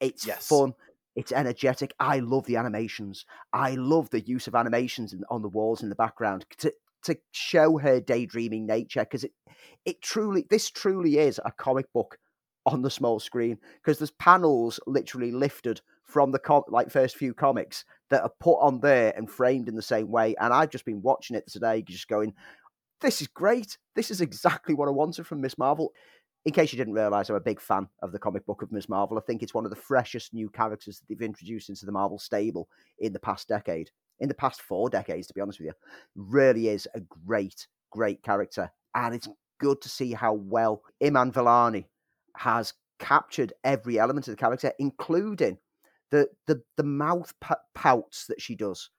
It's 0.00 0.26
Yes. 0.26 0.46
fun. 0.46 0.74
It's 1.14 1.32
energetic. 1.32 1.94
I 1.98 2.18
love 2.20 2.46
the 2.46 2.56
animations. 2.56 3.24
I 3.52 3.74
love 3.74 4.10
the 4.10 4.20
use 4.20 4.46
of 4.46 4.54
animations 4.54 5.14
on 5.30 5.42
the 5.42 5.48
walls 5.48 5.82
in 5.82 5.88
the 5.88 5.94
background 5.94 6.46
to 6.58 6.72
to 7.04 7.16
show 7.32 7.78
her 7.78 8.00
daydreaming 8.00 8.66
nature 8.66 9.00
because 9.00 9.24
it 9.24 9.32
it 9.84 10.02
truly 10.02 10.46
this 10.50 10.70
truly 10.70 11.18
is 11.18 11.40
a 11.44 11.52
comic 11.52 11.86
book 11.92 12.18
on 12.64 12.82
the 12.82 12.90
small 12.90 13.18
screen 13.18 13.58
because 13.82 13.98
there's 13.98 14.12
panels 14.12 14.78
literally 14.86 15.32
lifted 15.32 15.80
from 16.04 16.30
the 16.30 16.38
com- 16.38 16.62
like 16.68 16.90
first 16.90 17.16
few 17.16 17.34
comics 17.34 17.84
that 18.10 18.22
are 18.22 18.32
put 18.38 18.58
on 18.60 18.80
there 18.80 19.12
and 19.16 19.30
framed 19.30 19.68
in 19.68 19.74
the 19.74 19.82
same 19.82 20.10
way 20.10 20.34
and 20.40 20.52
I've 20.52 20.70
just 20.70 20.84
been 20.84 21.02
watching 21.02 21.36
it 21.36 21.50
today 21.50 21.82
just 21.82 22.08
going 22.08 22.34
this 23.02 23.20
is 23.20 23.26
great. 23.26 23.76
This 23.96 24.10
is 24.10 24.20
exactly 24.20 24.74
what 24.74 24.88
I 24.88 24.92
wanted 24.92 25.26
from 25.26 25.40
Miss 25.40 25.58
Marvel. 25.58 25.92
In 26.44 26.52
case 26.52 26.72
you 26.72 26.76
didn't 26.76 26.94
realize 26.94 27.28
I'm 27.28 27.36
a 27.36 27.40
big 27.40 27.60
fan 27.60 27.88
of 28.02 28.12
the 28.12 28.18
comic 28.18 28.46
book 28.46 28.62
of 28.62 28.72
Miss 28.72 28.88
Marvel. 28.88 29.18
I 29.18 29.20
think 29.20 29.42
it's 29.42 29.54
one 29.54 29.64
of 29.64 29.70
the 29.70 29.76
freshest 29.76 30.32
new 30.32 30.48
characters 30.48 30.98
that 30.98 31.04
they've 31.08 31.28
introduced 31.28 31.68
into 31.68 31.84
the 31.84 31.92
Marvel 31.92 32.18
stable 32.18 32.68
in 32.98 33.12
the 33.12 33.20
past 33.20 33.48
decade 33.48 33.90
in 34.22 34.28
the 34.28 34.34
past 34.34 34.62
four 34.62 34.88
decades 34.88 35.26
to 35.26 35.34
be 35.34 35.40
honest 35.42 35.60
with 35.60 35.66
you 35.66 35.74
really 36.16 36.68
is 36.68 36.88
a 36.94 37.00
great 37.26 37.66
great 37.90 38.22
character 38.22 38.70
and 38.94 39.14
it's 39.14 39.28
good 39.62 39.80
to 39.80 39.88
see 39.88 40.12
how 40.12 40.32
well 40.32 40.82
Iman 41.02 41.32
Vellani 41.32 41.84
has 42.36 42.74
captured 42.98 43.52
every 43.64 43.98
element 43.98 44.28
of 44.28 44.32
the 44.32 44.40
character, 44.40 44.72
including 44.78 45.58
the 46.10 46.28
the 46.46 46.62
the 46.76 46.84
mouth 46.84 47.32
pouts 47.74 48.26
that 48.26 48.40
she 48.40 48.54
does. 48.54 48.90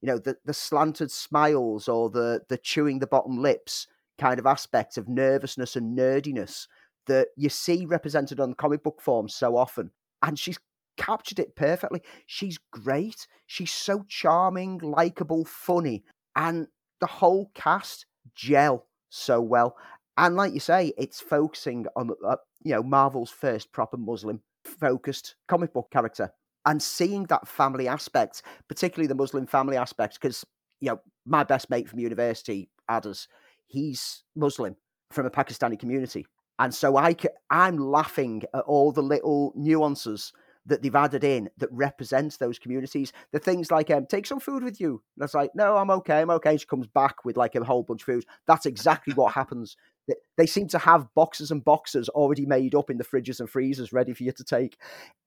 You 0.00 0.08
know, 0.08 0.18
the 0.18 0.36
the 0.44 0.54
slanted 0.54 1.10
smiles 1.10 1.88
or 1.88 2.10
the 2.10 2.42
the 2.48 2.58
chewing 2.58 2.98
the 2.98 3.06
bottom 3.06 3.38
lips 3.38 3.86
kind 4.18 4.38
of 4.38 4.46
aspect 4.46 4.96
of 4.96 5.08
nervousness 5.08 5.74
and 5.74 5.96
nerdiness 5.96 6.66
that 7.06 7.28
you 7.36 7.48
see 7.48 7.86
represented 7.86 8.38
on 8.38 8.54
comic 8.54 8.82
book 8.82 9.00
form 9.00 9.28
so 9.28 9.56
often. 9.56 9.90
And 10.22 10.38
she's 10.38 10.58
captured 10.96 11.38
it 11.38 11.56
perfectly. 11.56 12.02
She's 12.26 12.58
great. 12.70 13.26
She's 13.46 13.72
so 13.72 14.04
charming, 14.08 14.78
likable, 14.78 15.44
funny, 15.44 16.04
and 16.36 16.66
the 17.00 17.06
whole 17.06 17.50
cast 17.54 18.06
gel 18.34 18.86
so 19.10 19.40
well. 19.40 19.76
And 20.16 20.36
like 20.36 20.52
you 20.52 20.60
say, 20.60 20.92
it's 20.98 21.20
focusing 21.20 21.86
on 21.96 22.10
uh, 22.26 22.36
you 22.62 22.72
know 22.72 22.82
Marvel's 22.82 23.30
first 23.30 23.72
proper 23.72 23.96
Muslim 23.96 24.40
focused 24.64 25.36
comic 25.48 25.72
book 25.72 25.88
character, 25.90 26.32
and 26.66 26.82
seeing 26.82 27.24
that 27.24 27.48
family 27.48 27.88
aspect, 27.88 28.42
particularly 28.68 29.08
the 29.08 29.14
Muslim 29.14 29.46
family 29.46 29.76
aspect, 29.76 30.18
because 30.20 30.44
you 30.80 30.90
know 30.90 31.00
my 31.26 31.44
best 31.44 31.70
mate 31.70 31.88
from 31.88 31.98
university, 31.98 32.70
Adders, 32.88 33.28
he's 33.66 34.22
Muslim 34.36 34.76
from 35.10 35.26
a 35.26 35.30
Pakistani 35.30 35.78
community, 35.78 36.26
and 36.58 36.74
so 36.74 36.96
I 36.96 37.16
I'm 37.50 37.78
laughing 37.78 38.42
at 38.54 38.60
all 38.60 38.92
the 38.92 39.02
little 39.02 39.52
nuances 39.56 40.32
that 40.66 40.82
they've 40.82 40.94
added 40.94 41.24
in 41.24 41.50
that 41.58 41.68
represents 41.72 42.36
those 42.36 42.58
communities. 42.58 43.12
The 43.32 43.38
things 43.40 43.70
like, 43.70 43.90
um, 43.90 44.06
take 44.06 44.26
some 44.26 44.38
food 44.40 44.62
with 44.62 44.80
you. 44.80 45.02
And 45.16 45.24
it's 45.24 45.34
like, 45.34 45.50
no, 45.54 45.76
I'm 45.76 45.90
okay, 45.90 46.20
I'm 46.20 46.30
okay. 46.30 46.56
She 46.56 46.66
comes 46.66 46.86
back 46.86 47.24
with 47.24 47.36
like 47.36 47.54
a 47.56 47.64
whole 47.64 47.82
bunch 47.82 48.02
of 48.02 48.06
food. 48.06 48.24
That's 48.46 48.66
exactly 48.66 49.12
what 49.14 49.32
happens. 49.34 49.76
They- 50.06 50.14
They 50.36 50.46
seem 50.46 50.68
to 50.68 50.78
have 50.78 51.12
boxes 51.14 51.50
and 51.50 51.64
boxes 51.64 52.08
already 52.08 52.46
made 52.46 52.74
up 52.74 52.90
in 52.90 52.98
the 52.98 53.04
fridges 53.04 53.40
and 53.40 53.50
freezers 53.50 53.92
ready 53.92 54.12
for 54.14 54.22
you 54.22 54.32
to 54.32 54.44
take. 54.44 54.78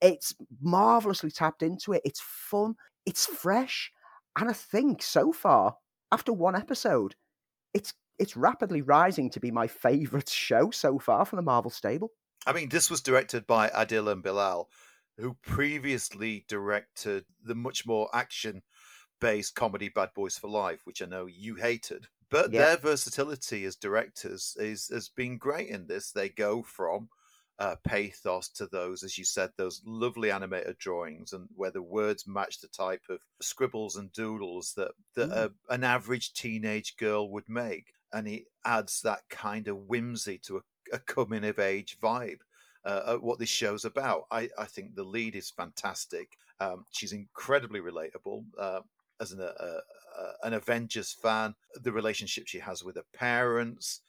It's 0.02 0.34
marvelously 0.62 1.32
tapped 1.32 1.62
into 1.64 1.94
it. 1.94 2.02
It's 2.06 2.22
fun. 2.22 2.76
It's 3.06 3.26
fresh. 3.26 3.92
And 4.38 4.50
I 4.50 4.54
think 4.54 5.02
so 5.02 5.32
far, 5.32 5.78
after 6.12 6.32
one 6.34 6.56
episode, 6.56 7.16
it's 7.74 7.94
it's 8.18 8.38
rapidly 8.38 8.82
rising 8.82 9.30
to 9.32 9.42
be 9.42 9.52
my 9.52 9.68
favourite 9.68 10.30
show 10.46 10.72
so 10.72 10.98
far 11.00 11.26
from 11.26 11.36
the 11.38 11.44
Marvel 11.44 11.70
stable. 11.72 12.12
I 12.48 12.54
mean, 12.54 12.70
this 12.70 12.90
was 12.90 13.02
directed 13.02 13.46
by 13.48 13.70
Adil 13.70 14.10
and 14.12 14.22
Bilal, 14.24 14.70
who 15.18 15.36
previously 15.44 16.46
directed 16.48 17.26
the 17.42 17.56
much 17.56 17.86
more 17.86 18.10
action 18.14 18.64
based 19.22 19.56
comedy 19.56 19.90
Bad 19.90 20.14
Boys 20.14 20.38
for 20.38 20.50
Life, 20.50 20.82
which 20.86 21.02
I 21.02 21.06
know 21.06 21.26
you 21.26 21.56
hated. 21.56 22.08
But 22.30 22.52
Yeah. 22.52 22.66
their 22.66 22.78
versatility 22.78 23.66
as 23.66 23.76
directors 23.76 24.56
is 24.60 24.90
has 24.90 25.10
been 25.10 25.38
great 25.38 25.70
in 25.70 25.88
this. 25.88 26.12
They 26.12 26.30
go 26.30 26.64
from 26.64 27.10
uh, 27.58 27.78
pathos 27.86 28.50
to 28.50 28.68
those, 28.68 29.04
as 29.04 29.18
you 29.18 29.24
said, 29.24 29.52
those 29.56 29.82
lovely 29.86 30.30
animated 30.32 30.78
drawings, 30.78 31.32
and 31.32 31.48
where 31.56 31.72
the 31.72 31.82
words 31.82 32.28
match 32.28 32.60
the 32.60 32.68
type 32.68 33.04
of 33.10 33.22
scribbles 33.42 33.96
and 33.96 34.12
doodles 34.12 34.74
that, 34.76 34.92
that 35.16 35.30
Mm. 35.30 35.32
a, 35.32 35.54
an 35.74 35.84
average 35.86 36.34
teenage 36.34 36.98
girl 36.98 37.30
would 37.32 37.48
make. 37.48 37.94
And 38.12 38.28
it 38.28 38.46
adds 38.66 39.02
that 39.02 39.30
kind 39.30 39.68
of 39.70 39.78
whimsy 39.88 40.38
to 40.40 40.58
a, 40.58 40.62
a 40.94 41.00
coming 41.00 41.46
of 41.46 41.60
age 41.60 41.98
vibe 42.00 42.40
uh, 42.86 43.14
at 43.14 43.24
what 43.24 43.40
this 43.40 43.50
show's 43.50 43.86
about. 43.86 44.26
I, 44.32 44.50
I 44.58 44.66
think 44.66 44.96
the 44.96 45.04
lead 45.04 45.36
is 45.36 45.50
fantastic. 45.50 46.38
Um, 46.60 46.86
she's 46.92 47.14
incredibly 47.14 47.82
relatable. 47.82 48.46
Uh, 48.58 48.82
as 49.20 49.32
an, 49.32 49.42
uh, 49.42 49.44
uh, 50.20 50.32
an 50.44 50.54
Avengers 50.54 51.14
fan, 51.14 51.56
the 51.82 51.92
relationship 51.92 52.48
she 52.48 52.60
has 52.60 52.84
with 52.84 52.96
her 52.96 53.06
parents, 53.14 54.02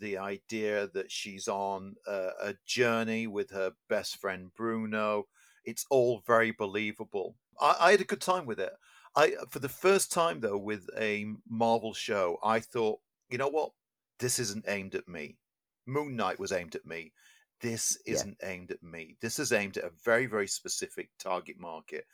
the 0.00 0.18
idea 0.18 0.88
that 0.94 1.10
she's 1.10 1.48
on 1.48 1.96
a, 2.06 2.28
a 2.40 2.54
journey 2.66 3.26
with 3.26 3.50
her 3.50 3.72
best 3.88 4.16
friend 4.16 4.50
Bruno, 4.56 5.26
it's 5.64 5.86
all 5.90 6.22
very 6.26 6.52
believable. 6.52 7.34
I, 7.60 7.76
I 7.80 7.90
had 7.92 8.00
a 8.00 8.04
good 8.04 8.20
time 8.20 8.46
with 8.46 8.60
it. 8.60 8.72
I, 9.16 9.34
for 9.50 9.58
the 9.58 9.68
first 9.68 10.12
time 10.12 10.40
though, 10.40 10.58
with 10.58 10.88
a 10.98 11.26
Marvel 11.48 11.92
show, 11.92 12.38
I 12.42 12.60
thought, 12.60 13.00
you 13.28 13.38
know 13.38 13.48
what, 13.48 13.72
this 14.18 14.38
isn't 14.38 14.66
aimed 14.68 14.94
at 14.94 15.08
me. 15.08 15.36
Moon 15.86 16.14
Knight 16.14 16.38
was 16.38 16.52
aimed 16.52 16.76
at 16.76 16.86
me 16.86 17.12
this 17.62 17.96
isn't 18.06 18.36
aimed 18.42 18.70
at 18.72 18.82
me. 18.82 19.16
This 19.22 19.38
is 19.38 19.52
aimed 19.52 19.78
at 19.78 19.84
a 19.84 19.92
very, 20.04 20.26
very 20.26 20.48
specific 20.48 21.10
target 21.18 21.58
market. 21.58 22.04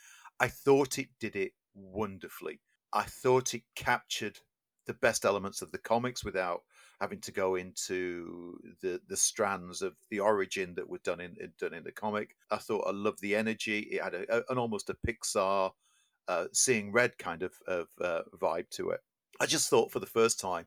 I 0.41 0.49
thought 0.49 0.99
it 0.99 1.09
did 1.19 1.35
it 1.37 1.53
wonderfully. 1.75 2.61
I 2.93 3.03
thought 3.05 3.55
it 3.55 3.63
captured 3.75 4.39
the 4.87 4.95
best 4.95 5.25
elements 5.25 5.61
of 5.61 5.71
the 5.73 5.79
comics 5.79 6.25
without 6.25 6.63
having 7.01 7.21
to 7.21 7.33
go 7.33 7.57
into 7.57 8.59
the 8.81 9.01
the 9.09 9.17
strands 9.17 9.83
of 9.83 9.95
the 10.11 10.21
origin 10.21 10.75
that 10.75 10.89
were 10.89 10.99
done 11.05 11.21
in 11.21 11.37
done 11.59 11.75
in 11.75 11.85
the 11.85 11.93
comic. 11.93 12.37
I 12.51 12.57
thought 12.57 12.87
I 12.87 12.93
loved 12.93 13.21
the 13.21 13.37
energy. 13.37 13.81
It 13.81 14.03
had 14.03 14.15
a, 14.15 14.39
a- 14.39 14.53
an 14.53 14.59
almost 14.59 14.91
a 14.91 14.97
Pixar 15.07 15.73
uh, 16.29 16.47
seeing 16.53 16.93
red 16.93 17.19
kind 17.19 17.43
of 17.43 17.53
of 17.67 17.89
uh, 18.01 18.23
vibe 18.41 18.71
to 18.71 18.91
it. 18.91 19.01
I 19.41 19.47
just 19.47 19.69
thought 19.69 19.93
for 19.93 20.01
the 20.01 20.07
first 20.07 20.41
time, 20.41 20.67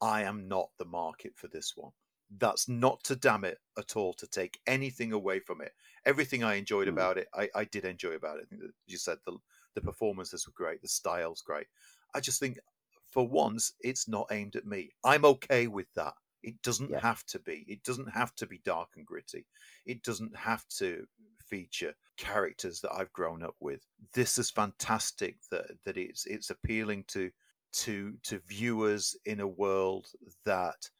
I 0.00 0.22
am 0.22 0.48
not 0.48 0.70
the 0.78 0.84
market 0.84 1.32
for 1.36 1.48
this 1.48 1.72
one 1.76 1.92
that's 2.38 2.68
not 2.68 3.02
to 3.04 3.16
damn 3.16 3.44
it 3.44 3.58
at 3.78 3.96
all 3.96 4.12
to 4.14 4.26
take 4.26 4.60
anything 4.66 5.12
away 5.12 5.40
from 5.40 5.60
it. 5.60 5.72
Everything 6.04 6.44
I 6.44 6.54
enjoyed 6.54 6.88
Mm. 6.88 6.88
about 6.88 7.18
it, 7.18 7.28
I, 7.34 7.50
I 7.54 7.64
did 7.64 7.84
enjoy 7.84 8.12
about 8.12 8.38
it. 8.38 8.44
I 8.44 8.46
think 8.46 8.62
that 8.62 8.72
you 8.86 8.96
said 8.98 9.18
the 9.24 9.38
the 9.74 9.80
performances 9.80 10.46
were 10.46 10.52
great, 10.52 10.82
the 10.82 10.88
style's 10.88 11.42
great. 11.42 11.68
I 12.14 12.20
just 12.20 12.40
think 12.40 12.58
for 13.06 13.26
once 13.28 13.72
it's 13.80 14.08
not 14.08 14.28
aimed 14.30 14.56
at 14.56 14.66
me. 14.66 14.90
I'm 15.04 15.24
okay 15.24 15.66
with 15.66 15.92
that. 15.94 16.14
It 16.42 16.60
doesn't 16.62 16.90
Yeah. 16.90 17.00
have 17.00 17.24
to 17.26 17.38
be. 17.38 17.64
It 17.68 17.82
doesn't 17.82 18.08
have 18.10 18.34
to 18.36 18.46
be 18.46 18.58
dark 18.58 18.96
and 18.96 19.06
gritty. 19.06 19.46
It 19.84 20.02
doesn't 20.02 20.34
have 20.36 20.66
to 20.78 21.06
feature 21.38 21.94
characters 22.16 22.80
that 22.80 22.92
I've 22.92 23.12
grown 23.12 23.42
up 23.42 23.56
with. 23.60 23.86
This 24.14 24.38
is 24.38 24.50
fantastic 24.50 25.38
that 25.50 25.70
that 25.84 25.96
it's 25.96 26.26
it's 26.26 26.50
appealing 26.50 27.04
to 27.08 27.30
to 27.72 28.16
to 28.24 28.38
viewers 28.40 29.16
in 29.24 29.40
a 29.40 29.46
world 29.46 30.08
that 30.44 30.90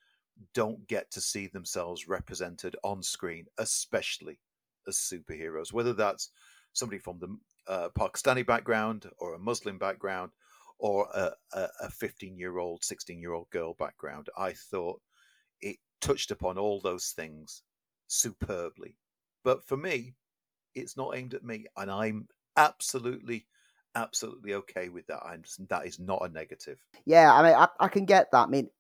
don't 0.54 0.86
get 0.88 1.10
to 1.12 1.20
see 1.20 1.46
themselves 1.46 2.08
represented 2.08 2.76
on 2.82 3.02
screen, 3.02 3.46
especially 3.58 4.38
as 4.86 4.96
superheroes, 4.96 5.72
whether 5.72 5.92
that's 5.92 6.30
somebody 6.72 6.98
from 6.98 7.18
the 7.18 7.36
uh, 7.68 7.88
Pakistani 7.98 8.46
background 8.46 9.06
or 9.18 9.34
a 9.34 9.38
Muslim 9.38 9.78
background 9.78 10.32
or 10.78 11.08
a 11.52 11.90
15 11.90 12.38
year 12.38 12.58
old, 12.58 12.82
16 12.82 13.20
year 13.20 13.32
old 13.32 13.50
girl 13.50 13.74
background. 13.78 14.28
I 14.36 14.52
thought 14.52 15.00
it 15.60 15.76
touched 16.00 16.30
upon 16.30 16.58
all 16.58 16.80
those 16.80 17.12
things 17.14 17.62
superbly. 18.06 18.96
But 19.44 19.66
for 19.66 19.76
me, 19.76 20.14
it's 20.74 20.96
not 20.96 21.16
aimed 21.16 21.34
at 21.34 21.44
me, 21.44 21.66
and 21.76 21.90
I'm 21.90 22.28
absolutely 22.56 23.46
absolutely 23.96 24.54
okay 24.54 24.88
with 24.88 25.06
that. 25.08 25.20
I'm 25.24 25.42
just, 25.42 25.66
that 25.68 25.86
is 25.86 25.98
not 25.98 26.22
a 26.24 26.32
negative. 26.32 26.78
Yeah, 27.04 27.32
I 27.32 27.42
mean, 27.42 27.54
I, 27.54 27.68
I 27.78 27.88
can 27.88 28.04
get 28.04 28.30
that. 28.30 28.46
I 28.46 28.46
mean, 28.46 28.70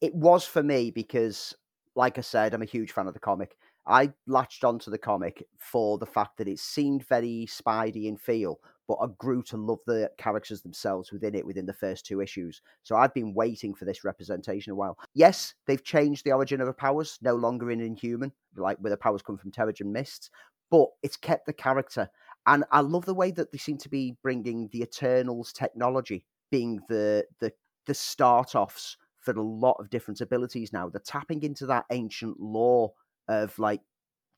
it 0.00 0.14
was 0.14 0.44
for 0.44 0.62
me 0.62 0.90
because, 0.90 1.54
like 1.94 2.18
I 2.18 2.22
said, 2.22 2.54
I'm 2.54 2.62
a 2.62 2.66
huge 2.66 2.92
fan 2.92 3.06
of 3.06 3.14
the 3.14 3.20
comic. 3.20 3.56
I 3.86 4.12
latched 4.26 4.64
onto 4.64 4.90
the 4.90 4.98
comic 4.98 5.46
for 5.58 5.96
the 5.98 6.06
fact 6.06 6.38
that 6.38 6.48
it 6.48 6.58
seemed 6.58 7.06
very 7.06 7.46
Spidey 7.48 8.06
in 8.06 8.16
feel, 8.16 8.58
but 8.88 8.94
I 8.94 9.06
grew 9.18 9.42
to 9.44 9.56
love 9.56 9.78
the 9.86 10.10
characters 10.18 10.60
themselves 10.60 11.12
within 11.12 11.36
it 11.36 11.46
within 11.46 11.66
the 11.66 11.72
first 11.72 12.04
two 12.04 12.20
issues. 12.20 12.62
So 12.82 12.96
I've 12.96 13.14
been 13.14 13.32
waiting 13.32 13.74
for 13.74 13.84
this 13.84 14.04
representation 14.04 14.72
a 14.72 14.76
while. 14.76 14.98
Yes, 15.14 15.54
they've 15.66 15.84
changed 15.84 16.24
the 16.24 16.32
origin 16.32 16.60
of 16.60 16.66
her 16.66 16.72
powers, 16.72 17.18
no 17.22 17.34
longer 17.34 17.70
in 17.70 17.80
Inhuman, 17.80 18.32
like 18.56 18.78
where 18.78 18.90
the 18.90 18.96
powers 18.96 19.22
come 19.22 19.38
from 19.38 19.52
Terrigen 19.52 19.92
Mists, 19.92 20.30
but 20.70 20.88
it's 21.04 21.16
kept 21.16 21.46
the 21.46 21.52
character. 21.52 22.10
And 22.46 22.64
I 22.72 22.80
love 22.80 23.04
the 23.04 23.14
way 23.14 23.30
that 23.32 23.52
they 23.52 23.58
seem 23.58 23.78
to 23.78 23.88
be 23.88 24.16
bringing 24.20 24.68
the 24.72 24.82
Eternals 24.82 25.52
technology 25.52 26.26
being 26.50 26.80
the 26.88 27.24
the 27.40 27.52
the 27.86 27.94
start 27.94 28.54
offs 28.54 28.96
for 29.26 29.32
a 29.32 29.42
lot 29.42 29.76
of 29.78 29.90
different 29.90 30.20
abilities 30.20 30.72
now. 30.72 30.88
They're 30.88 31.02
tapping 31.04 31.42
into 31.42 31.66
that 31.66 31.84
ancient 31.90 32.40
lore 32.40 32.92
of 33.28 33.58
like 33.58 33.80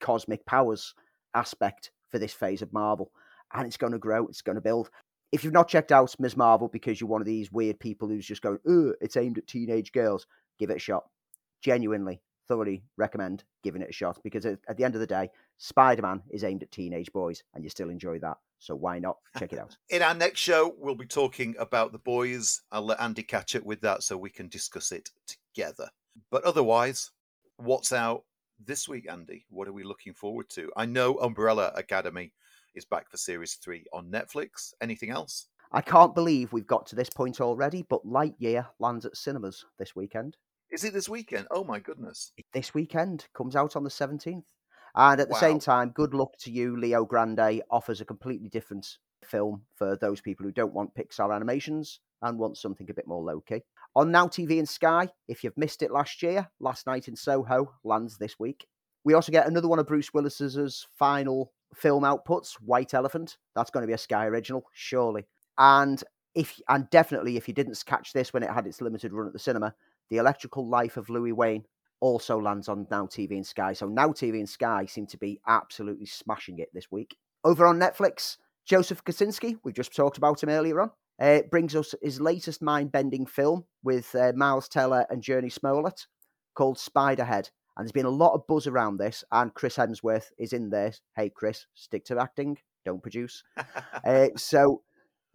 cosmic 0.00 0.46
powers 0.46 0.94
aspect 1.34 1.92
for 2.08 2.18
this 2.18 2.32
phase 2.32 2.62
of 2.62 2.72
Marvel. 2.72 3.12
And 3.52 3.66
it's 3.66 3.76
going 3.76 3.92
to 3.92 3.98
grow, 3.98 4.26
it's 4.26 4.42
going 4.42 4.56
to 4.56 4.62
build. 4.62 4.90
If 5.30 5.44
you've 5.44 5.52
not 5.52 5.68
checked 5.68 5.92
out 5.92 6.14
Ms. 6.18 6.38
Marvel 6.38 6.68
because 6.68 7.00
you're 7.00 7.08
one 7.08 7.20
of 7.20 7.26
these 7.26 7.52
weird 7.52 7.78
people 7.78 8.08
who's 8.08 8.26
just 8.26 8.40
going, 8.40 8.58
oh, 8.66 8.94
it's 9.00 9.16
aimed 9.16 9.36
at 9.36 9.46
teenage 9.46 9.92
girls, 9.92 10.26
give 10.58 10.70
it 10.70 10.76
a 10.76 10.80
shot. 10.80 11.04
Genuinely, 11.62 12.22
thoroughly 12.46 12.82
recommend 12.96 13.44
giving 13.62 13.82
it 13.82 13.90
a 13.90 13.92
shot 13.92 14.18
because 14.24 14.46
at 14.46 14.76
the 14.76 14.84
end 14.84 14.94
of 14.94 15.00
the 15.00 15.06
day, 15.06 15.28
Spider 15.58 16.02
Man 16.02 16.22
is 16.30 16.44
aimed 16.44 16.62
at 16.62 16.70
teenage 16.70 17.12
boys 17.12 17.42
and 17.54 17.62
you 17.62 17.68
still 17.68 17.90
enjoy 17.90 18.18
that. 18.20 18.38
So 18.58 18.74
why 18.74 18.98
not 18.98 19.16
check 19.38 19.52
it 19.52 19.58
out? 19.58 19.76
In 19.90 20.02
our 20.02 20.14
next 20.14 20.40
show, 20.40 20.74
we'll 20.78 20.94
be 20.94 21.06
talking 21.06 21.54
about 21.58 21.92
the 21.92 21.98
boys. 21.98 22.62
I'll 22.72 22.82
let 22.82 23.00
Andy 23.00 23.22
catch 23.22 23.54
up 23.56 23.64
with 23.64 23.80
that 23.82 24.02
so 24.02 24.16
we 24.16 24.30
can 24.30 24.48
discuss 24.48 24.92
it 24.92 25.10
together. 25.26 25.88
But 26.30 26.44
otherwise, 26.44 27.10
what's 27.56 27.92
out 27.92 28.24
this 28.64 28.88
week, 28.88 29.08
Andy? 29.10 29.44
What 29.50 29.68
are 29.68 29.72
we 29.72 29.84
looking 29.84 30.14
forward 30.14 30.48
to? 30.50 30.70
I 30.76 30.86
know 30.86 31.14
Umbrella 31.16 31.72
Academy 31.76 32.32
is 32.74 32.84
back 32.84 33.10
for 33.10 33.16
series 33.16 33.54
three 33.54 33.84
on 33.92 34.10
Netflix. 34.10 34.72
Anything 34.80 35.10
else? 35.10 35.46
I 35.70 35.80
can't 35.80 36.14
believe 36.14 36.52
we've 36.52 36.66
got 36.66 36.86
to 36.86 36.96
this 36.96 37.10
point 37.10 37.40
already, 37.40 37.84
but 37.88 38.06
Lightyear 38.06 38.66
lands 38.78 39.04
at 39.04 39.16
cinemas 39.16 39.66
this 39.78 39.94
weekend. 39.94 40.36
Is 40.70 40.84
it 40.84 40.92
this 40.92 41.08
weekend? 41.08 41.46
Oh 41.50 41.64
my 41.64 41.78
goodness. 41.78 42.32
This 42.52 42.74
weekend 42.74 43.26
comes 43.34 43.56
out 43.56 43.76
on 43.76 43.84
the 43.84 43.90
17th. 43.90 44.44
And 44.98 45.20
at 45.20 45.28
the 45.28 45.34
wow. 45.34 45.40
same 45.40 45.58
time, 45.60 45.92
good 45.94 46.12
luck 46.12 46.32
to 46.40 46.50
you. 46.50 46.76
Leo 46.76 47.04
Grande 47.04 47.62
offers 47.70 48.00
a 48.00 48.04
completely 48.04 48.48
different 48.48 48.98
film 49.24 49.62
for 49.76 49.96
those 49.96 50.20
people 50.20 50.44
who 50.44 50.50
don't 50.50 50.74
want 50.74 50.94
Pixar 50.96 51.32
animations 51.32 52.00
and 52.20 52.36
want 52.36 52.56
something 52.56 52.90
a 52.90 52.94
bit 52.94 53.06
more 53.06 53.22
low 53.22 53.40
key. 53.40 53.62
On 53.94 54.10
Now 54.10 54.26
TV 54.26 54.58
and 54.58 54.68
Sky, 54.68 55.08
if 55.28 55.44
you've 55.44 55.56
missed 55.56 55.82
it 55.82 55.92
last 55.92 56.20
year, 56.20 56.48
Last 56.58 56.88
Night 56.88 57.06
in 57.06 57.14
Soho 57.14 57.72
lands 57.84 58.18
this 58.18 58.40
week. 58.40 58.66
We 59.04 59.14
also 59.14 59.30
get 59.30 59.46
another 59.46 59.68
one 59.68 59.78
of 59.78 59.86
Bruce 59.86 60.12
Willis's 60.12 60.88
final 60.98 61.52
film 61.72 62.02
outputs, 62.02 62.54
White 62.54 62.92
Elephant. 62.92 63.38
That's 63.54 63.70
going 63.70 63.84
to 63.84 63.86
be 63.86 63.92
a 63.92 63.98
Sky 63.98 64.26
original, 64.26 64.64
surely. 64.74 65.28
And 65.58 66.02
if 66.34 66.58
and 66.68 66.90
definitely 66.90 67.36
if 67.36 67.46
you 67.46 67.54
didn't 67.54 67.80
catch 67.86 68.12
this 68.12 68.32
when 68.32 68.42
it 68.42 68.50
had 68.50 68.66
its 68.66 68.80
limited 68.80 69.12
run 69.12 69.28
at 69.28 69.32
the 69.32 69.38
cinema, 69.38 69.74
The 70.10 70.16
Electrical 70.16 70.68
Life 70.68 70.96
of 70.96 71.08
Louis 71.08 71.32
Wain 71.32 71.64
also 72.00 72.40
lands 72.40 72.68
on 72.68 72.86
Now 72.90 73.06
TV 73.06 73.32
and 73.32 73.46
Sky. 73.46 73.72
So 73.72 73.86
Now 73.86 74.08
TV 74.08 74.34
and 74.34 74.48
Sky 74.48 74.86
seem 74.86 75.06
to 75.08 75.16
be 75.18 75.40
absolutely 75.46 76.06
smashing 76.06 76.58
it 76.58 76.68
this 76.72 76.90
week. 76.90 77.16
Over 77.44 77.66
on 77.66 77.78
Netflix, 77.78 78.36
Joseph 78.64 79.04
Kosinski, 79.04 79.58
we 79.64 79.72
just 79.72 79.94
talked 79.94 80.18
about 80.18 80.42
him 80.42 80.50
earlier 80.50 80.80
on, 80.80 80.90
uh, 81.20 81.40
brings 81.50 81.74
us 81.74 81.94
his 82.02 82.20
latest 82.20 82.62
mind-bending 82.62 83.26
film 83.26 83.64
with 83.82 84.14
uh, 84.14 84.32
Miles 84.34 84.68
Teller 84.68 85.06
and 85.10 85.22
Jurnee 85.22 85.52
Smollett 85.52 86.06
called 86.54 86.76
Spiderhead. 86.76 87.50
And 87.76 87.86
there's 87.86 87.92
been 87.92 88.06
a 88.06 88.10
lot 88.10 88.34
of 88.34 88.46
buzz 88.48 88.66
around 88.66 88.96
this, 88.96 89.22
and 89.30 89.54
Chris 89.54 89.76
Hemsworth 89.76 90.30
is 90.36 90.52
in 90.52 90.70
there. 90.70 90.92
Hey, 91.14 91.30
Chris, 91.30 91.66
stick 91.74 92.04
to 92.06 92.20
acting, 92.20 92.58
don't 92.84 93.02
produce. 93.02 93.44
uh, 94.04 94.28
so 94.36 94.82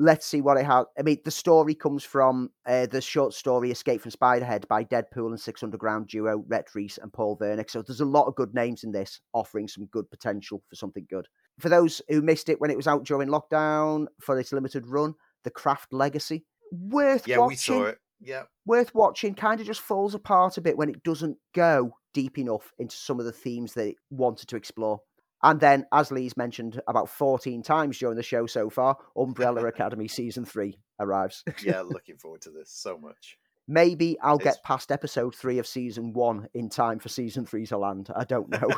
let's 0.04 0.26
see 0.26 0.42
what 0.42 0.58
it 0.58 0.66
has. 0.66 0.86
I 1.00 1.02
mean, 1.02 1.20
the 1.24 1.32
story 1.32 1.74
comes 1.74 2.04
from 2.04 2.50
uh, 2.66 2.86
the 2.88 3.02
short 3.02 3.34
story 3.34 3.72
Escape 3.72 4.02
from 4.02 4.12
Spiderhead 4.12 4.68
by 4.68 4.84
Deadpool 4.84 5.28
and 5.28 5.40
Six 5.40 5.64
Underground 5.64 6.08
duo 6.08 6.44
Rhett 6.48 6.76
Reese 6.76 7.00
and 7.02 7.12
Paul 7.12 7.38
Wernick. 7.38 7.70
So 7.70 7.82
there's 7.82 8.02
a 8.02 8.06
lot 8.06 8.28
of 8.28 8.36
good 8.36 8.54
names 8.54 8.84
in 8.84 8.92
this, 8.92 9.22
offering 9.34 9.68
some 9.68 9.86
good 9.86 10.10
potential 10.12 10.62
for 10.70 10.76
something 10.76 11.08
good. 11.10 11.28
For 11.60 11.70
those 11.70 12.02
who 12.10 12.22
missed 12.22 12.50
it 12.50 12.60
when 12.60 12.70
it 12.70 12.78
was 12.78 12.88
out 12.88 13.06
during 13.06 13.30
lockdown 13.30 14.08
for 14.20 14.38
its 14.38 14.52
limited 14.52 14.88
run, 14.88 15.14
The 15.46 15.52
Craft 15.52 15.94
Legacy, 15.94 16.46
worth 16.72 17.28
yeah, 17.28 17.38
watching. 17.38 17.50
we 17.50 17.56
saw 17.56 17.84
it. 17.86 17.98
Yeah, 18.20 18.44
worth 18.66 18.94
watching. 18.94 19.36
Kind 19.36 19.62
of 19.62 19.68
just 19.68 19.82
falls 19.82 20.16
apart 20.16 20.58
a 20.58 20.62
bit 20.62 20.78
when 20.78 20.90
it 20.90 21.04
doesn't 21.04 21.38
go 21.54 21.94
deep 22.14 22.38
enough 22.38 22.74
into 22.78 22.96
some 22.96 23.20
of 23.20 23.26
the 23.26 23.32
themes 23.32 23.74
that 23.74 23.88
it 23.88 23.96
wanted 24.10 24.48
to 24.50 24.56
explore. 24.56 25.00
And 25.44 25.60
then, 25.60 25.86
as 25.92 26.10
Lee's 26.10 26.38
mentioned 26.38 26.82
about 26.88 27.10
14 27.10 27.62
times 27.64 28.00
during 28.00 28.16
the 28.16 28.24
show 28.24 28.46
so 28.46 28.70
far, 28.70 28.98
Umbrella 29.16 29.66
Academy 29.68 30.08
season 30.08 30.46
three 30.46 30.80
arrives. 31.00 31.44
yeah, 31.64 31.82
looking 31.82 32.18
forward 32.18 32.42
to 32.42 32.50
this 32.50 32.72
so 32.72 32.98
much. 32.98 33.38
Maybe 33.68 34.18
I'll 34.22 34.36
it's... 34.36 34.46
get 34.46 34.64
past 34.64 34.92
episode 34.92 35.36
three 35.36 35.60
of 35.60 35.68
season 35.68 36.14
one 36.14 36.48
in 36.54 36.70
time 36.70 37.00
for 37.00 37.10
season 37.10 37.46
three 37.46 37.66
to 37.68 37.78
land. 37.78 38.10
I 38.16 38.24
don't 38.24 38.50
know. 38.50 38.70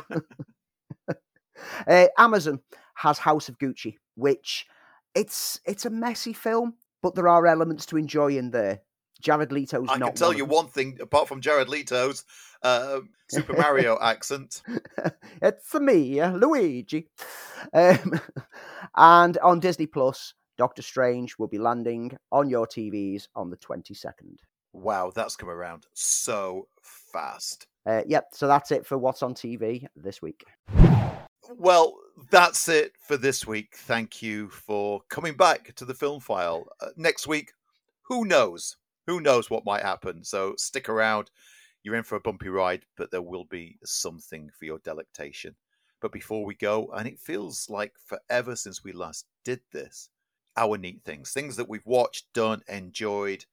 uh, 1.86 2.06
Amazon 2.18 2.60
has 2.94 3.18
House 3.18 3.48
of 3.48 3.58
Gucci, 3.58 3.96
which 4.16 4.66
it's 5.14 5.60
it's 5.64 5.86
a 5.86 5.90
messy 5.90 6.32
film, 6.32 6.74
but 7.02 7.14
there 7.14 7.28
are 7.28 7.46
elements 7.46 7.86
to 7.86 7.96
enjoy 7.96 8.36
in 8.36 8.50
there. 8.50 8.80
Jared 9.20 9.52
Leto's 9.52 9.88
I 9.88 9.98
can 9.98 10.14
tell 10.14 10.32
you 10.32 10.44
one 10.44 10.68
thing, 10.68 10.98
apart 11.00 11.28
from 11.28 11.40
Jared 11.40 11.68
Leto's 11.68 12.24
uh, 12.62 13.00
Super 13.28 13.54
Mario 13.54 13.98
accent. 14.02 14.62
it's 15.42 15.66
for 15.66 15.80
me, 15.80 16.22
Luigi. 16.24 17.08
Um, 17.72 18.20
and 18.96 19.38
on 19.38 19.60
Disney 19.60 19.86
Plus, 19.86 20.34
Doctor 20.58 20.82
Strange 20.82 21.38
will 21.38 21.48
be 21.48 21.58
landing 21.58 22.16
on 22.32 22.48
your 22.48 22.66
TVs 22.66 23.28
on 23.34 23.50
the 23.50 23.56
22nd. 23.56 24.38
Wow, 24.72 25.10
that's 25.14 25.36
come 25.36 25.48
around 25.48 25.86
so 25.94 26.68
fast. 26.82 27.66
Uh, 27.86 28.02
yep, 28.06 28.28
so 28.32 28.46
that's 28.46 28.70
it 28.70 28.84
for 28.84 28.98
what's 28.98 29.22
on 29.22 29.34
TV 29.34 29.86
this 29.94 30.20
week. 30.20 30.44
Well, 31.56 31.94
that's 32.30 32.68
it 32.68 32.92
for 32.98 33.16
this 33.16 33.46
week. 33.46 33.74
Thank 33.76 34.20
you 34.20 34.48
for 34.48 35.00
coming 35.08 35.36
back 35.36 35.74
to 35.76 35.84
the 35.84 35.94
film 35.94 36.20
file. 36.20 36.66
Uh, 36.80 36.88
next 36.96 37.26
week, 37.26 37.52
who 38.02 38.24
knows? 38.24 38.76
Who 39.06 39.20
knows 39.20 39.50
what 39.50 39.64
might 39.64 39.82
happen. 39.82 40.24
So 40.24 40.54
stick 40.56 40.88
around. 40.88 41.30
You're 41.82 41.94
in 41.94 42.02
for 42.02 42.16
a 42.16 42.20
bumpy 42.20 42.48
ride, 42.48 42.84
but 42.96 43.10
there 43.10 43.22
will 43.22 43.44
be 43.44 43.78
something 43.84 44.50
for 44.58 44.64
your 44.64 44.78
delectation. 44.78 45.54
But 46.00 46.12
before 46.12 46.44
we 46.44 46.54
go, 46.54 46.90
and 46.94 47.06
it 47.06 47.18
feels 47.18 47.70
like 47.70 47.92
forever 48.04 48.56
since 48.56 48.82
we 48.82 48.92
last 48.92 49.26
did 49.44 49.60
this, 49.72 50.10
our 50.56 50.76
neat 50.76 51.02
things, 51.04 51.32
things 51.32 51.56
that 51.56 51.68
we've 51.68 51.86
watched, 51.86 52.32
done, 52.32 52.62
enjoyed, 52.68 53.44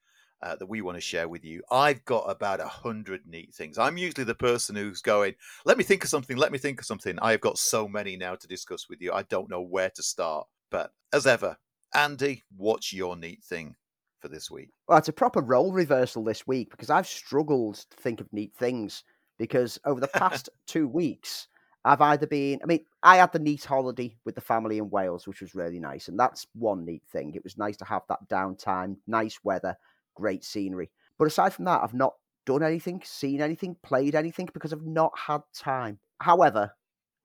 uh, 0.42 0.56
that 0.58 0.68
we 0.68 0.82
want 0.82 0.98
to 0.98 1.02
share 1.02 1.30
with 1.30 1.46
you. 1.46 1.64
I've 1.72 2.04
got 2.04 2.30
about 2.30 2.60
a 2.60 2.68
hundred 2.68 3.22
neat 3.26 3.54
things. 3.54 3.78
I'm 3.78 3.98
usually 3.98 4.26
the 4.26 4.36
person 4.36 4.76
who's 4.76 5.02
going, 5.02 5.36
let 5.64 5.78
me 5.78 5.86
think 5.86 6.04
of 6.04 6.10
something, 6.10 6.36
let 6.36 6.52
me 6.52 6.58
think 6.58 6.82
of 6.82 6.86
something. 6.86 7.18
I've 7.20 7.40
got 7.40 7.58
so 7.58 7.88
many 7.88 8.18
now 8.18 8.36
to 8.36 8.48
discuss 8.48 8.90
with 8.90 9.02
you. 9.02 9.14
I 9.14 9.24
don't 9.24 9.50
know 9.50 9.62
where 9.62 9.90
to 9.92 10.04
start. 10.04 10.48
But 10.70 10.92
as 11.14 11.26
ever, 11.26 11.58
Andy, 11.94 12.44
what's 12.58 12.92
your 12.92 13.16
neat 13.16 13.44
thing? 13.44 13.76
For 14.24 14.30
this 14.30 14.50
week? 14.50 14.70
Well, 14.88 14.98
it's 14.98 15.10
a 15.10 15.14
proper 15.14 15.42
role 15.42 15.72
reversal 15.72 16.24
this 16.24 16.48
week 16.48 16.72
because 16.72 16.90
I've 16.90 17.06
struggled 17.06 17.76
to 17.76 17.98
think 17.98 18.22
of 18.22 18.32
neat 18.32 18.56
things 18.56 19.04
because 19.38 19.78
over 19.86 20.00
the 20.00 20.08
past 20.16 20.50
two 20.66 20.88
weeks, 20.88 21.50
I've 21.86 22.02
either 22.02 22.26
been, 22.26 22.60
I 22.64 22.66
mean, 22.66 22.86
I 23.04 23.18
had 23.18 23.34
the 23.34 23.40
neat 23.40 23.66
holiday 23.66 24.16
with 24.24 24.36
the 24.36 24.42
family 24.42 24.78
in 24.78 24.90
Wales, 24.90 25.28
which 25.28 25.42
was 25.42 25.54
really 25.54 25.82
nice. 25.82 26.08
And 26.08 26.18
that's 26.18 26.48
one 26.54 26.86
neat 26.86 27.04
thing. 27.12 27.36
It 27.36 27.44
was 27.44 27.58
nice 27.58 27.76
to 27.78 27.86
have 27.86 28.04
that 28.08 28.30
downtime, 28.30 28.96
nice 29.06 29.38
weather, 29.44 29.76
great 30.16 30.46
scenery. 30.46 30.90
But 31.20 31.28
aside 31.28 31.54
from 31.54 31.66
that, 31.66 31.82
I've 31.84 31.94
not 31.94 32.16
done 32.46 32.64
anything, 32.64 33.02
seen 33.04 33.42
anything, 33.42 33.76
played 33.84 34.16
anything 34.16 34.50
because 34.54 34.72
I've 34.72 34.86
not 34.86 35.12
had 35.18 35.42
time. 35.54 36.00
However, 36.22 36.72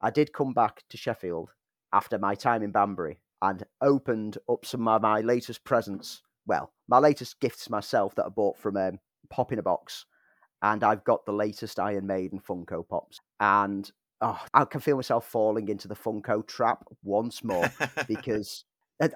I 0.00 0.10
did 0.10 0.32
come 0.32 0.52
back 0.52 0.82
to 0.90 0.96
Sheffield 0.96 1.50
after 1.92 2.18
my 2.18 2.34
time 2.34 2.64
in 2.64 2.72
Banbury 2.72 3.20
and 3.40 3.62
opened 3.80 4.38
up 4.48 4.66
some 4.66 4.88
of 4.88 5.02
my 5.02 5.20
latest 5.20 5.62
presents 5.62 6.22
well, 6.48 6.72
my 6.88 6.98
latest 6.98 7.38
gifts 7.38 7.70
myself 7.70 8.14
that 8.16 8.24
I 8.24 8.30
bought 8.30 8.58
from 8.58 8.76
um, 8.76 8.98
Pop 9.30 9.52
in 9.52 9.58
a 9.58 9.62
Box, 9.62 10.06
and 10.62 10.82
I've 10.82 11.04
got 11.04 11.24
the 11.24 11.32
latest 11.32 11.78
Iron 11.78 12.06
Maiden 12.06 12.40
Funko 12.40 12.88
Pops, 12.88 13.20
and 13.38 13.88
oh, 14.22 14.40
I 14.54 14.64
can 14.64 14.80
feel 14.80 14.96
myself 14.96 15.28
falling 15.28 15.68
into 15.68 15.86
the 15.86 15.94
Funko 15.94 16.44
trap 16.44 16.84
once 17.04 17.44
more 17.44 17.70
because. 18.08 18.64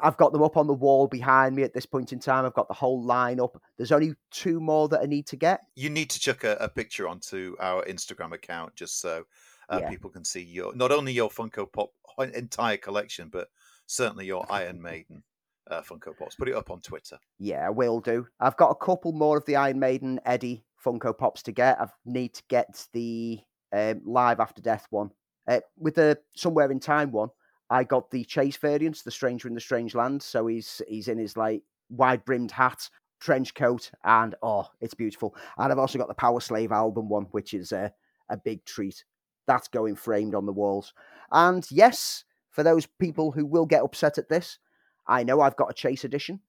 I've 0.00 0.16
got 0.16 0.32
them 0.32 0.44
up 0.44 0.56
on 0.56 0.68
the 0.68 0.72
wall 0.72 1.08
behind 1.08 1.56
me 1.56 1.64
at 1.64 1.74
this 1.74 1.86
point 1.86 2.12
in 2.12 2.20
time. 2.20 2.44
I've 2.44 2.54
got 2.54 2.68
the 2.68 2.74
whole 2.74 3.02
line 3.02 3.40
up. 3.40 3.60
There's 3.76 3.90
only 3.90 4.14
two 4.30 4.60
more 4.60 4.86
that 4.86 5.00
I 5.00 5.06
need 5.06 5.26
to 5.26 5.36
get. 5.36 5.62
You 5.74 5.90
need 5.90 6.08
to 6.10 6.20
chuck 6.20 6.44
a, 6.44 6.56
a 6.60 6.68
picture 6.68 7.08
onto 7.08 7.56
our 7.58 7.84
Instagram 7.86 8.32
account 8.32 8.76
just 8.76 9.00
so 9.00 9.24
uh, 9.68 9.80
yeah. 9.82 9.90
people 9.90 10.08
can 10.08 10.24
see 10.24 10.40
your 10.40 10.72
not 10.76 10.92
only 10.92 11.12
your 11.12 11.30
Funko 11.30 11.66
Pop 11.72 11.90
entire 12.32 12.76
collection, 12.76 13.28
but 13.28 13.48
certainly 13.88 14.24
your 14.24 14.46
Iron 14.48 14.80
Maiden 14.80 15.24
uh, 15.70 15.82
Funko 15.82 16.16
Pops. 16.16 16.34
Put 16.34 16.48
it 16.48 16.54
up 16.54 16.70
on 16.70 16.80
Twitter. 16.80 17.18
Yeah, 17.38 17.66
I 17.66 17.70
will 17.70 18.00
do. 18.00 18.26
I've 18.40 18.56
got 18.56 18.70
a 18.70 18.84
couple 18.84 19.12
more 19.12 19.36
of 19.36 19.44
the 19.44 19.56
Iron 19.56 19.78
Maiden 19.78 20.20
Eddie 20.24 20.64
Funko 20.84 21.16
Pops 21.16 21.42
to 21.44 21.52
get. 21.52 21.80
I 21.80 21.86
need 22.04 22.34
to 22.34 22.42
get 22.48 22.86
the 22.92 23.40
um, 23.72 24.02
Live 24.04 24.40
After 24.40 24.62
Death 24.62 24.86
one. 24.90 25.10
Uh, 25.48 25.60
with 25.76 25.96
the 25.96 26.18
Somewhere 26.36 26.70
in 26.70 26.80
Time 26.80 27.10
one, 27.10 27.30
I 27.70 27.84
got 27.84 28.10
the 28.10 28.24
Chase 28.24 28.56
variant, 28.56 29.02
the 29.04 29.10
Stranger 29.10 29.48
in 29.48 29.54
the 29.54 29.60
Strange 29.60 29.94
Land. 29.94 30.22
So 30.22 30.46
he's 30.46 30.82
he's 30.88 31.08
in 31.08 31.18
his 31.18 31.36
like 31.36 31.62
wide 31.88 32.24
brimmed 32.24 32.52
hat, 32.52 32.88
trench 33.20 33.54
coat, 33.54 33.90
and 34.04 34.34
oh, 34.42 34.68
it's 34.80 34.94
beautiful. 34.94 35.34
And 35.58 35.72
I've 35.72 35.78
also 35.78 35.98
got 35.98 36.08
the 36.08 36.14
Powerslave 36.14 36.70
album 36.70 37.08
one, 37.08 37.24
which 37.32 37.54
is 37.54 37.72
a, 37.72 37.92
a 38.28 38.36
big 38.36 38.64
treat. 38.64 39.04
That's 39.46 39.68
going 39.68 39.96
framed 39.96 40.34
on 40.34 40.46
the 40.46 40.52
walls. 40.52 40.94
And 41.30 41.66
yes, 41.70 42.24
for 42.50 42.62
those 42.62 42.86
people 42.86 43.32
who 43.32 43.44
will 43.46 43.66
get 43.66 43.82
upset 43.82 44.18
at 44.18 44.28
this, 44.28 44.58
I 45.06 45.22
know 45.24 45.40
I've 45.40 45.56
got 45.56 45.70
a 45.70 45.74
Chase 45.74 46.04
edition, 46.04 46.40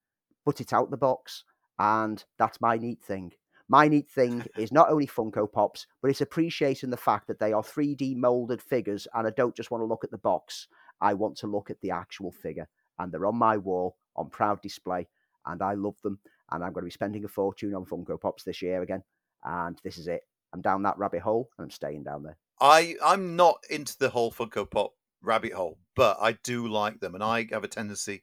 but 0.44 0.60
it's 0.60 0.72
out 0.72 0.90
the 0.90 0.96
box, 0.96 1.44
and 1.78 2.22
that's 2.38 2.60
my 2.60 2.76
neat 2.76 3.02
thing. 3.02 3.32
My 3.68 3.88
neat 3.88 4.10
thing 4.10 4.44
is 4.56 4.72
not 4.72 4.90
only 4.90 5.06
Funko 5.06 5.50
Pops, 5.50 5.86
but 6.02 6.10
it's 6.10 6.20
appreciating 6.20 6.90
the 6.90 6.96
fact 6.96 7.26
that 7.28 7.38
they 7.38 7.52
are 7.52 7.62
3D 7.62 8.16
molded 8.16 8.62
figures, 8.62 9.08
and 9.14 9.26
I 9.26 9.30
don't 9.30 9.56
just 9.56 9.70
want 9.70 9.82
to 9.82 9.86
look 9.86 10.04
at 10.04 10.10
the 10.10 10.18
box. 10.18 10.68
I 11.00 11.14
want 11.14 11.36
to 11.38 11.46
look 11.46 11.70
at 11.70 11.80
the 11.80 11.90
actual 11.90 12.30
figure, 12.30 12.68
and 12.98 13.10
they're 13.10 13.26
on 13.26 13.36
my 13.36 13.56
wall 13.56 13.96
on 14.16 14.30
proud 14.30 14.62
display, 14.62 15.08
and 15.46 15.62
I 15.62 15.74
love 15.74 16.00
them. 16.02 16.18
And 16.50 16.62
I'm 16.62 16.72
going 16.72 16.82
to 16.82 16.86
be 16.86 16.90
spending 16.90 17.24
a 17.24 17.28
fortune 17.28 17.74
on 17.74 17.86
Funko 17.86 18.20
Pops 18.20 18.44
this 18.44 18.62
year 18.62 18.82
again, 18.82 19.02
and 19.44 19.78
this 19.82 19.98
is 19.98 20.08
it. 20.08 20.22
I'm 20.52 20.60
down 20.60 20.82
that 20.82 20.98
rabbit 20.98 21.22
hole, 21.22 21.48
and 21.58 21.64
I'm 21.64 21.70
staying 21.70 22.04
down 22.04 22.22
there. 22.22 22.36
I 22.60 22.94
I'm 23.04 23.34
not 23.34 23.58
into 23.68 23.98
the 23.98 24.10
whole 24.10 24.30
Funko 24.30 24.70
Pop 24.70 24.92
rabbit 25.24 25.52
hole, 25.52 25.78
but 25.94 26.18
I 26.20 26.32
do 26.42 26.68
like 26.68 27.00
them, 27.00 27.14
and 27.14 27.24
I 27.24 27.46
have 27.50 27.64
a 27.64 27.68
tendency 27.68 28.22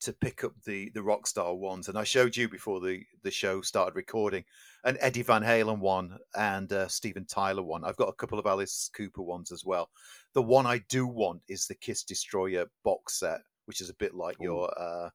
to 0.00 0.12
pick 0.12 0.44
up 0.44 0.52
the 0.64 0.90
the 0.90 1.02
rock 1.02 1.26
star 1.26 1.54
ones. 1.54 1.88
And 1.88 1.96
I 1.96 2.04
showed 2.04 2.36
you 2.36 2.48
before 2.48 2.80
the 2.80 3.02
the 3.22 3.30
show 3.30 3.60
started 3.62 3.96
recording 3.96 4.44
an 4.84 4.98
Eddie 5.00 5.22
Van 5.22 5.42
Halen 5.42 5.78
one 5.78 6.18
and 6.36 6.70
a 6.72 6.88
Steven 6.88 7.26
Tyler 7.26 7.62
one. 7.62 7.84
I've 7.84 7.96
got 7.96 8.08
a 8.08 8.14
couple 8.14 8.38
of 8.38 8.46
Alice 8.46 8.90
Cooper 8.94 9.22
ones 9.22 9.50
as 9.50 9.64
well. 9.64 9.88
The 10.34 10.42
one 10.42 10.66
I 10.66 10.78
do 10.88 11.06
want 11.06 11.42
is 11.48 11.66
the 11.66 11.74
Kiss 11.74 12.04
Destroyer 12.04 12.66
box 12.84 13.18
set, 13.20 13.40
which 13.64 13.80
is 13.80 13.88
a 13.88 13.94
bit 13.94 14.14
like 14.14 14.36
Ooh. 14.40 14.44
your 14.44 14.78
uh, 14.78 15.10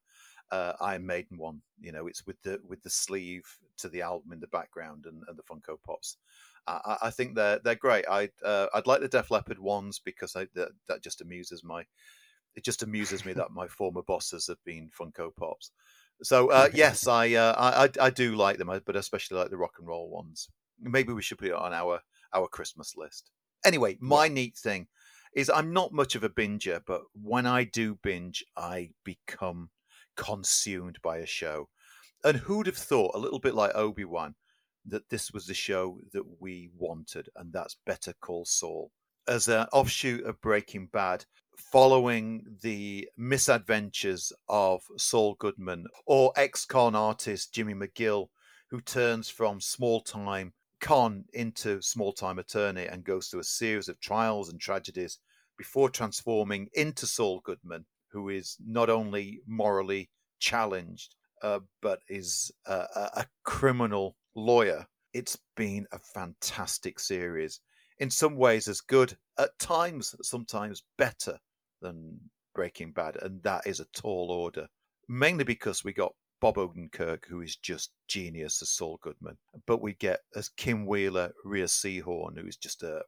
uh, 0.52 0.74
Iron 0.82 1.06
Maiden 1.06 1.38
one. 1.38 1.62
You 1.80 1.92
know, 1.92 2.08
it's 2.08 2.26
with 2.26 2.42
the 2.42 2.60
with 2.68 2.82
the 2.82 2.90
sleeve 2.90 3.46
to 3.78 3.90
the 3.90 4.02
album 4.02 4.34
in 4.34 4.40
the 4.40 4.48
background 4.48 5.06
and, 5.06 5.24
and 5.28 5.38
the 5.38 5.44
Funko 5.44 5.78
Pops. 5.86 6.18
I, 6.68 6.98
I, 7.04 7.10
think 7.10 7.36
they're 7.36 7.60
they're 7.64 7.76
great. 7.76 8.06
I 8.10 8.30
uh, 8.44 8.68
I'd 8.74 8.88
like 8.88 9.02
the 9.02 9.08
Def 9.08 9.32
Leppard 9.32 9.60
ones 9.60 10.00
because 10.04 10.36
I, 10.36 10.48
that 10.56 10.70
that 10.88 11.02
just 11.02 11.22
amuses 11.22 11.64
my 11.64 11.86
it 12.56 12.64
just 12.64 12.84
amuses 12.84 13.26
me 13.26 13.34
that 13.34 13.52
my 13.52 13.68
former 13.68 14.02
bosses 14.02 14.48
have 14.48 14.64
been 14.66 14.90
Funko 14.90 15.36
Pops. 15.36 15.72
So 16.22 16.50
uh, 16.50 16.70
yes, 16.74 17.08
I, 17.08 17.34
uh, 17.34 17.90
I 18.00 18.06
I 18.06 18.10
do 18.10 18.36
like 18.36 18.58
them, 18.58 18.72
but 18.86 18.96
especially 18.96 19.38
like 19.38 19.50
the 19.50 19.58
rock 19.58 19.76
and 19.80 19.88
roll 19.88 20.10
ones. 20.10 20.50
Maybe 20.80 21.14
we 21.14 21.22
should 21.22 21.38
put 21.38 21.50
it 21.50 21.54
on 21.54 21.74
our 21.74 22.02
our 22.34 22.48
Christmas 22.48 22.96
list. 22.96 23.32
Anyway, 23.66 23.98
my 24.00 24.26
yeah. 24.26 24.34
neat 24.34 24.58
thing 24.58 24.88
is 25.36 25.50
I'm 25.50 25.74
not 25.74 25.94
much 25.94 26.16
of 26.16 26.24
a 26.24 26.30
binger, 26.30 26.82
but 26.86 27.02
when 27.14 27.46
I 27.46 27.64
do 27.64 27.98
binge, 28.02 28.44
I 28.58 28.92
become 29.04 29.70
consumed 30.16 31.00
by 31.02 31.18
a 31.18 31.26
show. 31.26 31.70
And 32.24 32.38
who'd 32.38 32.68
have 32.68 32.78
thought, 32.78 33.16
a 33.16 33.20
little 33.20 33.40
bit 33.40 33.56
like 33.56 33.72
Obi 33.76 34.04
Wan, 34.04 34.36
that 34.86 35.10
this 35.10 35.32
was 35.32 35.46
the 35.46 35.54
show 35.54 36.00
that 36.14 36.24
we 36.40 36.70
wanted, 36.78 37.30
and 37.36 37.52
that's 37.54 37.78
Better 37.86 38.14
Call 38.20 38.46
Saul. 38.46 38.92
As 39.28 39.48
an 39.48 39.68
offshoot 39.72 40.26
of 40.26 40.42
Breaking 40.42 40.88
Bad, 40.88 41.26
following 41.58 42.44
the 42.62 43.08
misadventures 43.18 44.32
of 44.48 44.82
Saul 44.98 45.36
Goodman 45.38 45.86
or 46.06 46.32
ex 46.36 46.66
con 46.66 46.96
artist 46.96 47.54
Jimmy 47.54 47.74
McGill, 47.74 48.28
who 48.70 48.82
turns 48.82 49.30
from 49.30 49.62
small 49.62 50.02
time 50.02 50.54
con 50.80 51.26
into 51.34 51.82
small 51.82 52.14
time 52.14 52.40
attorney 52.40 52.86
and 52.86 53.04
goes 53.04 53.28
through 53.28 53.42
a 53.42 53.46
series 53.46 53.90
of 53.90 54.00
trials 54.00 54.50
and 54.50 54.60
tragedies 54.60 55.20
before 55.58 55.90
transforming 55.90 56.70
into 56.74 57.06
Saul 57.06 57.42
Goodman, 57.44 57.86
who 58.12 58.30
is 58.30 58.56
not 58.66 58.90
only 58.90 59.42
morally 59.46 60.10
challenged, 60.40 61.16
uh, 61.44 61.60
but 61.82 62.00
is 62.08 62.52
a, 62.66 62.74
a 62.96 63.26
criminal 63.44 64.16
lawyer. 64.36 64.86
It's 65.14 65.38
been 65.56 65.88
a 65.92 66.00
fantastic 66.00 67.00
series. 67.00 67.62
In 67.98 68.10
some 68.10 68.36
ways, 68.36 68.68
as 68.68 68.82
good, 68.82 69.18
at 69.38 69.58
times, 69.60 70.16
sometimes 70.22 70.84
better 70.98 71.38
than 71.82 72.20
Breaking 72.54 72.92
Bad, 72.92 73.18
and 73.22 73.42
that 73.44 73.66
is 73.66 73.80
a 73.80 73.86
tall 73.94 74.32
order. 74.32 74.68
Mainly 75.08 75.44
because 75.44 75.84
we 75.84 75.94
got 75.94 76.14
Bob 76.40 76.56
Odenkirk, 76.56 77.26
who 77.26 77.42
is 77.42 77.56
just 77.58 77.92
genius 78.08 78.62
as 78.62 78.70
Saul 78.70 79.00
Goodman, 79.02 79.38
but 79.66 79.82
we 79.82 79.94
get 79.94 80.22
as 80.36 80.50
Kim 80.50 80.86
Wheeler, 80.86 81.34
Rhea 81.44 81.66
Seehorn, 81.66 82.40
who 82.40 82.48
is 82.48 82.58
just 82.58 82.84
a. 82.84 83.02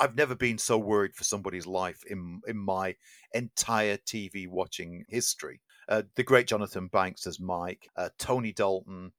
I've 0.00 0.16
never 0.16 0.34
been 0.34 0.58
so 0.58 0.76
worried 0.76 1.14
for 1.14 1.24
somebody's 1.24 1.66
life 1.66 2.02
in 2.08 2.40
in 2.46 2.56
my 2.56 2.96
entire 3.32 3.96
TV 3.96 4.48
watching 4.48 5.04
history. 5.08 5.60
Uh, 5.88 6.02
the 6.16 6.22
great 6.22 6.46
Jonathan 6.46 6.88
Banks 6.88 7.26
as 7.26 7.38
Mike, 7.40 7.88
uh, 7.96 8.08
Tony 8.18 8.52
Dalton, 8.52 9.12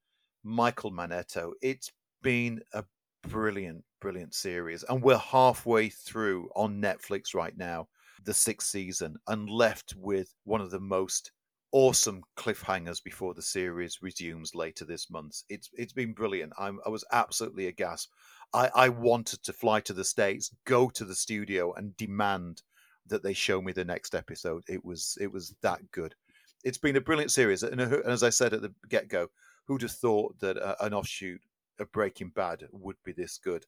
Michael 0.45 0.91
Manetto. 0.91 1.53
It's 1.61 1.91
been 2.21 2.61
a 2.73 2.83
brilliant, 3.27 3.83
brilliant 3.99 4.35
series, 4.35 4.83
and 4.83 5.01
we're 5.01 5.17
halfway 5.17 5.89
through 5.89 6.49
on 6.55 6.79
Netflix 6.81 7.33
right 7.33 7.57
now 7.57 7.87
the 8.23 8.33
sixth 8.33 8.69
season 8.69 9.17
and 9.27 9.49
left 9.49 9.95
with 9.97 10.33
one 10.43 10.61
of 10.61 10.71
the 10.71 10.79
most 10.79 11.31
awesome 11.71 12.23
cliffhangers 12.37 13.03
before 13.03 13.33
the 13.33 13.41
series 13.41 14.01
resumes 14.01 14.55
later 14.55 14.85
this 14.85 15.09
month. 15.09 15.41
It's 15.49 15.69
it's 15.73 15.93
been 15.93 16.13
brilliant. 16.13 16.53
I'm, 16.57 16.79
I 16.85 16.89
was 16.89 17.03
absolutely 17.11 17.67
aghast. 17.67 18.09
I, 18.53 18.69
I 18.73 18.89
wanted 18.89 19.43
to 19.43 19.53
fly 19.53 19.81
to 19.81 19.93
the 19.93 20.05
states, 20.05 20.51
go 20.65 20.89
to 20.89 21.03
the 21.05 21.15
studio, 21.15 21.73
and 21.73 21.97
demand 21.97 22.61
that 23.07 23.23
they 23.23 23.33
show 23.33 23.61
me 23.61 23.71
the 23.71 23.83
next 23.83 24.15
episode. 24.15 24.63
It 24.67 24.85
was 24.85 25.17
it 25.19 25.31
was 25.31 25.55
that 25.61 25.91
good. 25.91 26.15
It's 26.63 26.77
been 26.77 26.95
a 26.95 27.01
brilliant 27.01 27.31
series, 27.31 27.63
and 27.63 27.81
as 27.81 28.23
I 28.23 28.29
said 28.29 28.53
at 28.53 28.61
the 28.61 28.73
get 28.89 29.07
go, 29.07 29.27
who'd 29.65 29.81
have 29.81 29.91
thought 29.91 30.39
that 30.39 30.57
uh, 30.57 30.75
an 30.81 30.93
offshoot 30.93 31.41
of 31.79 31.91
Breaking 31.91 32.29
Bad 32.29 32.67
would 32.71 32.97
be 33.03 33.11
this 33.11 33.37
good? 33.37 33.65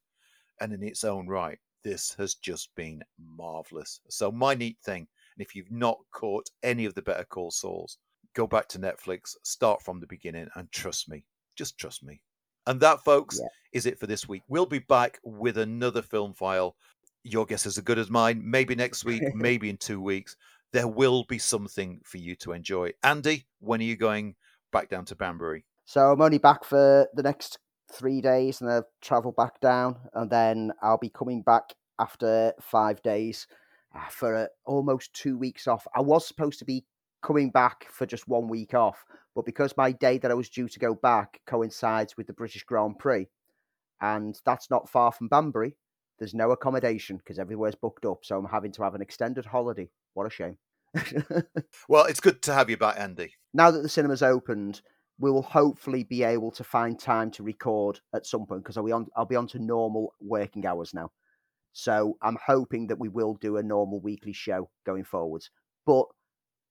And 0.60 0.74
in 0.74 0.84
its 0.84 1.03
own 1.03 1.28
right, 1.28 1.60
this 1.84 2.15
has 2.18 2.36
just 2.36 2.74
been 2.76 3.03
marvelous. 3.18 3.99
So 4.10 4.32
my 4.32 4.53
neat 4.53 4.78
thing, 4.84 5.07
and 5.38 5.45
if 5.45 5.56
you've 5.56 5.72
not 5.72 5.99
caught 6.11 6.49
any 6.64 6.86
of 6.86 6.94
the 6.94 7.02
Better 7.02 7.24
Call 7.24 7.52
Sauls, 7.52 7.98
go 8.34 8.48
back 8.48 8.68
to 8.69 8.80
Netflix, 8.80 9.36
start 9.44 9.82
from 9.82 9.99
the 9.99 10.07
beginning, 10.07 10.48
and 10.56 10.72
trust 10.72 11.10
me, 11.10 11.24
just 11.56 11.78
trust 11.78 12.03
me. 12.03 12.22
And 12.65 12.80
that, 12.82 13.03
folks, 13.03 13.40
yeah. 13.40 13.48
is 13.72 13.86
it 13.86 13.98
for 13.98 14.07
this 14.07 14.28
week. 14.28 14.44
We'll 14.49 14.65
be 14.65 14.80
back 14.80 15.19
with 15.24 15.57
another 15.57 16.02
film 16.02 16.34
file. 16.34 16.76
Your 17.24 17.45
guess 17.45 17.65
is 17.65 17.78
as 17.78 17.84
good 17.84 17.98
as 17.98 18.10
mine. 18.10 18.41
Maybe 18.44 18.76
next 18.76 19.06
week, 19.06 19.24
maybe 19.34 19.69
in 19.69 19.78
two 19.78 20.02
weeks. 20.02 20.36
There 20.74 20.88
will 20.88 21.24
be 21.24 21.38
something 21.38 22.02
for 22.03 22.18
you 22.18 22.36
to 22.36 22.52
enjoy. 22.52 22.91
Andy, 23.03 23.48
when 23.60 23.80
are 23.80 23.86
you 23.86 23.95
going 23.95 24.36
back 24.74 24.90
down 24.90 25.06
to 25.06 25.15
Banbury? 25.15 25.64
So 25.88 26.11
I'm 26.11 26.22
only 26.22 26.38
back 26.38 26.65
for 26.65 27.07
the 27.14 27.23
next 27.23 27.59
three 27.89 28.19
days 28.19 28.59
and 28.59 28.69
then 28.69 28.76
I'll 28.76 28.89
travel 29.01 29.31
back 29.31 29.61
down. 29.61 29.95
And 30.14 30.30
then 30.30 30.73
I'll 30.81 30.97
be 30.97 31.09
coming 31.09 31.41
back 31.41 31.73
after 31.97 32.51
five 32.59 33.01
days 33.01 33.47
uh, 33.95 34.09
for 34.09 34.35
uh, 34.35 34.47
almost 34.65 35.14
two 35.14 35.38
weeks 35.38 35.65
off. 35.65 35.88
I 35.95 36.01
was 36.01 36.27
supposed 36.27 36.59
to 36.59 36.65
be 36.65 36.84
coming 37.23 37.51
back 37.51 37.88
for 37.89 38.05
just 38.05 38.27
one 38.27 38.49
week 38.49 38.73
off, 38.73 39.05
but 39.34 39.45
because 39.45 39.77
my 39.77 39.93
day 39.93 40.18
that 40.18 40.30
I 40.30 40.34
was 40.34 40.49
due 40.49 40.68
to 40.68 40.77
go 40.77 40.93
back 40.93 41.39
coincides 41.47 42.18
with 42.18 42.27
the 42.27 42.34
British 42.34 42.65
Grand 42.65 42.99
Prix, 42.99 43.27
and 44.01 44.38
that's 44.45 44.69
not 44.69 44.89
far 44.89 45.14
from 45.14 45.30
Banbury, 45.30 45.77
there's 46.19 46.34
no 46.34 46.51
accommodation 46.51 47.15
because 47.15 47.39
everywhere's 47.39 47.76
booked 47.76 48.05
up. 48.05 48.26
So 48.26 48.38
I'm 48.38 48.45
having 48.45 48.73
to 48.73 48.84
have 48.84 48.93
an 48.93 49.01
extended 49.01 49.45
holiday. 49.45 49.89
What 50.15 50.27
a 50.27 50.30
shame. 50.30 50.57
well, 51.88 52.05
it's 52.05 52.19
good 52.19 52.41
to 52.43 52.53
have 52.53 52.69
you 52.69 52.76
back, 52.76 52.99
Andy. 52.99 53.35
Now 53.53 53.72
that 53.72 53.81
the 53.81 53.89
cinema's 53.89 54.22
opened, 54.22 54.81
we 55.19 55.31
will 55.31 55.41
hopefully 55.41 56.03
be 56.03 56.23
able 56.23 56.52
to 56.52 56.64
find 56.64 56.99
time 56.99 57.31
to 57.31 57.44
record 57.44 57.99
at 58.14 58.26
some 58.26 58.45
point 58.45 58.64
because 58.64 58.77
I'll 58.77 58.85
be 58.85 58.91
on 58.91 59.07
I'll 59.15 59.26
be 59.26 59.35
on 59.35 59.48
to 59.48 59.60
normal 59.60 60.14
working 60.22 60.65
hours 60.65 60.94
now. 60.94 61.11
So 61.73 62.18
I'm 62.22 62.38
hoping 62.45 62.88
that 62.88 62.99
we 62.99 63.10
will 63.10 63.35
do 63.35 63.57
a 63.57 63.64
normal 63.64 63.99
weekly 63.99 64.34
show 64.34 64.69
going 64.85 65.03
forwards. 65.03 65.49
But 65.85 66.06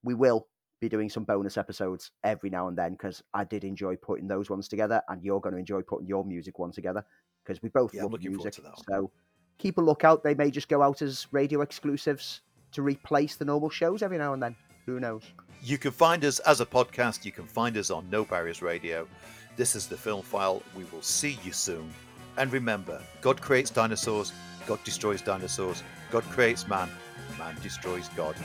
we 0.03 0.15
will 0.15 0.49
be 0.81 0.89
doing 0.89 1.09
some 1.09 1.25
bonus 1.25 1.57
episodes 1.57 2.11
every 2.23 2.51
now 2.51 2.69
and 2.69 2.77
then 2.77 2.93
because 2.93 3.23
I 3.33 3.45
did 3.45 3.65
enjoy 3.65 3.97
putting 3.97 4.29
those 4.29 4.51
ones 4.51 4.69
together, 4.69 5.01
and 5.09 5.23
you're 5.23 5.41
going 5.41 5.55
to 5.55 5.59
enjoy 5.59 5.83
putting 5.83 6.07
your 6.07 6.25
music 6.25 6.59
one 6.59 6.73
together 6.73 7.05
because 7.45 7.63
we 7.63 7.69
both 7.71 7.95
yeah, 7.95 8.05
love 8.05 8.21
music. 8.21 8.55
So 8.89 9.11
keep 9.59 9.79
a 9.79 9.81
lookout. 9.81 10.23
They 10.23 10.35
may 10.35 10.51
just 10.51 10.69
go 10.69 10.83
out 10.83 11.03
as 11.03 11.27
radio 11.33 11.63
exclusives 11.63 12.43
to 12.73 12.83
replace 12.83 13.37
the 13.37 13.45
normal 13.45 13.71
shows 13.71 14.03
every 14.03 14.19
now 14.19 14.35
and 14.35 14.43
then. 14.43 14.57
Who 14.87 15.01
knows? 15.01 15.25
You 15.63 15.79
can 15.79 15.91
find 15.91 16.25
us 16.25 16.39
as 16.41 16.61
a 16.61 16.67
podcast. 16.67 17.25
You 17.25 17.33
can 17.33 17.45
find 17.45 17.77
us 17.77 17.91
on 17.91 18.09
No 18.09 18.25
Barriers 18.25 18.63
Radio. 18.63 19.09
This 19.57 19.75
is 19.75 19.89
the 19.89 19.97
Film 19.97 20.23
File. 20.23 20.63
We 20.77 20.85
will 20.93 21.03
see 21.03 21.39
you 21.43 21.53
soon. 21.53 21.93
And 22.37 22.53
remember, 22.53 23.03
God 23.21 23.41
creates 23.41 23.71
dinosaurs, 23.71 24.33
God 24.67 24.79
destroys 24.85 25.23
dinosaurs. 25.23 25.83
God 26.11 26.23
creates 26.25 26.69
man, 26.69 26.89
man 27.37 27.57
destroys 27.63 28.09
God, 28.11 28.37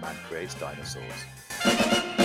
man 0.00 0.14
creates 0.28 0.54
dinosaurs. 0.54 2.17